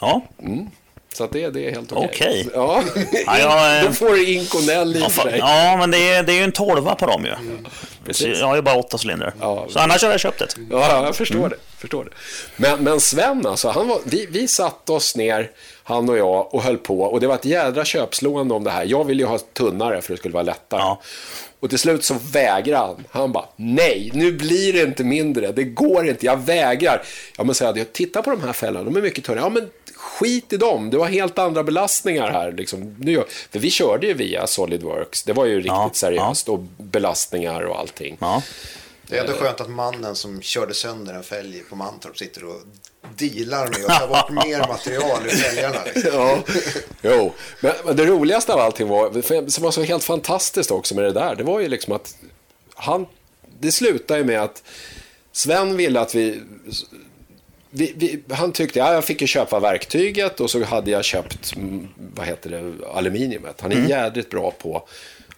Ja. 0.00 0.20
Så 1.14 1.24
att 1.24 1.32
det, 1.32 1.50
det 1.50 1.66
är 1.68 1.70
helt 1.70 1.92
okej. 1.92 2.08
Okej. 2.12 2.48
Ja. 2.54 2.82
Ja, 3.26 3.38
jag, 3.38 3.78
eh, 3.78 3.84
Då 3.86 3.92
får 3.92 4.10
du 4.10 4.32
Inconel 4.32 4.96
i 4.96 5.00
Ja, 5.00 5.08
för 5.08 5.24
dig. 5.30 5.38
ja, 5.38 5.76
men 5.80 5.90
det 5.90 6.12
är, 6.12 6.22
det 6.22 6.32
är 6.32 6.36
ju 6.36 6.42
en 6.44 6.52
tolva 6.52 6.94
på 6.94 7.06
dem 7.06 7.24
ju. 7.24 7.32
precis. 8.06 8.38
Jag 8.38 8.46
har 8.46 8.56
ju 8.56 8.62
bara 8.62 8.76
åtta 8.76 8.98
cylindrar. 9.04 9.34
Ja. 9.40 9.66
Så 9.70 9.78
annars 9.78 10.02
hade 10.02 10.14
jag 10.14 10.20
köpt 10.20 10.40
ett. 10.40 10.56
Ja, 10.70 11.04
jag 11.06 11.16
förstår 11.16 11.48
det. 11.48 11.56
Förstår 11.78 12.04
det. 12.04 12.10
Men, 12.56 12.84
men 12.84 13.00
Sven, 13.00 13.46
alltså, 13.46 13.68
han 13.68 13.88
var, 13.88 13.98
vi, 14.04 14.26
vi 14.30 14.48
satte 14.48 14.92
oss 14.92 15.16
ner, 15.16 15.50
han 15.84 16.08
och 16.08 16.18
jag, 16.18 16.54
och 16.54 16.62
höll 16.62 16.78
på. 16.78 17.00
Och 17.00 17.20
det 17.20 17.26
var 17.26 17.34
ett 17.34 17.44
jädra 17.44 17.84
köpslående 17.84 18.54
om 18.54 18.64
det 18.64 18.70
här. 18.70 18.84
Jag 18.84 19.04
ville 19.04 19.22
ju 19.22 19.28
ha 19.28 19.38
tunnare 19.38 20.02
för 20.02 20.12
det 20.12 20.18
skulle 20.18 20.34
vara 20.34 20.42
lättare. 20.42 20.80
Ja. 20.80 21.00
Och 21.60 21.70
till 21.70 21.78
slut 21.78 22.04
så 22.04 22.16
vägrade 22.32 22.86
han. 22.86 23.04
Han 23.10 23.32
bara, 23.32 23.48
nej, 23.56 24.10
nu 24.14 24.32
blir 24.32 24.72
det 24.72 24.82
inte 24.82 25.04
mindre. 25.04 25.52
Det 25.52 25.64
går 25.64 26.08
inte, 26.08 26.26
jag 26.26 26.36
vägrar. 26.36 27.02
Ja, 27.36 27.44
men 27.44 27.54
jag, 27.60 27.92
titta 27.92 28.22
på 28.22 28.30
de 28.30 28.40
här 28.40 28.52
fällorna, 28.52 28.84
de 28.84 28.96
är 28.96 29.02
mycket 29.02 29.24
tunnare. 29.24 29.44
Ja, 29.44 29.48
men 29.48 29.70
skit 29.94 30.52
i 30.52 30.56
dem. 30.56 30.90
Du 30.90 30.98
har 30.98 31.06
helt 31.06 31.38
andra 31.38 31.62
belastningar 31.62 32.30
här. 32.30 32.52
Liksom. 32.52 32.96
Nu, 32.98 33.24
för 33.50 33.58
vi 33.58 33.70
körde 33.70 34.06
ju 34.06 34.14
via 34.14 34.46
Solidworks. 34.46 35.22
Det 35.22 35.32
var 35.32 35.44
ju 35.44 35.56
riktigt 35.56 35.68
Ja, 35.68 35.90
seriöst. 35.92 36.48
Och 36.48 36.58
belastningar 36.78 37.60
och 37.62 37.78
allting. 37.78 38.16
Ja. 38.20 38.42
Det 39.06 39.16
är 39.16 39.20
ändå 39.20 39.32
skönt 39.32 39.60
att 39.60 39.70
mannen 39.70 40.14
som 40.14 40.42
körde 40.42 40.74
sönder 40.74 41.14
en 41.14 41.22
fälg 41.22 41.62
på 41.70 41.76
Mantorp 41.76 42.18
sitter 42.18 42.44
och 42.44 42.60
dealar 43.16 43.68
med 43.68 43.84
att 43.86 44.00
ta 44.00 44.06
bort 44.06 44.30
mer 44.30 44.58
material 44.58 45.22
ur 45.22 45.26
liksom. 45.26 46.12
Ja, 46.12 46.42
jo. 47.02 47.32
Men, 47.60 47.72
men 47.84 47.96
det 47.96 48.06
roligaste 48.06 48.52
av 48.52 48.60
allting 48.60 48.88
var, 48.88 49.50
som 49.50 49.64
var 49.64 49.70
så 49.70 49.82
helt 49.82 50.04
fantastiskt 50.04 50.70
också 50.70 50.94
med 50.94 51.04
det 51.04 51.12
där, 51.12 51.34
det 51.34 51.44
var 51.44 51.60
ju 51.60 51.68
liksom 51.68 51.92
att 51.92 52.16
han, 52.74 53.06
det 53.60 53.72
slutade 53.72 54.20
ju 54.20 54.26
med 54.26 54.42
att 54.42 54.62
Sven 55.32 55.76
ville 55.76 56.00
att 56.00 56.14
vi, 56.14 56.42
vi, 57.70 57.92
vi 57.96 58.22
han 58.34 58.52
tyckte, 58.52 58.78
ja, 58.78 58.92
jag 58.92 59.04
fick 59.04 59.20
ju 59.20 59.26
köpa 59.26 59.60
verktyget 59.60 60.40
och 60.40 60.50
så 60.50 60.64
hade 60.64 60.90
jag 60.90 61.04
köpt, 61.04 61.56
mm, 61.56 61.88
vad 62.14 62.26
heter 62.26 62.50
det, 62.50 62.88
aluminiumet. 62.94 63.60
Han 63.60 63.72
är 63.72 63.88
jädrigt 63.88 64.30
bra 64.30 64.50
på 64.50 64.88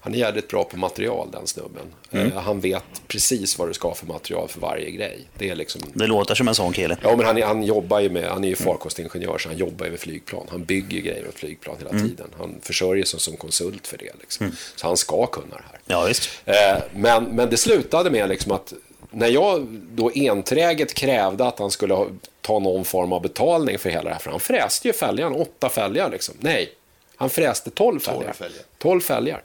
han 0.06 0.14
är 0.14 0.18
jädrigt 0.18 0.48
bra 0.48 0.64
på 0.64 0.76
material, 0.76 1.28
den 1.32 1.46
snubben. 1.46 1.82
Eh, 2.10 2.32
han 2.32 2.60
vet 2.60 2.84
precis 3.06 3.58
vad 3.58 3.68
du 3.68 3.74
ska 3.74 3.88
ha 3.88 3.94
för 3.94 4.06
material 4.06 4.48
för 4.48 4.60
varje 4.60 4.90
grej. 4.90 5.18
Det 5.38 5.50
är 5.50 5.54
liksom 5.54 5.80
Det 5.94 6.06
låter 6.06 6.34
som 6.34 6.48
en 6.48 6.54
sån 6.54 6.72
kille. 6.72 6.96
Ja, 7.02 7.16
men 7.16 7.26
han, 7.26 7.38
är- 7.38 7.42
han 7.46 7.62
jobbar 7.62 8.00
ju 8.00 8.10
med, 8.10 8.24
han 8.30 8.44
är 8.44 8.48
ju 8.48 8.56
farkostingenjör 8.56 9.38
så 9.38 9.48
han 9.48 9.58
jobbar 9.58 9.84
ju 9.84 9.90
med 9.90 10.00
flygplan. 10.00 10.46
Han 10.50 10.64
bygger 10.64 11.00
grejer 11.00 11.28
åt 11.28 11.34
flygplan 11.34 11.76
hela 11.78 11.90
tiden. 11.90 12.26
Han 12.38 12.54
försörjer 12.62 13.04
sig 13.04 13.20
som 13.20 13.36
konsult 13.36 13.86
för 13.86 13.98
det. 13.98 14.12
Liksom. 14.20 14.52
Så 14.76 14.86
han 14.86 14.96
ska 14.96 15.26
kunna 15.26 15.46
det 15.56 15.62
här. 15.70 15.80
Ja, 15.86 16.04
visst. 16.04 16.30
Eh, 16.44 16.54
men, 16.94 17.24
men 17.24 17.50
det 17.50 17.56
slutade 17.56 18.10
med 18.10 18.28
liksom 18.28 18.52
att 18.52 18.72
när 19.10 19.28
jag 19.28 19.66
då 19.94 20.10
enträget 20.14 20.94
krävde 20.94 21.46
att 21.46 21.58
han 21.58 21.70
skulle 21.70 22.06
ta 22.40 22.58
någon 22.58 22.84
form 22.84 23.12
av 23.12 23.22
betalning 23.22 23.78
för 23.78 23.90
hela 23.90 24.04
det 24.04 24.10
här. 24.10 24.18
För 24.20 24.30
han 24.30 24.40
fräste 24.40 24.88
ju 24.88 24.94
fälgarna, 24.94 25.36
åtta 25.36 25.68
fälgar 25.68 26.10
liksom. 26.10 26.34
Nej, 26.38 26.72
han 27.16 27.30
fräste 27.30 27.70
tolv 27.70 28.00
fälgar. 28.00 28.32
fälgar. 28.32 28.62
Tolv 28.78 29.00
fälgar. 29.00 29.42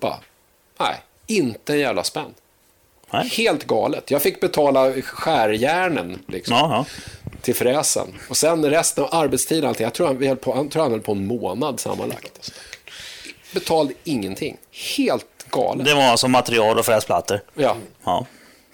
Bara, 0.00 0.16
nej, 0.80 0.96
inte 1.26 1.72
en 1.72 1.78
jävla 1.78 2.04
spänn. 2.04 2.34
Nej. 3.12 3.28
Helt 3.28 3.64
galet. 3.66 4.10
Jag 4.10 4.22
fick 4.22 4.40
betala 4.40 4.92
skärjärnen 5.02 6.18
liksom, 6.26 6.84
till 7.42 7.54
fräsen. 7.54 8.14
Och 8.28 8.36
sen 8.36 8.70
resten 8.70 9.04
av 9.04 9.14
arbetstiden, 9.14 9.68
allting, 9.68 9.84
jag 9.84 9.94
tror 9.94 10.06
han, 10.06 10.18
vi 10.18 10.26
höll 10.26 10.36
på, 10.36 10.54
han 10.54 10.68
tror 10.68 10.82
han 10.82 10.92
höll 10.92 11.00
på 11.00 11.12
en 11.12 11.26
månad 11.26 11.80
sammanlagt. 11.80 12.52
Betalade 13.54 13.94
ingenting. 14.04 14.56
Helt 14.96 15.26
galet. 15.50 15.84
Det 15.86 15.94
var 15.94 16.02
alltså 16.02 16.28
material 16.28 16.78
och 16.78 16.84
fräsplattor. 16.86 17.40
Ja. 17.54 17.76
Ja, 18.04 18.26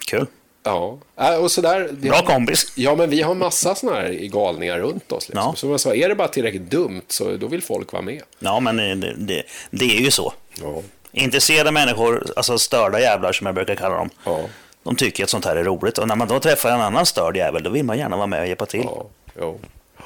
kul. 0.07 0.25
Ja, 0.63 0.97
Äh, 1.19 1.35
och 1.35 1.51
sådär. 1.51 1.89
Bra 1.91 2.15
har- 2.15 2.21
kompis. 2.23 2.73
Ja, 2.75 2.95
men 2.95 3.09
vi 3.09 3.21
har 3.21 3.35
massa 3.35 3.75
sådana 3.75 3.99
här 3.99 4.09
galningar 4.13 4.79
runt 4.79 5.11
oss. 5.11 5.29
Liksom. 5.29 5.43
Ja. 5.47 5.53
Som 5.55 5.69
jag 5.71 5.79
sa, 5.79 5.95
är 5.95 6.09
det 6.09 6.15
bara 6.15 6.27
tillräckligt 6.27 6.71
dumt 6.71 7.01
så 7.07 7.37
då 7.37 7.47
vill 7.47 7.61
folk 7.63 7.91
vara 7.93 8.01
med. 8.03 8.21
Ja, 8.39 8.59
men 8.59 8.77
det, 8.77 9.13
det, 9.17 9.43
det 9.71 9.85
är 9.85 10.01
ju 10.01 10.11
så. 10.11 10.33
Ja. 10.61 10.81
Intresserade 11.15 11.71
människor, 11.71 12.23
alltså 12.35 12.57
störda 12.57 12.99
jävlar 12.99 13.31
som 13.31 13.45
jag 13.45 13.55
brukar 13.55 13.75
kalla 13.75 13.95
dem, 13.95 14.09
Ja. 14.25 14.39
de 14.83 14.95
tycker 14.95 15.23
att 15.23 15.29
sånt 15.29 15.45
här 15.45 15.55
är 15.55 15.63
roligt. 15.63 15.97
Och 15.97 16.07
när 16.07 16.15
man 16.15 16.27
då 16.27 16.39
träffar 16.39 16.69
en 16.71 16.81
annan 16.81 17.05
störd 17.05 17.37
jävel, 17.37 17.63
då 17.63 17.69
vill 17.69 17.83
man 17.85 17.97
gärna 17.97 18.15
vara 18.17 18.27
med 18.27 18.41
och 18.41 18.47
hjälpa 18.47 18.65
till. 18.65 18.83
Ja. 18.83 19.05
Jo. 19.39 19.59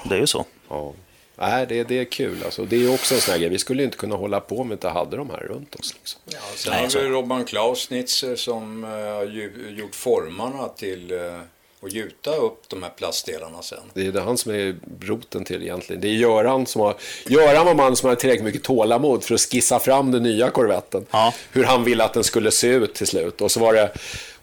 Det 0.03 0.15
är 0.15 0.19
ju 0.19 0.27
så. 0.27 0.45
Ja. 0.69 0.94
Nej, 1.36 1.65
det, 1.69 1.84
det 1.84 1.99
är 1.99 2.06
kul. 2.06 2.38
Alltså, 2.45 2.65
det 2.65 2.76
är 2.86 2.94
också 2.94 3.15
en 3.15 3.22
sån 3.22 3.31
här 3.31 3.40
grej. 3.40 3.49
Vi 3.49 3.57
skulle 3.57 3.81
ju 3.81 3.86
inte 3.86 3.98
kunna 3.98 4.15
hålla 4.15 4.40
på 4.40 4.60
om 4.60 4.69
vi 4.69 4.73
inte 4.73 4.90
hade 4.90 5.18
de 5.18 5.30
här 5.30 5.38
runt 5.40 5.76
oss. 5.76 5.94
Liksom. 5.99 6.22
Ja, 6.26 6.38
sen 6.56 6.73
Nej, 6.73 6.84
har 6.94 7.02
vi 7.02 7.10
Robban 7.10 7.45
Klausnitzer 7.45 8.36
som 8.36 8.84
eh, 8.84 8.90
har 8.90 9.26
ju- 9.26 9.76
gjort 9.77 9.95
formarna 9.95 10.68
till 10.68 11.11
eh, 11.11 11.40
att 11.81 11.93
gjuta 11.93 12.35
upp 12.35 12.64
de 12.68 12.84
här 12.84 12.89
plastdelarna 12.89 13.61
sen. 13.61 13.80
Det 13.93 14.07
är 14.07 14.11
det 14.11 14.22
han 14.22 14.38
som 14.38 14.51
är 14.51 14.76
roten 15.01 15.45
till 15.45 15.61
egentligen. 15.61 16.01
Det 16.01 16.07
är 16.07 16.14
Göran 16.14 16.65
som 16.65 16.81
har... 16.81 16.95
Göran 17.27 17.65
var 17.65 17.73
man 17.73 17.95
som 17.95 18.10
hade 18.10 18.22
tillräckligt 18.22 18.45
mycket 18.45 18.64
tålamod 18.64 19.23
för 19.23 19.35
att 19.35 19.41
skissa 19.41 19.80
fram 19.80 20.11
den 20.11 20.23
nya 20.23 20.49
korvetten. 20.49 21.06
Ja. 21.11 21.34
Hur 21.51 21.64
han 21.64 21.84
ville 21.84 22.03
att 22.03 22.14
den 22.14 22.23
skulle 22.23 22.51
se 22.51 22.68
ut 22.68 22.93
till 22.93 23.07
slut. 23.07 23.41
Och 23.41 23.51
så 23.51 23.60
var 23.60 23.73
det... 23.73 23.91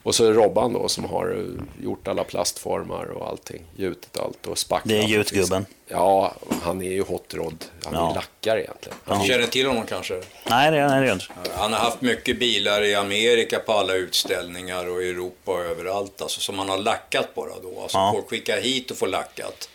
Och 0.07 0.15
så 0.15 0.25
är 0.25 0.29
det 0.29 0.35
Robban 0.35 0.73
då 0.73 0.89
som 0.89 1.05
har 1.05 1.31
eh, 1.31 1.85
gjort 1.85 2.09
alla 2.09 2.25
plastformar 2.25 3.05
och 3.05 3.29
allting. 3.29 3.63
Gjutit 3.77 4.19
allt 4.19 4.47
och 4.47 4.59
spacklat. 4.59 4.89
Det 4.89 4.99
är 4.99 5.03
gjutgubben. 5.09 5.67
Ja, 5.89 6.35
han 6.63 6.83
är 6.83 6.91
ju 6.91 7.03
hot 7.03 7.35
rod. 7.35 7.65
Han 7.85 7.95
är 7.95 7.99
Ja. 7.99 8.13
lackare 8.15 8.63
egentligen. 8.63 8.99
Du 9.21 9.27
känner 9.29 9.47
till 9.47 9.67
honom 9.67 9.87
kanske? 9.89 10.15
Nej, 10.51 10.71
det 10.71 10.79
är 10.79 11.03
det 11.03 11.13
inte. 11.13 11.25
Han 11.57 11.73
har 11.73 11.81
haft 11.81 12.01
mycket 12.01 12.39
bilar 12.39 12.83
i 12.83 12.95
Amerika 12.95 13.59
på 13.59 13.73
alla 13.73 13.95
utställningar 13.95 14.89
och 14.89 15.03
i 15.03 15.11
Europa 15.11 15.53
och 15.53 15.61
överallt. 15.61 16.23
Alltså, 16.23 16.41
som 16.41 16.59
han 16.59 16.69
har 16.69 16.79
lackat 16.79 17.35
bara 17.35 17.51
då. 17.63 17.81
Alltså, 17.83 17.99
Ja. 17.99 18.13
Folk 18.15 18.29
skickar 18.29 18.61
hit 18.61 18.91
och 18.91 18.97
får 18.97 19.07
lackat. 19.09 19.69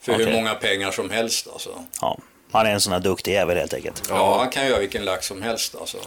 För 0.00 0.12
Okej. 0.14 0.24
hur 0.26 0.32
många 0.32 0.54
pengar 0.54 0.90
som 0.90 1.10
helst 1.10 1.48
alltså. 1.52 1.84
Ja, 2.00 2.18
han 2.50 2.66
är 2.66 2.70
en 2.70 2.80
sån 2.80 2.92
här 2.92 3.00
duktig 3.00 3.32
jävel 3.32 3.56
helt 3.58 3.74
enkelt. 3.74 4.02
Ja, 4.08 4.38
han 4.38 4.50
kan 4.50 4.66
göra 4.66 4.78
vilken 4.78 5.04
lack 5.04 5.24
som 5.24 5.42
helst 5.42 5.74
alltså. 5.80 5.98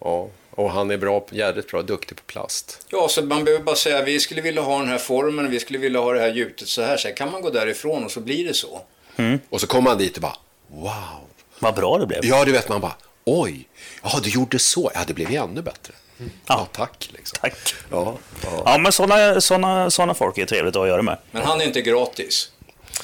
Ja, 0.00 0.28
och 0.56 0.70
han 0.70 0.90
är 0.90 0.96
bra, 0.96 1.26
jävligt 1.30 1.70
bra, 1.70 1.82
duktig 1.82 2.16
på 2.16 2.22
plast. 2.22 2.86
Ja, 2.88 3.08
så 3.08 3.22
man 3.22 3.44
behöver 3.44 3.64
bara 3.64 3.76
säga 3.76 4.02
vi 4.02 4.20
skulle 4.20 4.40
vilja 4.40 4.62
ha 4.62 4.78
den 4.78 4.88
här 4.88 4.98
formen, 4.98 5.50
vi 5.50 5.60
skulle 5.60 5.78
vilja 5.78 6.00
ha 6.00 6.12
det 6.12 6.20
här 6.20 6.32
gjutet 6.32 6.68
så 6.68 6.82
här. 6.82 6.96
Sen 6.96 7.14
kan 7.14 7.30
man 7.30 7.42
gå 7.42 7.50
därifrån 7.50 8.04
och 8.04 8.10
så 8.10 8.20
blir 8.20 8.44
det 8.44 8.54
så. 8.54 8.80
Och 9.50 9.60
så 9.60 9.66
kommer 9.66 9.90
han 9.90 9.98
dit 9.98 10.16
och 10.16 10.22
bara, 10.22 10.36
wow. 10.68 11.20
Vad 11.58 11.74
bra 11.74 11.98
det 11.98 12.06
blev. 12.06 12.24
Ja, 12.24 12.44
du 12.44 12.52
vet, 12.52 12.68
man 12.68 12.80
bara, 12.80 12.94
oj, 13.24 13.68
ja, 14.02 14.20
du 14.22 14.30
gjorde 14.30 14.58
så. 14.58 14.90
Ja, 14.94 15.00
det 15.06 15.14
blev 15.14 15.30
ju 15.30 15.36
ännu 15.36 15.62
bättre. 15.62 15.94
Ja, 16.46 16.68
tack. 16.72 17.10
Liksom. 17.12 17.38
Tack. 17.40 17.74
Ja, 17.90 18.18
ja. 18.44 18.62
Ja, 18.64 18.78
men 18.78 18.92
såna, 18.92 19.40
såna, 19.40 19.90
såna 19.90 20.14
folk 20.14 20.38
är 20.38 20.46
trevligt 20.46 20.76
att 20.76 20.88
göra 20.88 21.02
med. 21.02 21.18
Men 21.30 21.42
han 21.42 21.60
är 21.60 21.64
inte 21.64 21.82
gratis. 21.82 22.50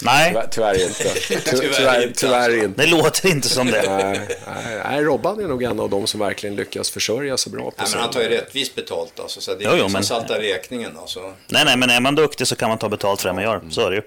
Nej, 0.00 0.28
Tyvärr, 0.30 0.46
tyvärr 0.50 0.88
inte. 0.88 1.04
Ty, 1.28 1.36
Tyvärr 1.50 1.72
tyvärr, 1.76 2.02
inte, 2.06 2.20
tyvärr 2.20 2.38
alltså. 2.50 2.64
inte. 2.64 2.82
det 2.82 2.90
låter 2.90 3.28
inte 3.28 3.48
som 3.48 3.66
det. 3.66 3.82
Nej, 3.88 4.20
nej, 4.46 4.80
nej, 4.90 5.02
Robban 5.02 5.40
är 5.44 5.48
nog 5.48 5.62
en 5.62 5.80
av 5.80 5.90
dem 5.90 6.06
som 6.06 6.20
verkligen 6.20 6.56
lyckas 6.56 6.90
försörja 6.90 7.36
sig 7.36 7.52
bra 7.52 7.70
på 7.70 7.74
Nej, 7.78 7.86
men 7.92 8.00
han 8.00 8.10
tar 8.10 8.20
ju 8.20 8.28
rättvist 8.28 8.74
betalt 8.74 9.20
alltså. 9.20 9.40
Så 9.40 9.54
det 9.54 9.64
är 9.64 9.68
Jo, 9.68 9.70
jo, 9.70 9.76
ingen 9.76 9.86
som 9.86 9.92
men- 9.92 10.04
saltar 10.04 10.38
räkningen 10.40 10.96
alltså. 10.98 11.20
Nej, 11.48 11.64
nej, 11.64 11.76
men 11.76 11.90
är 11.90 12.00
man 12.00 12.14
duktig 12.14 12.46
så 12.46 12.56
kan 12.56 12.68
man 12.68 12.78
ta 12.78 12.88
betalt 12.88 13.20
för 13.22 13.28
det 13.28 13.34
man 13.34 13.44
gör. 13.44 13.60
Så 13.70 13.86
är 13.86 13.90
det 13.90 13.96
ju. 13.96 14.02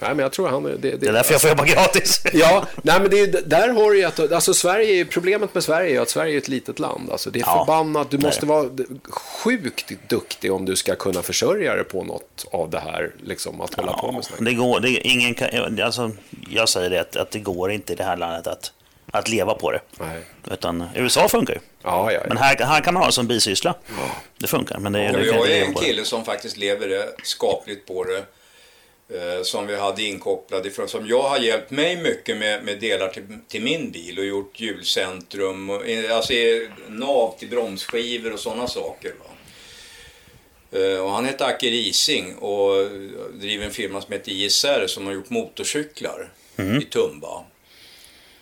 Nej, 0.00 0.10
men 0.10 0.18
jag 0.18 0.32
tror 0.32 0.48
han... 0.48 0.62
Det, 0.62 0.76
det, 0.76 0.96
Det 0.96 1.06
är 1.08 1.12
därför 1.12 1.32
jag 1.34 1.40
får 1.40 1.50
jobba 1.50 1.64
gratis. 1.64 2.20
Ja, 2.32 2.66
nej 2.82 3.00
men 3.00 3.10
det 3.10 3.20
är, 3.20 3.26
där 3.42 3.68
har 3.68 3.90
du 3.90 3.98
ju 3.98 4.04
att, 4.04 4.32
alltså 4.32 4.54
Sverige, 4.54 5.04
problemet 5.04 5.54
med 5.54 5.64
Sverige 5.64 5.96
är 5.96 6.00
att 6.02 6.08
Sverige 6.10 6.34
är 6.34 6.38
ett 6.38 6.48
litet 6.48 6.78
land. 6.78 7.10
Alltså 7.10 7.30
det 7.30 7.38
är 7.38 7.44
Ja, 7.46 7.58
förbannat, 7.66 8.10
du 8.10 8.16
det 8.16 8.22
är 8.22 8.26
måste 8.26 8.40
det. 8.40 8.46
vara 8.46 8.68
sjukt 9.10 9.92
duktig 10.08 10.52
om 10.52 10.64
du 10.64 10.76
ska 10.76 10.94
kunna 10.94 11.22
försörja 11.22 11.74
dig 11.74 11.84
på 11.84 12.04
något 12.04 12.46
av 12.52 12.70
det 12.70 12.80
här, 12.80 13.10
liksom 13.24 13.60
att 13.60 13.74
hålla 13.74 13.92
på 13.92 14.12
med 14.12 14.24
sånt. 14.24 14.44
Det 14.44 14.52
går, 14.54 14.80
det, 14.80 14.88
ingen 14.88 15.34
kan, 15.34 15.80
alltså, 15.82 16.10
jag 16.50 16.68
säger 16.68 16.90
det 16.90 17.00
att, 17.00 17.16
att 17.16 17.30
det 17.30 17.38
går 17.38 17.72
inte 17.72 17.92
i 17.92 17.96
det 17.96 18.04
här 18.04 18.16
landet 18.16 18.46
att, 18.46 18.72
att 19.10 19.28
leva 19.28 19.54
på 19.54 19.72
det. 19.72 19.80
Nej. 20.00 20.20
Utan 20.50 20.84
USA 20.94 21.28
funkar 21.28 21.54
ju. 21.54 21.60
Ja, 21.82 22.12
ja, 22.12 22.20
Men 22.28 22.36
ja. 22.36 22.42
här, 22.42 22.56
här 22.66 22.80
kan 22.80 22.94
man 22.94 23.02
ha 23.02 23.08
det 23.08 23.12
som 23.12 23.26
bisyssla. 23.26 23.74
Det 24.38 24.46
funkar, 24.46 24.78
men 24.78 24.92
det, 24.92 24.98
det 24.98 25.06
kan 25.06 25.14
har 25.14 25.20
inte 25.22 25.36
ju 25.38 25.54
leva 25.54 25.66
en 25.66 25.74
det. 25.74 25.80
kille 25.80 26.04
som 26.04 26.24
faktiskt 26.24 26.56
lever 26.56 26.88
det, 26.88 27.08
skapligt 27.22 27.86
på 27.88 28.04
det. 28.04 28.24
Eh, 29.08 29.42
som 29.42 29.66
vi 29.66 29.76
hade 29.76 30.02
inkopplad 30.02 30.66
ifrån, 30.66 30.88
som 30.88 31.06
jag 31.06 31.22
har 31.22 31.38
hjälpt 31.38 31.70
mig 31.70 31.96
mycket 31.96 32.36
med, 32.36 32.64
med 32.64 32.80
delar 32.80 33.08
till, 33.08 33.22
till 33.48 33.62
min 33.62 33.90
bil 33.90 34.18
och 34.18 34.24
gjort 34.24 34.60
hjulcentrum, 34.60 35.70
och, 35.70 35.88
eh, 35.88 36.16
alltså 36.16 36.32
eh, 36.32 36.68
nav 36.88 37.38
till 37.38 37.48
bromsskivor 37.48 38.32
och 38.32 38.40
sådana 38.40 38.68
saker. 38.68 39.14
Va? 39.18 39.30
Eh, 40.78 40.98
och 40.98 41.10
han 41.10 41.24
heter 41.24 41.44
Acke 41.44 41.66
Rising 41.66 42.36
och 42.36 42.90
driver 43.32 43.64
en 43.64 43.70
firma 43.70 44.00
som 44.00 44.12
heter 44.12 44.32
ISR 44.32 44.86
som 44.86 45.06
har 45.06 45.12
gjort 45.12 45.30
motorcyklar 45.30 46.32
i 46.80 46.84
Tumba. 46.84 47.44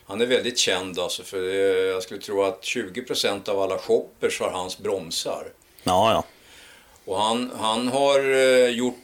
Han 0.07 0.21
är 0.21 0.27
väldigt 0.27 0.59
känd 0.59 0.99
alltså 0.99 1.23
för 1.23 1.43
jag 1.85 2.03
skulle 2.03 2.21
tro 2.21 2.43
att 2.43 2.63
20% 2.63 3.49
av 3.49 3.61
alla 3.61 3.79
shoppers 3.79 4.41
har 4.41 4.51
hans 4.51 4.79
bromsar. 4.79 5.47
Ja, 5.83 6.13
ja. 6.13 6.25
Och 7.05 7.21
han, 7.21 7.51
han 7.59 7.89
har 7.89 8.21
gjort, 8.69 8.97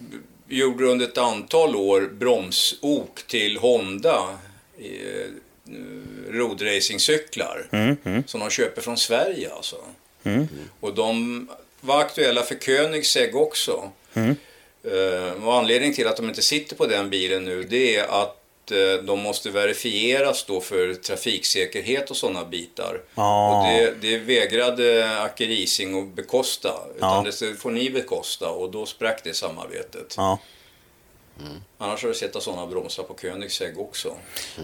gjorde 0.50 0.84
under 0.84 1.06
ett 1.06 1.18
antal 1.18 1.76
år 1.76 2.10
bromsok 2.18 3.26
till 3.26 3.56
Honda 3.56 4.38
eh, 4.78 5.30
roadracingcyklar 6.28 7.68
som 8.26 8.40
de 8.40 8.50
köper 8.50 8.82
från 8.82 8.96
Sverige 8.96 9.54
alltså. 9.54 9.76
Och 10.80 10.94
de 10.94 11.48
var 11.80 12.00
aktuella 12.00 12.42
för 12.42 12.54
Koenigsegg 12.54 13.36
också. 13.36 13.90
Eh, 14.84 15.44
och 15.44 15.54
anledningen 15.54 15.94
till 15.94 16.06
att 16.06 16.16
de 16.16 16.28
inte 16.28 16.42
sitter 16.42 16.76
på 16.76 16.86
den 16.86 17.10
bilen 17.10 17.44
nu 17.44 17.62
det 17.62 17.96
är 17.96 18.22
att 18.22 18.39
eh, 18.70 18.92
de 19.04 19.20
måste 19.20 19.50
verifieras 19.50 20.44
då 20.44 20.60
för 20.60 20.94
trafiksäkerhet 20.94 22.10
och 22.10 22.16
sådana 22.16 22.44
bitar. 22.44 23.00
Ja. 23.14 23.58
Och 23.58 23.66
det, 23.66 23.94
det 24.00 24.18
vägrade 24.18 25.08
Acke 25.20 25.44
Rising 25.46 26.02
att 26.02 26.14
bekosta. 26.14 26.72
Utan 26.96 27.24
Ja. 27.26 27.32
det 27.40 27.54
får 27.56 27.70
ni 27.70 27.90
bekosta 27.90 28.50
och 28.50 28.70
då 28.70 28.86
sprack 28.86 29.24
det 29.24 29.34
samarbetet. 29.34 30.14
Ja, 31.78 31.86
Annars 31.86 32.02
har 32.02 32.08
du 32.08 32.14
sett 32.14 32.42
sådana 32.42 32.66
bromsar 32.66 33.02
på 33.02 33.14
Koenigsegg 33.14 33.78
också. 33.78 34.14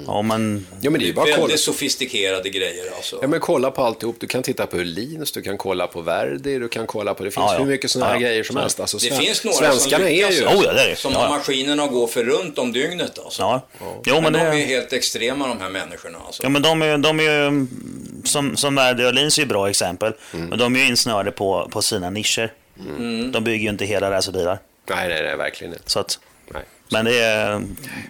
ja 0.07 0.23
men 0.23 0.67
ja 0.81 0.91
men 0.91 1.01
det 1.01 1.05
är 1.05 1.09
ju 1.09 1.15
bara 1.15 1.23
att 1.25 1.31
kolla. 1.31 1.41
Väldigt 1.47 1.61
sofistikerade 1.61 2.49
grejer 2.51 2.93
alltså. 2.97 3.19
Ja, 3.23 3.29
men 3.29 3.41
kolla 3.41 3.71
på 3.71 3.83
alltihop. 3.83 4.17
Du 4.21 4.27
kan 4.27 4.43
titta 4.43 4.67
på 4.67 4.77
Öhlins, 4.77 5.33
du 5.33 5.43
kan 5.43 5.59
kolla 5.59 5.87
på 5.87 6.01
Verdi, 6.01 6.59
du 6.59 6.69
kan 6.69 6.87
kolla 6.87 7.15
på... 7.15 7.25
Det 7.25 7.31
finns 7.31 7.45
Ja, 7.47 7.53
ja. 7.53 7.59
hur 7.59 7.67
mycket 7.67 7.91
sådana 7.91 8.07
här 8.13 8.15
Ja, 8.17 8.21
ja. 8.23 8.29
grejer 8.29 8.43
som 8.45 8.57
helst. 8.57 8.81
Alltså, 8.81 8.97
Det 8.99 9.05
sven- 9.07 9.19
finns 9.21 9.45
några 9.45 9.57
svenskarna 9.57 10.05
som 10.05 10.13
lyckas, 10.15 10.31
är 10.31 10.41
ju... 10.41 10.47
Oh, 10.47 10.65
ja, 10.65 10.73
det 10.73 10.81
är 10.83 10.89
det. 10.91 10.97
som 10.97 11.13
Ja, 11.13 11.19
har 11.19 11.29
maskinerna 11.29 11.83
att 11.83 11.91
gå 11.91 12.07
för 12.07 12.25
runt 12.25 12.59
om 12.59 12.73
dygnet 12.73 13.19
alltså. 13.19 13.43
ja. 13.43 13.63
Jo, 14.05 14.15
men 14.15 14.23
men 14.23 14.33
de 14.33 14.39
är 14.39 14.51
det... 14.51 14.57
helt 14.57 14.93
extrema 14.93 15.49
de 15.49 15.61
här 15.61 15.71
människorna 15.71 16.19
alltså. 16.27 16.43
Ja, 16.43 16.49
men 16.49 16.63
de 16.63 16.83
är, 16.83 16.99
de 16.99 17.21
är 17.21 17.23
ju, 17.51 17.67
som, 18.25 18.57
som 18.57 18.75
Verdi 18.75 19.03
och 19.05 19.09
Öhlins 19.09 19.39
är 19.39 19.43
ju 19.43 19.49
bra 19.49 19.71
exempel, 19.71 20.13
men 20.33 20.59
de 20.59 20.77
är 20.77 20.81
ju 20.81 20.87
insnöade 20.87 21.31
på, 21.31 21.69
på 21.73 21.83
sina 21.83 22.11
nischer. 22.11 22.53
De 23.33 23.45
bygger 23.45 23.63
ju 23.65 23.69
inte 23.69 23.85
hela 23.85 24.11
racerbilar. 24.11 24.59
Nej, 24.91 25.09
nej, 25.09 25.23
nej, 25.23 25.37
verkligen 25.37 25.73
inte. 25.73 25.91
Så 25.91 25.99
att, 26.01 26.19
Nej. 26.49 26.63
men 26.91 27.05
det 27.05 27.19
är, 27.21 27.63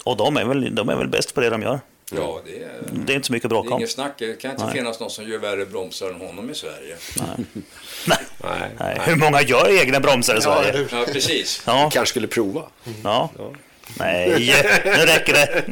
och 0.05 0.17
de 0.17 0.37
är, 0.37 0.45
väl, 0.45 0.75
de 0.75 0.89
är 0.89 0.97
väl 0.97 1.09
bäst 1.09 1.35
på 1.35 1.41
det 1.41 1.51
de 1.51 1.63
gör. 1.63 1.81
Ja, 2.13 2.41
det 2.47 2.57
är, 2.57 2.71
Det 3.07 3.13
är 3.13 3.17
inte 3.17 3.27
så 3.27 3.33
mycket 3.33 3.51
det 3.51 3.55
är 3.55 3.61
bråk 3.63 3.71
om. 3.71 3.79
inget 3.79 3.91
snack. 3.91 4.13
Det 4.19 4.41
kan 4.41 4.51
inte 4.51 4.65
Nej. 4.65 4.75
finnas 4.75 5.01
någon 5.01 5.11
som 5.11 5.29
gör 5.29 5.39
värre 5.39 5.67
bromsar 5.67 6.07
än 6.11 6.21
honom 6.21 6.51
i 6.51 6.55
Sverige. 6.55 6.97
Nej. 7.17 7.47
Nej. 8.43 8.71
Nej. 8.79 8.99
Hur 9.05 9.17
många 9.17 9.43
gör 9.43 9.81
egna 9.81 10.01
bromsar 10.01 10.35
i 10.35 10.37
Ja, 10.37 10.41
Sverige? 10.43 10.73
hur? 10.79 10.89
Ja, 10.93 11.05
precis. 11.13 11.63
Ja, 11.67 11.91
Kanske 11.93 12.11
skulle 12.11 12.27
prova. 12.27 12.63
ja. 13.05 13.31
Nej, 13.99 14.29
nu 14.85 14.91
räcker 14.93 15.33
det. 15.33 15.65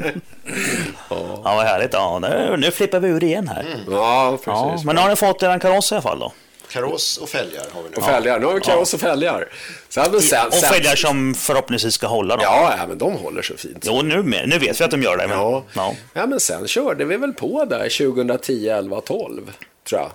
Ja, 1.10 1.40
vad 1.44 1.64
härligt. 1.66 1.92
Ja, 1.92 2.18
nu, 2.18 2.56
nu 2.58 2.70
flippar 2.70 3.00
vi 3.00 3.08
ur 3.08 3.24
igen 3.24 3.48
här. 3.48 3.66
Ja, 3.90 4.30
precis. 4.30 4.46
Ja, 4.46 4.80
men 4.84 4.94
nu 4.96 5.00
har 5.02 5.08
ni 5.08 5.16
fått 5.16 5.42
er 5.42 5.48
en 5.50 5.60
kaross 5.60 5.92
i 5.92 5.94
alla 5.94 6.02
fall 6.02 6.18
då? 6.18 6.32
Kaross 6.74 7.16
och 7.16 7.28
fälgar 7.28 7.64
har 7.72 7.82
vi 7.82 7.88
nu. 7.90 7.96
Och 7.96 8.04
fälgar. 8.04 8.38
Nu 8.40 8.46
har 8.46 8.54
vi 8.54 8.60
kaross 8.60 8.94
och 8.94 9.00
fälgar. 9.00 9.48
Sen, 9.88 10.12
men 10.12 10.20
sen, 10.20 10.46
Och 10.46 10.54
fälgar 10.54 10.96
som 10.96 11.34
förhoppningsvis 11.34 11.94
ska 11.94 12.06
hålla 12.06 12.36
då? 12.36 12.42
Ja, 12.42 12.74
ja, 12.78 12.86
men 12.86 12.98
de 12.98 13.12
håller 13.12 13.42
så 13.42 13.56
fint. 13.56 13.78
Jo, 13.86 14.02
nu, 14.02 14.22
med- 14.22 14.48
nu 14.48 14.58
vet 14.58 14.80
vi 14.80 14.84
att 14.84 14.90
de 14.90 15.02
gör 15.02 15.16
det. 15.16 15.28
Men, 15.28 15.38
Ja. 15.38 15.64
ja. 15.74 15.94
ja, 16.14 16.26
men 16.26 16.40
sen 16.40 16.66
körde 16.68 17.04
vi 17.04 17.16
väl 17.16 17.32
på 17.32 17.64
där 17.64 17.88
2010, 17.88 18.68
11, 18.68 19.00
12, 19.00 19.50
tror 19.88 20.00
jag. 20.00 20.10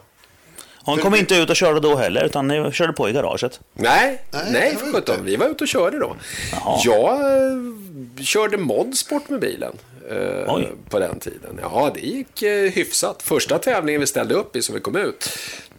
Hon 0.84 0.98
kom 0.98 1.15
inte 1.15 1.36
ut 1.36 1.49
och 1.49 1.56
körde 1.56 1.80
då 1.80 1.95
heller, 1.95 2.23
utan 2.26 2.48
ni 2.48 2.72
körde 2.72 2.94
på 2.94 3.10
i 3.10 3.11
garaget. 3.11 3.60
Nej, 3.73 4.22
Nej, 4.31 4.44
nej, 4.52 4.76
för 4.76 4.91
sjutton. 4.91 5.15
Vi 5.23 5.36
var 5.36 5.45
ute 5.48 5.64
och 5.64 5.68
körde 5.68 5.99
då. 5.99 6.15
Jaha. 6.52 6.80
Jag 6.84 7.11
eh, 7.22 8.23
körde 8.23 8.57
modsport 8.57 9.30
med 9.30 9.40
bilen. 9.40 9.73
Eh. 10.10 10.64
På 10.90 10.99
den 10.99 11.19
tiden. 11.19 11.60
Ja, 11.61 11.91
det 11.94 11.99
gick 11.99 12.41
eh, 12.41 12.72
hyfsat. 12.72 13.23
Första 13.23 13.60
tävlingen 13.60 14.02
vi 14.02 14.07
ställde 14.07 14.34
upp 14.36 14.56
i 14.56 14.61
som 14.61 14.76
vi 14.76 14.81
kom 14.81 14.95
ut, 14.95 15.30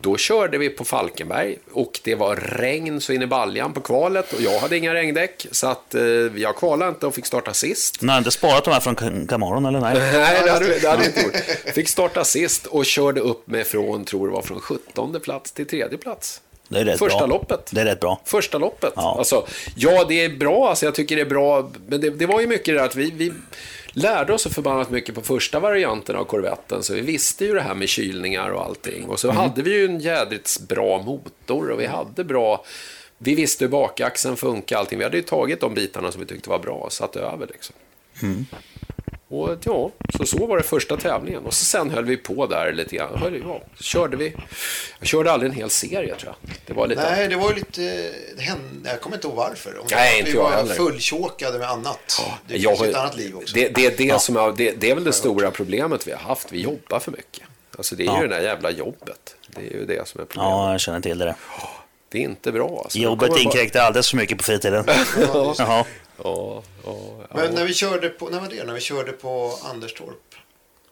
då 0.01 0.16
körde 0.16 0.59
vi 0.59 0.69
på 0.69 0.85
Falkenberg 0.85 1.57
och 1.73 2.01
det 2.05 2.15
var 2.15 2.36
regn 2.36 3.01
så 3.01 3.12
in 3.12 3.23
i 3.23 3.27
baljan 3.27 3.73
på 3.73 3.81
kvalet 3.81 4.32
och 4.32 4.40
jag 4.40 4.59
hade 4.59 4.77
inga 4.77 4.94
regndäck 4.94 5.47
så 5.51 5.66
att 5.66 5.94
eh, 5.94 6.02
jag 6.36 6.57
kvalade 6.57 6.89
inte 6.89 7.07
och 7.07 7.15
fick 7.15 7.27
starta 7.27 7.52
sist. 7.55 8.02
Ni 8.02 8.09
har 8.12 8.19
inte 8.19 8.31
sparat 8.31 8.65
de 8.65 8.70
här 8.70 8.81
från 8.81 8.97
Cam- 8.97 9.27
Camaron, 9.28 9.66
eller 9.66 9.81
nej? 9.81 9.94
Nej, 10.12 10.40
det 10.44 10.51
hade, 10.51 10.65
vi- 10.65 10.78
det 10.78 10.89
hade 10.89 11.07
inte 11.07 11.20
gjort. 11.20 11.36
Fick 11.74 11.89
starta 11.89 12.24
sist 12.24 12.66
och 12.66 12.86
körde 12.86 13.20
upp 13.20 13.47
med 13.47 13.66
från, 13.66 14.05
tror 14.05 14.27
det 14.28 14.32
var 14.32 14.43
från 14.43 14.61
17 14.61 15.20
plats 15.20 15.52
till 15.52 15.66
tredje 15.66 15.98
plats. 15.98 16.40
Det 16.71 16.79
är 16.81 16.85
rätt 16.85 16.99
Första 16.99 17.19
bra. 17.19 17.27
loppet. 17.27 17.71
Det 17.73 17.81
är 17.81 17.85
rätt 17.85 18.01
bra. 18.01 18.21
Första 18.25 18.59
loppet. 18.59 18.93
Ja. 18.97 19.15
Alltså, 19.19 19.47
ja, 19.77 20.05
det 20.09 20.25
är 20.25 20.29
bra. 20.29 20.69
Alltså, 20.69 20.85
jag 20.87 20.95
tycker 20.95 21.17
det 21.17 21.23
är 21.23 21.27
bra. 21.27 21.71
Men 21.89 22.01
det, 22.01 22.11
det 22.11 22.27
var 22.27 22.41
ju 22.41 22.47
mycket 22.47 22.67
det 22.67 22.73
där 22.73 22.85
att 22.85 22.97
vi, 22.97 23.11
vi 23.11 23.33
lärde 23.93 24.33
oss 24.33 24.43
så 24.43 24.51
förbannat 24.51 24.91
mycket 24.91 25.15
på 25.15 25.21
första 25.21 25.61
varianten 25.61 26.17
av 26.17 26.25
korvetten. 26.25 26.83
Så 26.83 26.95
vi 26.95 27.01
visste 27.01 27.45
ju 27.45 27.55
det 27.55 27.61
här 27.61 27.75
med 27.75 27.89
kylningar 27.89 28.51
och 28.51 28.65
allting. 28.65 29.05
Och 29.05 29.21
så 29.21 29.31
Mm. 29.31 29.41
hade 29.43 29.63
vi 29.63 29.71
ju 29.75 29.85
en 29.85 30.01
jädrigt 30.01 30.61
bra 30.61 31.03
motor 31.03 31.71
och 31.71 31.81
vi 31.81 31.87
hade 31.87 32.25
bra... 32.25 32.65
Vi 33.19 33.35
visste 33.35 33.65
hur 33.65 33.71
bakaxeln 33.71 34.37
funkar 34.37 34.77
allting. 34.79 34.99
Vi 34.99 35.05
hade 35.05 35.17
ju 35.17 35.23
tagit 35.23 35.61
de 35.61 35.75
bitarna 35.75 36.13
som 36.13 36.21
vi 36.21 36.27
tyckte 36.27 36.51
var 36.51 36.59
bra 36.59 36.75
och 36.75 36.93
satt 36.93 37.17
över 37.17 37.47
liksom. 37.47 37.75
Mm. 38.23 38.47
Och 39.32 39.57
ja, 39.65 39.90
så 40.16 40.24
så 40.27 40.47
var 40.47 40.57
det 40.57 40.62
första 40.62 40.97
tävlingen. 40.97 41.44
Och 41.47 41.55
så 41.55 41.65
sen 41.65 41.90
höll 41.90 42.05
vi 42.05 42.16
på 42.16 42.47
där 42.47 42.73
lite 42.73 42.97
grann. 42.97 43.19
Höll- 43.19 43.43
Ja, 43.44 43.61
körde 43.81 44.16
vi. 44.16 44.35
Jag 44.98 45.09
körde 45.09 45.32
aldrig 45.32 45.51
en 45.52 45.57
hel 45.57 45.70
serie 45.70 46.15
tror 46.15 46.35
jag. 46.43 46.55
Det 46.66 46.73
var 46.73 46.86
lite... 46.86 47.11
Nej, 47.11 47.28
det 47.28 47.36
var 47.36 47.48
ju 47.48 47.55
lite... 47.55 47.81
Det 48.36 48.43
hände, 48.43 48.90
jag 48.90 49.01
kommer 49.01 49.16
inte 49.16 49.27
ihåg 49.28 49.36
varför. 49.36 49.78
Om 49.81 49.86
Nej, 49.90 50.19
inte 50.19 50.31
jag 50.31 50.43
var 50.43 50.51
heller. 50.51 50.74
fulltjåkade 50.74 51.59
med 51.59 51.70
annat. 51.70 52.23
det 52.47 52.57
Jag 52.57 52.89
ett 52.89 52.94
annat 52.94 53.16
liv 53.16 53.36
också. 53.36 53.55
Det, 53.55 53.69
det, 53.69 53.86
är 53.86 53.97
det, 53.97 54.20
som 54.20 54.36
är, 54.36 54.52
det, 54.57 54.70
det 54.81 54.90
är 54.90 54.94
väl 54.94 55.05
det 55.05 55.12
stora 55.12 55.51
problemet 55.51 56.07
vi 56.07 56.12
har 56.12 56.19
haft. 56.19 56.52
Vi 56.52 56.61
jobbar 56.62 56.98
för 57.01 57.11
mycket. 57.11 57.43
Alltså 57.77 57.97
det 57.97 58.02
är 58.02 58.07
Ja. 58.07 58.23
ju 58.23 58.28
det 58.28 58.35
där 58.35 58.43
jävla 58.43 58.70
jobbet. 58.70 59.36
Det 59.48 59.61
är 59.66 59.70
ju 59.73 59.86
det 59.86 60.09
som 60.09 60.20
är 60.20 60.24
problemet. 60.24 60.51
Ja, 60.51 60.73
jag 60.73 60.81
känner 60.81 61.01
till 61.01 61.19
det. 61.19 61.24
där. 61.24 61.35
Det 62.12 62.19
är 62.19 62.23
inte 62.23 62.53
bra. 62.53 62.81
Alltså. 62.85 62.99
Jobbet 62.99 63.28
kommer 63.28 63.45
bara- 63.45 63.53
inkräktar 63.53 63.81
alldeles 63.81 64.11
för 64.11 64.16
mycket 64.16 64.39
på 64.39 64.45
fritiden. 64.45 64.85
Ja, 65.19 65.55
ja, 65.59 65.87
ja, 66.24 66.62
ja. 66.85 67.27
Men 67.35 67.55
när 67.55 67.65
vi 67.65 67.74
körde 67.74 68.09
på, 68.09 68.28
när 68.28 68.41
var 68.41 68.49
det? 68.49 68.65
När 68.65 68.74
vi 68.74 68.81
körde 68.81 69.12
på 69.12 69.59
Anderstorp. 69.62 70.35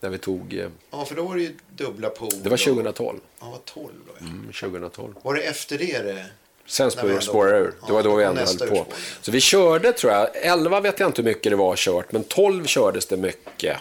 När 0.01 0.11
vi 0.11 0.19
tog... 0.19 0.55
eh, 0.55 0.67
Ja, 0.91 1.05
för 1.05 1.15
då 1.15 1.23
var 1.23 1.35
det 1.37 1.43
ju 1.43 1.55
dubbla 1.77 2.09
pool. 2.11 2.31
Det 2.43 2.49
var 2.49 2.57
2012. 2.57 3.19
Ja, 3.41 3.45
det 3.47 3.51
var 3.51 3.59
12 3.65 3.87
då. 4.07 4.13
ja. 4.19 4.27
Mm, 4.27 4.53
2012. 4.53 5.15
Var 5.23 5.35
det 5.35 5.43
efter 5.43 5.79
det 5.79 6.03
det? 6.03 6.25
Sen 6.67 6.91
spårade 6.91 7.21
spårade 7.21 7.59
ur. 7.59 7.75
Det 7.87 7.93
var 7.93 8.03
då 8.03 8.17
vi 8.17 8.25
ändå 8.25 8.41
höll 8.41 8.69
på. 8.69 8.87
Så 9.21 9.31
vi 9.33 9.41
körde, 9.41 9.93
tror 9.93 10.13
jag, 10.13 10.29
11 10.35 10.81
vet 10.81 11.01
jag 11.01 11.09
inte 11.09 11.23
hur 11.23 11.29
mycket 11.29 11.53
det 11.53 11.57
var 11.57 11.77
kört, 11.77 12.13
men 12.13 12.25
12 12.25 12.67
kördes 12.67 13.07
det 13.07 13.17
mycket. 13.17 13.77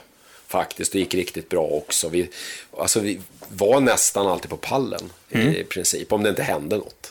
Faktiskt, 0.47 0.91
det 0.91 0.99
gick 0.99 1.13
riktigt 1.13 1.49
bra 1.49 1.61
också. 1.63 2.09
Vi, 2.09 2.29
alltså, 2.77 2.99
vi 2.99 3.19
var 3.49 3.79
nästan 3.79 4.27
alltid 4.27 4.49
på 4.49 4.57
pallen 4.57 5.09
i 5.29 5.63
princip, 5.63 6.13
om 6.13 6.23
det 6.23 6.29
inte 6.29 6.43
hände 6.43 6.77
något. 6.77 7.06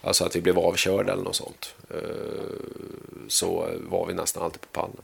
Alltså 0.00 0.24
att 0.24 0.36
vi 0.36 0.40
blev 0.40 0.58
avkörda 0.58 1.12
eller 1.12 1.22
något 1.22 1.36
sånt. 1.36 1.74
Eh, 1.90 1.98
Så 3.28 3.68
var 3.78 4.06
vi 4.06 4.14
nästan 4.14 4.42
alltid 4.42 4.60
på 4.60 4.66
pallen. 4.72 4.96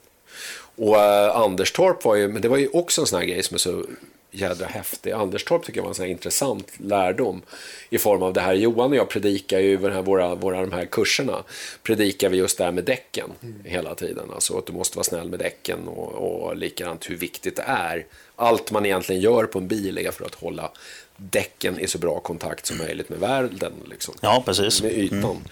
Och 0.76 0.96
eh, 0.96 1.36
Anderstorp 1.36 2.04
var 2.04 2.14
ju, 2.14 2.28
men 2.28 2.42
det 2.42 2.48
var 2.48 2.56
ju 2.56 2.68
också 2.68 3.00
en 3.00 3.06
sån 3.06 3.18
här 3.18 3.26
grej 3.26 3.42
som 3.42 3.54
är 3.54 3.58
så 3.58 3.84
jädra 4.30 4.66
häftig. 4.66 5.12
Anderstorp 5.12 5.64
tycker 5.64 5.78
jag 5.78 5.82
var 5.82 5.90
en 5.90 5.94
sån 5.94 6.04
här 6.04 6.12
intressant 6.12 6.72
lärdom 6.76 7.42
i 7.90 7.98
form 7.98 8.22
av 8.22 8.32
det 8.32 8.40
här. 8.40 8.54
Johan 8.54 8.90
och 8.90 8.96
jag 8.96 9.08
predikar 9.08 9.58
ju 9.58 9.90
här, 9.90 10.02
våra, 10.02 10.34
våra 10.34 10.60
de 10.60 10.72
här 10.72 10.84
kurserna. 10.84 11.42
Predikar 11.82 12.28
vi 12.28 12.36
just 12.36 12.58
det 12.58 12.64
här 12.64 12.72
med 12.72 12.84
däcken 12.84 13.30
hela 13.64 13.94
tiden. 13.94 14.30
Alltså 14.34 14.58
att 14.58 14.66
du 14.66 14.72
måste 14.72 14.96
vara 14.96 15.04
snäll 15.04 15.28
med 15.30 15.38
däcken 15.38 15.88
och, 15.88 16.12
och 16.12 16.56
likadant 16.56 17.10
hur 17.10 17.16
viktigt 17.16 17.56
det 17.56 17.64
är. 17.66 18.06
Allt 18.36 18.70
man 18.70 18.86
egentligen 18.86 19.22
gör 19.22 19.44
på 19.44 19.58
en 19.58 19.68
bil 19.68 19.98
är 19.98 20.10
för 20.10 20.24
att 20.24 20.34
hålla 20.34 20.70
däcken 21.16 21.78
i 21.80 21.86
så 21.86 21.98
bra 21.98 22.20
kontakt 22.20 22.66
som 22.66 22.78
möjligt 22.78 23.08
med 23.08 23.18
världen. 23.18 23.72
Liksom 23.90 24.14
Ja, 24.20 24.42
precis. 24.46 24.82
med 24.82 24.92
ytan. 24.92 25.44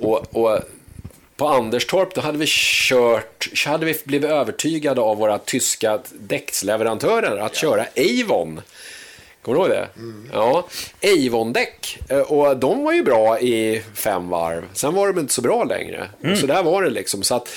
Och, 0.00 0.36
och 0.36 0.58
på 1.36 1.48
Anderstorp 1.48 2.14
då 2.14 2.20
hade 2.20 2.38
vi 2.38 2.46
kört, 2.48 3.64
hade 3.66 3.86
vi 3.86 3.94
blivit 4.04 4.30
övertygade 4.30 5.00
av 5.00 5.16
våra 5.16 5.38
tyska 5.38 5.98
däcksleverantörer 6.18 7.38
att 7.38 7.56
köra 7.56 7.86
Avon. 7.96 8.60
Kommer 9.42 9.58
du 9.58 9.64
ihåg 9.64 9.70
det? 9.70 9.88
Ja, 10.32 10.66
Avon-däck. 11.04 11.98
Och 12.26 12.56
de 12.56 12.84
var 12.84 12.92
ju 12.92 13.02
bra 13.02 13.40
i 13.40 13.82
fem 13.94 14.28
varv. 14.28 14.62
Sen 14.72 14.94
var 14.94 15.06
de 15.12 15.20
inte 15.20 15.32
så 15.32 15.42
bra 15.42 15.64
längre. 15.64 16.08
Och 16.32 16.38
så 16.38 16.46
där 16.46 16.62
var 16.62 16.82
det 16.82 16.90
liksom. 16.90 17.22
Så 17.22 17.34
att, 17.34 17.48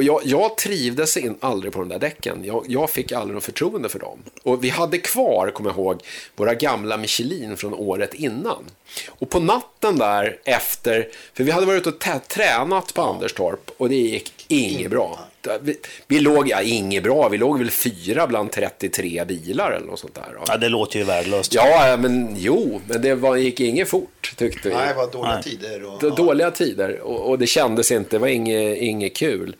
och 0.00 0.04
jag, 0.04 0.20
jag 0.24 0.56
trivdes 0.56 1.16
in 1.16 1.36
aldrig 1.40 1.72
på 1.72 1.78
de 1.78 1.88
där 1.88 1.98
däcken. 1.98 2.40
Jag, 2.44 2.64
jag 2.68 2.90
fick 2.90 3.12
aldrig 3.12 3.34
något 3.34 3.44
förtroende 3.44 3.88
för 3.88 3.98
dem. 3.98 4.18
Och 4.42 4.64
vi 4.64 4.68
hade 4.68 4.98
kvar, 4.98 5.50
kommer 5.50 5.70
jag 5.70 5.76
ihåg, 5.76 6.02
våra 6.36 6.54
gamla 6.54 6.96
Michelin 6.96 7.56
från 7.56 7.74
året 7.74 8.14
innan. 8.14 8.64
Och 9.08 9.30
på 9.30 9.40
natten 9.40 9.98
där 9.98 10.38
efter, 10.44 11.08
för 11.34 11.44
vi 11.44 11.50
hade 11.50 11.66
varit 11.66 11.86
ute 11.86 11.88
och 11.88 12.28
tränat 12.28 12.94
på 12.94 13.02
Anderstorp 13.02 13.70
och 13.76 13.88
det 13.88 13.96
gick 13.96 14.44
inget 14.48 14.90
bra. 14.90 15.18
Vi, 15.60 15.78
vi 16.06 16.20
låg, 16.20 16.48
ja 16.48 16.62
inget 16.62 17.02
bra, 17.02 17.28
vi 17.28 17.38
låg 17.38 17.58
väl 17.58 17.70
fyra 17.70 18.26
bland 18.26 18.52
33 18.52 19.24
bilar 19.24 19.72
eller 19.72 19.86
något 19.86 19.98
sånt 19.98 20.14
där. 20.14 20.36
Ja, 20.46 20.56
det 20.56 20.68
låter 20.68 20.98
ju 20.98 21.04
värdelöst. 21.04 21.54
Ja, 21.54 21.96
men 22.00 22.34
jo, 22.38 22.80
men 22.86 23.02
det 23.02 23.14
var, 23.14 23.36
gick 23.36 23.60
inget 23.60 23.88
fort 23.88 24.34
tyckte 24.36 24.68
vi. 24.68 24.74
Nej, 24.74 24.88
det 24.88 24.94
var 24.94 25.12
dåliga 25.12 25.34
Nej. 25.34 25.42
tider. 25.42 25.84
Och, 25.84 26.02
ja. 26.02 26.10
Dåliga 26.10 26.50
tider 26.50 27.00
och, 27.00 27.28
och 27.30 27.38
det 27.38 27.46
kändes 27.46 27.92
inte, 27.92 28.16
det 28.16 28.18
var 28.18 28.28
inget, 28.28 28.78
inget 28.78 29.16
kul. 29.16 29.56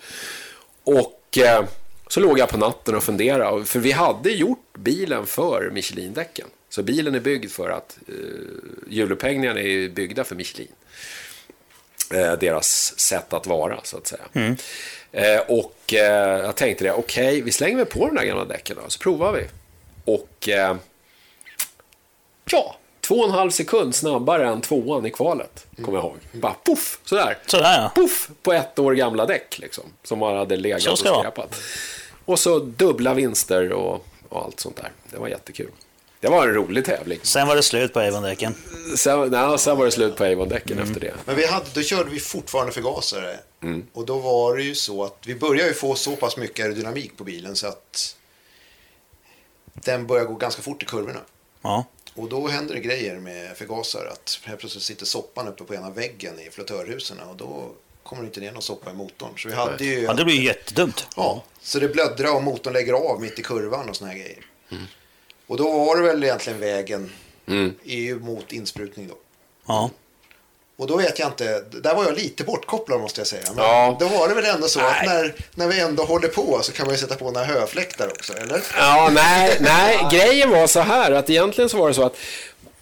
Och 0.85 1.39
eh, 1.39 1.65
så 2.09 2.20
låg 2.20 2.39
jag 2.39 2.48
på 2.48 2.59
natten 2.59 2.94
och 2.94 3.02
funderade, 3.02 3.65
för 3.65 3.78
vi 3.78 3.93
hade 3.93 4.31
gjort 4.31 4.77
bilen 4.78 5.27
för 5.27 5.70
Michelin-däcken. 5.70 6.47
Så 6.69 6.82
bilen 6.82 7.15
är 7.15 7.20
byggd 7.20 7.51
för 7.51 7.70
att, 7.70 7.98
eh, 8.09 8.15
hjulupphängningarna 8.89 9.61
är 9.61 9.89
byggda 9.89 10.24
för 10.24 10.35
Michelin. 10.35 10.73
Eh, 12.15 12.32
deras 12.32 12.99
sätt 12.99 13.32
att 13.32 13.47
vara, 13.47 13.81
så 13.82 13.97
att 13.97 14.07
säga. 14.07 14.23
Eh, 15.12 15.41
och 15.49 15.95
eh, 15.95 16.41
jag 16.45 16.57
tänkte 16.57 16.85
det, 16.85 16.93
okej, 16.93 17.41
vi 17.41 17.53
slänger 17.53 17.77
väl 17.77 17.87
på 17.87 18.07
de 18.07 18.15
där 18.16 18.24
gamla 18.24 18.45
däcken 18.45 18.77
då, 18.82 18.91
så 18.91 18.99
provar 18.99 19.32
vi. 19.32 19.47
Och 20.05 20.49
eh, 20.49 20.77
ja, 22.51 22.77
två 23.01 23.15
och 23.15 23.24
en 23.24 23.31
halv 23.31 23.51
sekund 23.51 23.95
snabbare 23.95 24.49
än 24.49 24.61
tvåan 24.61 25.07
i 25.07 25.11
kvalet, 25.11 25.66
kommer 25.85 25.99
jag 25.99 26.05
ihåg. 26.05 26.16
Bara 26.32 26.55
poff, 26.65 27.01
sådär. 27.05 27.39
Sådär, 27.47 27.82
ja. 27.82 27.93
Poff, 27.95 28.31
på 28.43 28.53
ett 28.53 28.78
år 28.78 28.93
gamla 28.93 29.27
däck, 29.27 29.59
liksom. 29.59 29.85
Som 30.03 30.19
man 30.19 30.37
hade 30.37 30.57
legat 30.57 30.82
Så 30.82 30.93
och 30.93 30.99
skräpat. 30.99 31.61
Och 32.24 32.39
så 32.39 32.59
dubbla 32.59 33.15
vinster 33.15 33.73
och, 33.73 34.07
och 34.28 34.45
allt 34.45 34.61
sånt 34.61 34.77
där. 34.77 34.91
Det 35.11 35.19
var 35.19 35.28
jättekul. 35.28 35.70
Det 36.20 36.28
var 36.28 36.48
en 36.48 36.55
rolig 36.55 36.84
tävling. 36.84 37.18
Sen 37.22 37.48
var 37.48 37.56
det 37.56 37.62
slut 37.62 37.92
på 37.92 38.01
Avon-däcken. 38.01 38.55
Sen, 38.97 39.28
nej, 39.30 39.59
sen 39.59 39.76
var 39.78 39.84
det 39.84 39.90
slut 39.90 40.16
på 40.16 40.24
Avon-däcken 40.24 40.72
Mm. 40.78 40.88
efter 40.88 41.01
det. 41.01 41.14
Men 41.24 41.36
vi 41.36 41.47
hade, 41.47 41.66
då 41.74 41.82
körde 41.82 42.10
vi 42.10 42.20
fortfarande 42.20 42.72
förgasare. 42.72 43.38
Mm. 43.62 43.86
Och 43.92 44.06
då 44.06 44.18
var 44.18 44.56
det 44.56 44.62
ju 44.62 44.74
så 44.74 45.05
att 45.05 45.16
vi 45.26 45.34
började 45.34 45.68
ju 45.68 45.74
få 45.74 45.94
så 45.94 46.16
pass 46.16 46.36
mycket 46.36 46.64
aerodynamik 46.64 47.16
på 47.16 47.24
bilen 47.24 47.56
så 47.56 47.66
att 47.66 48.16
den 49.74 50.06
börjar 50.06 50.24
gå 50.24 50.34
ganska 50.34 50.62
fort 50.62 50.82
i 50.82 50.86
kurvorna. 50.86 51.20
Ja. 51.62 51.84
Och 52.14 52.28
då 52.28 52.48
händer 52.48 52.74
det 52.74 52.80
grejer 52.80 53.14
med 53.18 53.56
förgasare. 53.56 54.10
Att 54.10 54.40
helt 54.44 54.60
plötsligt 54.60 54.84
sitter 54.84 55.06
soppan 55.06 55.48
uppe 55.48 55.64
på 55.64 55.74
ena 55.74 55.90
väggen 55.90 56.40
i 56.40 56.51
flottörhusen 56.51 57.20
och 57.20 57.36
då 57.36 57.70
kommer 58.02 58.22
det 58.22 58.26
inte 58.26 58.40
ner 58.40 58.52
någon 58.52 58.62
soppa 58.62 58.90
i 58.90 58.94
motorn. 58.94 59.30
Så 59.36 59.48
vi 59.48 59.55
hade 59.55 59.84
ju... 59.84 60.01
ja, 60.01 60.12
det 60.14 60.24
blir 60.24 60.34
ju 60.34 60.44
jättedumt. 60.44 61.06
Ja, 61.16 61.44
så 61.62 61.78
det 61.78 61.88
blöddrar 61.88 62.34
och 62.36 62.42
motorn 62.42 62.72
lägger 62.72 62.92
av 62.92 63.20
mitt 63.20 63.38
i 63.38 63.42
kurvan 63.42 63.88
och 63.88 63.97
såna 63.97 64.10
här 64.10 64.18
grejer. 64.18 64.47
Och 65.51 65.56
då 65.56 65.70
var 65.85 65.97
det 65.97 66.02
väl 66.02 66.24
egentligen 66.24 66.60
vägen 66.60 67.10
Mm. 67.47 67.74
EU 67.85 68.18
mot 68.20 68.52
insprutning 68.52 69.09
då. 69.09 69.14
Ja. 69.66 69.90
Och 70.77 70.86
då 70.86 70.97
vet 70.97 71.18
jag 71.18 71.28
inte, 71.28 71.60
där 71.82 71.94
var 71.94 72.05
jag 72.05 72.14
lite 72.14 72.44
bortkopplad 72.44 73.01
måste 73.01 73.20
jag 73.20 73.28
säga. 73.28 73.43
Men 73.55 73.64
Ja. 73.64 73.97
då 74.01 74.09
var 74.09 74.28
det 74.28 74.35
väl 74.35 74.44
ändå 74.44 74.68
så 74.68 74.81
att 74.81 74.97
Nej. 75.06 75.09
när, 75.09 75.35
när 75.55 75.68
vi 75.68 75.81
ändå 75.81 76.05
håller 76.05 76.28
på 76.28 76.60
så 76.62 76.72
kan 76.72 76.86
man 76.86 76.94
ju 76.94 77.01
sätta 77.01 77.14
på 77.14 77.31
några 77.31 77.47
höfläktar 77.47 78.09
också, 78.09 78.32
eller? 78.36 78.62
Ja, 78.77 79.10
nej, 79.12 79.56
nej, 79.60 80.06
grejen 80.12 80.51
var 80.51 80.66
så 80.66 80.81
här 80.81 81.12
att 81.12 81.31
egentligen 81.31 81.68
så 81.70 81.77
var 81.78 81.89
det 81.89 81.94
så 81.94 82.02
att 82.05 82.16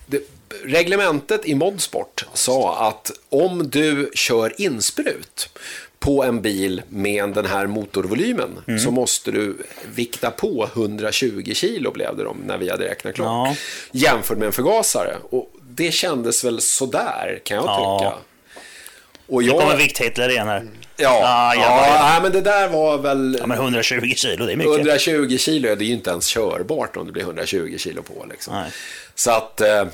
det, 0.07 0.23
reglementet 0.65 1.47
i 1.47 1.55
Modsport 1.55 2.25
sa 2.35 2.89
att 2.89 3.11
om 3.29 3.71
du 3.71 4.11
kör 4.15 4.61
insprut 4.61 5.49
på 5.99 6.25
en 6.25 6.43
bil 6.43 6.83
med 6.89 7.29
den 7.35 7.47
här 7.47 7.67
motorvolymen 7.67 8.79
så 8.85 8.91
måste 8.91 9.31
du 9.31 9.57
vikta 9.95 10.31
på 10.31 10.69
120 10.75 11.53
kilo 11.55 11.91
blev 11.93 12.17
det 12.17 12.25
då, 12.25 12.37
när 12.47 12.59
vi 12.59 12.71
hade 12.71 12.85
räknat 12.85 13.15
klart. 13.15 13.27
Ja. 13.49 13.55
Jämfört 13.93 14.39
med 14.39 14.47
en 14.47 14.53
förgasare. 14.53 15.17
Och 15.31 15.51
det 15.71 15.93
kändes 15.93 16.45
väl 16.45 16.61
sådär 16.61 17.41
kan 17.45 17.57
jag 17.57 17.67
Ja. 17.67 17.99
tycka. 17.99 18.15
Och 19.31 19.43
Nu 19.43 19.51
kommer 19.51 19.71
jag, 19.71 19.77
Vikt-Hitler 19.79 20.29
igen 20.31 20.49
här. 20.49 20.67
Ja, 20.97 21.21
Ah, 21.25 21.55
ja, 21.55 21.99
nej, 22.11 22.23
men 22.23 22.33
det 22.33 22.41
där 22.41 22.69
var 22.69 22.99
väl... 22.99 23.37
Ja, 23.41 23.47
men 23.47 23.59
120 23.59 24.13
kilo, 24.17 24.47
det 24.47 24.53
är 24.53 24.57
mycket. 24.57 24.73
120 24.77 25.37
kilo, 25.39 25.75
det 25.75 25.85
är 25.85 25.87
ju 25.87 25.93
inte 25.95 26.11
ens 26.11 26.27
körbart 26.27 26.97
om 26.97 27.07
det 27.07 27.13
blir 27.13 27.23
120 27.23 27.75
kilo 27.79 28.03
på. 28.03 28.27
Liksom. 28.31 28.55
Nej. 28.55 28.71
Så 29.19 29.31
att, 29.31 29.61
eh, 29.61 29.85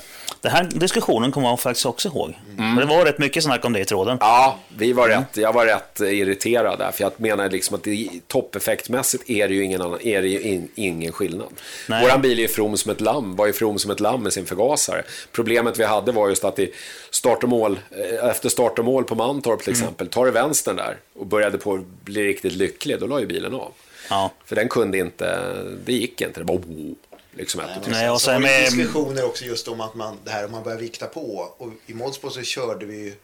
Den 0.41 0.51
här 0.51 0.63
diskussionen 0.63 1.31
kommer 1.31 1.47
jag 1.47 1.59
faktiskt 1.59 1.85
också 1.85 2.07
ihåg. 2.07 2.33
Mm. 2.57 2.75
Det 2.75 2.85
var 2.85 3.05
rätt 3.05 3.17
mycket 3.17 3.43
snack 3.43 3.65
om 3.65 3.73
det 3.73 3.79
i 3.79 3.85
tråden. 3.85 4.17
ja, 4.21 4.59
vi 4.77 4.93
var 4.93 5.07
rätt, 5.07 5.37
jag 5.37 5.53
var 5.53 5.65
rätt 5.65 5.99
irriterad 5.99 6.79
där. 6.79 6.91
För 6.91 7.03
jag 7.03 7.11
menar 7.17 7.49
liksom 7.49 7.75
att 7.75 7.83
det, 7.83 8.09
toppeffektmässigt 8.27 9.29
är 9.29 9.47
det 9.47 9.53
ju 9.53 9.63
ingen, 9.63 9.81
annan, 9.81 10.01
är 10.01 10.21
det 10.21 10.27
ju 10.27 10.41
in, 10.41 10.69
ingen 10.75 11.11
skillnad. 11.11 11.47
Nej. 11.89 12.03
Våran 12.03 12.21
bil 12.21 12.39
är 12.39 12.47
from 12.47 12.77
som 12.77 12.91
ett 12.91 13.01
lamm, 13.01 13.35
var 13.35 13.47
ju 13.47 13.53
from 13.53 13.79
som 13.79 13.91
ett 13.91 13.99
lamm 13.99 14.23
med 14.23 14.33
sin 14.33 14.45
förgasare. 14.45 15.03
Problemet 15.31 15.79
vi 15.79 15.83
hade 15.83 16.11
var 16.11 16.29
just 16.29 16.43
att 16.43 16.59
i 16.59 16.71
start 17.11 17.43
och 17.43 17.49
mål, 17.49 17.79
eh, 17.91 18.29
efter 18.29 18.49
start 18.49 18.79
och 18.79 18.85
mål 18.85 19.03
på 19.03 19.15
Mantorp 19.15 19.63
till 19.63 19.71
exempel, 19.71 20.07
tar 20.07 20.25
du 20.25 20.31
vänstern 20.31 20.75
där 20.75 20.97
och 21.19 21.25
började 21.25 21.57
på 21.57 21.73
att 21.73 21.85
bli 21.85 22.23
riktigt 22.23 22.53
lycklig, 22.53 22.99
då 22.99 23.07
la 23.07 23.19
ju 23.19 23.25
bilen 23.25 23.53
av. 23.53 23.71
Ja. 24.09 24.31
För 24.45 24.55
den 24.55 24.69
kunde 24.69 24.97
inte, 24.97 25.53
det 25.85 25.93
gick 25.93 26.21
inte, 26.21 26.39
det 26.39 26.43
bara 26.43 26.57
oh, 26.57 26.93
liksom 27.35 27.61
ett 27.61 27.77
och 27.77 27.83
tre. 27.83 27.93
Nej, 27.93 28.09
och 28.09 28.21
Så 28.21 28.25
sen 28.25 28.41
med... 28.41 28.63
diskussioner 28.71 29.25
också 29.25 29.45
just 29.45 29.67
om 29.67 29.81
att 29.81 29.95
man, 29.95 30.17
det 30.23 30.31
här 30.31 30.45
om 30.45 30.51
man 30.51 30.63
börjar 30.63 30.77
vikta 30.79 31.07
på. 31.07 31.53
Och 31.57 31.69
i 31.85 31.93
Moldsport 31.93 32.33
så 32.33 32.41
körde 32.41 32.85
vi 32.85 33.15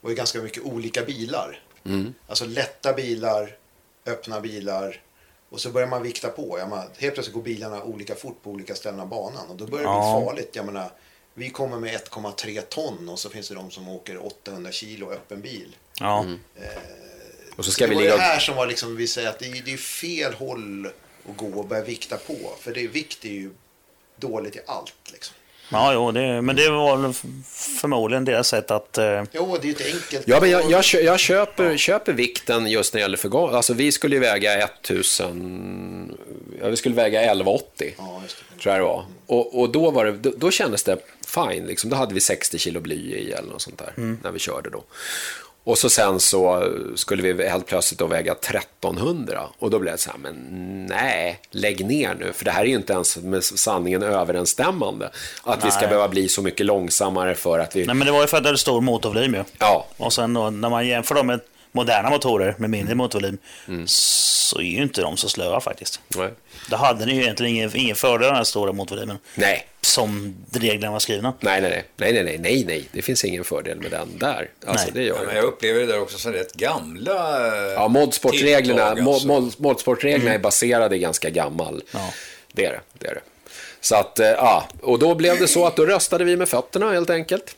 var 0.00 0.10
ju 0.10 0.16
ganska 0.16 0.38
mycket 0.38 0.62
olika 0.62 1.02
bilar. 1.02 1.62
Alltså 2.28 2.44
lätta 2.44 2.92
bilar, 2.92 3.56
öppna 4.06 4.40
bilar. 4.40 5.00
Och 5.50 5.60
så 5.60 5.70
börjar 5.70 5.88
man 5.88 6.02
vikta 6.02 6.28
på. 6.28 6.56
Ja, 6.58 6.66
man, 6.66 6.86
helt 6.98 7.14
plötsligt 7.14 7.34
går 7.34 7.42
bilarna 7.42 7.82
olika 7.82 8.14
fort 8.14 8.42
på 8.42 8.50
olika 8.50 8.74
ställen 8.74 9.00
av 9.00 9.08
banan. 9.08 9.48
Och 9.48 9.56
då 9.56 9.66
börjar 9.66 9.84
det 9.84 9.90
Ja. 9.92 10.16
bli 10.18 10.26
farligt. 10.26 10.50
Jag 10.56 10.66
menar, 10.66 10.90
vi 11.34 11.50
kommer 11.50 11.78
med 11.78 11.94
1,3 11.94 12.60
ton 12.60 13.08
och 13.08 13.18
så 13.18 13.30
finns 13.30 13.48
det 13.48 13.54
de 13.54 13.70
som 13.70 13.88
åker 13.88 14.26
800 14.26 14.72
kilo 14.72 15.10
öppen 15.12 15.40
bil. 15.40 15.76
Ja. 16.00 16.26
Och 17.56 17.64
så 17.64 17.70
ska 17.70 17.84
det 17.84 17.90
vi 17.90 17.94
var 17.94 18.02
ligga 18.02 18.16
det 18.16 18.22
här 18.22 18.38
som 18.40 18.56
var 18.56 18.66
liksom, 18.66 18.96
vi 18.96 19.06
säger 19.06 19.28
att 19.28 19.38
det 19.38 19.46
är, 19.46 19.62
det 19.64 19.72
är 19.72 19.76
fel 19.76 20.34
håll 20.34 20.88
att 21.30 21.36
gå 21.36 21.46
och 21.46 21.66
börja 21.66 21.84
vikta 21.84 22.16
på. 22.16 22.34
För 22.60 22.72
det, 22.74 22.86
vikt 22.86 23.24
är 23.24 23.28
ju 23.28 23.50
dåligt 24.16 24.56
i 24.56 24.60
allt 24.66 24.94
liksom. 25.12 25.34
Ja, 25.72 25.92
jo, 25.92 26.12
det, 26.12 26.42
men 26.42 26.56
det 26.56 26.70
var 26.70 27.14
förmodligen 27.80 28.24
deras 28.24 28.48
sätt 28.48 28.70
att... 28.70 28.98
Eh, 28.98 29.22
Jo, 29.32 29.56
det 29.56 29.62
är 29.62 29.64
ju 29.64 29.68
inte 29.70 29.84
enkelt. 29.84 30.28
Ja, 30.28 30.40
men 30.40 30.50
jag, 30.50 30.70
jag, 30.70 30.84
jag 31.04 31.20
köper, 31.20 31.76
köper 31.76 32.12
vikten 32.12 32.66
just 32.66 32.94
när 32.94 32.98
det 32.98 33.02
gäller 33.02 33.16
förgas. 33.16 33.54
Alltså 33.54 33.74
vi 33.74 33.92
skulle 33.92 34.16
ju 34.16 34.20
väga 34.20 34.64
1000, 34.64 36.16
ja, 36.60 36.68
vi 36.68 36.76
skulle 36.76 36.94
väga 36.94 37.20
1180. 37.20 37.94
Ja, 37.98 38.20
just 38.22 38.36
det. 38.36 38.62
Tror 38.62 38.74
jag 38.74 38.80
det 38.80 38.84
var. 38.84 39.04
Och, 39.26 39.60
och 39.60 39.70
då, 39.72 39.90
var 39.90 40.04
det, 40.04 40.12
då, 40.12 40.32
då 40.36 40.50
kändes 40.50 40.82
det 40.82 40.98
fine. 41.26 41.66
Liksom. 41.66 41.90
Då 41.90 41.96
hade 41.96 42.14
vi 42.14 42.20
60 42.20 42.58
kilo 42.58 42.80
bly 42.80 42.94
i 42.94 43.32
eller 43.32 43.48
något 43.48 43.62
sånt 43.62 43.78
där. 43.78 43.92
När 44.22 44.30
vi 44.30 44.38
körde 44.38 44.70
då. 44.70 44.84
Och 45.64 45.78
så 45.78 45.90
sen 45.90 46.20
så 46.20 46.68
skulle 46.96 47.32
vi 47.32 47.48
helt 47.48 47.66
plötsligt 47.66 47.98
då 47.98 48.06
väga 48.06 48.32
1300. 48.32 49.40
Och 49.58 49.70
då 49.70 49.78
blev 49.78 49.92
det 49.92 49.98
så 49.98 50.10
här, 50.10 50.18
men 50.18 50.34
nej, 50.86 51.40
lägg 51.50 51.86
ner 51.86 52.14
nu. 52.14 52.32
För 52.32 52.44
det 52.44 52.50
här 52.50 52.60
är 52.62 52.66
ju 52.66 52.74
inte 52.76 52.92
ens 52.92 53.16
med 53.16 53.44
sanningen 53.44 54.02
överensstämmande. 54.02 55.10
Att 55.44 55.64
vi 55.64 55.70
ska 55.70 55.80
Nej. 55.80 55.88
behöva 55.88 56.08
bli 56.08 56.28
så 56.28 56.42
mycket 56.42 56.66
långsammare 56.66 57.34
för 57.34 57.58
att 57.58 57.76
vi... 57.76 57.86
nej, 57.86 57.94
men 57.96 58.06
det 58.06 58.12
var 58.12 58.20
ju 58.20 58.26
för 58.26 58.36
att 58.36 58.42
det 58.42 58.48
hade 58.48 58.58
stor 58.58 58.80
motorvolym 58.80 59.34
ju. 59.34 59.44
Ja, 59.58 59.86
Och 59.96 60.12
sen 60.12 60.34
då, 60.34 60.50
när 60.50 60.68
man 60.70 60.86
jämför 60.86 61.14
dem 61.14 61.26
med 61.26 61.40
moderna 61.72 62.10
motorer 62.10 62.54
med 62.58 62.70
mindre 62.70 62.94
motorvolym 62.94 63.38
Mm. 63.68 63.84
så 63.86 64.58
är 64.58 64.62
ju 64.64 64.82
inte 64.82 65.02
de 65.02 65.16
så 65.16 65.28
slöa 65.28 65.60
faktiskt. 65.60 66.00
nej. 66.16 66.30
Då 66.70 66.76
hade 66.76 67.06
ni 67.06 67.14
ju 67.14 67.22
egentligen 67.22 67.54
ingen, 67.56 67.70
ingen 67.76 67.96
fördel 67.96 68.22
av 68.26 68.28
den 68.28 68.36
här 68.36 68.44
stora 68.44 68.72
motorvolymen. 68.72 69.18
Nej, 69.34 69.66
Som 69.90 70.36
reglerna 70.52 70.92
var 70.92 70.98
skrivna. 70.98 71.34
Nej, 71.40 71.60
nej, 71.60 71.70
nej, 71.70 71.84
nej, 71.96 72.12
nej, 72.12 72.24
nej, 72.24 72.38
nej, 72.38 72.64
nej, 72.64 72.88
det 72.92 73.02
finns 73.02 73.24
ingen 73.24 73.44
fördel 73.44 73.80
med 73.80 73.90
den 73.90 74.18
där. 74.18 74.50
Alltså, 74.66 74.84
Nej. 74.86 74.92
det 74.94 75.02
gör 75.02 75.16
Ja, 75.16 75.22
men 75.26 75.36
jag 75.36 75.44
upplever 75.44 75.80
det 75.80 75.86
där 75.86 76.00
också 76.00 76.18
som 76.18 76.32
rätt 76.32 76.52
gamla 76.52 77.46
eh, 77.46 77.72
Ja, 77.72 77.88
modsportreglerna, 77.88 78.88
tilltag, 78.88 79.04
mod, 79.04 79.14
alltså. 79.14 79.28
mod, 79.28 79.54
modsportreglerna 79.58 80.34
är 80.34 80.38
baserade 80.38 80.96
i 80.96 80.98
ganska 80.98 81.30
gammal. 81.30 81.82
Ja. 81.92 82.12
Det 82.52 82.64
är 82.64 82.72
det, 82.72 82.80
det 82.98 83.06
är 83.08 83.14
det. 83.14 83.20
Så 83.80 83.96
att, 83.96 84.18
eh, 84.18 84.26
ja, 84.26 84.68
och 84.82 84.98
då 84.98 85.14
blev 85.14 85.38
det 85.38 85.48
så 85.48 85.66
att 85.66 85.76
då 85.76 85.86
röstade 85.86 86.24
vi 86.24 86.36
med 86.36 86.48
fötterna 86.48 86.92
helt 86.92 87.10
enkelt. 87.10 87.56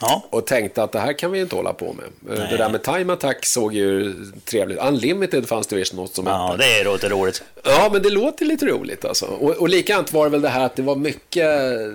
Ja, 0.00 0.24
Och 0.30 0.46
tänkte 0.46 0.82
att 0.82 0.92
det 0.92 0.98
här 0.98 1.12
kan 1.12 1.32
vi 1.32 1.40
inte 1.40 1.56
hålla 1.56 1.72
på 1.72 1.92
med. 1.92 2.04
Eh, 2.04 2.38
Nej. 2.38 2.48
Det 2.50 2.56
där 2.56 2.68
med 2.68 2.82
time 2.82 3.12
attack 3.12 3.46
såg 3.46 3.74
ju 3.74 4.14
trevligt 4.44 4.78
Unlimited 4.78 5.48
fanns 5.48 5.66
det 5.66 5.76
visst 5.76 5.92
något 5.94 6.14
som 6.14 6.26
ja 6.26 6.46
hette. 6.46 6.58
det 6.64 6.80
är 6.80 6.92
lite 6.92 7.08
roligt. 7.08 7.42
Ja, 7.64 7.88
men 7.92 8.02
det 8.02 8.10
låter 8.10 8.44
lite 8.44 8.66
roligt 8.66 9.04
alltså. 9.04 9.26
Och, 9.26 9.50
och 9.50 9.68
likadant 9.68 10.12
var 10.12 10.24
det 10.24 10.30
väl 10.30 10.40
det 10.42 10.48
här 10.48 10.64
att 10.66 10.76
det 10.76 10.82
var 10.82 10.96
mycket, 10.96 11.46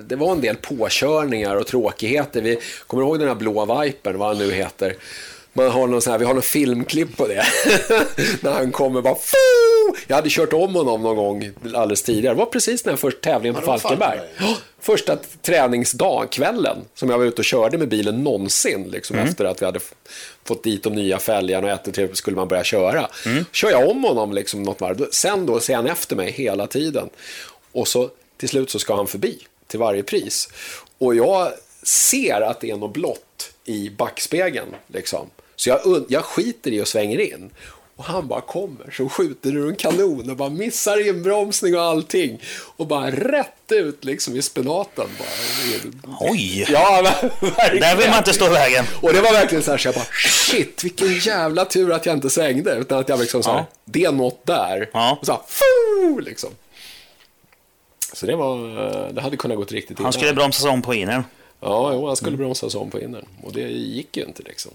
det 0.10 0.16
var 0.16 0.32
en 0.32 0.42
del 0.42 0.56
påkörningar 0.56 1.56
och 1.56 1.68
tråkigheter. 1.68 2.42
Vi 2.42 2.60
kommer 2.88 3.04
ihåg 3.04 3.20
den 3.20 3.28
här 3.28 3.36
blå 3.36 3.82
Vipern, 3.82 4.18
vad 4.18 4.28
han 4.28 4.38
nu 4.38 4.52
heter. 4.52 4.96
Man 5.54 5.72
har 5.72 5.88
någon 5.88 6.02
sån 6.02 6.12
här, 6.12 6.20
vi 6.20 6.26
har 6.26 6.34
någon 6.34 6.44
filmklipp 6.44 7.18
på 7.18 7.28
det. 7.28 7.46
när 8.42 8.52
han 8.52 8.72
kommer 8.72 9.02
bara 9.02 9.16
Foo! 9.16 9.96
Jag 10.08 10.16
hade 10.16 10.30
kört 10.30 10.54
om 10.54 10.76
honom 10.76 11.04
någon 11.04 11.16
gång 11.16 11.52
alldeles 11.76 12.04
tidigare. 12.04 12.34
Det 12.36 12.40
var 12.40 12.46
precis 12.46 12.86
när 12.86 12.92
jag 12.92 13.00
först 13.00 13.22
tävlingen 13.22 13.56
på 13.56 13.62
Falkenberg. 13.62 14.18
Falkenberg. 14.18 14.58
Första 14.80 15.18
träningsdag, 15.42 16.32
kvällen, 16.32 16.78
som 16.96 17.10
jag 17.10 17.18
var 17.18 17.26
ute 17.26 17.42
och 17.42 17.46
körde 17.46 17.78
med 17.78 17.88
bilen 17.90 18.24
någonsin. 18.24 18.90
Liksom, 18.92 19.18
Efter 19.18 19.46
att 19.46 19.62
vi 19.62 19.66
hade 19.66 19.80
fått 20.44 20.64
dit 20.64 20.84
de 20.84 20.96
nya 20.96 21.20
fälgarna 21.20 21.68
och 21.68 21.88
ett 21.88 22.12
och 22.12 22.18
skulle 22.18 22.36
man 22.36 22.48
börja 22.48 22.64
köra. 22.64 23.10
Kör 23.52 23.72
jag 23.72 23.90
om 23.90 24.04
honom 24.04 24.34
liksom 24.34 24.64
något 24.64 24.82
varv. 24.82 25.08
Sen 25.12 25.46
då 25.46 25.60
ser 25.60 25.76
han 25.76 25.88
efter 25.88 26.16
mig 26.16 26.32
hela 26.32 26.68
tiden. 26.68 27.10
Och 27.72 27.88
så 27.88 28.10
till 28.38 28.50
slut 28.50 28.70
så 28.70 28.80
ska 28.80 28.96
han 28.96 29.08
förbi 29.08 29.40
till 29.68 29.80
varje 29.80 30.04
pris. 30.04 30.50
Och 30.98 31.16
jag 31.16 31.52
ser 31.84 32.42
att 32.42 32.62
det 32.62 32.70
är 32.70 32.78
något 32.78 32.94
blått 32.94 33.52
i 33.66 33.90
backspegeln. 33.90 34.76
Liksom. 34.88 35.30
Så 35.64 35.70
jag, 35.70 36.06
jag 36.10 36.24
skiter 36.26 36.72
i 36.72 36.82
och 36.82 36.88
svänger 36.88 37.20
in. 37.20 37.52
Och 37.96 38.04
han 38.04 38.28
bara 38.28 38.42
kommer, 38.42 38.92
så 38.98 39.10
skjuter 39.10 39.56
ur 39.56 39.70
en 39.70 39.76
kanon 39.76 40.30
och 40.30 40.38
bara 40.38 40.50
missar 40.50 41.08
inbromsning 41.08 41.76
och 41.76 41.82
allting. 41.82 42.42
Och 42.78 42.88
bara 42.88 43.12
rätt 43.12 43.72
ut 43.72 44.04
liksom 44.06 44.36
i 44.36 44.42
spenaten. 44.42 45.08
Bara. 45.20 46.18
Oj! 46.20 46.66
Ja, 46.70 47.02
verkligen. 47.42 47.80
Där 47.82 47.96
vill 47.98 48.10
man 48.10 48.18
inte 48.18 48.34
stå 48.34 48.46
i 48.46 48.50
vägen. 48.50 48.86
Och 49.02 49.14
det 49.14 49.22
var 49.22 49.32
verkligen 49.32 49.64
så 49.64 49.72
här, 49.72 49.78
så 49.78 49.88
jag 49.88 49.96
bara 49.96 50.06
shit, 50.14 50.84
vilken 50.84 51.20
jävla 51.20 51.66
tur 51.66 51.92
att 51.92 52.06
jag 52.06 52.16
inte 52.16 52.30
svängde. 52.30 52.76
Utan 52.76 53.00
att 53.00 53.10
jag 53.10 53.20
liksom 53.20 53.44
så 53.44 53.52
här, 53.52 53.58
Ja. 53.58 53.66
det 53.86 54.04
är 54.04 54.12
något 54.12 54.46
där. 54.46 54.90
Ja. 54.94 55.18
Och 55.20 55.26
så 55.26 55.32
här, 55.32 55.42
foo, 55.48 56.20
liksom. 56.20 56.50
Så 58.14 58.26
det 58.26 58.36
var, 58.36 58.58
det 59.14 59.22
hade 59.22 59.38
kunnat 59.38 59.58
gått 59.58 59.72
riktigt 59.72 60.00
illa. 60.00 60.06
Han 60.06 60.14
skulle 60.14 60.34
bromsas 60.34 60.66
om 60.66 60.82
på 60.82 60.94
inern. 60.94 61.24
Ja, 61.60 61.94
jo, 61.94 62.08
han 62.08 62.16
skulle 62.16 62.38
bromsas 62.38 62.76
om 62.76 62.90
på 62.90 63.00
innern. 63.02 63.26
Och 63.44 63.54
det 63.54 63.62
gick 63.70 64.18
ju 64.18 64.24
inte 64.24 64.44
liksom. 64.44 64.72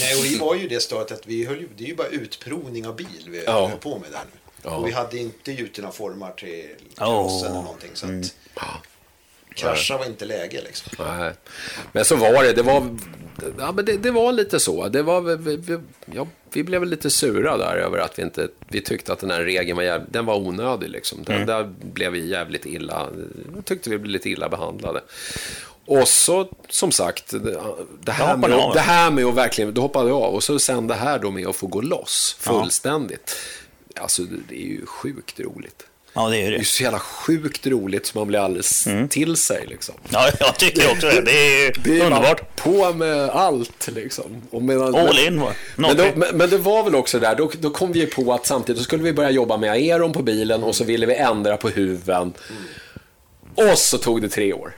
Nej, 0.00 0.18
och 0.18 0.24
vi 0.24 0.38
var 0.38 0.54
ju 0.54 0.68
det 0.68 0.80
stadiet 0.80 1.12
att 1.12 1.26
vi 1.26 1.44
höll 1.44 1.60
ju, 1.60 1.68
det 1.76 1.84
är 1.84 1.88
ju 1.88 1.94
bara 1.96 2.06
utprovning 2.08 2.86
av 2.86 2.96
bil 2.96 3.26
vi 3.28 3.44
Ja. 3.46 3.68
höll 3.68 3.78
på 3.78 3.98
med 3.98 4.10
där 4.12 4.20
nu. 4.32 4.38
Ja. 4.62 4.76
Och 4.76 4.86
vi 4.86 4.92
hade 4.92 5.18
inte 5.18 5.52
gjutit 5.52 5.78
några 5.78 5.92
formar 5.92 6.30
till 6.30 6.64
Åh. 6.80 6.94
karossen 6.96 7.50
eller 7.50 7.62
någonting. 7.62 7.90
Så 7.94 8.06
att 8.06 8.32
krascha 9.54 9.98
var 9.98 10.04
inte 10.06 10.24
läge 10.24 10.60
liksom. 10.64 10.92
Nej. 11.18 11.32
Men 11.92 12.04
så 12.04 12.16
var 12.16 12.44
det. 12.44 12.52
Det 12.52 12.62
var, 12.62 12.96
ja, 13.58 13.72
men 13.72 13.84
det, 13.84 13.96
det 13.96 14.10
var 14.10 14.32
lite 14.32 14.60
så. 14.60 14.88
Det 14.88 15.02
var, 15.02 15.20
vi, 15.36 15.56
vi, 15.56 15.78
ja, 16.14 16.26
vi 16.52 16.62
blev 16.64 16.80
väl 16.80 16.90
lite 16.90 17.10
sura 17.10 17.56
där 17.56 17.76
över 17.76 17.98
att 17.98 18.18
vi 18.18 18.22
inte 18.22 18.48
vi 18.68 18.80
tyckte 18.80 19.12
att 19.12 19.18
den 19.18 19.30
här 19.30 19.42
regeln 19.42 19.76
var, 19.76 19.82
jäv, 19.84 20.02
den 20.10 20.26
var 20.26 20.36
onödig. 20.36 20.88
Liksom. 20.90 21.24
Den, 21.24 21.46
Där 21.46 21.72
blev 21.82 22.12
vi 22.12 22.28
jävligt 22.28 22.66
illa, 22.66 23.08
tyckte 23.64 23.90
vi 23.90 23.98
blev 23.98 24.10
lite 24.10 24.30
illa 24.30 24.48
behandlade. 24.48 25.00
Och 25.88 26.08
så, 26.08 26.48
som 26.68 26.92
sagt, 26.92 27.30
det, 27.30 27.60
det, 28.02 28.12
här, 28.12 28.36
med, 28.36 28.52
av. 28.52 28.74
det 28.74 28.80
här 28.80 29.10
med 29.10 29.24
att 29.24 29.34
verkligen, 29.34 29.74
då 29.74 29.80
hoppade 29.80 30.08
jag 30.08 30.22
av. 30.22 30.34
Och 30.34 30.42
så 30.42 30.58
sen 30.58 30.86
det 30.86 30.94
här 30.94 31.18
då 31.18 31.30
med 31.30 31.46
att 31.46 31.56
få 31.56 31.66
gå 31.66 31.80
loss 31.80 32.36
fullständigt. 32.40 33.36
Alltså, 34.00 34.22
det 34.48 34.54
är 34.54 34.66
ju 34.66 34.86
sjukt 34.86 35.40
roligt. 35.40 35.84
Ja, 36.12 36.28
det 36.28 36.36
är 36.36 36.42
ju 36.42 36.50
Det 36.50 36.56
är 36.56 36.58
det. 36.58 36.64
så 36.64 36.82
jävla 36.82 36.98
sjukt 36.98 37.66
roligt 37.66 38.06
som 38.06 38.20
man 38.20 38.28
blir 38.28 38.38
alldeles 38.38 38.88
till 39.10 39.36
sig. 39.36 39.66
Liksom. 39.66 39.94
Ja, 40.08 40.30
jag 40.40 40.56
tycker 40.58 40.90
också 40.90 41.06
det. 41.06 41.20
Det 41.20 41.66
är 41.66 41.72
Det 41.84 42.00
är 42.00 42.04
underbart. 42.04 42.56
på 42.56 42.92
med 42.92 43.28
allt 43.30 43.88
liksom. 43.92 44.42
Och 44.50 44.62
medan, 44.62 44.94
All 44.94 45.18
in 45.18 45.40
va? 45.40 45.52
men, 45.76 45.96
då, 45.96 46.04
men, 46.16 46.36
men 46.36 46.50
det 46.50 46.58
var 46.58 46.82
väl 46.84 46.94
också 46.94 47.18
där, 47.18 47.34
då, 47.36 47.50
då 47.60 47.70
kom 47.70 47.92
vi 47.92 48.06
på 48.06 48.32
att 48.32 48.46
samtidigt 48.46 48.78
så 48.78 48.84
skulle 48.84 49.02
vi 49.02 49.12
börja 49.12 49.30
jobba 49.30 49.56
med 49.56 49.70
aeron 49.72 50.12
på 50.12 50.22
bilen 50.22 50.62
och 50.62 50.74
så 50.74 50.84
ville 50.84 51.06
vi 51.06 51.14
ändra 51.14 51.56
på 51.56 51.68
huven. 51.68 52.32
Och 53.54 53.78
så 53.78 53.98
tog 53.98 54.22
det 54.22 54.28
tre 54.28 54.52
år. 54.52 54.74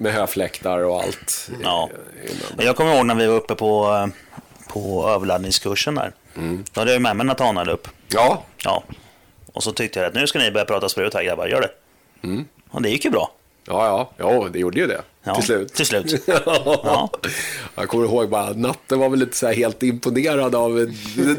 Med 0.00 0.12
höfläktar 0.12 0.78
och 0.78 1.02
allt. 1.02 1.50
Ja. 1.62 1.88
Innan. 2.22 2.66
Jag 2.66 2.76
kommer 2.76 2.94
ihåg 2.96 3.06
när 3.06 3.14
vi 3.14 3.26
var 3.26 3.34
uppe 3.34 3.54
på, 3.54 4.08
på 4.68 5.08
överladdningskursen 5.08 5.94
där. 5.94 6.12
Då 6.72 6.80
hade 6.80 6.92
jag 6.92 7.02
med 7.02 7.16
mig 7.16 7.26
Nathanael 7.26 7.68
upp. 7.68 7.88
Ja, 8.08 8.42
Ja. 8.64 8.82
Och 9.52 9.62
så 9.62 9.72
tyckte 9.72 9.98
jag 10.00 10.08
att 10.08 10.14
nu 10.14 10.26
ska 10.26 10.38
ni 10.38 10.50
börja 10.50 10.64
prata 10.66 10.88
sprut 10.88 11.14
här 11.14 11.22
grabbar, 11.22 11.46
gör 11.46 11.60
det. 11.60 11.70
Och 12.70 12.82
det 12.82 12.90
gick 12.90 13.04
ju 13.04 13.10
bra. 13.10 13.32
ja, 13.66 14.10
ja, 14.16 14.24
ja, 14.32 14.48
det 14.52 14.58
gjorde 14.58 14.80
ju 14.80 14.86
det. 14.86 15.00
Ja, 15.22 15.34
till 15.34 15.44
slut. 15.44 15.74
till 15.74 15.86
slut. 15.86 16.22
ja. 16.26 17.10
Jag 17.74 17.88
kommer 17.88 18.04
ihåg 18.04 18.28
bara, 18.30 18.52
Natte 18.52 18.96
var 18.96 19.08
väl 19.08 19.18
lite 19.18 19.36
så 19.36 19.46
här 19.46 19.54
helt 19.54 19.82
imponerad 19.82 20.54
av 20.54 20.92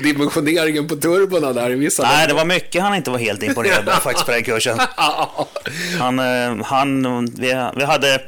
dimensioneringen 0.03 0.87
på 0.87 0.95
turborna 0.95 1.53
där 1.53 1.69
i 1.71 1.75
vissa 1.75 2.03
Nej, 2.03 2.27
det 2.27 2.33
var 2.33 2.45
mycket 2.45 2.81
han 2.81 2.95
inte 2.95 3.11
var 3.11 3.17
helt 3.17 3.43
imponerad 3.43 3.89
av 3.89 3.93
faktiskt 3.95 4.25
på 4.25 4.31
den 4.31 4.43
kursen. 4.43 4.79
Han, 5.99 6.19
eh, 6.19 6.65
han, 6.65 7.25
vi, 7.25 7.69
vi 7.75 7.83
hade 7.83 8.21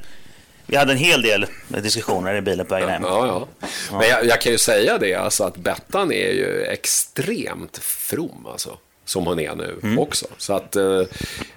vi 0.68 0.76
hade 0.76 0.92
en 0.92 0.98
hel 0.98 1.22
del 1.22 1.46
diskussioner 1.68 2.36
i 2.36 2.42
bilen 2.42 2.66
på 2.66 2.74
vägen 2.74 2.90
hem. 2.90 3.04
Ja, 3.06 3.48
ja. 3.62 3.68
Men 3.92 4.10
jag, 4.10 4.26
jag, 4.26 4.42
kan 4.42 4.52
ju 4.52 4.58
säga 4.58 4.98
det, 4.98 5.16
alltså 5.16 5.44
att 5.44 5.58
Bettan 5.58 6.12
är 6.12 6.32
ju 6.32 6.64
extremt 6.64 7.78
from. 7.78 8.48
Alltså 8.52 8.78
som 9.06 9.26
hon 9.26 9.40
är 9.40 9.56
nu 9.56 9.80
mm. 9.84 10.00
också. 10.00 10.26
Så 10.38 10.54
att 10.54 10.76
eh, 10.76 11.02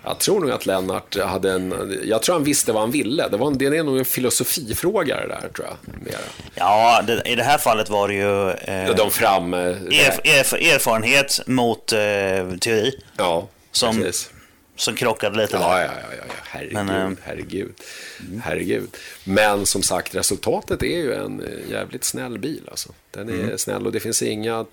jag 0.05 0.19
tror 0.19 0.41
nog 0.41 0.51
att 0.51 0.67
Lennart 0.67 1.17
hade 1.17 1.53
en, 1.53 1.99
jag 2.05 2.23
tror 2.23 2.35
han 2.35 2.45
visste 2.45 2.73
vad 2.73 2.83
han 2.83 2.91
ville. 2.91 3.29
Det, 3.29 3.37
var 3.37 3.47
en, 3.47 3.59
det 3.59 3.67
är 3.67 3.83
nog 3.83 3.99
en 3.99 4.05
filosofifråga 4.05 5.17
det 5.17 5.29
där 5.29 5.49
tror 5.55 5.67
jag. 5.69 6.05
Mera. 6.05 6.19
Ja, 6.55 7.03
det, 7.07 7.23
i 7.25 7.35
det 7.35 7.43
här 7.43 7.59
fallet 7.59 7.91
var 7.91 8.09
det 8.09 8.15
ju 8.15 8.51
eh, 8.51 8.97
De 8.97 9.11
fram, 9.11 9.55
eh, 9.55 9.61
erf, 9.61 10.21
erf, 10.25 10.53
erfarenhet 10.53 11.41
mot 11.47 11.93
eh, 11.93 11.99
teori. 12.61 13.01
Ja, 13.17 13.49
som, 13.73 14.03
precis. 14.03 14.31
Som 14.77 14.95
krockade 14.97 15.37
lite 15.37 15.57
ja, 15.57 15.75
där. 15.75 15.85
Ja, 15.85 15.91
ja, 16.11 16.25
ja, 16.29 16.35
herregud, 16.43 16.75
Men, 16.75 17.13
eh, 17.13 17.19
herregud, 17.23 17.75
herregud. 18.43 18.97
Men 19.25 19.67
som 19.67 19.83
sagt, 19.83 20.15
resultatet 20.15 20.83
är 20.83 20.97
ju 20.97 21.15
en 21.15 21.43
eh, 21.43 21.71
jävligt 21.71 22.05
snäll 22.05 22.39
bil. 22.39 22.69
Alltså. 22.71 22.93
Den 23.11 23.29
är 23.29 23.35
mm. 23.35 23.59
snäll 23.59 23.87
och 23.87 23.93
det 23.93 24.01
finns 24.01 24.23
inga 24.23 24.67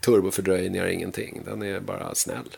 turbofördröjningar, 0.00 0.86
ingenting. 0.86 1.40
Den 1.44 1.62
är 1.62 1.80
bara 1.80 2.14
snäll. 2.14 2.56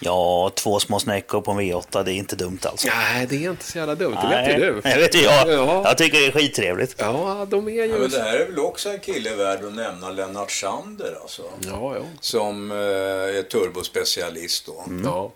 Ja, 0.00 0.50
två 0.54 0.80
små 0.80 1.00
snäckor 1.00 1.40
på 1.40 1.50
en 1.50 1.60
V8, 1.60 2.04
det 2.04 2.12
är 2.12 2.14
inte 2.14 2.36
dumt 2.36 2.58
alltså. 2.62 2.88
Nej, 2.88 3.26
det 3.26 3.44
är 3.44 3.50
inte 3.50 3.64
så 3.64 3.78
jävla 3.78 3.94
dumt. 3.94 4.16
Det 4.22 4.28
vet 4.28 4.48
ju 4.48 4.64
du. 4.64 4.80
Jag 4.88 4.98
vet 4.98 5.14
ju 5.14 5.20
jag. 5.20 5.50
Ja. 5.50 5.82
Jag 5.84 5.98
tycker 5.98 6.20
det 6.20 6.26
är 6.26 6.32
skittrevligt. 6.32 6.94
Ja, 6.98 7.46
de 7.50 7.68
är 7.68 7.72
ju... 7.72 7.86
Ja, 7.86 7.98
men 7.98 8.10
det 8.10 8.20
här 8.20 8.36
är 8.36 8.46
väl 8.46 8.58
också 8.58 8.88
en 8.88 9.00
kille 9.00 9.36
värd 9.36 9.64
att 9.64 9.74
nämna, 9.74 10.10
Lennart 10.10 10.50
Sander 10.50 11.18
alltså. 11.22 11.42
Ja, 11.66 11.96
ja. 11.96 12.02
Som 12.20 12.70
eh, 12.70 12.76
är 12.76 13.42
turbospecialist 13.42 14.66
då. 14.66 14.84
Mm. 14.86 15.04
Ja. 15.04 15.32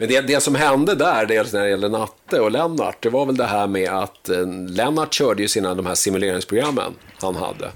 Men 0.00 0.08
det, 0.08 0.20
det 0.20 0.40
som 0.40 0.54
hände 0.54 0.94
där, 0.94 1.26
dels 1.26 1.52
när 1.52 1.62
det 1.62 1.70
gäller 1.70 1.88
Natte 1.88 2.40
och 2.40 2.50
Lennart, 2.50 2.96
det 3.02 3.08
var 3.08 3.26
väl 3.26 3.36
det 3.36 3.44
här 3.44 3.66
med 3.66 3.90
att 3.90 4.28
eh, 4.28 4.46
Lennart 4.68 5.14
körde 5.14 5.42
ju 5.42 5.48
sina 5.48 5.74
de 5.74 5.86
här 5.86 5.94
simuleringsprogrammen 5.94 6.94
han 7.20 7.36
hade. 7.36 7.70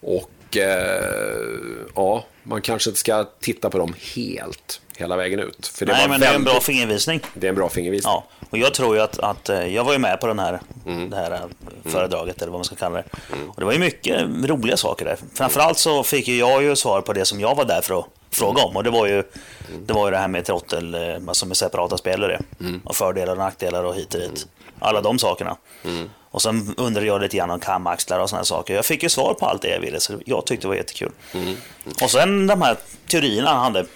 Och 0.00 0.56
eh, 0.56 1.48
ja, 1.94 2.24
man 2.42 2.62
kanske 2.62 2.90
inte 2.90 3.00
ska 3.00 3.24
titta 3.40 3.70
på 3.70 3.78
dem 3.78 3.94
helt 4.14 4.80
hela 4.96 5.16
vägen 5.16 5.40
ut. 5.40 5.66
För 5.66 5.86
det 5.86 5.92
Nej, 5.92 6.08
men 6.08 6.20
det 6.20 6.26
är 6.26 6.34
en 6.34 6.44
bra 6.44 6.60
fingervisning. 6.60 7.20
Det 7.34 7.46
är 7.46 7.48
en 7.48 7.54
bra 7.54 7.68
fingervisning. 7.68 8.12
Ja, 8.12 8.24
och 8.50 8.58
jag 8.58 8.74
tror 8.74 8.96
ju 8.96 9.02
att, 9.02 9.18
att 9.18 9.48
eh, 9.48 9.66
jag 9.66 9.84
var 9.84 9.92
ju 9.92 9.98
med 9.98 10.20
på 10.20 10.26
den 10.26 10.38
här, 10.38 10.60
mm. 10.86 11.10
det 11.10 11.16
här 11.16 11.30
eh, 11.30 11.38
mm. 11.38 11.52
föredraget, 11.84 12.42
eller 12.42 12.52
vad 12.52 12.58
man 12.58 12.64
ska 12.64 12.76
kalla 12.76 12.96
det. 12.96 13.04
Mm. 13.32 13.50
Och 13.50 13.56
det 13.58 13.64
var 13.64 13.72
ju 13.72 13.78
mycket 13.78 14.22
roliga 14.44 14.76
saker 14.76 15.04
där. 15.04 15.16
Framförallt 15.34 15.78
så 15.78 16.02
fick 16.02 16.28
ju 16.28 16.38
jag 16.38 16.62
ju 16.62 16.76
svar 16.76 17.00
på 17.00 17.12
det 17.12 17.24
som 17.24 17.40
jag 17.40 17.54
var 17.54 17.64
där 17.64 17.80
för 17.80 17.98
att 17.98 18.06
fråga 18.38 18.62
om. 18.62 18.76
Och 18.76 18.84
det 18.84 18.90
var 18.90 19.06
ju 19.06 19.22
det, 19.86 19.92
var 19.92 20.06
ju 20.06 20.10
det 20.10 20.18
här 20.18 20.28
med 20.28 20.44
trottel, 20.44 20.96
alltså 21.28 21.46
med 21.46 21.56
separata 21.56 21.98
spelare. 21.98 22.40
Mm. 22.60 22.80
Och 22.84 22.96
fördelar 22.96 23.32
och 23.32 23.38
nackdelar 23.38 23.84
och 23.84 23.94
hit 23.94 24.14
och 24.14 24.20
dit. 24.20 24.46
Alla 24.78 25.00
de 25.00 25.18
sakerna. 25.18 25.56
Mm. 25.84 26.10
Och 26.30 26.42
sen 26.42 26.74
undrade 26.76 27.06
jag 27.06 27.20
lite 27.20 27.36
grann 27.36 27.50
om 27.50 27.60
kamaxlar 27.60 28.20
och 28.20 28.30
sådana 28.30 28.44
saker. 28.44 28.74
Jag 28.74 28.84
fick 28.84 29.02
ju 29.02 29.08
svar 29.08 29.34
på 29.34 29.46
allt 29.46 29.62
det 29.62 29.68
jag 29.68 29.80
ville, 29.80 30.00
så 30.00 30.12
jag 30.24 30.46
tyckte 30.46 30.64
det 30.64 30.68
var 30.68 30.74
jättekul. 30.74 31.12
Mm. 31.34 31.46
Mm. 31.46 31.58
Och 32.02 32.10
sen 32.10 32.46
de 32.46 32.62
här 32.62 32.76
teorierna 33.06 33.48
han 33.48 33.62
hade. 33.62 33.86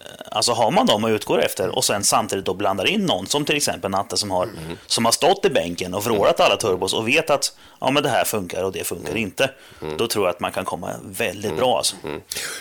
Mm. 0.00 0.16
Alltså 0.30 0.52
har 0.52 0.70
man 0.70 0.86
dem 0.86 1.04
att 1.04 1.10
utgå 1.10 1.38
efter 1.38 1.68
och 1.68 1.84
sen 1.84 2.04
samtidigt 2.04 2.44
då 2.44 2.54
blandar 2.54 2.86
in 2.86 3.06
någon, 3.06 3.26
som 3.26 3.44
till 3.44 3.56
exempel 3.56 3.90
Natte 3.90 4.16
som 4.16 4.30
har, 4.30 4.42
mm. 4.42 4.78
som 4.86 5.04
har 5.04 5.12
stått 5.12 5.44
i 5.44 5.50
bänken 5.50 5.94
och 5.94 6.04
vrålat 6.04 6.40
alla 6.40 6.56
turbos 6.56 6.94
och 6.94 7.08
vet 7.08 7.30
att 7.30 7.56
ja, 7.80 7.90
men 7.90 8.02
det 8.02 8.08
här 8.08 8.24
funkar 8.24 8.64
och 8.64 8.72
det 8.72 8.84
funkar 8.84 9.10
mm. 9.10 9.22
inte. 9.22 9.50
Mm. 9.82 9.96
Då 9.96 10.06
tror 10.06 10.26
jag 10.26 10.34
att 10.34 10.40
man 10.40 10.52
kan 10.52 10.64
komma 10.64 10.92
väldigt 11.04 11.56
bra. 11.56 11.78
Alltså. 11.78 11.96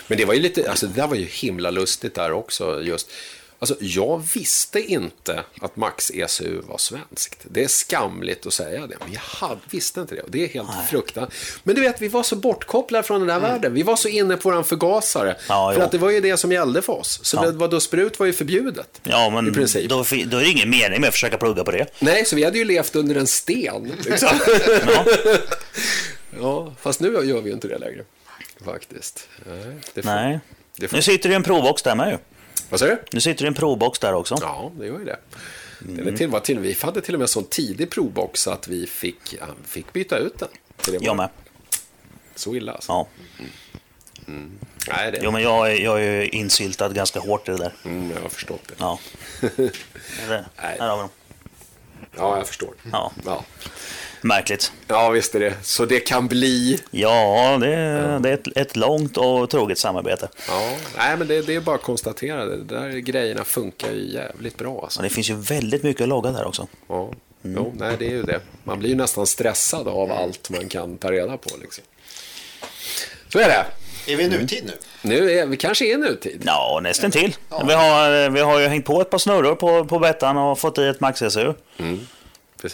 Men 0.07 0.17
det 0.17 0.25
var 0.25 0.33
ju 0.33 0.39
lite, 0.39 0.69
alltså 0.69 0.87
det 0.87 1.01
där 1.01 1.07
var 1.07 1.15
ju 1.15 1.25
himla 1.25 1.71
lustigt 1.71 2.15
där 2.15 2.31
också. 2.31 2.81
just 2.81 3.11
Alltså, 3.61 3.76
jag 3.80 4.23
visste 4.34 4.80
inte 4.80 5.44
att 5.61 5.76
Max 5.76 6.11
ECU 6.11 6.61
var 6.61 6.77
svenskt. 6.77 7.45
Det 7.52 7.64
är 7.64 7.68
skamligt 7.68 8.45
att 8.45 8.53
säga 8.53 8.88
det, 8.88 8.95
men 8.99 9.14
jag 9.14 9.22
hade, 9.22 9.61
visste 9.69 10.02
inte 10.02 10.15
det. 10.15 10.22
Och 10.22 10.31
det 10.31 10.44
är 10.44 10.48
helt 10.48 10.69
fruktansvärt. 10.90 11.60
Men 11.64 11.76
du 11.76 11.81
vet, 11.81 12.02
vi 12.02 12.07
var 12.07 12.23
så 12.23 12.36
bortkopplade 12.36 13.03
från 13.03 13.19
den 13.19 13.30
här 13.30 13.38
mm. 13.38 13.52
världen. 13.52 13.73
Vi 13.73 13.84
var 13.84 13.95
så 13.95 14.07
inne 14.07 14.38
på 14.38 14.52
vår 14.52 14.64
förgasare. 14.64 15.36
Ja, 15.48 15.72
för 15.73 15.80
jo. 15.80 15.86
att 15.86 15.91
det 15.91 15.98
var 15.98 16.10
ju 16.10 16.22
det 16.22 16.38
som 16.38 16.52
gällde 16.52 16.81
för 16.81 16.94
oss. 16.94 17.19
Så 17.23 17.38
ja. 17.38 17.52
vad 17.53 17.72
då 17.72 17.80
sprut 17.80 18.19
var 18.19 18.26
ju 18.26 18.34
förbjudet. 18.34 19.02
Ja, 19.03 19.30
men 19.30 19.48
i 19.48 19.52
princip. 19.52 19.90
Då, 19.90 19.95
då 19.95 20.38
är 20.38 20.41
det 20.41 20.49
ingen 20.49 20.69
mening 20.69 21.02
med 21.02 21.07
att 21.07 21.14
försöka 21.14 21.38
plugga 21.38 21.64
på 21.64 21.72
det. 21.72 21.88
Nej, 21.99 22.26
så 22.26 22.36
vi 22.36 22.44
hade 22.44 22.57
ju 22.57 22.65
levt 22.65 22.95
under 22.95 23.15
en 23.15 23.27
sten. 23.27 23.91
Liksom. 24.06 24.30
ja. 24.88 25.06
ja, 26.41 26.73
fast 26.81 26.99
nu 26.99 27.07
gör 27.07 27.41
vi 27.41 27.49
ju 27.49 27.53
inte 27.53 27.68
det 27.68 27.77
längre. 27.77 28.03
Faktiskt. 28.65 29.27
Nej. 29.45 29.76
Det 29.94 30.02
får, 30.02 30.10
Nej. 30.10 30.40
Det 30.77 30.88
får... 30.88 30.98
Nu 30.98 31.02
sitter 31.02 31.30
det 31.30 31.36
en 31.36 31.44
provbox 31.44 31.81
där 31.81 31.95
med 31.95 32.11
ju. 32.11 32.18
Vad 32.69 32.79
säger 32.79 32.95
du? 32.95 33.01
Nu 33.11 33.21
sitter 33.21 33.43
det 33.43 33.47
en 33.47 33.53
provbox 33.53 33.99
där 33.99 34.13
också. 34.13 34.37
Ja, 34.41 34.71
det 34.79 34.85
gör 34.85 34.99
ju 34.99 35.05
det. 35.05 35.19
Mm. 35.81 36.05
Den 36.05 36.15
till, 36.15 36.27
var 36.27 36.39
till, 36.39 36.59
vi 36.59 36.77
hade 36.81 37.01
till 37.01 37.13
och 37.13 37.19
med 37.19 37.23
en 37.25 37.29
sån 37.29 37.43
tidig 37.43 37.89
provbox 37.89 38.47
att 38.47 38.67
vi 38.67 38.87
fick, 38.87 39.33
ja, 39.39 39.45
fick 39.65 39.93
byta 39.93 40.17
ut 40.17 40.39
den. 40.39 40.49
Jag 41.01 41.15
med. 41.15 41.29
Så 42.35 42.55
illa 42.55 42.71
alltså? 42.71 42.91
Ja. 42.91 43.07
Mm. 44.27 44.51
Nej, 44.87 45.11
det... 45.11 45.19
Jo, 45.23 45.31
men 45.31 45.41
jag, 45.41 45.71
är, 45.71 45.75
jag 45.75 46.03
är 46.03 46.35
insyltad 46.35 46.89
ganska 46.89 47.19
hårt 47.19 47.47
i 47.49 47.51
det 47.51 47.57
där. 47.57 47.73
Mm, 47.85 48.11
jag 48.11 48.21
har 48.21 48.29
förstått 48.29 48.67
det. 48.67 48.73
Ja. 48.77 48.99
det, 49.41 49.71
Nej. 50.27 50.45
Här 50.55 50.89
har 50.89 50.95
vi 50.95 51.01
dem. 51.01 51.09
Ja, 52.15 52.37
jag 52.37 52.47
förstår. 52.47 52.73
Ja. 52.91 53.11
ja. 53.25 53.45
Märkligt. 54.21 54.71
Ja, 54.87 55.09
visst 55.09 55.35
är 55.35 55.39
det. 55.39 55.53
Så 55.61 55.85
det 55.85 55.99
kan 55.99 56.27
bli... 56.27 56.79
Ja, 56.91 57.57
det, 57.61 57.69
ja. 57.69 58.19
det 58.19 58.29
är 58.29 58.33
ett, 58.33 58.57
ett, 58.57 58.75
långt 58.75 59.17
och 59.17 59.49
troget 59.49 59.77
samarbete. 59.77 60.29
Ja, 60.47 60.77
nej, 60.97 61.17
men 61.17 61.27
det, 61.27 61.41
det 61.41 61.55
är 61.55 61.61
bara 61.61 61.75
att 61.75 61.81
konstatera. 61.81 62.45
Det 62.45 62.63
där 62.63 62.89
grejerna 62.89 63.43
funkar 63.43 63.91
ju 63.91 64.13
jävligt 64.13 64.57
bra. 64.57 64.81
Alltså. 64.83 64.99
Och 64.99 65.03
det 65.03 65.09
finns 65.09 65.29
ju 65.29 65.35
väldigt 65.35 65.83
mycket 65.83 66.01
att 66.01 66.09
logga 66.09 66.31
där 66.31 66.47
också. 66.47 66.67
Ja, 66.87 67.13
mm. 67.43 67.57
jo, 67.57 67.73
nej, 67.77 67.95
det 67.99 68.05
är 68.05 68.11
ju 68.11 68.23
det. 68.23 68.39
Man 68.63 68.79
blir 68.79 68.89
ju 68.89 68.95
nästan 68.95 69.27
stressad 69.27 69.87
av 69.87 70.11
allt 70.11 70.49
man 70.49 70.69
kan 70.69 70.97
ta 70.97 71.11
reda 71.11 71.37
på. 71.37 71.49
Liksom. 71.61 71.83
Så 73.33 73.39
är 73.39 73.47
det. 73.47 73.65
Är 74.11 74.15
vi 74.15 74.23
i 74.23 74.29
nutid 74.29 74.63
nu? 74.65 74.73
Nu 75.01 75.31
är 75.31 75.45
vi 75.45 75.57
kanske 75.57 75.85
är 75.85 75.93
i 75.93 75.97
nutid. 75.97 76.43
Ja, 76.45 76.79
nästan 76.83 77.11
till. 77.11 77.35
Ja. 77.49 77.63
Vi, 77.67 77.73
har, 77.73 78.29
vi 78.29 78.39
har 78.39 78.59
ju 78.59 78.67
hängt 78.67 78.85
på 78.85 79.01
ett 79.01 79.09
par 79.09 79.17
snurror 79.17 79.55
på, 79.55 79.85
på 79.85 79.99
bettan 79.99 80.37
och 80.37 80.59
fått 80.59 80.77
i 80.77 80.87
ett 80.87 80.99
Max 80.99 81.19
SU. 81.29 81.53
Mm. 81.77 82.07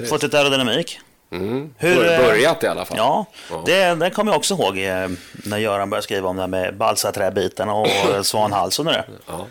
Fått 0.09 0.23
lite 0.23 0.39
aerodynamik. 0.39 0.99
Mm. 1.35 1.73
Hur, 1.77 2.11
eh, 2.11 2.19
Börjat 2.19 2.63
i 2.63 2.67
alla 2.67 2.85
fall. 2.85 2.97
Ja, 2.97 3.25
ja. 3.49 3.63
Det, 3.65 3.95
det 3.95 4.09
kommer 4.09 4.31
jag 4.31 4.37
också 4.37 4.53
ihåg 4.53 4.77
eh, 4.77 5.09
när 5.33 5.57
Göran 5.57 5.89
började 5.89 6.03
skriva 6.03 6.29
om 6.29 6.35
det 6.35 6.41
här 6.41 6.47
med 6.47 6.77
balsaträbitarna 6.77 7.73
och 7.73 7.87
svanhalsen 8.25 8.87
och 8.87 8.93
det. 8.93 9.05
Ja. 9.27 9.47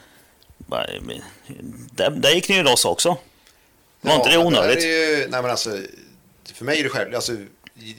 Där, 1.90 2.10
där 2.10 2.30
gick 2.30 2.48
ni 2.48 2.56
ju 2.56 2.62
loss 2.62 2.84
också. 2.84 3.08
Var 4.00 4.12
ja, 4.12 4.16
inte 4.16 4.30
det 4.30 4.38
onödigt? 4.38 4.80
Det 4.80 4.86
ju, 4.86 5.28
nej 5.28 5.42
men 5.42 5.50
alltså, 5.50 5.70
för 6.54 6.64
mig 6.64 6.78
är 6.78 6.82
det 6.82 6.88
självklart. 6.88 7.16
Alltså, 7.16 7.32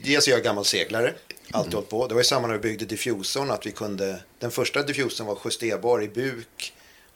dels 0.04 0.28
är 0.28 0.32
jag 0.32 0.42
gammal 0.42 0.64
seglare. 0.64 1.14
Alltid 1.50 1.72
mm. 1.72 1.74
hållit 1.74 1.90
på. 1.90 2.06
Det 2.06 2.14
var 2.14 2.20
ju 2.20 2.24
samma 2.24 2.46
när 2.46 2.54
vi 2.54 2.60
byggde 2.60 2.84
diffusorn. 2.84 3.50
Att 3.50 3.66
vi 3.66 3.72
kunde, 3.72 4.20
den 4.38 4.50
första 4.50 4.82
diffusorn 4.82 5.26
var 5.26 5.38
justerbar 5.44 6.02
i 6.02 6.08
buk 6.08 6.72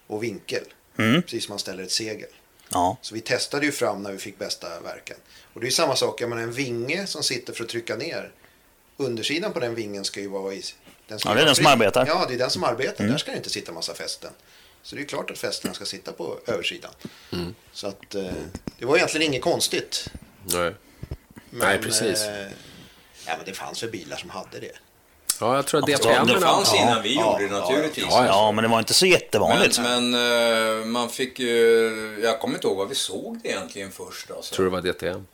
och 0.06 0.22
vinkel. 0.22 0.62
Mm. 0.98 1.22
Precis 1.22 1.44
som 1.44 1.52
man 1.52 1.58
ställer 1.58 1.82
ett 1.82 1.92
segel. 1.92 2.28
Ja. 2.72 2.96
Så 3.02 3.14
vi 3.14 3.20
testade 3.20 3.66
ju 3.66 3.72
fram 3.72 4.02
när 4.02 4.12
vi 4.12 4.18
fick 4.18 4.38
bästa 4.38 4.80
verkan. 4.80 5.16
Och 5.54 5.60
det 5.60 5.66
är 5.66 5.70
samma 5.70 5.96
sak, 5.96 6.20
jag 6.20 6.30
menar 6.30 6.42
en 6.42 6.52
vinge 6.52 7.06
som 7.06 7.22
sitter 7.22 7.52
för 7.52 7.64
att 7.64 7.70
trycka 7.70 7.96
ner. 7.96 8.32
Undersidan 8.96 9.52
på 9.52 9.60
den 9.60 9.74
vingen 9.74 10.04
ska 10.04 10.20
ju 10.20 10.28
vara 10.28 10.54
i... 10.54 10.62
Den 11.08 11.18
ja, 11.24 11.34
det 11.34 11.40
är 11.40 11.46
den 11.46 11.56
som 11.56 11.66
arbetar. 11.66 12.06
Ja, 12.06 12.24
det 12.28 12.34
är 12.34 12.38
den 12.38 12.50
som 12.50 12.64
arbetar. 12.64 13.04
Mm. 13.04 13.12
Där 13.12 13.18
ska 13.18 13.30
det 13.30 13.36
inte 13.36 13.50
sitta 13.50 13.72
massa 13.72 13.94
fästen. 13.94 14.30
Så 14.82 14.96
det 14.96 15.02
är 15.02 15.06
klart 15.06 15.30
att 15.30 15.38
fästena 15.38 15.74
ska 15.74 15.84
sitta 15.84 16.12
på 16.12 16.38
översidan. 16.46 16.90
Mm. 17.32 17.54
Så 17.72 17.86
att 17.86 18.14
eh, 18.14 18.32
det 18.78 18.84
var 18.84 18.96
egentligen 18.96 19.26
inget 19.26 19.42
konstigt. 19.42 20.08
Nej, 20.44 20.74
men, 21.50 21.68
Nej 21.68 21.78
precis. 21.78 22.22
Eh, 22.22 22.48
ja, 23.26 23.36
men 23.36 23.46
det 23.46 23.52
fanns 23.52 23.82
väl 23.82 23.90
bilar 23.90 24.16
som 24.16 24.30
hade 24.30 24.60
det. 24.60 24.76
Ja, 25.40 25.56
jag 25.56 25.66
tror 25.66 25.80
att 25.80 25.86
det, 25.86 25.92
ja, 26.04 26.24
det 26.24 26.40
fanns 26.40 26.74
innan 26.74 26.88
ja, 26.88 27.00
vi 27.02 27.14
ja, 27.14 27.32
gjorde 27.32 27.54
det 27.54 27.60
naturligtvis. 27.60 28.06
Ja, 28.10 28.26
ja, 28.26 28.52
men 28.52 28.62
det 28.62 28.68
var 28.68 28.78
inte 28.78 28.94
så 28.94 29.06
jättevanligt. 29.06 29.78
Men, 29.78 30.10
men 30.10 30.80
uh, 30.80 30.86
man 30.86 31.08
fick 31.08 31.38
ju... 31.38 32.20
Jag 32.22 32.40
kommer 32.40 32.54
inte 32.54 32.66
ihåg 32.66 32.76
vad 32.76 32.88
vi 32.88 32.94
såg 32.94 33.40
det 33.42 33.48
egentligen 33.48 33.90
först. 33.92 34.30
Alltså. 34.30 34.54
Tror 34.54 34.64
du 34.64 34.70
det 34.70 34.76
var 34.76 34.92
DTM? 34.92 35.26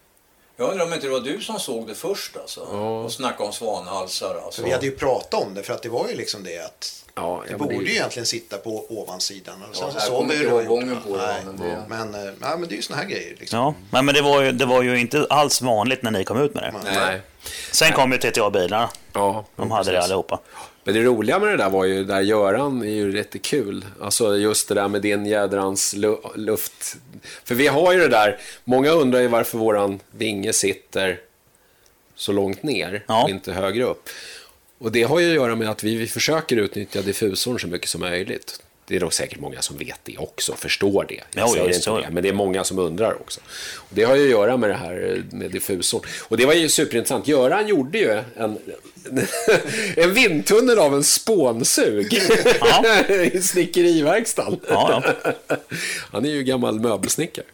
Jag 0.57 0.71
undrar 0.71 0.87
om 0.87 0.93
inte 0.93 1.07
det 1.07 1.13
var 1.13 1.21
du 1.21 1.41
som 1.41 1.61
såg 1.61 1.87
det 1.87 1.95
först 1.95 2.37
alltså. 2.37 2.61
Och 2.61 3.13
snackade 3.13 3.45
om 3.45 3.53
svanhalsar 3.53 4.41
alltså. 4.45 4.63
vi 4.63 4.71
hade 4.71 4.87
ju 4.87 4.93
pratat 4.93 5.43
om 5.43 5.55
det 5.55 5.63
för 5.63 5.75
att 5.75 5.83
det 5.83 5.89
var 5.89 6.09
ju 6.09 6.15
liksom 6.15 6.45
det 6.45 6.59
att 6.59 7.07
Ja, 7.19 7.45
det 7.49 7.57
borde 7.57 7.75
ju 7.75 7.91
egentligen 7.91 8.27
sitta 8.27 8.57
på 8.57 8.87
ovansidan. 8.89 9.63
Och 9.71 9.77
sen 9.77 9.89
ja, 9.95 10.01
så 10.01 10.07
såg 10.07 10.29
vi 10.29 10.37
ju 10.37 10.65
gången 10.65 10.99
på 11.07 11.17
nej, 11.17 11.43
det. 11.45 11.53
Men, 11.53 11.57
det... 11.57 11.85
Men, 11.89 12.15
eh, 12.15 12.33
ja, 12.41 12.57
men 12.57 12.69
det 12.69 12.75
är 12.75 12.77
ju 12.77 12.83
såna 12.83 12.99
här 12.99 13.07
grejer. 13.07 13.37
Liksom. 13.41 13.75
Ja, 13.91 14.03
men 14.03 14.15
det 14.15 14.23
var, 14.23 14.43
ju, 14.43 14.53
det 14.53 14.67
var 14.67 14.83
ju 14.83 15.01
inte 15.01 15.27
alls 15.31 15.63
vanligt 15.63 16.03
när 16.03 16.11
ni 16.11 16.25
kom 16.25 16.43
ut 16.43 16.55
med 16.55 16.63
det. 16.63 16.75
Nej. 16.85 17.21
Sen 17.73 17.93
kom 17.93 18.13
ju 18.13 18.19
TTA-bilarna. 18.19 18.89
Ja, 19.13 19.45
De 19.57 19.71
hade 19.71 19.85
precis. 19.85 19.99
det 19.99 20.05
allihopa. 20.05 20.39
Men 20.87 20.95
det 20.95 21.03
roliga 21.03 21.39
med 21.39 21.49
det 21.49 21.57
där 21.57 21.71
var 21.71 21.85
ju, 21.85 22.05
där 22.05 22.21
Göran 22.21 22.83
är 22.83 22.95
ju 22.95 23.13
rätt 23.13 23.43
kul. 23.43 23.85
Alltså 24.01 24.37
just 24.37 24.69
det 24.69 24.75
där 24.75 24.89
med 24.89 25.03
din 25.03 25.27
jädrans 25.27 25.95
luft. 26.35 26.97
För 27.45 27.55
vi 27.55 27.67
har 27.67 27.93
ju 27.93 27.99
det 27.99 28.09
där, 28.09 28.39
många 28.65 28.91
undrar 28.91 29.21
ju 29.21 29.29
varför 29.29 29.59
våran 29.59 30.01
vinge 30.11 30.53
sitter 30.53 31.21
så 32.15 32.33
långt 32.33 32.63
ner 32.63 33.05
ja. 33.09 33.25
och 33.25 33.31
inte 33.31 33.53
högre 33.53 33.85
upp. 33.85 34.09
Och 34.79 34.93
det 34.93 35.03
har 35.03 35.21
ju 35.21 35.29
att 35.29 35.35
göra 35.35 35.55
med 35.55 35.71
att 35.71 35.85
vi, 35.85 35.97
vi 35.97 36.07
försöker 36.07 36.57
utnyttja 36.57 37.03
diffusorn 37.03 37.61
så 37.61 37.67
mycket 37.67 37.89
som 37.89 38.01
möjligt. 38.01 38.63
Det 38.87 38.97
är 38.97 39.01
nog 39.01 39.13
säkert 39.15 39.41
många 39.41 39.63
som 39.63 39.77
vet 39.79 40.01
det 40.05 40.17
också, 40.19 40.53
förstår 40.57 41.05
det. 41.09 41.15
Jag 41.15 41.25
Ja, 41.49 41.49
säger 41.53 41.75
inte 41.75 41.91
det. 41.91 42.11
men 42.15 42.23
det 42.23 42.29
är 42.29 42.33
många 42.33 42.65
som 42.65 42.79
undrar 42.79 43.13
också. 43.21 43.41
Och 43.77 43.87
det 43.91 44.03
har 44.03 44.17
ju 44.17 44.25
att 44.25 44.31
göra 44.31 44.57
med 44.57 44.71
det 44.71 44.75
här 44.75 45.23
med 45.31 45.51
diffusorn. 45.51 46.03
Och 46.23 46.37
det 46.37 46.47
var 46.47 46.55
ju 46.55 46.69
superintressant. 46.69 47.29
Göran 47.29 47.69
gjorde 47.69 47.99
ju 47.99 48.11
en, 48.37 48.59
en 49.97 50.15
vindtunnel 50.15 50.79
av 50.79 50.95
en 50.95 51.05
spånsug 51.05 52.21
Ja. 52.61 53.01
i 53.33 53.43
snickeriverkstan. 53.43 54.61
Ja, 54.69 55.03
Han 56.13 56.25
är 56.25 56.31
ju 56.31 56.43
gammal 56.43 56.81
möbelsnickare. 56.81 57.47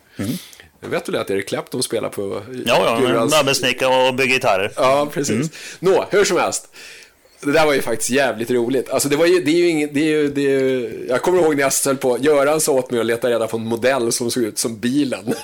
Vet 0.81 1.05
du 1.05 1.13
det 1.13 1.21
att 1.21 1.31
Eric 1.31 1.49
Clapton 1.49 1.83
spelar 1.83 2.09
på 2.09 2.23
Mm. 2.23 2.65
Ja, 2.67 2.83
ja, 2.85 3.07
Gurans- 3.09 3.31
möbelsnickare 3.31 4.09
och 4.09 4.15
bygger 4.15 4.35
gitarrer. 4.35 4.73
Ja, 4.77 5.09
precis. 5.13 5.51
Nå, 5.81 6.07
hur 6.11 6.25
som 6.25 6.37
helst. 6.39 6.69
Det 7.45 7.53
där 7.53 7.67
var 7.67 7.75
ju 7.75 7.83
faktiskt 7.83 8.11
jävligt 8.11 8.51
roligt. 8.51 8.91
Alltså 8.91 9.09
det, 9.09 9.17
var 9.17 9.27
ju, 9.27 9.41
det 9.41 9.51
är 9.51 9.57
ju 9.57 9.69
ingen, 9.69 9.91
det 9.93 10.01
är 10.01 10.05
ju, 10.19 10.29
det 10.29 10.41
är 10.41 10.61
ju, 10.61 11.07
jag 11.09 11.23
kommer 11.23 11.39
ihåg 11.43 11.57
när 11.57 11.63
jag 11.63 11.73
höll 11.85 11.97
på, 11.97 12.19
Göran 12.21 12.61
sa 12.61 12.73
åt 12.73 12.91
mig 12.91 13.01
att 13.01 13.07
leta 13.07 13.31
reda 13.31 13.47
på 13.47 13.57
en 13.57 13.67
modell 13.67 14.13
som 14.13 14.31
såg 14.31 14.43
ut 14.43 14.59
som 14.59 14.79
bilen. 14.79 15.35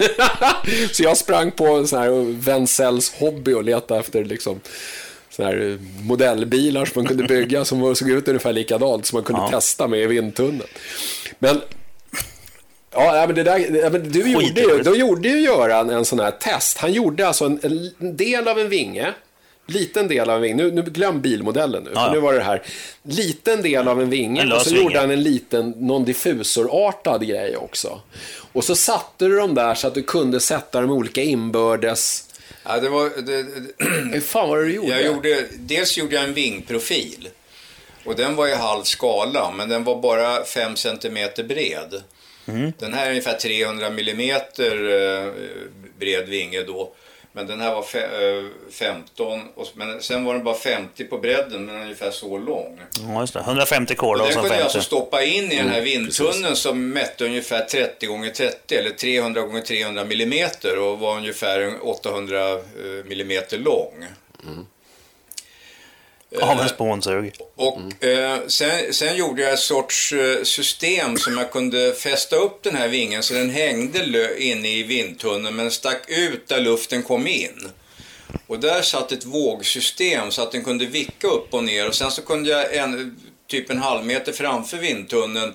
så 0.92 1.02
jag 1.02 1.16
sprang 1.16 1.50
på 1.50 1.66
en 1.66 1.88
sån 1.88 1.98
här 1.98 2.40
Wenzells 2.40 3.12
hobby 3.14 3.52
och 3.52 3.64
letade 3.64 4.00
efter 4.00 4.24
liksom 4.24 4.60
såna 5.30 5.48
här 5.48 5.78
modellbilar 6.02 6.84
som 6.84 6.92
man 7.02 7.06
kunde 7.08 7.24
bygga 7.24 7.64
som 7.64 7.94
såg 7.96 8.10
ut 8.10 8.28
ungefär 8.28 8.52
likadant 8.52 9.06
som 9.06 9.16
man 9.16 9.24
kunde 9.24 9.42
Ja. 9.42 9.50
testa 9.50 9.88
med 9.88 10.00
i 10.00 10.06
vindtunneln. 10.06 10.68
Men 11.38 11.60
Ja, 12.90 13.24
men 13.26 13.36
det 13.36 13.42
där, 13.42 13.90
men 13.90 14.12
du 14.12 14.30
gjorde 14.30 14.60
ju, 14.60 14.82
då 14.82 14.96
gjorde 14.96 15.28
ju 15.28 15.40
Göran 15.40 15.90
en 15.90 16.04
sån 16.04 16.20
här 16.20 16.30
test. 16.30 16.78
Han 16.78 16.92
gjorde 16.92 17.28
alltså 17.28 17.44
en, 17.44 17.60
en 18.00 18.16
del 18.16 18.48
av 18.48 18.58
en 18.58 18.68
vinge, 18.68 19.14
liten 19.68 20.08
del 20.08 20.30
av 20.30 20.36
en 20.36 20.42
vinge, 20.42 20.54
nu, 20.54 20.70
nu 20.70 20.82
glöm 20.82 21.20
bilmodellen 21.20 21.82
nu, 21.84 21.90
Ja, 21.94 22.12
nu 22.12 22.20
var 22.20 22.32
det 22.34 22.40
här, 22.40 22.62
liten 23.02 23.62
del 23.62 23.88
av 23.88 24.02
en 24.02 24.10
vinge 24.10 24.42
En 24.42 24.52
och 24.52 24.62
så 24.62 24.70
vinge. 24.70 24.82
gjorde 24.82 24.98
han 25.00 25.10
en 25.10 25.22
liten, 25.22 25.70
någon 25.70 26.04
diffusorartad 26.04 27.26
grej 27.28 27.56
också. 27.56 28.00
Och 28.52 28.64
så 28.64 28.76
satte 28.76 29.24
du 29.24 29.36
dem 29.36 29.54
där 29.54 29.74
så 29.74 29.86
att 29.86 29.94
du 29.94 30.02
kunde 30.02 30.40
sätta 30.40 30.80
dem 30.80 30.90
olika 30.90 31.22
inbördes... 31.22 32.24
Ja, 32.64 32.80
det 32.80 32.88
var, 32.88 33.10
det, 33.22 33.42
det, 33.42 33.84
Hur 34.12 34.20
fan 34.20 34.48
var 34.48 34.58
det 34.58 34.64
du 34.64 34.74
gjorde? 34.74 34.88
jag 34.88 35.06
gjorde, 35.06 35.44
dels 35.58 35.98
gjorde 35.98 36.14
jag 36.14 36.24
en 36.24 36.34
vingprofil. 36.34 37.28
Och 38.04 38.16
den 38.16 38.36
var 38.36 38.48
i 38.48 38.54
halv 38.54 38.82
skala, 38.82 39.50
men 39.56 39.68
den 39.68 39.84
var 39.84 40.02
bara 40.02 40.44
5 40.44 40.76
cm 40.76 41.28
bred. 41.48 42.02
Den 42.78 42.94
här 42.94 43.06
är 43.06 43.10
ungefär 43.10 43.34
300 43.38 43.86
mm 43.86 44.20
eh, 44.30 45.32
bred 45.98 46.28
vinge 46.28 46.62
då. 46.62 46.92
Men 47.38 47.46
den 47.46 47.60
här 47.60 47.74
var 47.74 47.82
fe, 47.82 47.98
eh, 47.98 48.44
15, 48.70 49.40
och, 49.54 49.66
men 49.74 50.02
sen 50.02 50.24
var 50.24 50.34
den 50.34 50.44
bara 50.44 50.54
50 50.54 51.04
på 51.04 51.18
bredden, 51.18 51.64
men 51.64 51.82
ungefär 51.82 52.10
så 52.10 52.38
lång. 52.38 52.80
Ja, 53.08 53.20
just 53.20 53.34
det. 53.34 53.40
150 53.40 53.92
Och 53.92 53.98
kordar 53.98 54.20
och 54.20 54.26
den 54.26 54.34
så 54.34 54.40
kunde 54.40 54.54
jag 54.54 54.62
50. 54.62 54.64
alltså 54.64 54.80
stoppa 54.80 55.22
in 55.22 55.52
i 55.52 55.56
den 55.56 55.68
här 55.68 55.80
vindtunneln 55.80 56.56
som 56.56 56.88
mätte 56.88 57.24
ungefär 57.24 57.64
30 57.64 58.06
gånger 58.06 58.30
30 58.30 58.74
eller 58.74 58.90
300 58.90 59.40
gånger 59.40 59.60
300 59.60 60.04
millimeter 60.04 60.78
och 60.78 60.98
var 60.98 61.16
ungefär 61.16 61.60
en 61.60 61.80
800 61.80 62.52
eh, 62.52 62.58
millimeter 63.04 63.58
lång. 63.58 64.06
Av 66.40 66.60
en 66.60 66.68
spånsug. 66.68 67.32
Och 67.56 68.04
eh, 68.04 68.38
sen, 68.46 68.94
sen 68.94 69.16
gjorde 69.16 69.42
jag 69.42 69.52
ett 69.52 69.58
sorts 69.58 70.12
eh, 70.12 70.42
system 70.42 71.16
som 71.16 71.38
jag 71.38 71.52
kunde 71.52 71.92
fästa 71.92 72.36
upp 72.36 72.62
den 72.62 72.76
här 72.76 72.88
vingen 72.88 73.22
så 73.22 73.34
den 73.34 73.50
hängde 73.50 73.98
lö- 73.98 74.36
inne 74.36 74.68
i 74.68 74.82
vindtunneln 74.82 75.56
men 75.56 75.70
stack 75.70 76.04
ut 76.08 76.48
där 76.48 76.60
luften 76.60 77.02
kom 77.02 77.26
in. 77.26 77.70
Och 78.46 78.60
där 78.60 78.82
satt 78.82 79.12
ett 79.12 79.24
vågsystem 79.24 80.30
så 80.30 80.42
att 80.42 80.52
den 80.52 80.64
kunde 80.64 80.86
vicka 80.86 81.28
upp 81.28 81.54
och 81.54 81.64
ner 81.64 81.88
och 81.88 81.94
sen 81.94 82.10
så 82.10 82.22
kunde 82.22 82.50
jag 82.50 82.74
en, 82.76 83.20
typ 83.46 83.70
en 83.70 83.78
halv 83.78 84.06
meter 84.06 84.32
framför 84.32 84.76
vindtunneln 84.76 85.54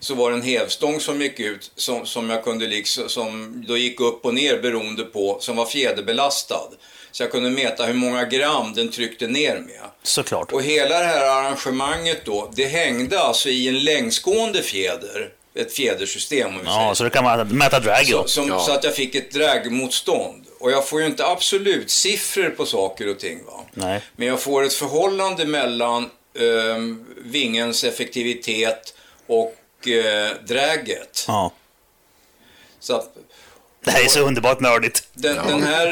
så 0.00 0.14
var 0.14 0.30
det 0.30 0.36
en 0.36 0.42
hävstång 0.42 1.00
som 1.00 1.22
gick 1.22 1.40
ut 1.40 1.70
som, 1.76 2.06
som 2.06 2.30
jag 2.30 2.44
kunde 2.44 2.66
liksom, 2.66 3.08
som 3.08 3.64
då 3.66 3.76
gick 3.76 4.00
upp 4.00 4.24
och 4.24 4.34
ner 4.34 4.62
beroende 4.62 5.04
på, 5.04 5.36
som 5.40 5.56
var 5.56 5.66
fjäderbelastad. 5.66 6.68
Så 7.14 7.22
jag 7.22 7.30
kunde 7.30 7.50
mäta 7.50 7.84
hur 7.84 7.94
många 7.94 8.24
gram 8.24 8.74
den 8.74 8.90
tryckte 8.90 9.26
ner 9.26 9.58
med. 9.58 9.80
Såklart. 10.02 10.52
Och 10.52 10.62
hela 10.62 10.98
det 10.98 11.04
här 11.04 11.26
arrangemanget 11.26 12.24
då, 12.24 12.50
det 12.56 12.64
hängde 12.66 13.20
alltså 13.20 13.48
i 13.48 13.68
en 13.68 13.78
längsgående 13.84 14.62
fjäder. 14.62 15.30
Ett 15.54 15.72
fjädersystem 15.72 16.48
om 16.48 16.58
vi 16.58 16.64
säger. 16.64 16.80
Ja, 16.80 16.94
så 16.94 17.04
det 17.04 17.10
kan 17.10 17.48
mäta 17.48 17.80
drag 17.80 18.06
så, 18.06 18.26
som, 18.26 18.48
Ja. 18.48 18.58
så 18.58 18.72
att 18.72 18.84
jag 18.84 18.94
fick 18.94 19.14
ett 19.14 19.30
dragmotstånd. 19.32 20.44
Och 20.60 20.70
jag 20.70 20.88
får 20.88 21.00
ju 21.00 21.06
inte 21.06 21.26
absolut 21.26 21.90
siffror 21.90 22.50
på 22.50 22.66
saker 22.66 23.08
och 23.08 23.18
ting. 23.18 23.44
Va? 23.46 23.64
Nej. 23.74 24.00
Men 24.16 24.28
jag 24.28 24.40
får 24.40 24.64
ett 24.64 24.74
förhållande 24.74 25.44
mellan 25.44 26.10
ehm, 26.38 27.04
vingens 27.18 27.84
effektivitet 27.84 28.94
och 29.26 29.88
eh, 29.88 30.30
draget. 30.46 31.24
Ja. 31.28 31.52
Så 32.80 32.96
att, 32.96 33.16
Det 33.84 33.90
här 33.90 34.04
är 34.04 34.08
så 34.08 34.20
underbart 34.20 34.60
nördigt. 34.60 35.08
den, 35.14 35.36
den 35.46 35.62
här 35.62 35.86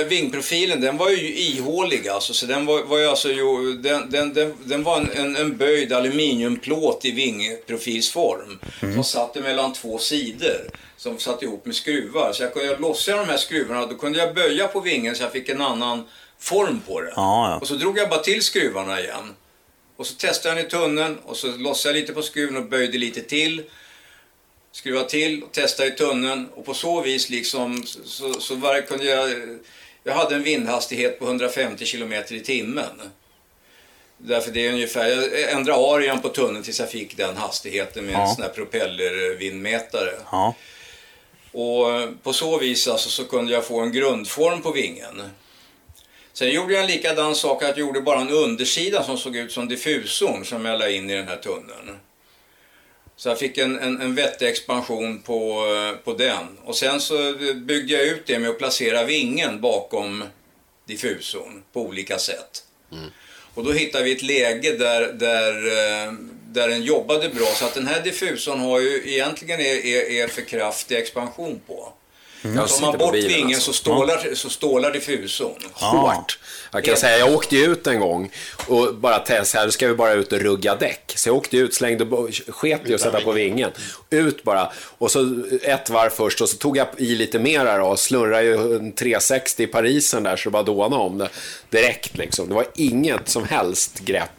eh, 0.00 0.06
vingprofilen, 0.06 0.80
den 0.80 0.96
var 0.96 1.10
ju 1.10 1.36
ihålig 1.38 2.08
alltså. 2.08 2.34
Så 2.34 2.46
den 2.46 2.66
var, 2.66 2.82
var 2.82 2.98
ju 2.98 3.06
alltså, 3.06 3.28
ju, 3.28 3.72
den, 3.72 4.10
den, 4.10 4.34
den, 4.34 4.54
den 4.64 4.82
var 4.82 4.96
en, 4.96 5.10
en, 5.10 5.36
en 5.36 5.56
böjd 5.56 5.92
aluminiumplåt 5.92 7.04
i 7.04 7.10
vingprofilsform. 7.10 8.58
Som 8.80 9.04
satt 9.04 9.34
mellan 9.34 9.72
två 9.72 9.98
sidor. 9.98 10.70
Som 10.96 11.18
satt 11.18 11.42
ihop 11.42 11.66
med 11.66 11.74
skruvar. 11.74 12.32
Så 12.32 12.42
jag 12.42 12.52
kunde 12.54 12.76
lossa 12.76 13.16
de 13.16 13.26
här 13.26 13.36
skruvarna. 13.36 13.86
Då 13.86 13.94
kunde 13.94 14.18
jag 14.18 14.34
böja 14.34 14.68
på 14.68 14.80
vingen 14.80 15.14
så 15.16 15.22
jag 15.22 15.32
fick 15.32 15.48
en 15.48 15.60
annan 15.60 16.08
form 16.38 16.80
på 16.86 17.00
den. 17.00 17.12
Ja, 17.16 17.50
ja. 17.50 17.58
Och 17.60 17.66
så 17.66 17.74
drog 17.74 17.98
jag 17.98 18.08
bara 18.08 18.20
till 18.20 18.42
skruvarna 18.42 19.00
igen. 19.00 19.34
Och 19.96 20.06
så 20.06 20.14
testade 20.14 20.48
jag 20.48 20.56
den 20.56 20.66
i 20.66 20.70
tunneln 20.70 21.18
och 21.24 21.36
så 21.36 21.46
lossade 21.46 21.94
jag 21.94 22.00
lite 22.00 22.12
på 22.12 22.22
skruven 22.22 22.56
och 22.56 22.64
böjde 22.68 22.98
lite 22.98 23.20
till. 23.20 23.62
Skruva 24.72 25.02
till 25.04 25.42
och 25.42 25.52
testa 25.52 25.86
i 25.86 25.90
tunneln 25.90 26.48
och 26.54 26.64
på 26.64 26.74
så 26.74 27.00
vis 27.00 27.30
liksom 27.30 27.86
så, 27.86 28.40
så, 28.40 28.54
var, 28.54 28.80
kunde 28.80 29.04
jag... 29.04 29.30
Jag 30.04 30.14
hade 30.14 30.34
en 30.34 30.42
vindhastighet 30.42 31.18
på 31.18 31.24
150 31.24 31.84
km 31.86 32.12
i 32.12 32.40
timmen. 32.40 33.00
Därför 34.18 34.50
det 34.50 34.66
är 34.66 34.72
ungefär, 34.72 35.08
jag 35.08 35.50
ändrade 35.52 35.78
arean 35.94 36.20
på 36.20 36.28
tunneln 36.28 36.62
tills 36.64 36.80
jag 36.80 36.90
fick 36.90 37.16
den 37.16 37.36
hastigheten 37.36 38.04
med 38.04 38.14
en 38.14 38.20
Ja. 38.20 38.34
sån 38.34 38.42
här 38.42 38.50
propellervindmätare. 38.50 40.12
Ja. 40.32 40.54
Och 41.52 41.86
på 42.22 42.32
så 42.32 42.58
vis 42.58 42.88
alltså, 42.88 43.08
så 43.08 43.24
kunde 43.24 43.52
jag 43.52 43.64
få 43.66 43.80
en 43.80 43.92
grundform 43.92 44.62
på 44.62 44.72
vingen. 44.72 45.22
Sen 46.32 46.50
gjorde 46.50 46.72
jag 46.74 46.82
en 46.84 46.90
likadan 46.90 47.34
sak, 47.34 47.62
att 47.62 47.68
jag 47.68 47.78
gjorde 47.78 48.00
bara 48.00 48.20
en 48.20 48.30
undersida 48.30 49.04
som 49.04 49.18
såg 49.18 49.36
ut 49.36 49.52
som 49.52 49.68
diffusorn 49.68 50.44
som 50.44 50.64
jag 50.64 50.78
la 50.78 50.88
in 50.88 51.10
i 51.10 51.14
den 51.16 51.28
här 51.28 51.36
tunneln. 51.36 51.96
Så 53.20 53.28
jag 53.28 53.38
fick 53.38 53.58
en, 53.58 53.78
en, 53.78 54.00
en 54.00 54.14
vettig 54.14 54.48
expansion 54.48 55.22
på, 55.22 55.66
eh, 55.76 56.04
på 56.04 56.12
den. 56.12 56.58
Och 56.64 56.76
sen 56.76 57.00
så 57.00 57.34
byggde 57.54 57.92
jag 57.92 58.02
ut 58.02 58.26
det 58.26 58.38
med 58.38 58.50
att 58.50 58.58
placera 58.58 59.04
vingen 59.04 59.60
bakom 59.60 60.24
diffusorn 60.86 61.62
på 61.72 61.80
olika 61.80 62.18
sätt. 62.18 62.64
Och 63.54 63.64
då 63.64 63.72
hittade 63.72 64.04
vi 64.04 64.12
ett 64.12 64.22
läge 64.22 64.76
där, 64.76 65.12
där, 65.12 65.54
eh, 65.66 66.12
där 66.46 66.68
den 66.68 66.82
jobbade 66.82 67.28
bra. 67.28 67.46
Så 67.46 67.64
att 67.64 67.74
den 67.74 67.86
här 67.86 68.02
diffusorn 68.02 68.60
har 68.60 68.80
ju 68.80 69.02
egentligen 69.06 69.60
är, 69.60 69.86
är, 69.86 70.10
är 70.10 70.28
för 70.28 70.42
kraftig 70.42 70.96
expansion 70.96 71.60
på. 71.66 71.92
Jag 72.42 72.68
Tar 72.68 72.80
man 72.80 72.98
bort 72.98 73.14
vingen 73.14 73.46
alltså. 73.46 73.60
så, 73.60 73.72
stålar, 73.72 74.34
så 74.34 74.50
stålar 74.50 74.92
diffusorn. 74.92 75.62
hårt. 75.72 76.38
Jag 76.72 76.84
kan 76.84 76.96
säga, 76.96 77.18
jag 77.18 77.34
åkte 77.34 77.56
ju 77.56 77.64
ut 77.72 77.86
en 77.86 78.00
gång 78.00 78.30
och 78.66 78.94
bara 78.94 79.18
testade, 79.18 79.60
här 79.60 79.66
då 79.66 79.72
ska 79.72 79.88
vi 79.88 79.94
bara 79.94 80.12
ut 80.12 80.32
och 80.32 80.38
rugga 80.38 80.74
däck. 80.74 81.12
Så 81.16 81.28
jag 81.28 81.36
åkte 81.36 81.56
ut, 81.56 81.74
slängde, 81.74 82.04
bo- 82.04 82.28
sket 82.48 82.80
i 82.90 82.94
att 82.94 83.00
sätta 83.00 83.20
på 83.20 83.32
vingen. 83.32 83.70
Ut 84.10 84.42
bara. 84.44 84.72
Och 84.98 85.10
så 85.10 85.42
ett 85.62 85.90
varv 85.90 86.10
först 86.10 86.40
och 86.40 86.48
så 86.48 86.56
tog 86.56 86.76
jag 86.76 86.86
i 86.96 87.14
lite 87.14 87.38
mera 87.38 87.78
då 87.78 87.84
och 87.84 87.98
slurrade 87.98 88.42
ju 88.42 88.76
en 88.76 88.92
360 88.92 89.62
i 89.62 89.66
Parisen 89.66 90.22
där 90.22 90.36
så 90.36 90.48
det 90.48 90.52
bara 90.52 90.62
dånade 90.62 91.02
om 91.02 91.18
det 91.18 91.28
direkt 91.70 92.16
liksom. 92.16 92.48
Det 92.48 92.54
var 92.54 92.66
inget 92.74 93.28
som 93.28 93.44
helst 93.44 93.98
grepp. 93.98 94.30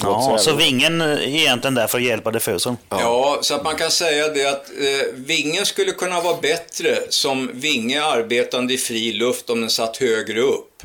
Ja, 0.00 0.36
så 0.40 0.56
vingen 0.56 1.00
är 1.00 1.20
egentligen 1.22 1.74
där 1.74 1.86
för 1.86 1.98
att 1.98 2.04
hjälpa 2.04 2.30
diffusorn. 2.30 2.76
Ja. 2.88 3.38
så 3.42 3.54
att 3.54 3.64
man 3.64 3.76
kan 3.76 3.90
säga 3.90 4.28
det 4.28 4.46
att 4.46 4.70
eh, 4.70 5.06
vingen 5.14 5.66
skulle 5.66 5.92
kunna 5.92 6.20
vara 6.20 6.36
bättre 6.42 6.98
som 7.08 7.50
vinge 7.54 8.02
arbetande 8.04 8.74
i 8.74 8.78
fri 8.78 9.12
luft 9.12 9.50
om 9.50 9.60
den 9.60 9.70
satt 9.70 9.96
högre 9.96 10.40
upp. 10.40 10.82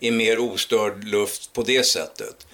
I 0.00 0.10
mer 0.10 0.38
ostörd 0.38 1.04
luft 1.04 1.52
på 1.52 1.62
det 1.62 1.86
sättet. 1.86 2.46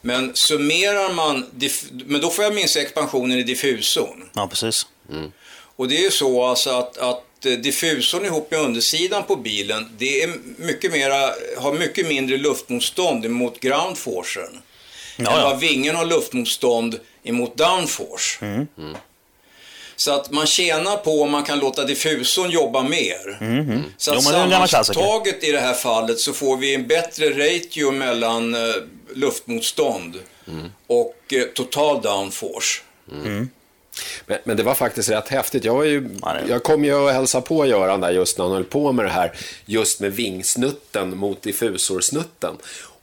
Men 0.00 0.36
summerar 0.36 1.12
man, 1.12 1.46
men 1.90 2.20
då 2.20 2.30
får 2.30 2.44
jag 2.44 2.54
minska 2.54 2.82
expansionen 2.82 3.38
i 3.38 3.42
diffusorn. 3.42 4.28
Ja, 4.34 4.46
precis. 4.48 4.86
Och 5.76 5.88
det 5.88 5.98
är 5.98 6.02
ju 6.02 6.10
så 6.10 6.44
alltså 6.44 6.70
att, 6.70 6.98
att 6.98 7.46
eh, 7.46 7.52
diffusorn 7.52 8.24
ihop 8.24 8.50
med 8.50 8.60
undersidan 8.60 9.22
på 9.24 9.36
bilen, 9.36 9.88
det 9.98 10.22
är 10.22 10.30
mycket 10.56 10.92
mera, 10.92 11.32
har 11.58 11.72
mycket 11.72 12.08
mindre 12.08 12.36
luftmotstånd 12.36 13.30
mot 13.30 13.60
ground 13.60 13.98
forcen. 13.98 14.62
Ja, 15.16 15.30
än 15.30 15.38
ja. 15.38 15.50
vad 15.50 15.60
vingen 15.60 15.96
har 15.96 16.04
luftmotstånd 16.04 17.00
emot 17.22 17.56
downforce. 17.56 18.46
Mm. 18.46 18.66
Så 19.98 20.10
att 20.12 20.30
man 20.30 20.46
tjänar 20.46 20.96
på 20.96 21.22
om 21.22 21.30
man 21.30 21.42
kan 21.42 21.58
låta 21.58 21.84
diffusorn 21.84 22.50
jobba 22.50 22.82
mer. 22.82 23.38
Så 23.96 24.10
att 24.10 24.16
Jo, 24.16 24.22
sammantaget 24.22 25.44
i 25.44 25.52
det 25.52 25.60
här 25.60 25.74
fallet 25.74 26.20
så 26.20 26.32
får 26.32 26.56
vi 26.56 26.74
en 26.74 26.86
bättre 26.86 27.30
ratio 27.30 27.90
mellan 27.90 28.54
eh, 28.54 28.60
luftmotstånd 29.14 30.16
Mm. 30.48 30.66
och 30.86 31.16
eh, 31.32 31.42
total 31.54 32.02
downforce. 32.02 32.80
Men, 34.26 34.38
men, 34.44 34.56
det 34.56 34.62
var 34.62 34.74
faktiskt 34.74 35.10
rätt 35.10 35.28
häftigt. 35.28 35.64
Jag, 35.64 35.74
var 35.74 35.84
ju, 35.84 36.08
jag 36.48 36.62
kom 36.62 36.84
ju 36.84 36.94
och 36.94 37.10
hälsade 37.10 37.46
på 37.46 37.66
Göran 37.66 38.00
där 38.00 38.10
just 38.10 38.38
när 38.38 38.44
han 38.44 38.54
höll 38.54 38.64
på 38.64 38.92
med 38.92 39.04
det 39.04 39.10
här, 39.10 39.32
just 39.66 40.00
med 40.00 40.12
vingsnutten 40.12 41.16
mot 41.16 41.42
diffusorsnutten. 41.42 42.56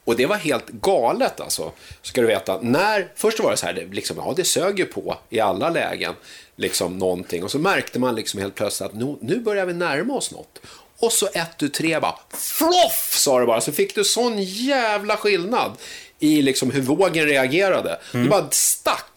Och 0.05 0.15
det 0.15 0.25
var 0.25 0.35
helt 0.35 0.67
galet 0.67 1.39
alltså, 1.39 1.71
ska 2.01 2.21
du 2.21 2.27
veta. 2.27 2.59
När, 2.61 3.11
först 3.15 3.39
var 3.39 3.51
det 3.51 3.57
så 3.57 3.65
här, 3.65 3.73
det, 3.73 3.85
liksom, 3.85 4.17
ja 4.17 4.33
det 4.35 4.45
sög 4.45 4.79
ju 4.79 4.85
på 4.85 5.17
i 5.29 5.39
alla 5.39 5.69
lägen, 5.69 6.13
liksom 6.55 6.97
någonting. 6.97 7.43
Och 7.43 7.51
så 7.51 7.59
märkte 7.59 7.99
man 7.99 8.15
liksom 8.15 8.39
helt 8.39 8.55
plötsligt 8.55 8.89
att 8.89 8.95
nu, 8.95 9.15
nu 9.21 9.39
börjar 9.39 9.65
vi 9.65 9.73
närma 9.73 10.13
oss 10.13 10.31
något. 10.31 10.59
Och 10.99 11.11
så 11.11 11.27
ett, 11.33 11.57
tu, 11.57 11.69
tre 11.69 11.99
bara, 11.99 12.19
floff 12.37 13.13
sa 13.13 13.39
det 13.39 13.45
bara. 13.45 13.61
Så 13.61 13.71
fick 13.71 13.95
du 13.95 14.03
sån 14.03 14.43
jävla 14.43 15.17
skillnad 15.17 15.71
i 16.19 16.41
liksom 16.41 16.71
hur 16.71 16.81
vågen 16.81 17.25
reagerade. 17.25 17.99
Mm. 18.13 18.23
Det 18.23 18.29
bara 18.29 18.47
stack. 18.51 19.14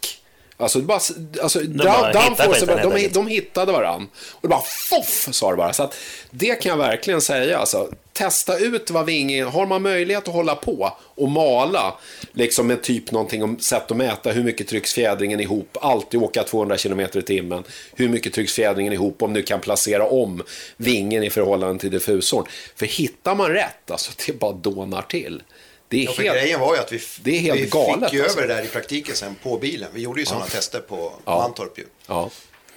Alltså, 0.61 0.81
bara, 0.81 1.01
alltså, 1.43 1.61
de, 1.61 1.85
bara 1.85 2.13
downforce, 2.13 2.67
de, 2.67 2.83
de, 2.83 3.09
de 3.09 3.27
hittade 3.27 3.73
varann. 3.73 4.09
Och 4.31 4.43
det 4.43 4.49
bara 4.49 4.63
foff, 4.91 5.29
sa 5.31 5.51
det 5.51 5.57
bara. 5.57 5.73
Så 5.73 5.83
att, 5.83 5.97
det 6.31 6.55
kan 6.55 6.71
jag 6.71 6.77
verkligen 6.77 7.21
säga. 7.21 7.59
Alltså, 7.59 7.89
testa 8.13 8.59
ut 8.59 8.91
vad 8.91 9.07
vingen, 9.07 9.49
har 9.49 9.67
man 9.67 9.83
möjlighet 9.83 10.29
att 10.29 10.35
hålla 10.35 10.55
på 10.55 10.93
och 11.01 11.29
mala, 11.29 11.95
liksom 12.33 12.67
med 12.67 12.83
typ 12.83 13.11
någonting 13.11 13.43
om 13.43 13.59
sätt 13.59 13.91
att 13.91 13.97
mäta 13.97 14.31
hur 14.31 14.45
mycket 14.45 14.69
trycks 14.69 14.95
fjädringen 14.95 15.41
ihop, 15.41 15.77
alltid 15.81 16.23
åka 16.23 16.43
200 16.43 16.77
km 16.77 17.01
i 17.01 17.23
timmen, 17.23 17.65
hur 17.95 18.09
mycket 18.09 18.33
trycks 18.33 18.53
fjädringen 18.53 18.93
ihop 18.93 19.23
om 19.23 19.35
du 19.35 19.43
kan 19.43 19.61
placera 19.61 20.07
om 20.07 20.43
vingen 20.77 21.23
i 21.23 21.31
förhållande 21.31 21.81
till 21.81 21.91
diffusorn. 21.91 22.47
För 22.77 22.87
hittar 22.87 23.35
man 23.35 23.51
rätt, 23.51 23.91
alltså 23.91 24.13
det 24.27 24.39
bara 24.39 24.53
dånar 24.53 25.03
till. 25.03 25.43
Det 25.89 25.97
är 25.97 26.05
ja, 26.05 26.13
helt, 26.19 26.39
grejen 26.39 26.61
var 26.61 26.75
ju 26.75 26.81
att 26.81 26.93
vi, 26.93 27.01
det 27.21 27.31
är 27.31 27.41
helt 27.41 27.61
vi 27.61 27.67
galet, 27.67 28.05
fick 28.05 28.13
ju 28.13 28.23
alltså. 28.23 28.39
över 28.39 28.49
det 28.49 28.55
där 28.55 28.65
i 28.65 28.69
praktiken 28.69 29.17
sen 29.17 29.35
på 29.43 29.59
bilen. 29.59 29.89
Vi 29.93 30.01
gjorde 30.01 30.21
ju 30.21 30.27
sådana 30.27 30.45
ja. 30.45 30.51
tester 30.51 30.81
på 30.81 31.13
ja. 31.25 31.39
Mantorp 31.39 31.79
ju. 31.79 31.85
Ja. 32.07 32.31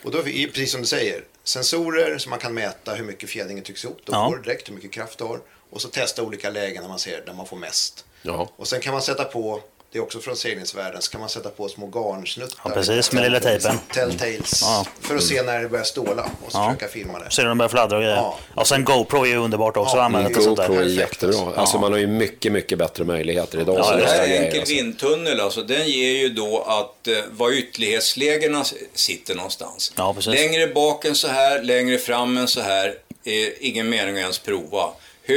Och 0.04 0.12
då, 0.12 0.24
precis 0.24 0.72
som 0.72 0.82
du 0.82 0.88
säger, 0.88 1.24
sensorer 1.44 2.18
som 2.18 2.30
man 2.30 2.40
kan 2.40 2.54
mäta 2.54 2.94
hur 2.94 3.04
mycket 3.04 3.30
fjädringen 3.30 3.64
tycks 3.64 3.86
ihop. 3.86 4.00
Då 4.06 4.14
ja. 4.14 4.30
får 4.30 4.38
direkt 4.38 4.70
hur 4.70 4.74
mycket 4.74 4.92
kraft 4.92 5.18
du 5.18 5.24
har. 5.24 5.40
Och 5.70 5.82
så 5.82 5.88
testa 5.88 6.24
olika 6.24 6.50
lägen 6.50 6.82
när 6.82 6.90
man 6.90 7.00
ser 7.00 7.26
där 7.26 7.34
man 7.34 7.46
får 7.46 7.58
mest. 7.58 8.06
Ja. 8.22 8.50
Och 8.56 8.68
sen 8.68 8.82
kan 8.82 8.94
man 8.94 9.02
sätta 9.02 9.24
på 9.24 9.62
det 9.92 9.98
är 9.98 10.04
också 10.04 10.20
från 10.20 10.36
seglingsvärlden. 10.36 11.02
Så 11.02 11.12
kan 11.12 11.22
man 11.22 11.30
sätta 11.30 11.50
på 11.50 11.70
små 11.70 11.88
garnsnuttar. 11.88 12.62
Ja, 12.64 12.70
precis, 12.70 13.12
med 13.12 13.24
lilla 13.24 13.40
tejpen. 13.40 13.80
Telltales. 13.94 14.62
Ja. 14.62 14.86
För 15.02 15.16
att 15.16 15.24
se 15.24 15.42
när 15.42 15.62
det 15.62 15.70
börjar 15.70 15.86
ståla 15.86 16.30
och 16.46 16.52
så 16.52 16.58
ja. 16.58 16.74
försöka 16.74 16.94
filma 16.94 17.20
det. 17.20 17.32
Ser 17.32 17.44
när 17.44 17.50
de 17.50 17.58
börjar 17.58 17.70
fladdra 17.70 17.98
och 17.98 18.04
grejer. 18.04 18.16
Ja. 18.16 18.40
Och 18.56 18.68
sen 18.68 18.84
GoPro 18.84 19.24
är 19.24 19.30
ju 19.30 19.38
underbart 19.38 19.78
också 19.78 19.96
ja, 19.96 20.02
att 20.02 20.06
använda 20.06 20.30
till 20.30 20.44
sånt 20.44 20.58
där. 20.58 20.68
GoPro 20.68 20.84
är 20.84 20.88
jättebra. 20.88 21.36
Ja. 21.36 21.54
Alltså 21.56 21.80
man 21.80 21.92
har 21.92 22.00
ju 22.00 22.08
mycket, 22.08 22.52
mycket 22.52 22.78
bättre 22.78 23.04
möjligheter 23.04 23.62
idag. 23.62 23.76
Ja, 23.80 23.96
det 23.96 24.06
här 24.06 24.20
är 24.20 24.38
en 24.38 24.44
enkel 24.44 24.60
alltså. 24.60 24.76
vindtunnel 24.76 25.40
alltså. 25.40 25.62
Den 25.62 25.88
ger 25.88 26.12
ju 26.12 26.30
då 26.30 26.62
att 26.62 27.08
eh, 27.08 27.14
var 27.32 27.52
ytterlighetslägena 27.52 28.64
sitter 28.94 29.36
någonstans. 29.36 29.94
Ja, 29.98 30.14
precis. 30.14 30.34
Längre 30.34 30.68
bak 30.68 31.06
än 31.06 31.16
så 31.16 31.28
här, 31.28 31.64
längre 31.64 31.98
fram 31.98 32.38
än 32.38 32.48
så 32.48 32.62
här. 32.62 32.96
Är 33.24 33.54
ingen 33.60 33.90
mening 33.90 34.16
att 34.16 34.22
ens 34.22 34.40
prova. 34.40 34.90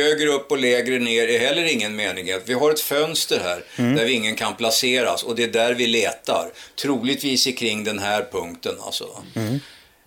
Högre 0.03 0.29
upp 0.29 0.51
och 0.51 0.59
lägre 0.59 0.99
ner 0.99 1.29
är 1.29 1.39
heller 1.39 1.65
ingen 1.65 1.97
menighet. 1.97 2.43
Vi 2.47 2.55
har 2.55 2.71
ett 2.71 2.81
fönster 2.81 3.41
här 3.41 3.65
mm. 3.77 3.97
där 3.97 4.07
ingen 4.07 4.37
kan 4.37 4.57
placeras 4.57 5.23
och 5.23 5.37
det 5.37 5.45
är 5.45 5.49
där 5.49 5.75
vi 5.75 5.87
letar. 5.87 6.51
Troligtvis 6.83 7.45
kring 7.45 7.85
den 7.85 7.99
här 7.99 8.27
punkten 8.33 8.75
alltså. 8.81 9.09
Mm. 9.35 9.61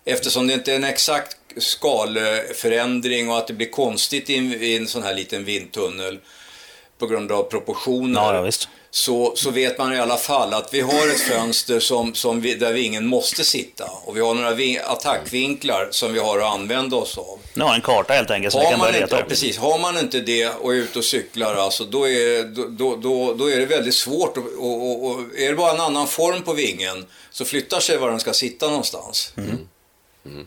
Eftersom 0.06 0.48
det 0.48 0.54
inte 0.54 0.72
är 0.72 0.76
en 0.76 0.84
exakt 0.84 1.38
skalförändring 1.58 3.30
och 3.30 3.38
att 3.38 3.48
det 3.48 3.54
blir 3.54 3.70
konstigt 3.70 4.30
i 4.30 4.38
en, 4.38 4.54
i 4.54 4.76
en 4.76 4.88
sån 4.88 5.04
här 5.04 5.16
liten 5.16 5.46
vindtunnel 5.46 6.20
på 6.98 7.08
grund 7.08 7.32
av 7.32 7.44
proportioner. 7.44 8.22
Ja, 8.22 8.46
ja, 8.46 8.52
så, 8.98 9.36
så 9.36 9.52
vet 9.52 9.78
man 9.78 9.94
i 9.94 10.00
alla 10.00 10.18
fall 10.18 10.54
att 10.54 10.74
vi 10.74 10.82
har 10.82 11.08
ett 11.08 11.20
fönster 11.20 11.80
som, 11.80 12.14
som 12.14 12.42
vi, 12.42 12.56
där 12.56 12.74
vingen 12.74 13.08
måste 13.08 13.44
sitta. 13.44 13.86
Och 14.06 14.18
vi 14.18 14.22
har 14.22 14.34
några 14.34 14.54
ving, 14.54 14.78
attackvinklar 14.84 15.88
som 15.92 16.14
vi 16.14 16.20
har 16.20 16.40
att 16.40 16.54
använda 16.54 16.96
oss 16.96 17.18
av. 17.18 17.40
Ja, 17.54 17.76
en 17.76 17.82
karta 17.82 18.14
helt 18.14 18.32
enkelt 18.32 18.52
som 18.52 18.62
vi 18.62 18.68
kan 18.68 18.80
börja 18.80 19.00
leta 19.00 19.24
Precis, 19.24 19.58
har 19.58 19.80
man 19.80 19.98
inte 19.98 20.20
det 20.20 20.50
och 20.50 20.74
är 20.74 20.78
ute 20.78 21.00
och 21.00 21.06
cyklar, 21.06 21.56
alltså, 21.56 21.84
då, 21.84 22.08
är, 22.08 22.44
då, 22.78 22.96
då, 22.96 23.34
då 23.34 23.52
är 23.52 23.60
det 23.60 23.66
väldigt 23.66 23.96
svårt. 23.96 24.38
Och, 24.38 24.46
och, 24.60 25.06
och, 25.06 25.22
är 25.38 25.50
det 25.50 25.56
bara 25.56 25.74
en 25.74 25.82
annan 25.82 26.08
form 26.08 26.44
på 26.44 26.54
vingen 26.54 27.06
så 27.32 27.46
flyttar 27.46 27.80
sig 27.80 27.98
var 27.98 28.10
den 28.10 28.20
ska 28.20 28.34
sitta 28.34 28.68
någonstans. 28.68 29.34
Mm. 29.38 29.58
Mm. 30.26 30.46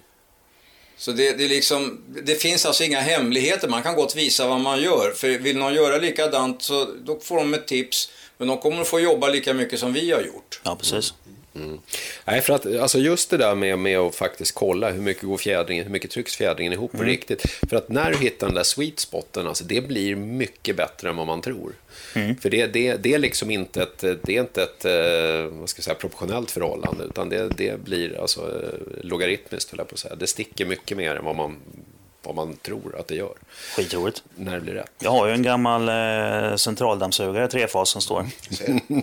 Så 0.97 1.13
det, 1.13 1.33
det, 1.33 1.49
liksom, 1.49 2.01
det 2.25 2.35
finns 2.35 2.67
alltså 2.67 2.85
inga 2.85 3.01
hemligheter, 3.01 3.69
man 3.69 3.83
kan 3.83 3.95
gott 3.95 4.17
visa 4.17 4.49
vad 4.49 4.61
man 4.61 4.83
gör. 4.83 5.13
För 5.17 5.29
vill 5.29 5.59
någon 5.59 5.75
göra 5.75 5.97
likadant 5.97 6.63
så 6.63 6.89
då 7.05 7.21
får 7.21 7.37
de 7.37 7.55
ett 7.55 7.67
tips. 7.67 8.11
Men 8.41 8.49
de 8.49 8.59
kommer 8.59 8.81
att 8.81 8.89
få 8.89 9.01
jobba 9.01 9.29
lika 9.29 9.55
mycket 9.55 9.79
som 9.79 9.93
vi 9.93 10.13
har 10.13 10.23
gjort. 10.23 10.61
Ja, 10.65 10.77
precis. 10.77 11.15
Mm. 11.55 11.79
Nej, 12.25 12.41
för 12.41 12.53
att 12.53 12.67
alltså 12.67 12.99
just 12.99 13.31
det 13.31 13.37
där 13.37 13.55
med, 13.55 13.79
med 13.79 13.99
att 13.99 14.15
faktiskt 14.15 14.55
kolla 14.55 14.91
hur 14.91 15.03
mycket 15.03 15.23
går 15.23 15.37
fjädringen, 15.37 15.85
hur 15.85 15.93
mycket 15.93 16.11
trycks 16.11 16.37
fjädringen 16.37 16.73
ihop 16.73 16.95
mm. 16.95 17.07
riktigt. 17.07 17.43
För 17.69 17.77
att 17.77 17.89
när 17.89 18.11
du 18.11 18.19
hittar 18.19 18.47
den 18.47 18.55
där 18.55 18.63
sweet 18.63 18.99
spoten, 18.99 19.47
alltså 19.47 19.65
det 19.65 19.81
blir 19.81 20.17
mycket 20.17 20.77
bättre 20.77 21.09
än 21.09 21.17
vad 21.17 21.27
man 21.27 21.43
tror. 21.43 21.73
Mm. 22.15 22.37
För 22.37 22.51
det, 22.51 22.67
det, 22.67 22.97
det 22.97 23.15
är 23.15 23.19
liksom 23.19 23.51
inte 23.51 23.83
ett, 23.83 23.99
det 23.99 24.37
är 24.37 24.41
inte 24.41 24.63
ett 24.63 24.85
eh, 24.85 25.59
vad 25.59 25.69
ska 25.69 25.79
jag 25.79 25.85
säga, 25.85 25.95
proportionellt 25.95 26.51
förhållande, 26.51 27.05
utan 27.05 27.29
det, 27.29 27.49
det 27.57 27.81
blir 27.85 28.21
alltså 28.21 28.41
eh, 28.41 29.05
logaritmiskt, 29.05 29.75
jag 29.77 29.89
på 29.89 29.95
att 29.95 29.99
säga. 29.99 30.15
Det 30.15 30.27
sticker 30.27 30.67
mycket 30.67 30.97
mer 30.97 31.15
än 31.15 31.25
vad 31.25 31.37
man 31.37 31.57
vad 32.23 32.35
man 32.35 32.57
tror 32.57 32.97
att 32.99 33.09
det 33.09 33.15
gör. 33.15 33.35
Skitroligt. 33.77 34.23
När 34.35 34.55
det 34.55 34.61
blir 34.61 34.75
rätt. 34.75 34.91
Jag 34.99 35.11
har 35.11 35.27
ju 35.27 35.33
en 35.33 35.43
gammal 35.43 35.89
eh, 35.89 36.57
centraldammsugare, 36.57 37.49
trefas 37.49 37.91
som 37.91 38.01
står. 38.01 38.27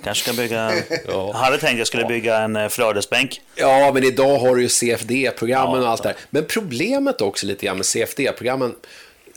Kanske 0.04 0.24
ska 0.24 0.34
bygga... 0.34 0.72
ja. 0.90 1.02
Jag 1.08 1.34
hade 1.34 1.58
tänkt 1.58 1.72
att 1.72 1.78
jag 1.78 1.88
skulle 1.88 2.06
bygga 2.06 2.38
en 2.38 2.56
eh, 2.56 2.68
flödesbänk. 2.68 3.42
Ja, 3.56 3.92
men 3.94 4.04
idag 4.04 4.40
har 4.40 4.56
du 4.56 4.62
ju 4.62 4.70
CFD-programmen 4.70 5.76
ja, 5.76 5.82
och 5.82 5.92
allt 5.92 6.04
det 6.04 6.10
där. 6.10 6.18
Men 6.30 6.46
problemet 6.46 7.22
också 7.22 7.46
lite 7.46 7.66
grann 7.66 7.78
med 7.78 7.86
CFD-programmen 7.86 8.76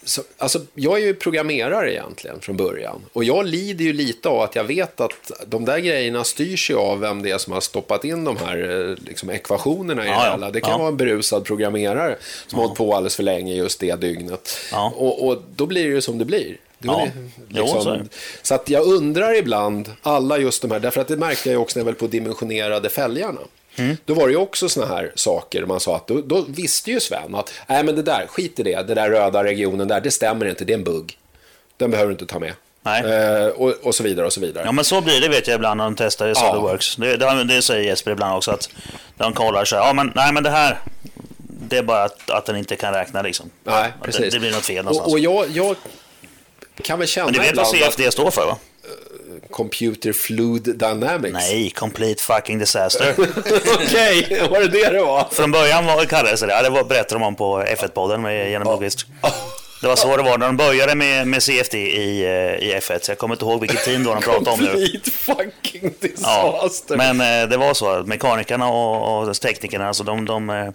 så, 0.04 0.22
alltså, 0.38 0.60
jag 0.74 0.98
är 0.98 1.06
ju 1.06 1.14
programmerare 1.14 1.92
egentligen 1.92 2.40
från 2.40 2.56
början. 2.56 3.00
Och 3.12 3.24
jag 3.24 3.46
lider 3.46 3.84
ju 3.84 3.92
lite 3.92 4.28
av 4.28 4.40
att 4.40 4.56
jag 4.56 4.64
vet 4.64 5.00
att 5.00 5.32
de 5.46 5.64
där 5.64 5.78
grejerna 5.78 6.24
styrs 6.24 6.70
ju 6.70 6.76
av 6.76 7.00
vem 7.00 7.22
det 7.22 7.30
är 7.30 7.38
som 7.38 7.52
har 7.52 7.60
stoppat 7.60 8.04
in 8.04 8.24
de 8.24 8.36
här 8.36 8.88
eh, 8.90 9.04
liksom, 9.08 9.30
ekvationerna 9.30 10.04
i 10.04 10.08
ja, 10.08 10.24
det 10.24 10.30
hela. 10.30 10.50
Det 10.50 10.60
kan 10.60 10.70
ja. 10.70 10.78
vara 10.78 10.88
en 10.88 10.96
berusad 10.96 11.44
programmerare 11.44 12.16
som 12.46 12.58
ja. 12.58 12.64
hållit 12.64 12.78
på 12.78 12.94
alldeles 12.94 13.16
för 13.16 13.22
länge 13.22 13.54
just 13.54 13.80
det 13.80 14.00
dygnet. 14.00 14.58
Ja. 14.72 14.92
Och, 14.96 15.28
och, 15.28 15.42
då 15.56 15.66
blir 15.66 15.84
det 15.84 15.94
ju 15.94 16.00
som 16.00 16.18
det 16.18 16.24
blir. 16.24 16.56
Det 16.78 16.88
ja. 16.88 17.08
liksom, 17.48 17.98
jo, 18.00 18.08
så, 18.42 18.54
att 18.54 18.70
jag 18.70 18.86
undrar 18.86 19.36
ibland, 19.36 19.92
alla 20.02 20.38
just 20.38 20.62
de 20.62 20.70
här, 20.70 20.80
därför 20.80 21.00
att 21.00 21.08
det 21.08 21.16
märkte 21.16 21.50
jag 21.50 21.62
också 21.62 21.78
när 21.78 21.80
jag 21.80 21.86
väl 21.86 21.94
på 21.94 22.06
dimensionerade 22.06 22.88
fälgarna. 22.88 23.40
Mm. 23.80 23.96
Då 24.04 24.14
var 24.14 24.26
det 24.26 24.32
ju 24.32 24.38
också 24.38 24.68
såna 24.68 24.86
här 24.86 25.12
saker, 25.14 25.66
man 25.66 25.80
sa 25.80 25.96
att 25.96 26.06
då, 26.06 26.20
då, 26.20 26.44
visste 26.48 26.90
ju 26.90 27.00
Sven 27.00 27.34
att 27.34 27.52
nej 27.66 27.84
men 27.84 27.96
det 27.96 28.02
där, 28.02 28.26
skit 28.26 28.60
i 28.60 28.62
det, 28.62 28.82
det 28.82 28.94
där 28.94 29.10
röda 29.10 29.44
regionen 29.44 29.88
där, 29.88 30.00
det 30.00 30.10
stämmer 30.10 30.46
inte, 30.46 30.64
det 30.64 30.72
är 30.72 30.78
en 30.78 30.84
bugg. 30.84 31.18
Den 31.76 31.90
behöver 31.90 32.08
du 32.08 32.12
inte 32.12 32.26
ta 32.26 32.38
med. 32.38 32.52
Eh, 32.84 33.48
och, 33.48 33.70
och, 33.82 33.94
så 33.94 34.02
vidare 34.02 34.26
och 34.26 34.32
så 34.32 34.40
vidare. 34.40 34.64
Ja 34.66 34.72
men 34.72 34.84
så 34.84 35.00
blir 35.00 35.20
det 35.20 35.28
vet 35.28 35.46
jag 35.46 35.54
ibland 35.54 35.78
när 35.78 35.84
de 35.84 35.96
testar 35.96 36.28
i 36.28 36.34
SolidWorks. 36.34 36.98
Ja. 36.98 37.04
Det, 37.04 37.16
det, 37.16 37.44
det 37.44 37.62
säger 37.62 37.84
Jesper 37.84 38.10
ibland 38.10 38.36
också 38.36 38.50
att 38.50 38.68
de 39.16 39.32
kollar 39.32 39.64
så 39.64 39.76
här, 39.76 39.86
ja 39.86 39.92
men 39.92 40.12
nej 40.14 40.32
men 40.32 40.42
det 40.42 40.50
här, 40.50 40.78
det 41.42 41.78
är 41.78 41.82
bara 41.82 42.04
att, 42.04 42.30
att 42.30 42.46
den 42.46 42.56
inte 42.56 42.76
kan 42.76 42.94
räkna 42.94 43.22
liksom. 43.22 43.50
Nej, 43.64 43.92
precis. 44.02 44.20
Det, 44.20 44.30
det 44.30 44.40
blir 44.40 44.50
något 44.50 44.64
fel 44.64 44.84
någonstans. 44.84 45.06
Och, 45.06 45.12
och 45.12 45.18
jag, 45.18 45.48
jag 45.48 45.76
kan 46.82 46.98
väl 46.98 47.08
känna 47.08 47.26
Men 47.26 47.34
du 47.34 47.40
vet 47.40 47.56
vad 47.56 47.66
CFD 47.66 48.10
står 48.10 48.30
för 48.30 48.46
va? 48.46 48.56
Computer 49.50 50.12
Fluid 50.12 50.62
Dynamics. 50.62 51.32
Nej, 51.32 51.70
Complete 51.70 52.22
Fucking 52.22 52.58
Disaster. 52.58 53.14
Okej, 53.74 54.24
okay, 54.24 54.48
var 54.48 54.60
det 54.60 54.68
det 54.68 54.90
det 54.90 55.02
var? 55.02 55.28
Från 55.30 55.50
början 55.50 55.86
var, 55.86 56.04
kallades 56.04 56.40
det 56.40 56.46
det. 56.46 56.62
Det 56.62 56.84
berättade 56.84 57.14
de 57.14 57.22
om 57.22 57.36
på 57.36 57.62
F1-podden 57.62 58.22
med 58.22 58.50
Jenny 58.50 58.64
Blomqvist. 58.64 59.06
Det 59.80 59.86
var 59.86 59.96
så 59.96 60.16
det 60.16 60.22
var 60.22 60.38
när 60.38 60.46
de 60.46 60.56
började 60.56 60.94
med, 60.94 61.26
med 61.26 61.42
CFD 61.42 61.78
i, 61.78 62.22
eh, 62.24 62.68
i 62.68 62.74
F1. 62.80 62.98
Så 63.02 63.10
jag 63.10 63.18
kommer 63.18 63.34
inte 63.34 63.44
ihåg 63.44 63.60
vilket 63.60 63.84
team 63.84 64.04
då 64.04 64.14
de 64.14 64.22
pratade 64.22 64.50
om 64.50 64.60
nu. 64.60 64.66
Complete 64.66 65.10
fucking 65.10 65.94
disaster. 66.00 66.96
Ja, 66.98 67.12
men 67.12 67.42
eh, 67.42 67.48
det 67.48 67.56
var 67.56 67.74
så. 67.74 68.02
Mekanikerna 68.06 68.68
och, 68.68 69.28
och 69.28 69.40
teknikerna, 69.40 69.88
alltså 69.88 70.04
de, 70.04 70.24
de, 70.24 70.50
eh, 70.50 70.68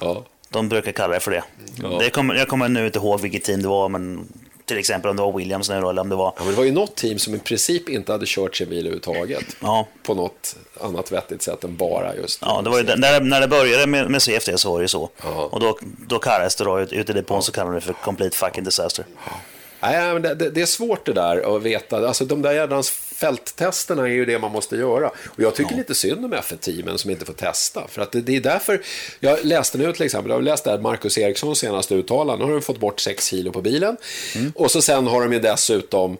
ja. 0.00 0.24
de 0.48 0.68
brukar 0.68 0.92
kalla 0.92 1.14
det 1.14 1.20
för 1.20 1.30
det. 1.30 1.42
Ja. 1.82 1.88
det 1.88 2.10
kommer, 2.10 2.34
jag 2.34 2.48
kommer 2.48 2.68
nu 2.68 2.86
inte 2.86 2.98
ihåg 2.98 3.20
vilket 3.20 3.44
team 3.44 3.62
det 3.62 3.68
var, 3.68 3.88
men 3.88 4.28
till 4.70 4.78
exempel 4.78 5.10
om 5.10 5.16
det 5.16 5.22
var 5.22 5.32
Williams 5.32 5.68
nu 5.68 5.76
eller 5.76 5.98
om 5.98 6.08
det 6.08 6.16
var... 6.16 6.32
Ja, 6.36 6.44
men 6.44 6.50
det 6.50 6.56
var 6.56 6.64
ju 6.64 6.72
något 6.72 6.96
team 6.96 7.18
som 7.18 7.34
i 7.34 7.38
princip 7.38 7.88
inte 7.88 8.12
hade 8.12 8.26
kört 8.26 8.56
sin 8.56 8.68
bil 8.68 8.78
överhuvudtaget. 8.78 9.44
Ja. 9.60 9.86
På 10.02 10.14
något 10.14 10.56
annat 10.80 11.12
vettigt 11.12 11.42
sätt 11.42 11.64
än 11.64 11.76
bara 11.76 12.16
just... 12.16 12.38
Ja, 12.42 12.62
det 12.62 12.70
var 12.70 12.78
ju, 12.78 12.84
när, 12.96 13.20
när 13.20 13.40
det 13.40 13.48
började 13.48 13.86
med, 13.86 14.10
med 14.10 14.22
CFD 14.22 14.58
så 14.58 14.70
var 14.72 14.78
det 14.78 14.84
ju 14.84 14.88
så. 14.88 15.10
Ja. 15.22 15.48
Och 15.52 15.60
då, 15.60 15.78
då 16.08 16.18
kallades 16.18 16.56
det 16.56 16.64
då, 16.64 16.80
ute 16.80 17.12
i 17.12 17.14
depån 17.14 17.42
så 17.42 17.52
kallade 17.52 17.76
det 17.76 17.80
för 17.80 17.92
Complete 17.92 18.36
Fucking 18.36 18.64
Disaster. 18.64 19.04
Ja. 19.26 19.32
Nej, 19.80 20.12
men 20.12 20.22
det, 20.22 20.34
det, 20.34 20.50
det, 20.50 20.62
är 20.62 20.66
svårt 20.66 21.06
det 21.06 21.12
där 21.12 21.56
att 21.56 21.62
veta. 21.62 22.08
Alltså, 22.08 22.24
de 22.24 22.42
där 22.42 22.52
jädrans 22.52 22.90
fälttesterna 23.20 24.02
är 24.02 24.12
ju 24.12 24.24
det 24.24 24.38
man 24.38 24.52
måste 24.52 24.76
göra. 24.76 25.08
Och 25.08 25.40
jag 25.40 25.54
tycker 25.54 25.72
ja. 25.72 25.78
lite 25.78 25.94
synd 25.94 26.24
om 26.24 26.34
F1-teamen 26.34 26.98
som 26.98 27.10
inte 27.10 27.24
får 27.24 27.32
testa. 27.32 27.88
För 27.88 28.02
att 28.02 28.12
det, 28.12 28.20
det, 28.20 28.36
är 28.36 28.40
därför, 28.40 28.82
jag 29.20 29.44
läste 29.44 29.78
nu 29.78 29.92
till 29.92 30.02
exempel, 30.02 30.30
jag 30.30 30.36
har 30.36 30.42
läst 30.42 30.64
där 30.64 30.78
Marcus 30.78 31.18
Erikssons 31.18 31.58
senaste 31.58 31.94
uttalande. 31.94 32.44
Nu 32.44 32.50
har 32.50 32.58
de 32.58 32.62
fått 32.62 32.80
bort 32.80 33.00
6 33.00 33.26
kilo 33.26 33.52
på 33.52 33.62
bilen. 33.62 33.96
Mm. 34.34 34.52
Och 34.56 34.70
så 34.70 34.82
sen 34.82 35.06
har 35.06 35.22
de 35.22 35.32
ju 35.32 35.40
dessutom, 35.40 36.16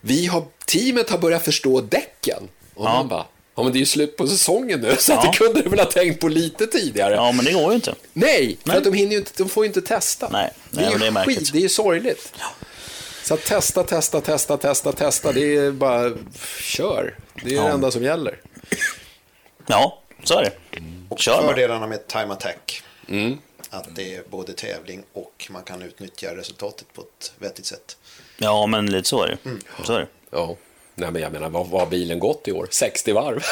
vi 0.00 0.26
har, 0.26 0.44
teamet 0.66 1.10
har 1.10 1.18
börjat 1.18 1.44
förstå 1.44 1.80
däcken. 1.80 2.48
Och 2.74 2.86
ja. 2.86 2.94
man 2.94 3.08
bara, 3.08 3.24
Ja, 3.54 3.62
men 3.62 3.72
det 3.72 3.76
är 3.76 3.80
ju 3.80 3.86
slut 3.86 4.16
på 4.16 4.26
säsongen 4.26 4.80
nu, 4.80 4.96
så 4.98 5.12
ja. 5.12 5.18
att 5.18 5.32
det 5.32 5.38
kunde 5.38 5.62
du 5.62 5.68
väl 5.68 5.78
ha 5.78 5.86
tänkt 5.86 6.20
på 6.20 6.28
lite 6.28 6.66
tidigare. 6.66 7.14
Ja, 7.14 7.32
men 7.32 7.44
det 7.44 7.52
går 7.52 7.68
ju 7.68 7.74
inte. 7.74 7.94
Nej, 8.12 8.58
för 8.62 8.68
Nej. 8.68 8.78
att 8.78 8.84
de, 8.84 8.92
hinner 8.92 9.16
inte, 9.16 9.30
de 9.36 9.48
får 9.48 9.64
ju 9.64 9.66
inte 9.68 9.82
testa. 9.82 10.28
Nej, 10.32 10.50
det 10.70 10.84
är 10.84 10.90
ju 10.90 10.98
det 10.98 11.06
är 11.06 11.24
skit, 11.24 11.52
det 11.52 11.58
är 11.58 11.62
ju 11.62 11.68
sorgligt. 11.68 12.32
Ja. 12.38 12.46
Så 13.22 13.34
att 13.34 13.44
testa, 13.44 13.84
testa, 13.84 14.20
testa, 14.20 14.56
testa, 14.56 14.92
testa, 14.92 15.32
det 15.32 15.56
är 15.56 15.72
bara 15.72 16.12
kör. 16.60 17.14
Det 17.44 17.50
är 17.50 17.54
ja. 17.54 17.62
det 17.62 17.68
enda 17.68 17.90
som 17.90 18.02
gäller. 18.02 18.40
Ja, 19.66 20.02
så 20.24 20.38
är 20.38 20.42
det. 20.42 20.52
Och 21.08 21.18
kör 21.18 21.42
fördelarna 21.42 21.86
med 21.86 22.06
time 22.06 22.32
attack. 22.32 22.82
Mm. 23.08 23.38
Att 23.70 23.96
det 23.96 24.14
är 24.16 24.22
både 24.30 24.52
tävling 24.52 25.02
och 25.12 25.46
man 25.50 25.62
kan 25.62 25.82
utnyttja 25.82 26.36
resultatet 26.36 26.92
på 26.92 27.00
ett 27.00 27.32
vettigt 27.38 27.66
sätt. 27.66 27.96
Ja, 28.38 28.66
men 28.66 28.86
lite 28.86 29.08
så 29.08 29.22
är 29.22 29.28
det. 29.28 29.38
Mm. 29.44 29.60
Så 29.84 29.92
är 29.92 29.98
det. 29.98 30.08
Ja. 30.30 30.56
Nej, 30.98 31.10
men 31.10 31.22
jag 31.22 31.32
menar, 31.32 31.48
vad, 31.48 31.66
vad 31.66 31.80
har 31.80 31.88
bilen 31.88 32.18
gått 32.18 32.48
i 32.48 32.52
år? 32.52 32.66
60 32.70 33.12
varv. 33.12 33.42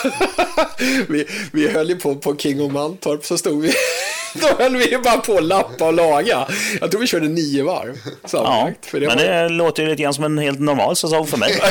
vi, 1.08 1.26
vi 1.52 1.68
höll 1.68 1.88
ju 1.88 1.96
på 1.96 2.14
på 2.14 2.36
King 2.36 2.62
of 2.62 2.72
Mantorp, 2.72 3.24
så 3.24 3.38
stod 3.38 3.62
vi... 3.62 3.72
Då 4.40 4.46
höll 4.58 4.76
vi 4.76 4.90
ju 4.90 4.98
bara 4.98 5.16
på 5.16 5.36
att 5.36 5.44
lappa 5.44 5.86
och 5.86 5.92
laga. 5.92 6.46
Jag 6.80 6.90
tror 6.90 7.00
vi 7.00 7.06
körde 7.06 7.28
nio 7.28 7.62
varv 7.62 7.96
sammanlagt. 8.24 8.78
Ja, 8.82 8.90
för 8.90 9.00
det 9.00 9.06
men 9.06 9.16
var... 9.16 9.24
det 9.24 9.48
låter 9.48 9.82
ju 9.82 9.88
lite 9.88 10.02
grann 10.02 10.14
som 10.14 10.24
en 10.24 10.38
helt 10.38 10.60
normal 10.60 10.96
säsong 10.96 11.26
för 11.26 11.36
mig. 11.36 11.58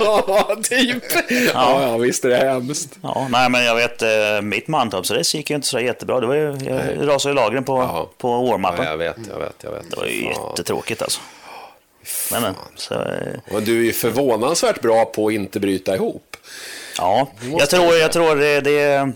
ja, 0.00 0.56
typ. 0.62 1.02
Ja. 1.54 1.82
ja, 1.82 1.96
visst 1.96 2.24
är 2.24 2.28
det 2.28 2.36
hemskt. 2.36 2.98
Ja, 3.02 3.28
nej, 3.30 3.50
men 3.50 3.64
jag 3.64 3.74
vet, 3.74 4.02
eh, 4.02 4.08
mitt 4.42 4.68
Mantorpsrace 4.68 5.36
gick 5.36 5.50
ju 5.50 5.56
inte 5.56 5.68
så 5.68 5.80
jättebra. 5.80 6.20
Det 6.20 6.26
var 6.26 6.34
ju, 6.34 6.56
jag 6.98 7.08
rasade 7.08 7.32
i 7.32 7.34
lagren 7.34 7.64
på, 7.64 7.78
ja. 7.78 8.10
på 8.18 8.28
warm-upen. 8.28 8.84
Ja, 8.84 8.90
jag 8.90 8.96
vet, 8.96 9.16
jag 9.32 9.38
vet, 9.38 9.54
jag 9.60 9.70
vet. 9.70 9.90
Det 9.90 9.96
var 9.96 10.06
ju 10.06 10.24
jättetråkigt 10.24 11.02
alltså. 11.02 11.20
Men, 12.30 12.42
men, 12.42 12.54
så, 12.76 12.94
eh, 12.94 13.54
och 13.54 13.62
du 13.62 13.88
är 13.88 13.92
förvånansvärt 13.92 14.80
bra 14.80 15.04
på 15.04 15.26
att 15.26 15.32
inte 15.32 15.60
bryta 15.60 15.94
ihop. 15.94 16.36
Ja, 16.98 17.28
jag 17.58 17.70
tror, 17.70 17.94
jag 17.94 18.12
tror 18.12 18.36
det, 18.36 18.60
det 18.60 19.12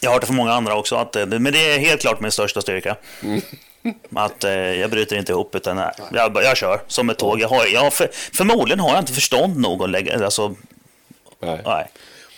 jag 0.00 0.10
har 0.10 0.14
hört 0.14 0.20
det 0.20 0.26
från 0.26 0.36
många 0.36 0.52
andra 0.52 0.76
också, 0.76 0.96
att, 0.96 1.14
men 1.14 1.44
det 1.44 1.74
är 1.74 1.78
helt 1.78 2.00
klart 2.00 2.20
min 2.20 2.32
största 2.32 2.60
styrka. 2.60 2.96
Mm. 3.22 3.40
Att 4.14 4.44
eh, 4.44 4.52
jag 4.52 4.90
bryter 4.90 5.16
inte 5.16 5.32
ihop 5.32 5.54
utan 5.54 5.76
nej, 5.76 5.92
jag, 6.12 6.36
jag 6.44 6.56
kör 6.56 6.80
som 6.86 7.10
ett 7.10 7.18
tåg. 7.18 7.40
Jag 7.40 7.48
har, 7.48 7.66
jag, 7.66 7.92
för, 7.92 8.08
förmodligen 8.12 8.80
har 8.80 8.90
jag 8.90 8.98
inte 8.98 9.12
förstånd 9.12 9.56
nog 9.56 9.82
att 9.82 9.90
lägga, 9.90 10.24
alltså, 10.24 10.54
nej. 11.40 11.60
nej. 11.64 11.90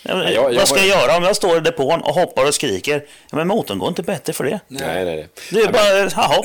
Jag, 0.07 0.33
jag, 0.33 0.53
vad 0.53 0.67
ska 0.67 0.77
jag 0.77 0.87
göra 0.87 1.17
om 1.17 1.23
jag 1.23 1.35
står 1.35 1.57
i 1.57 1.59
depån 1.59 2.01
och 2.01 2.13
hoppar 2.13 2.47
och 2.47 2.53
skriker? 2.53 3.05
Ja, 3.31 3.37
men 3.37 3.47
motorn 3.47 3.79
går 3.79 3.89
inte 3.89 4.03
bättre 4.03 4.33
för 4.33 4.43
det. 4.43 4.59
Nej, 4.67 5.05
nej, 5.05 5.15
nej. 5.15 5.27
Det 5.51 5.59
är 5.59 5.71
bara, 5.71 5.97
jaha, 5.97 6.43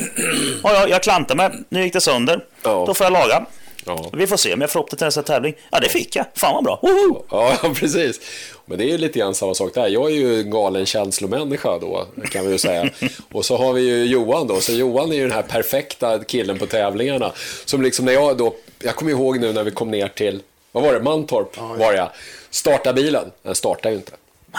ja, 0.62 0.74
jag, 0.74 0.90
jag 0.90 1.02
klantar 1.02 1.34
mig, 1.34 1.50
nu 1.68 1.82
gick 1.84 1.92
det 1.92 2.00
sönder. 2.00 2.44
Ja. 2.62 2.84
Då 2.86 2.94
får 2.94 3.04
jag 3.04 3.12
laga. 3.12 3.46
Ja. 3.84 4.10
Vi 4.12 4.26
får 4.26 4.36
se 4.36 4.54
om 4.54 4.60
jag 4.60 4.70
får 4.70 4.80
upp 4.80 4.90
det 4.90 4.96
till 4.96 5.04
nästa 5.04 5.22
tävling. 5.22 5.54
Ja, 5.70 5.80
det 5.80 5.88
fick 5.88 6.16
jag. 6.16 6.26
Fan 6.34 6.54
vad 6.54 6.64
bra. 6.64 6.78
Woho! 6.82 7.24
Ja, 7.30 7.56
precis. 7.74 8.20
Men 8.64 8.78
det 8.78 8.84
är 8.84 8.88
ju 8.88 8.98
lite 8.98 9.18
grann 9.18 9.34
samma 9.34 9.54
sak 9.54 9.74
där. 9.74 9.88
Jag 9.88 10.10
är 10.10 10.14
ju 10.14 10.40
en 10.40 10.50
galen 10.50 10.86
känslomänniska 10.86 11.78
då, 11.78 12.06
kan 12.30 12.46
vi 12.46 12.52
ju 12.52 12.58
säga. 12.58 12.88
Och 13.32 13.44
så 13.44 13.56
har 13.56 13.72
vi 13.72 13.82
ju 13.82 14.04
Johan 14.04 14.46
då. 14.46 14.60
Så 14.60 14.72
Johan 14.72 15.12
är 15.12 15.16
ju 15.16 15.22
den 15.22 15.32
här 15.32 15.42
perfekta 15.42 16.24
killen 16.24 16.58
på 16.58 16.66
tävlingarna. 16.66 17.32
Som 17.64 17.82
liksom 17.82 18.04
när 18.04 18.12
jag 18.12 18.36
då, 18.36 18.54
jag 18.82 18.96
kommer 18.96 19.10
ihåg 19.10 19.40
nu 19.40 19.52
när 19.52 19.64
vi 19.64 19.70
kom 19.70 19.90
ner 19.90 20.08
till, 20.08 20.42
vad 20.72 20.84
var 20.84 20.92
det, 20.92 21.00
Mantorp 21.00 21.56
var 21.78 21.92
jag. 21.92 22.08
Starta 22.50 22.92
bilen. 22.92 23.30
Den 23.42 23.54
startade 23.54 23.90
ju 23.90 23.96
inte. 23.96 24.12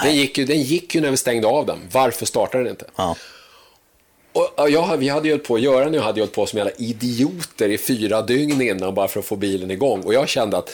Den 0.04 0.16
gick 0.16 0.38
ju, 0.38 0.46
den 0.46 0.62
gick 0.62 0.96
ju 0.96 1.02
när 1.02 1.12
vi 1.12 1.18
stängde 1.18 1.48
av 1.48 1.66
den. 1.66 1.80
Varför 1.92 2.26
startade 2.26 2.64
den 2.64 2.72
inte? 2.72 2.86
Ja. 2.96 3.16
Och 4.34 4.70
jag, 4.70 4.98
vi 4.98 5.10
hade 5.10 5.28
ju 5.28 5.38
på, 5.38 5.60
Göran 5.60 5.88
och 5.88 5.96
jag 5.96 6.02
hade 6.02 6.22
ju 6.22 6.28
på 6.28 6.46
som 6.46 6.58
jävla 6.58 6.74
idioter 6.78 7.70
i 7.70 7.78
fyra 7.78 8.22
dygn 8.22 8.62
innan 8.62 8.94
bara 8.94 9.08
för 9.08 9.20
att 9.20 9.26
få 9.26 9.36
bilen 9.36 9.72
igång. 9.72 10.02
Och 10.02 10.14
jag 10.14 10.30
kände 10.30 10.58
att 10.58 10.70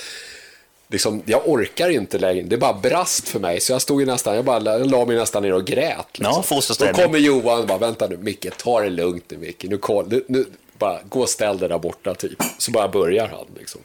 liksom, 0.87 1.21
jag 1.25 1.41
orkar 1.45 1.89
inte 1.89 2.17
längre. 2.17 2.41
Det 2.43 2.57
bara 2.57 2.73
brast 2.73 3.27
för 3.27 3.39
mig. 3.39 3.59
Så 3.59 3.71
jag 3.71 3.81
stod 3.81 3.99
ju 3.99 4.05
nästan, 4.05 4.35
jag 4.35 4.45
bara 4.45 4.77
jag 4.77 4.91
la 4.91 5.05
mig 5.05 5.15
nästan 5.17 5.43
ner 5.43 5.53
och 5.53 5.65
grät. 5.65 5.97
Liksom. 6.13 6.33
Ja, 6.35 6.43
Då 6.79 6.85
kommer 7.03 7.19
Johan 7.19 7.59
och 7.59 7.67
bara, 7.67 7.77
vänta 7.77 8.07
nu 8.07 8.17
Micke, 8.17 8.57
ta 8.57 8.81
det 8.81 8.89
lugnt 8.89 9.23
nu 9.27 9.37
Micke. 9.37 9.63
Nu, 9.63 9.79
nu, 10.07 10.23
nu, 10.27 10.45
bara 10.79 10.99
gå 11.09 11.21
och 11.21 11.29
ställ 11.29 11.57
dig 11.57 11.69
där 11.69 11.79
borta 11.79 12.15
typ. 12.15 12.43
Så 12.57 12.71
bara 12.71 12.87
börjar 12.87 13.27
han 13.27 13.45
liksom. 13.57 13.81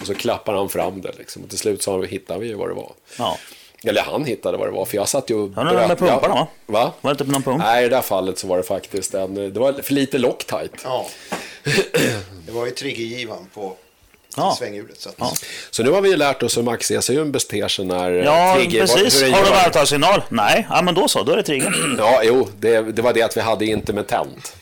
Och 0.00 0.06
så 0.06 0.14
klappar 0.14 0.54
han 0.54 0.68
fram 0.68 1.00
det 1.00 1.12
liksom. 1.18 1.42
Och 1.42 1.48
till 1.48 1.58
slut 1.58 1.82
så 1.82 2.02
hittar 2.02 2.38
vi 2.38 2.46
ju 2.46 2.54
vad 2.54 2.68
det 2.68 2.74
var. 2.74 2.92
Ja. 3.18 3.38
Eller 3.84 4.02
han 4.02 4.24
hittade 4.24 4.58
vad 4.58 4.66
det 4.66 4.72
var, 4.72 4.84
för 4.84 4.96
jag 4.96 5.08
satt 5.08 5.30
ju 5.30 5.34
och... 5.34 5.50
Var 5.50 5.64
det 5.64 5.88
med 5.88 5.98
pumparna 5.98 6.34
va? 6.34 6.48
Va? 6.66 6.92
Var 7.00 7.10
det 7.10 7.12
inte 7.12 7.24
på 7.24 7.30
någon 7.30 7.42
pump? 7.42 7.58
Nej, 7.58 7.84
i 7.84 7.88
det 7.88 7.96
där 7.96 8.02
fallet 8.02 8.38
så 8.38 8.46
var 8.46 8.56
det 8.56 8.62
faktiskt 8.62 9.14
en... 9.14 9.34
Det 9.34 9.60
var 9.60 9.72
för 9.72 9.94
lite 9.94 10.18
Loctite. 10.18 10.68
Ja. 10.84 11.06
det 12.46 12.52
var 12.52 12.66
ju 12.66 12.70
triggergivan 12.70 13.46
på 13.54 13.76
ja. 14.36 14.54
svänghjulet. 14.58 15.00
Så, 15.00 15.08
att... 15.08 15.14
ja. 15.18 15.32
så 15.70 15.82
nu 15.82 15.90
har 15.90 16.00
vi 16.00 16.16
lärt 16.16 16.42
oss 16.42 16.56
hur 16.56 16.62
Max 16.62 16.90
ECUn 16.90 17.32
beter 17.32 17.68
sig 17.68 17.84
när 17.84 18.10
ja, 18.10 18.54
trigger... 18.56 18.80
precis. 18.80 19.22
Har 19.22 19.44
du 19.44 19.50
varvtalssignal? 19.50 20.22
Nej, 20.28 20.66
ja, 20.70 20.82
men 20.82 20.94
då 20.94 21.08
så, 21.08 21.22
då 21.22 21.32
är 21.32 21.36
det 21.36 21.42
triggern. 21.42 21.96
ja, 21.98 22.20
jo, 22.24 22.48
det, 22.58 22.80
det 22.80 23.02
var 23.02 23.12
det 23.12 23.22
att 23.22 23.36
vi 23.36 23.40
hade 23.40 23.66
intermittent. 23.66 24.56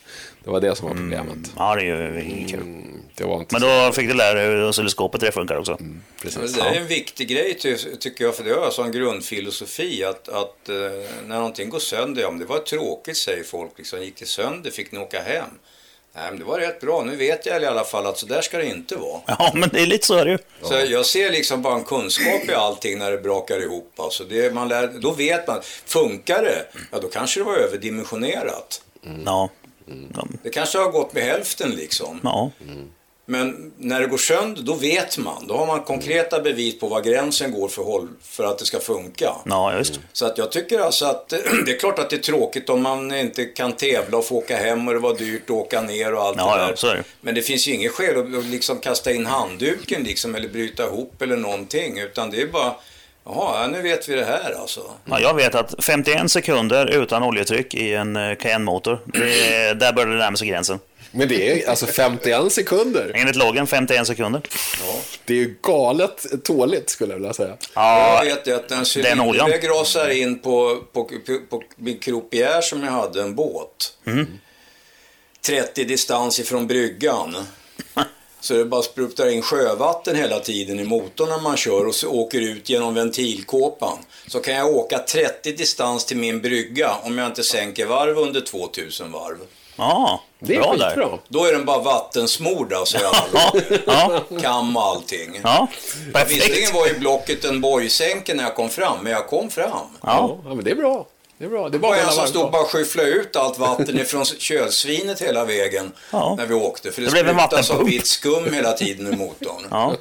Det 0.45 0.51
var 0.51 0.61
det 0.61 0.77
som 0.77 0.89
var 0.89 0.95
problemet. 0.95 1.33
Mm. 1.33 1.51
Ja, 1.57 1.75
det 1.75 1.83
är 1.83 1.85
ju 1.85 2.23
inget 2.23 2.51
kul. 2.51 2.61
Mm, 2.61 3.03
det 3.15 3.25
var 3.25 3.41
inte 3.41 3.55
Men 3.55 3.63
då 3.63 3.93
fick 3.93 4.09
du 4.09 4.15
lära 4.15 4.35
dig 4.35 4.47
hur 4.47 4.69
oscilloscopet 4.69 5.21
det 5.21 5.33
funkar 5.33 5.57
också. 5.57 5.73
Mm, 5.73 6.03
precis. 6.23 6.55
Det 6.55 6.61
är 6.61 6.75
en 6.75 6.87
viktig 6.87 7.29
grej 7.29 7.55
tycker 8.01 8.25
jag, 8.25 8.37
för 8.37 8.45
det 8.45 8.51
har 8.51 8.63
jag 8.63 8.73
som 8.73 8.93
grundfilosofi 8.93 10.05
att, 10.05 10.29
att 10.29 10.69
eh, 10.69 10.75
när 11.27 11.37
någonting 11.37 11.71
går 11.71 11.79
sönder, 11.79 12.23
ja 12.23 12.31
men 12.31 12.41
det 12.41 12.47
var 12.47 12.59
tråkigt 12.59 13.17
säger 13.17 13.45
folk, 13.45 13.71
liksom, 13.77 14.03
gick 14.03 14.17
det 14.17 14.27
sönder, 14.27 14.71
fick 14.71 14.93
ni 14.93 14.99
åka 14.99 15.23
hem? 15.23 15.51
Nej, 16.15 16.31
men 16.31 16.39
det 16.39 16.45
var 16.45 16.59
rätt 16.59 16.81
bra. 16.81 17.03
Nu 17.07 17.17
vet 17.17 17.47
jag 17.47 17.63
i 17.63 17.67
alla 17.67 17.85
fall 17.85 18.07
att 18.07 18.19
så 18.19 18.27
där 18.27 18.41
ska 18.41 18.59
det 18.59 18.67
inte 18.67 18.97
vara. 18.97 19.21
Ja, 19.27 19.53
men 19.55 19.69
det 19.69 19.81
är 19.81 19.87
lite 19.87 20.07
så 20.07 20.15
är 20.15 20.25
det 20.25 20.31
ju. 20.31 20.39
Så 20.63 20.75
jag 20.75 21.07
ser 21.07 21.31
liksom 21.31 21.63
bara 21.63 21.75
en 21.75 21.85
kunskap 21.85 22.49
i 22.49 22.53
allting 22.53 22.99
när 22.99 23.11
det 23.11 23.19
brakar 23.19 23.63
ihop. 23.63 23.93
Alltså 23.97 24.25
det 24.25 24.55
man 24.55 24.69
lär, 24.69 24.87
då 24.87 25.11
vet 25.11 25.47
man, 25.47 25.61
funkar 25.85 26.43
det, 26.43 26.67
ja 26.93 26.99
då 26.99 27.09
kanske 27.09 27.41
det 27.41 27.45
var 27.45 27.57
överdimensionerat. 27.57 28.83
Mm. 29.07 29.23
Ja. 29.27 29.51
Mm. 29.91 30.39
Det 30.43 30.51
kanske 30.51 30.79
har 30.79 30.91
gått 30.91 31.13
med 31.13 31.23
hälften 31.23 31.71
liksom. 31.71 32.21
Ja. 32.23 32.51
Mm. 32.69 32.89
Men 33.31 33.73
när 33.77 34.01
det 34.01 34.07
går 34.07 34.19
sönder, 34.19 34.63
då 34.63 34.75
vet 34.75 35.19
man. 35.19 35.47
Då 35.47 35.57
har 35.57 35.67
man 35.67 35.83
konkreta 35.83 36.41
bevis 36.41 36.79
på 36.79 36.89
var 36.89 37.01
gränsen 37.01 37.53
går 37.53 37.69
för, 37.69 37.83
håll, 37.83 38.09
för 38.23 38.45
att 38.45 38.59
det 38.59 38.65
ska 38.65 38.81
funka. 38.81 39.35
Ja, 39.45 39.77
just. 39.77 40.01
Så 40.13 40.27
att 40.27 40.39
jag 40.39 40.53
tycker 40.53 40.81
alltså 40.81 41.05
att 41.05 41.29
det 41.67 41.73
är 41.73 41.79
klart 41.79 41.99
att 41.99 42.11
det 42.11 42.17
är 42.17 42.21
tråkigt 42.21 42.69
om 42.69 42.83
man 42.83 43.15
inte 43.15 43.45
kan 43.45 43.73
tävla 43.73 44.19
och 44.19 44.25
få 44.25 44.37
åka 44.37 44.57
hem 44.57 44.89
och 44.89 44.95
det 44.95 45.01
var 45.01 45.15
dyrt 45.15 45.43
att 45.45 45.51
åka 45.51 45.83
ner 45.83 46.15
och 46.15 46.23
allt 46.23 46.37
ja, 46.39 46.57
det 46.57 46.63
där. 46.63 46.71
Ja, 46.71 46.77
så 46.77 46.87
är 46.87 46.97
det. 46.97 47.05
Men 47.21 47.35
det 47.35 47.43
finns 47.43 47.69
ju 47.69 47.75
inget 47.75 47.93
skäl 47.93 48.37
att 48.37 48.45
liksom 48.45 48.79
kasta 48.79 49.13
in 49.13 49.27
handduken 49.27 50.03
liksom, 50.03 50.35
eller 50.35 50.49
bryta 50.49 50.87
ihop 50.87 51.23
eller 51.23 51.37
någonting. 51.37 51.99
Utan 51.99 52.31
det 52.31 52.43
är 52.43 52.47
bara 52.47 52.75
Jaha, 53.25 53.67
nu 53.67 53.83
vet 53.83 54.09
vi 54.09 54.15
det 54.15 54.25
här 54.25 54.55
alltså. 54.61 54.81
Ja, 55.05 55.21
jag 55.21 55.35
vet 55.35 55.55
att 55.55 55.85
51 55.85 56.31
sekunder 56.31 56.87
utan 56.87 57.23
oljetryck 57.23 57.75
i 57.75 57.95
en 57.95 58.17
eh, 58.17 58.35
Cayenne-motor, 58.35 58.99
där 59.75 59.93
börjar 59.93 60.09
det 60.09 60.17
närma 60.17 60.37
sig 60.37 60.49
gränsen. 60.49 60.79
Men 61.13 61.29
det 61.29 61.65
är 61.65 61.71
alltså 61.71 61.87
51 61.87 62.53
sekunder? 62.53 63.13
Enligt 63.15 63.37
loggen 63.37 63.67
51 63.67 64.07
sekunder. 64.07 64.43
Ja. 64.87 64.95
Det 65.25 65.33
är 65.33 65.37
ju 65.37 65.57
galet 65.63 66.27
tåligt 66.45 66.91
skulle 66.91 67.13
jag 67.13 67.19
vilja 67.19 67.33
säga. 67.33 67.57
Ja, 67.75 68.25
jag 68.25 68.35
vet 68.35 68.47
ju 68.47 68.55
att 68.55 68.71
en 68.71 68.85
cylindervägg 68.97 69.69
rasar 69.69 70.09
in 70.09 70.39
på, 70.39 70.83
på, 70.93 71.05
på, 71.05 71.39
på 71.51 71.63
min 71.77 71.99
Croupier 71.99 72.61
som 72.61 72.83
jag 72.85 72.93
hade, 72.93 73.23
en 73.23 73.35
båt. 73.35 73.95
Mm. 74.07 74.27
30 75.47 75.85
distans 75.85 76.41
ifrån 76.41 76.67
bryggan. 76.67 77.37
Så 78.41 78.55
det 78.55 78.65
bara 78.65 78.83
sprutar 78.83 79.29
in 79.29 79.43
sjövatten 79.43 80.17
hela 80.17 80.41
tiden 80.41 80.81
i 80.81 80.85
motorn 80.85 81.29
när 81.29 81.41
man 81.41 81.57
kör 81.57 81.87
och 81.87 81.95
så 81.95 82.09
åker 82.09 82.41
ut 82.41 82.69
genom 82.69 82.95
ventilkåpan. 82.95 83.99
Så 84.27 84.41
kan 84.41 84.55
jag 84.55 84.69
åka 84.77 84.99
30 84.99 85.53
distans 85.53 86.05
till 86.05 86.17
min 86.17 86.41
brygga 86.41 86.91
om 87.03 87.19
jag 87.19 87.27
inte 87.27 87.43
sänker 87.43 87.87
varv 87.87 88.19
under 88.19 88.41
2000 88.41 89.13
varv. 89.13 89.39
Ja, 89.77 90.23
det 90.39 90.57
är 90.57 90.61
bra 90.61 90.77
där. 90.77 91.19
Då 91.29 91.45
är 91.45 91.53
den 91.53 91.65
bara 91.65 91.79
vattensmord 91.79 92.73
alltså. 92.73 92.99
ja. 93.87 94.21
Kam 94.43 94.77
och 94.77 94.83
allting. 94.83 95.41
Ja, 95.43 95.69
Visserligen 96.29 96.75
var 96.75 96.87
ju 96.87 96.99
blocket 96.99 97.45
en 97.45 97.61
borgsänke 97.61 98.35
när 98.35 98.45
jag 98.45 98.55
kom 98.57 98.71
fram, 98.71 98.99
men 99.03 99.13
jag 99.13 99.29
kom 99.29 99.51
fram. 99.51 99.87
Ja, 100.03 100.39
ja 100.45 100.55
men 100.55 100.65
det 100.65 100.71
är 100.71 100.75
bra. 100.75 101.07
Det 101.41 101.47
är 101.47 101.49
bra. 101.49 101.69
Det 101.69 101.79
bara 101.79 101.97
en 101.97 102.11
som 102.11 102.27
stod 102.27 102.51
bara 102.51 102.65
skyffla 102.65 103.03
ut 103.03 103.37
allt 103.37 103.59
vatten 103.59 103.99
ifrån 104.01 104.25
kölsvinet 104.25 105.23
hela 105.23 105.45
vägen 105.45 105.93
ja. 106.11 106.35
när 106.39 106.47
vi 106.47 106.55
åkte. 106.55 106.93
För 106.93 107.03
det, 107.03 107.23
det 107.23 107.35
sprutas 107.35 107.71
av 107.71 107.85
vitt 107.85 108.07
skum 108.07 108.55
hela 108.55 108.73
tiden 108.73 109.15
i 109.15 109.17
motorn. 109.17 109.67
Ja. 109.71 109.97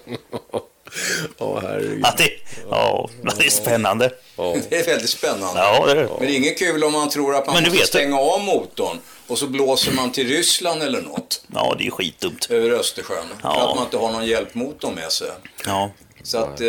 Åh, 1.38 1.60
herregud. 1.61 1.99
Ja, 2.03 2.14
det, 2.18 2.30
ja, 2.70 3.10
det 3.38 3.45
är 3.45 3.49
spännande. 3.49 4.11
Det 4.70 4.80
är 4.80 4.86
väldigt 4.86 5.10
spännande. 5.10 5.60
Ja, 5.61 5.86
det 5.86 5.91
är. 5.91 5.95
Men 5.95 6.20
det 6.20 6.32
är 6.34 6.38
inget 6.38 6.60
kul 6.60 6.84
om 6.84 6.94
man 6.94 7.10
tror 7.10 7.36
att 7.36 7.48
man 7.48 7.64
måste 7.64 7.88
stänga 7.88 8.16
det. 8.16 8.22
av 8.22 8.44
motorn 8.44 8.98
och 9.28 9.38
så 9.38 9.48
blåser 9.48 9.91
man 9.91 10.11
till 10.11 10.28
Ryssland 10.28 10.84
eller 10.84 11.02
något. 11.02 11.44
Ja, 11.53 11.76
det 11.78 11.88
är 11.88 11.91
skitdumt. 11.91 12.48
Över 12.49 12.72
Östersjön. 12.72 13.26
Ja. 13.44 13.53
För 13.53 13.70
att 13.70 13.76
man 13.76 13.86
inte 13.86 13.98
har 13.98 14.11
någon 14.11 14.26
hjälpmotor 14.26 14.91
med 14.91 15.11
sig. 15.11 15.28
Ja. 15.66 15.91
Så 16.24 16.38
att, 16.38 16.61
eh, 16.61 16.68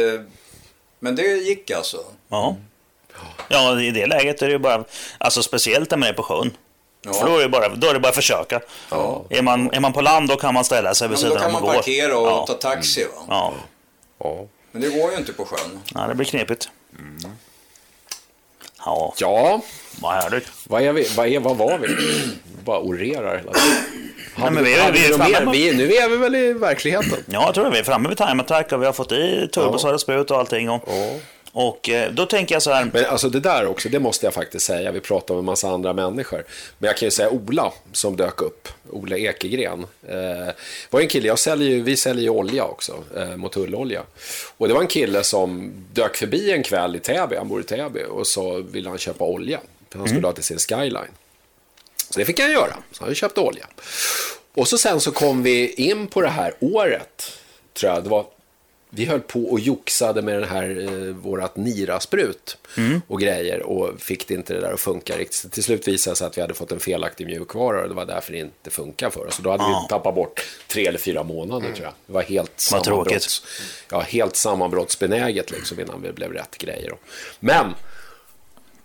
men 1.00 1.16
det 1.16 1.22
gick 1.22 1.70
alltså. 1.70 2.04
Ja. 2.28 2.56
Ja, 3.48 3.80
i 3.80 3.90
det 3.90 4.06
läget 4.06 4.42
är 4.42 4.46
det 4.46 4.52
ju 4.52 4.58
bara, 4.58 4.84
alltså 5.18 5.42
speciellt 5.42 5.90
när 5.90 5.98
man 5.98 6.08
är 6.08 6.12
på 6.12 6.22
sjön. 6.22 6.50
Ja. 7.02 7.12
För 7.12 7.26
då 7.26 7.36
är, 7.38 7.42
det 7.42 7.48
bara, 7.48 7.68
då 7.68 7.86
är 7.88 7.94
det 7.94 8.00
bara 8.00 8.08
att 8.08 8.14
försöka. 8.14 8.60
Ja. 8.90 9.24
Är, 9.30 9.42
man, 9.42 9.70
är 9.72 9.80
man 9.80 9.92
på 9.92 10.00
land 10.00 10.28
då 10.28 10.36
kan 10.36 10.54
man 10.54 10.64
ställa 10.64 10.94
sig 10.94 11.08
vid 11.08 11.18
sidan 11.18 11.32
om 11.50 11.54
och 11.54 11.60
gå. 11.60 11.66
Då 11.66 11.66
kan 11.66 11.66
man 11.66 11.74
parkera 11.76 12.18
och 12.18 12.26
ja. 12.26 12.44
ta 12.46 12.54
taxi. 12.54 13.04
Va? 13.04 13.22
Ja. 13.28 13.52
ja. 14.18 14.46
Men 14.72 14.82
det 14.82 14.88
går 14.88 15.10
ju 15.12 15.16
inte 15.16 15.32
på 15.32 15.44
sjön. 15.44 15.80
Ja, 15.94 16.06
det 16.08 16.14
blir 16.14 16.26
knepigt. 16.26 16.68
Mm. 16.98 17.16
Ja, 18.84 19.14
Ja, 19.18 19.60
vad 20.00 20.12
härligt. 20.12 20.48
vad, 20.68 20.82
är 20.82 20.92
vi, 20.92 21.08
vad, 21.16 21.26
är, 21.26 21.40
vad 21.40 21.56
var 21.56 21.78
vi? 21.78 21.88
Bara 22.64 22.78
orerar 22.80 23.36
hela 23.38 23.52
tiden. 23.52 23.76
Nej, 24.36 24.50
men 24.50 24.64
vi 24.64 24.74
är- 24.74 24.92
vi 24.92 25.04
är 25.06 25.18
framme 25.18 25.52
vi, 25.52 25.74
nu 25.76 25.94
är 25.94 26.08
vi 26.08 26.16
väl 26.16 26.34
i 26.34 26.52
verkligheten. 26.52 27.24
Ja, 27.26 27.42
jag 27.46 27.54
tror 27.54 27.64
det. 27.64 27.70
Vi 27.70 27.78
är 27.78 27.84
framme 27.84 28.08
vid 28.08 28.18
time 28.18 28.42
attack 28.42 28.72
och 28.72 28.82
vi 28.82 28.86
har 28.86 28.92
fått 28.92 29.12
i 29.12 29.48
turbosar 29.52 29.94
och 29.94 30.00
sprut 30.00 30.30
och 30.30 30.38
allting. 30.38 30.70
Och, 30.70 30.88
och 31.52 31.88
eh, 31.88 32.12
då 32.12 32.26
tänker 32.26 32.54
jag 32.54 32.62
så 32.62 32.72
här. 32.72 32.90
Men 32.92 33.04
alltså 33.04 33.28
det 33.28 33.40
där 33.40 33.66
också, 33.66 33.88
det 33.88 33.98
måste 33.98 34.26
jag 34.26 34.34
faktiskt 34.34 34.66
säga. 34.66 34.92
Vi 34.92 35.00
pratar 35.00 35.34
om 35.34 35.38
en 35.38 35.44
massa 35.44 35.68
andra 35.68 35.92
människor. 35.92 36.44
Men 36.78 36.88
jag 36.88 36.96
kan 36.96 37.06
ju 37.06 37.10
säga 37.10 37.30
Ola 37.30 37.72
som 37.92 38.16
dök 38.16 38.42
upp. 38.42 38.68
Ola 38.90 39.16
Ekegren. 39.16 39.86
Eh, 40.08 40.54
var 40.90 41.00
en 41.00 41.08
kille, 41.08 41.26
jag 41.28 41.38
säljer 41.38 41.68
ju, 41.68 41.82
vi 41.82 41.96
säljer 41.96 42.22
ju 42.22 42.30
olja 42.30 42.64
också. 42.64 43.04
Eh, 43.16 43.36
motorolja. 43.36 44.02
Och 44.56 44.68
det 44.68 44.74
var 44.74 44.80
en 44.80 44.86
kille 44.86 45.24
som 45.24 45.72
dök 45.92 46.16
förbi 46.16 46.52
en 46.52 46.62
kväll 46.62 46.96
i 46.96 47.00
Täby, 47.00 47.36
han 47.36 47.48
bor 47.48 47.60
i 47.60 47.64
Täby. 47.64 48.04
Och 48.04 48.26
så 48.26 48.60
ville 48.60 48.88
han 48.88 48.98
köpa 48.98 49.24
olja. 49.24 49.60
För 49.90 49.98
han 49.98 50.08
skulle 50.08 50.26
ha 50.26 50.32
till 50.32 50.44
sin 50.44 50.58
skyline. 50.58 51.10
Så 52.10 52.18
det 52.18 52.24
fick 52.24 52.40
han 52.40 52.52
göra. 52.52 52.76
Så 52.92 53.04
han 53.04 53.14
köpte 53.14 53.40
olja. 53.40 53.66
Och 54.54 54.68
så 54.68 54.78
sen 54.78 55.00
så 55.00 55.10
kom 55.10 55.42
vi 55.42 55.72
in 55.72 56.06
på 56.06 56.20
det 56.20 56.28
här 56.28 56.54
året. 56.60 57.32
Tror 57.72 57.92
jag. 57.92 58.04
Det 58.04 58.10
var, 58.10 58.26
vi 58.90 59.04
höll 59.04 59.20
på 59.20 59.44
och 59.44 59.60
joxade 59.60 60.22
med 60.22 60.34
den 60.34 60.48
här, 60.48 60.80
eh, 60.80 61.14
vårat 61.14 61.56
Nira-sprut 61.56 62.56
och 63.06 63.20
grejer 63.20 63.62
och 63.62 64.00
fick 64.00 64.28
det 64.28 64.34
inte 64.34 64.54
det 64.54 64.60
där 64.60 64.72
att 64.72 64.80
funka 64.80 65.18
riktigt. 65.18 65.52
Till 65.52 65.62
slut 65.64 65.88
visade 65.88 66.12
det 66.12 66.16
sig 66.18 66.26
att 66.26 66.36
vi 66.36 66.40
hade 66.42 66.54
fått 66.54 66.72
en 66.72 66.80
felaktig 66.80 67.26
mjukvara 67.26 67.82
och 67.82 67.88
det 67.88 67.94
var 67.94 68.04
därför 68.06 68.32
det 68.32 68.38
inte 68.38 68.70
funkar 68.70 69.10
för 69.10 69.26
oss. 69.26 69.34
Så 69.34 69.42
då 69.42 69.50
hade 69.50 69.62
Ja. 69.62 69.80
vi 69.84 69.88
tappat 69.88 70.14
bort 70.14 70.46
tre 70.68 70.86
eller 70.86 70.98
fyra 70.98 71.22
månader 71.22 71.72
tror 71.72 71.84
jag. 71.84 71.92
Det 72.06 72.12
var 72.12 72.22
helt 72.22 72.60
sammanbrotts, 72.60 73.42
ja, 73.90 74.00
helt 74.00 74.36
sammanbrottsbenäget 74.36 75.50
liksom 75.50 75.80
innan 75.80 76.02
vi 76.02 76.12
blev 76.12 76.32
rätt 76.32 76.58
grejer. 76.58 76.92
Men 77.40 77.74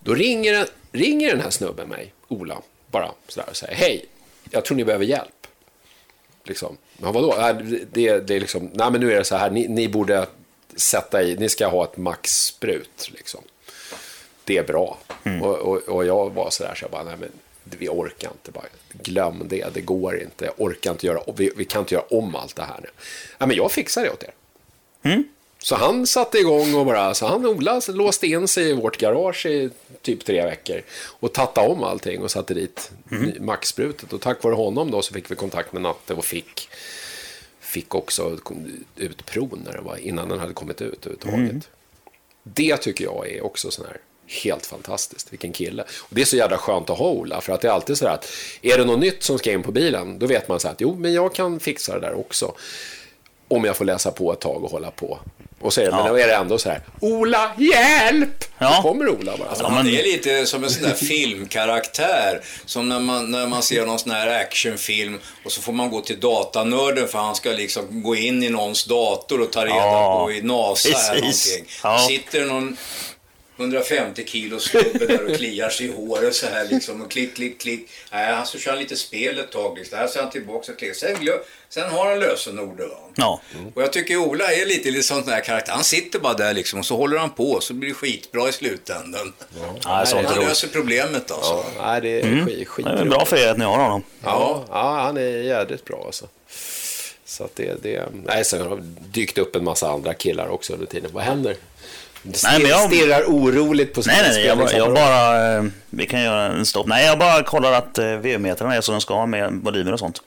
då 0.00 0.14
ringer, 0.14 0.66
ringer 0.92 1.28
den 1.30 1.40
här 1.40 1.50
snubben 1.50 1.88
mig, 1.88 2.12
Ola, 2.28 2.62
bara 2.90 3.10
sådär 3.28 3.46
och 3.50 3.56
säger 3.56 3.74
hej, 3.74 4.04
jag 4.50 4.64
tror 4.64 4.76
ni 4.76 4.84
behöver 4.84 5.04
hjälp. 5.04 5.28
Liksom. 6.48 6.76
Men 6.96 7.12
vadå? 7.12 7.34
Det, 7.92 8.20
det 8.20 8.34
är 8.34 8.40
liksom, 8.40 8.70
nej 8.74 8.90
men 8.90 9.00
nu 9.00 9.12
är 9.12 9.18
det 9.18 9.24
så 9.24 9.36
här, 9.36 9.50
ni, 9.50 9.68
ni 9.68 9.88
borde 9.88 10.26
sätta 10.76 11.22
i, 11.22 11.36
ni 11.36 11.48
ska 11.48 11.66
ha 11.66 11.84
ett 11.84 11.96
maxsprut 11.96 13.10
liksom. 13.14 13.40
Det 14.44 14.56
är 14.58 14.64
bra. 14.64 14.98
Och, 15.42 15.56
och, 15.56 15.76
och 15.76 16.06
jag 16.06 16.30
var 16.30 16.50
sådär 16.50 16.74
så 16.74 16.84
jag 16.84 16.90
bara, 16.90 17.02
nej 17.04 17.16
men 17.20 17.30
vi 17.78 17.88
orkar 17.88 18.30
inte 18.30 18.50
bara. 18.50 18.64
Glöm 19.02 19.42
det, 19.44 19.74
det 19.74 19.80
går 19.80 20.22
inte. 20.22 20.44
Jag 20.44 20.54
orkar 20.56 20.90
inte 20.90 21.06
göra, 21.06 21.20
vi, 21.36 21.52
vi 21.56 21.64
kan 21.64 21.80
inte 21.80 21.94
göra 21.94 22.04
om 22.10 22.34
allt 22.34 22.56
det 22.56 22.62
här 22.62 22.80
nu. 22.82 22.88
Nej 23.38 23.48
men 23.48 23.56
jag 23.56 23.72
fixar 23.72 24.02
det 24.02 24.10
åt 24.10 24.22
er. 24.22 24.32
Så 25.66 25.74
han 25.74 26.06
satte 26.06 26.38
igång 26.38 26.74
och 26.74 26.86
bara, 26.86 27.14
så 27.14 27.26
han 27.26 27.46
Ola 27.46 27.80
låste 27.88 28.26
in 28.26 28.48
sig 28.48 28.68
i 28.68 28.72
vårt 28.72 28.98
garage 28.98 29.46
i 29.46 29.70
typ 30.02 30.24
tre 30.24 30.44
veckor 30.44 30.82
och 31.20 31.32
tattade 31.32 31.68
om 31.68 31.82
allting 31.82 32.22
och 32.22 32.30
satte 32.30 32.54
dit 32.54 32.90
ny- 33.04 33.40
maxsprutet. 33.40 34.12
Och 34.12 34.20
tack 34.20 34.42
vare 34.42 34.54
honom 34.54 34.90
då 34.90 35.02
så 35.02 35.14
fick 35.14 35.30
vi 35.30 35.34
kontakt 35.34 35.72
med 35.72 35.82
Natte 35.82 36.14
och 36.14 36.24
fick, 36.24 36.68
fick 37.60 37.94
också 37.94 38.38
ut 38.96 39.26
prov 39.26 39.58
när 39.64 39.72
det 39.72 39.80
var, 39.80 39.96
innan 39.96 40.28
den 40.28 40.38
hade 40.38 40.52
kommit 40.52 40.82
ut 40.82 41.06
överhuvudtaget. 41.06 41.68
Det 42.42 42.76
tycker 42.76 43.04
jag 43.04 43.28
är 43.30 43.44
också 43.44 43.70
sån 43.70 43.86
här 43.86 43.96
helt 44.44 44.66
fantastiskt. 44.66 45.32
Vilken 45.32 45.52
kille. 45.52 45.82
Och 45.82 46.08
det 46.10 46.20
är 46.20 46.24
så 46.24 46.36
jävla 46.36 46.58
skönt 46.58 46.90
att 46.90 46.98
ha 46.98 47.10
Ola. 47.10 47.40
För 47.40 47.52
att 47.52 47.60
det 47.60 47.68
är 47.68 47.72
alltid 47.72 47.98
så 47.98 48.06
här 48.06 48.14
att 48.14 48.32
är 48.62 48.78
det 48.78 48.84
något 48.84 49.00
nytt 49.00 49.22
som 49.22 49.38
ska 49.38 49.52
in 49.52 49.62
på 49.62 49.72
bilen, 49.72 50.18
då 50.18 50.26
vet 50.26 50.48
man 50.48 50.60
så 50.60 50.68
här 50.68 50.74
att 50.74 50.80
jo, 50.80 50.94
men 50.94 51.12
jag 51.12 51.34
kan 51.34 51.60
fixa 51.60 51.94
det 51.94 52.00
där 52.00 52.14
också. 52.14 52.54
Om 53.48 53.64
jag 53.64 53.76
får 53.76 53.84
läsa 53.84 54.10
på 54.10 54.32
ett 54.32 54.40
tag 54.40 54.64
och 54.64 54.70
hålla 54.70 54.90
på. 54.90 55.18
Och 55.60 55.72
så 55.72 55.80
det, 55.80 55.90
men 55.90 56.06
då 56.06 56.18
är 56.18 56.26
det 56.26 56.34
ändå 56.34 56.58
så 56.58 56.68
här, 56.68 56.80
Ola, 57.00 57.50
hjälp! 57.58 58.44
Ja. 58.58 58.76
Då 58.76 58.82
kommer 58.82 59.08
Ola 59.08 59.36
bara. 59.36 59.48
Ja, 59.60 59.70
men- 59.70 59.86
är 59.88 60.02
lite 60.02 60.46
som 60.46 60.64
en 60.64 60.70
sån 60.70 60.82
där 60.82 60.94
filmkaraktär. 60.94 62.40
Som 62.66 62.88
när 62.88 63.00
man, 63.00 63.30
när 63.30 63.46
man 63.46 63.62
ser 63.62 63.86
någon 63.86 63.98
sån 63.98 64.10
här 64.12 64.40
actionfilm 64.40 65.18
och 65.44 65.52
så 65.52 65.62
får 65.62 65.72
man 65.72 65.90
gå 65.90 66.00
till 66.00 66.20
datanörden 66.20 67.08
för 67.08 67.18
han 67.18 67.34
ska 67.34 67.50
liksom 67.50 68.02
gå 68.02 68.16
in 68.16 68.42
i 68.42 68.48
någons 68.48 68.84
dator 68.84 69.40
och 69.40 69.52
ta 69.52 69.64
reda 69.64 69.76
Ja, 69.76 70.24
på 70.24 70.32
i 70.32 70.42
NASA 70.42 70.88
eller 70.88 71.20
precis. 71.22 71.52
någonting. 71.52 71.74
Ja. 71.82 71.98
Sitter 72.08 72.44
någon 72.44 72.76
150 73.56 74.24
kilos 74.26 74.64
snubbe 74.64 75.06
där 75.06 75.30
och 75.30 75.36
kliar 75.36 75.70
sig 75.70 75.86
i 75.86 75.92
håret 75.92 76.34
så 76.34 76.46
här 76.46 76.68
liksom 76.70 77.02
och 77.02 77.10
klick, 77.10 77.34
klick, 77.34 77.60
klick. 77.60 77.88
Nej, 78.12 78.32
han 78.34 78.46
så 78.46 78.58
kör 78.58 78.70
han 78.70 78.80
lite 78.80 78.96
spel 78.96 79.38
ett 79.38 79.52
tag 79.52 79.78
liksom. 79.78 79.98
Här 79.98 80.06
ser 80.06 80.20
han 80.20 80.30
tillbaka 80.30 80.72
och 80.72 80.78
klickar. 80.78 80.94
Sen, 80.94 81.16
sen 81.68 81.90
har 81.90 82.10
han 82.10 82.20
lösenordet. 82.20 82.88
Ja. 83.16 83.40
Och 83.74 83.82
jag 83.82 83.92
tycker 83.92 84.16
Ola 84.16 84.52
är 84.52 84.66
lite, 84.66 84.90
lite 84.90 85.02
sån 85.02 85.26
där 85.26 85.40
karaktär. 85.40 85.72
Han 85.72 85.84
sitter 85.84 86.18
bara 86.18 86.34
där 86.34 86.54
liksom 86.54 86.78
och 86.78 86.86
så 86.86 86.96
håller 86.96 87.18
han 87.18 87.30
på 87.30 87.60
så 87.60 87.74
blir 87.74 87.88
det 87.88 87.94
skitbra 87.94 88.48
i 88.48 88.52
slutändan. 88.52 89.32
Ja, 89.84 90.06
sånt 90.06 90.26
är 90.26 90.34
Han 90.34 90.44
löser 90.44 90.68
problemet 90.68 91.30
alltså. 91.30 91.64
Ja, 91.76 91.86
nej, 91.86 92.00
det 92.00 92.20
är 92.20 92.44
skit, 92.44 92.68
skit 92.68 92.86
Det 92.86 92.92
är 92.92 93.04
bra 93.04 93.24
för 93.24 93.36
er 93.36 93.48
att 93.48 93.58
ni 93.58 93.64
har 93.64 93.76
honom. 93.76 94.02
Ja, 94.22 94.64
ja, 94.68 95.00
han 95.00 95.16
är 95.16 95.42
jädrigt 95.42 95.84
bra 95.84 96.02
alltså. 96.06 96.28
Så 97.24 97.44
att 97.44 97.56
det, 97.56 97.82
det, 97.82 98.08
nej, 98.24 98.44
sen 98.44 98.60
har 98.60 98.76
det 98.76 98.82
dykt 99.12 99.38
upp 99.38 99.56
en 99.56 99.64
massa 99.64 99.90
andra 99.90 100.14
killar 100.14 100.48
också 100.48 100.72
under 100.72 100.86
tiden. 100.86 101.10
Vad 101.12 101.24
händer? 101.24 101.56
Nej, 102.44 102.60
men 102.62 102.70
jag- 102.70 102.80
Stirrar 102.90 103.22
oroligt 103.24 103.94
på 103.94 104.02
Nej, 104.06 104.16
nej, 104.22 104.32
nej. 104.32 104.46
Jag, 104.46 104.72
jag 104.72 104.94
bara... 104.94 105.56
eh, 105.56 105.64
Vi 105.90 106.06
kan 106.06 106.22
göra 106.22 106.42
en 106.52 106.66
stopp. 106.66 106.86
Nej, 106.86 107.06
jag 107.06 107.18
bara 107.18 107.42
kollar 107.42 107.72
att 107.72 107.98
eh, 107.98 108.06
V-metrarna 108.06 108.74
är 108.74 108.80
som 108.80 108.92
de 108.94 109.00
ska 109.00 109.26
med 109.26 109.52
volymer 109.52 109.92
och 109.92 109.98
sånt. 109.98 110.22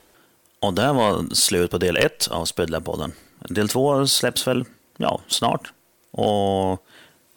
Och 0.62 0.74
där 0.74 0.94
var 0.94 1.36
slut 1.36 1.72
på 1.72 1.78
del 1.78 1.98
ett 1.98 2.28
av 2.32 2.46
Speedlab-podden. 2.46 3.12
Del 3.50 3.70
två 3.70 4.08
släpps 4.08 4.48
väl, 4.48 4.66
ja, 4.98 5.22
snart. 5.28 5.62
Och 6.12 6.86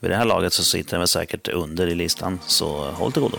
vid 0.01 0.11
det 0.11 0.17
här 0.17 0.25
laget 0.25 0.53
så 0.53 0.65
sitter 0.65 0.91
den 0.91 1.01
väl 1.01 1.09
säkert 1.09 1.49
under 1.49 1.87
i 1.87 1.95
listan, 1.95 2.41
så 2.47 2.91
håll 2.91 3.13
till 3.13 3.23
godo. 3.23 3.39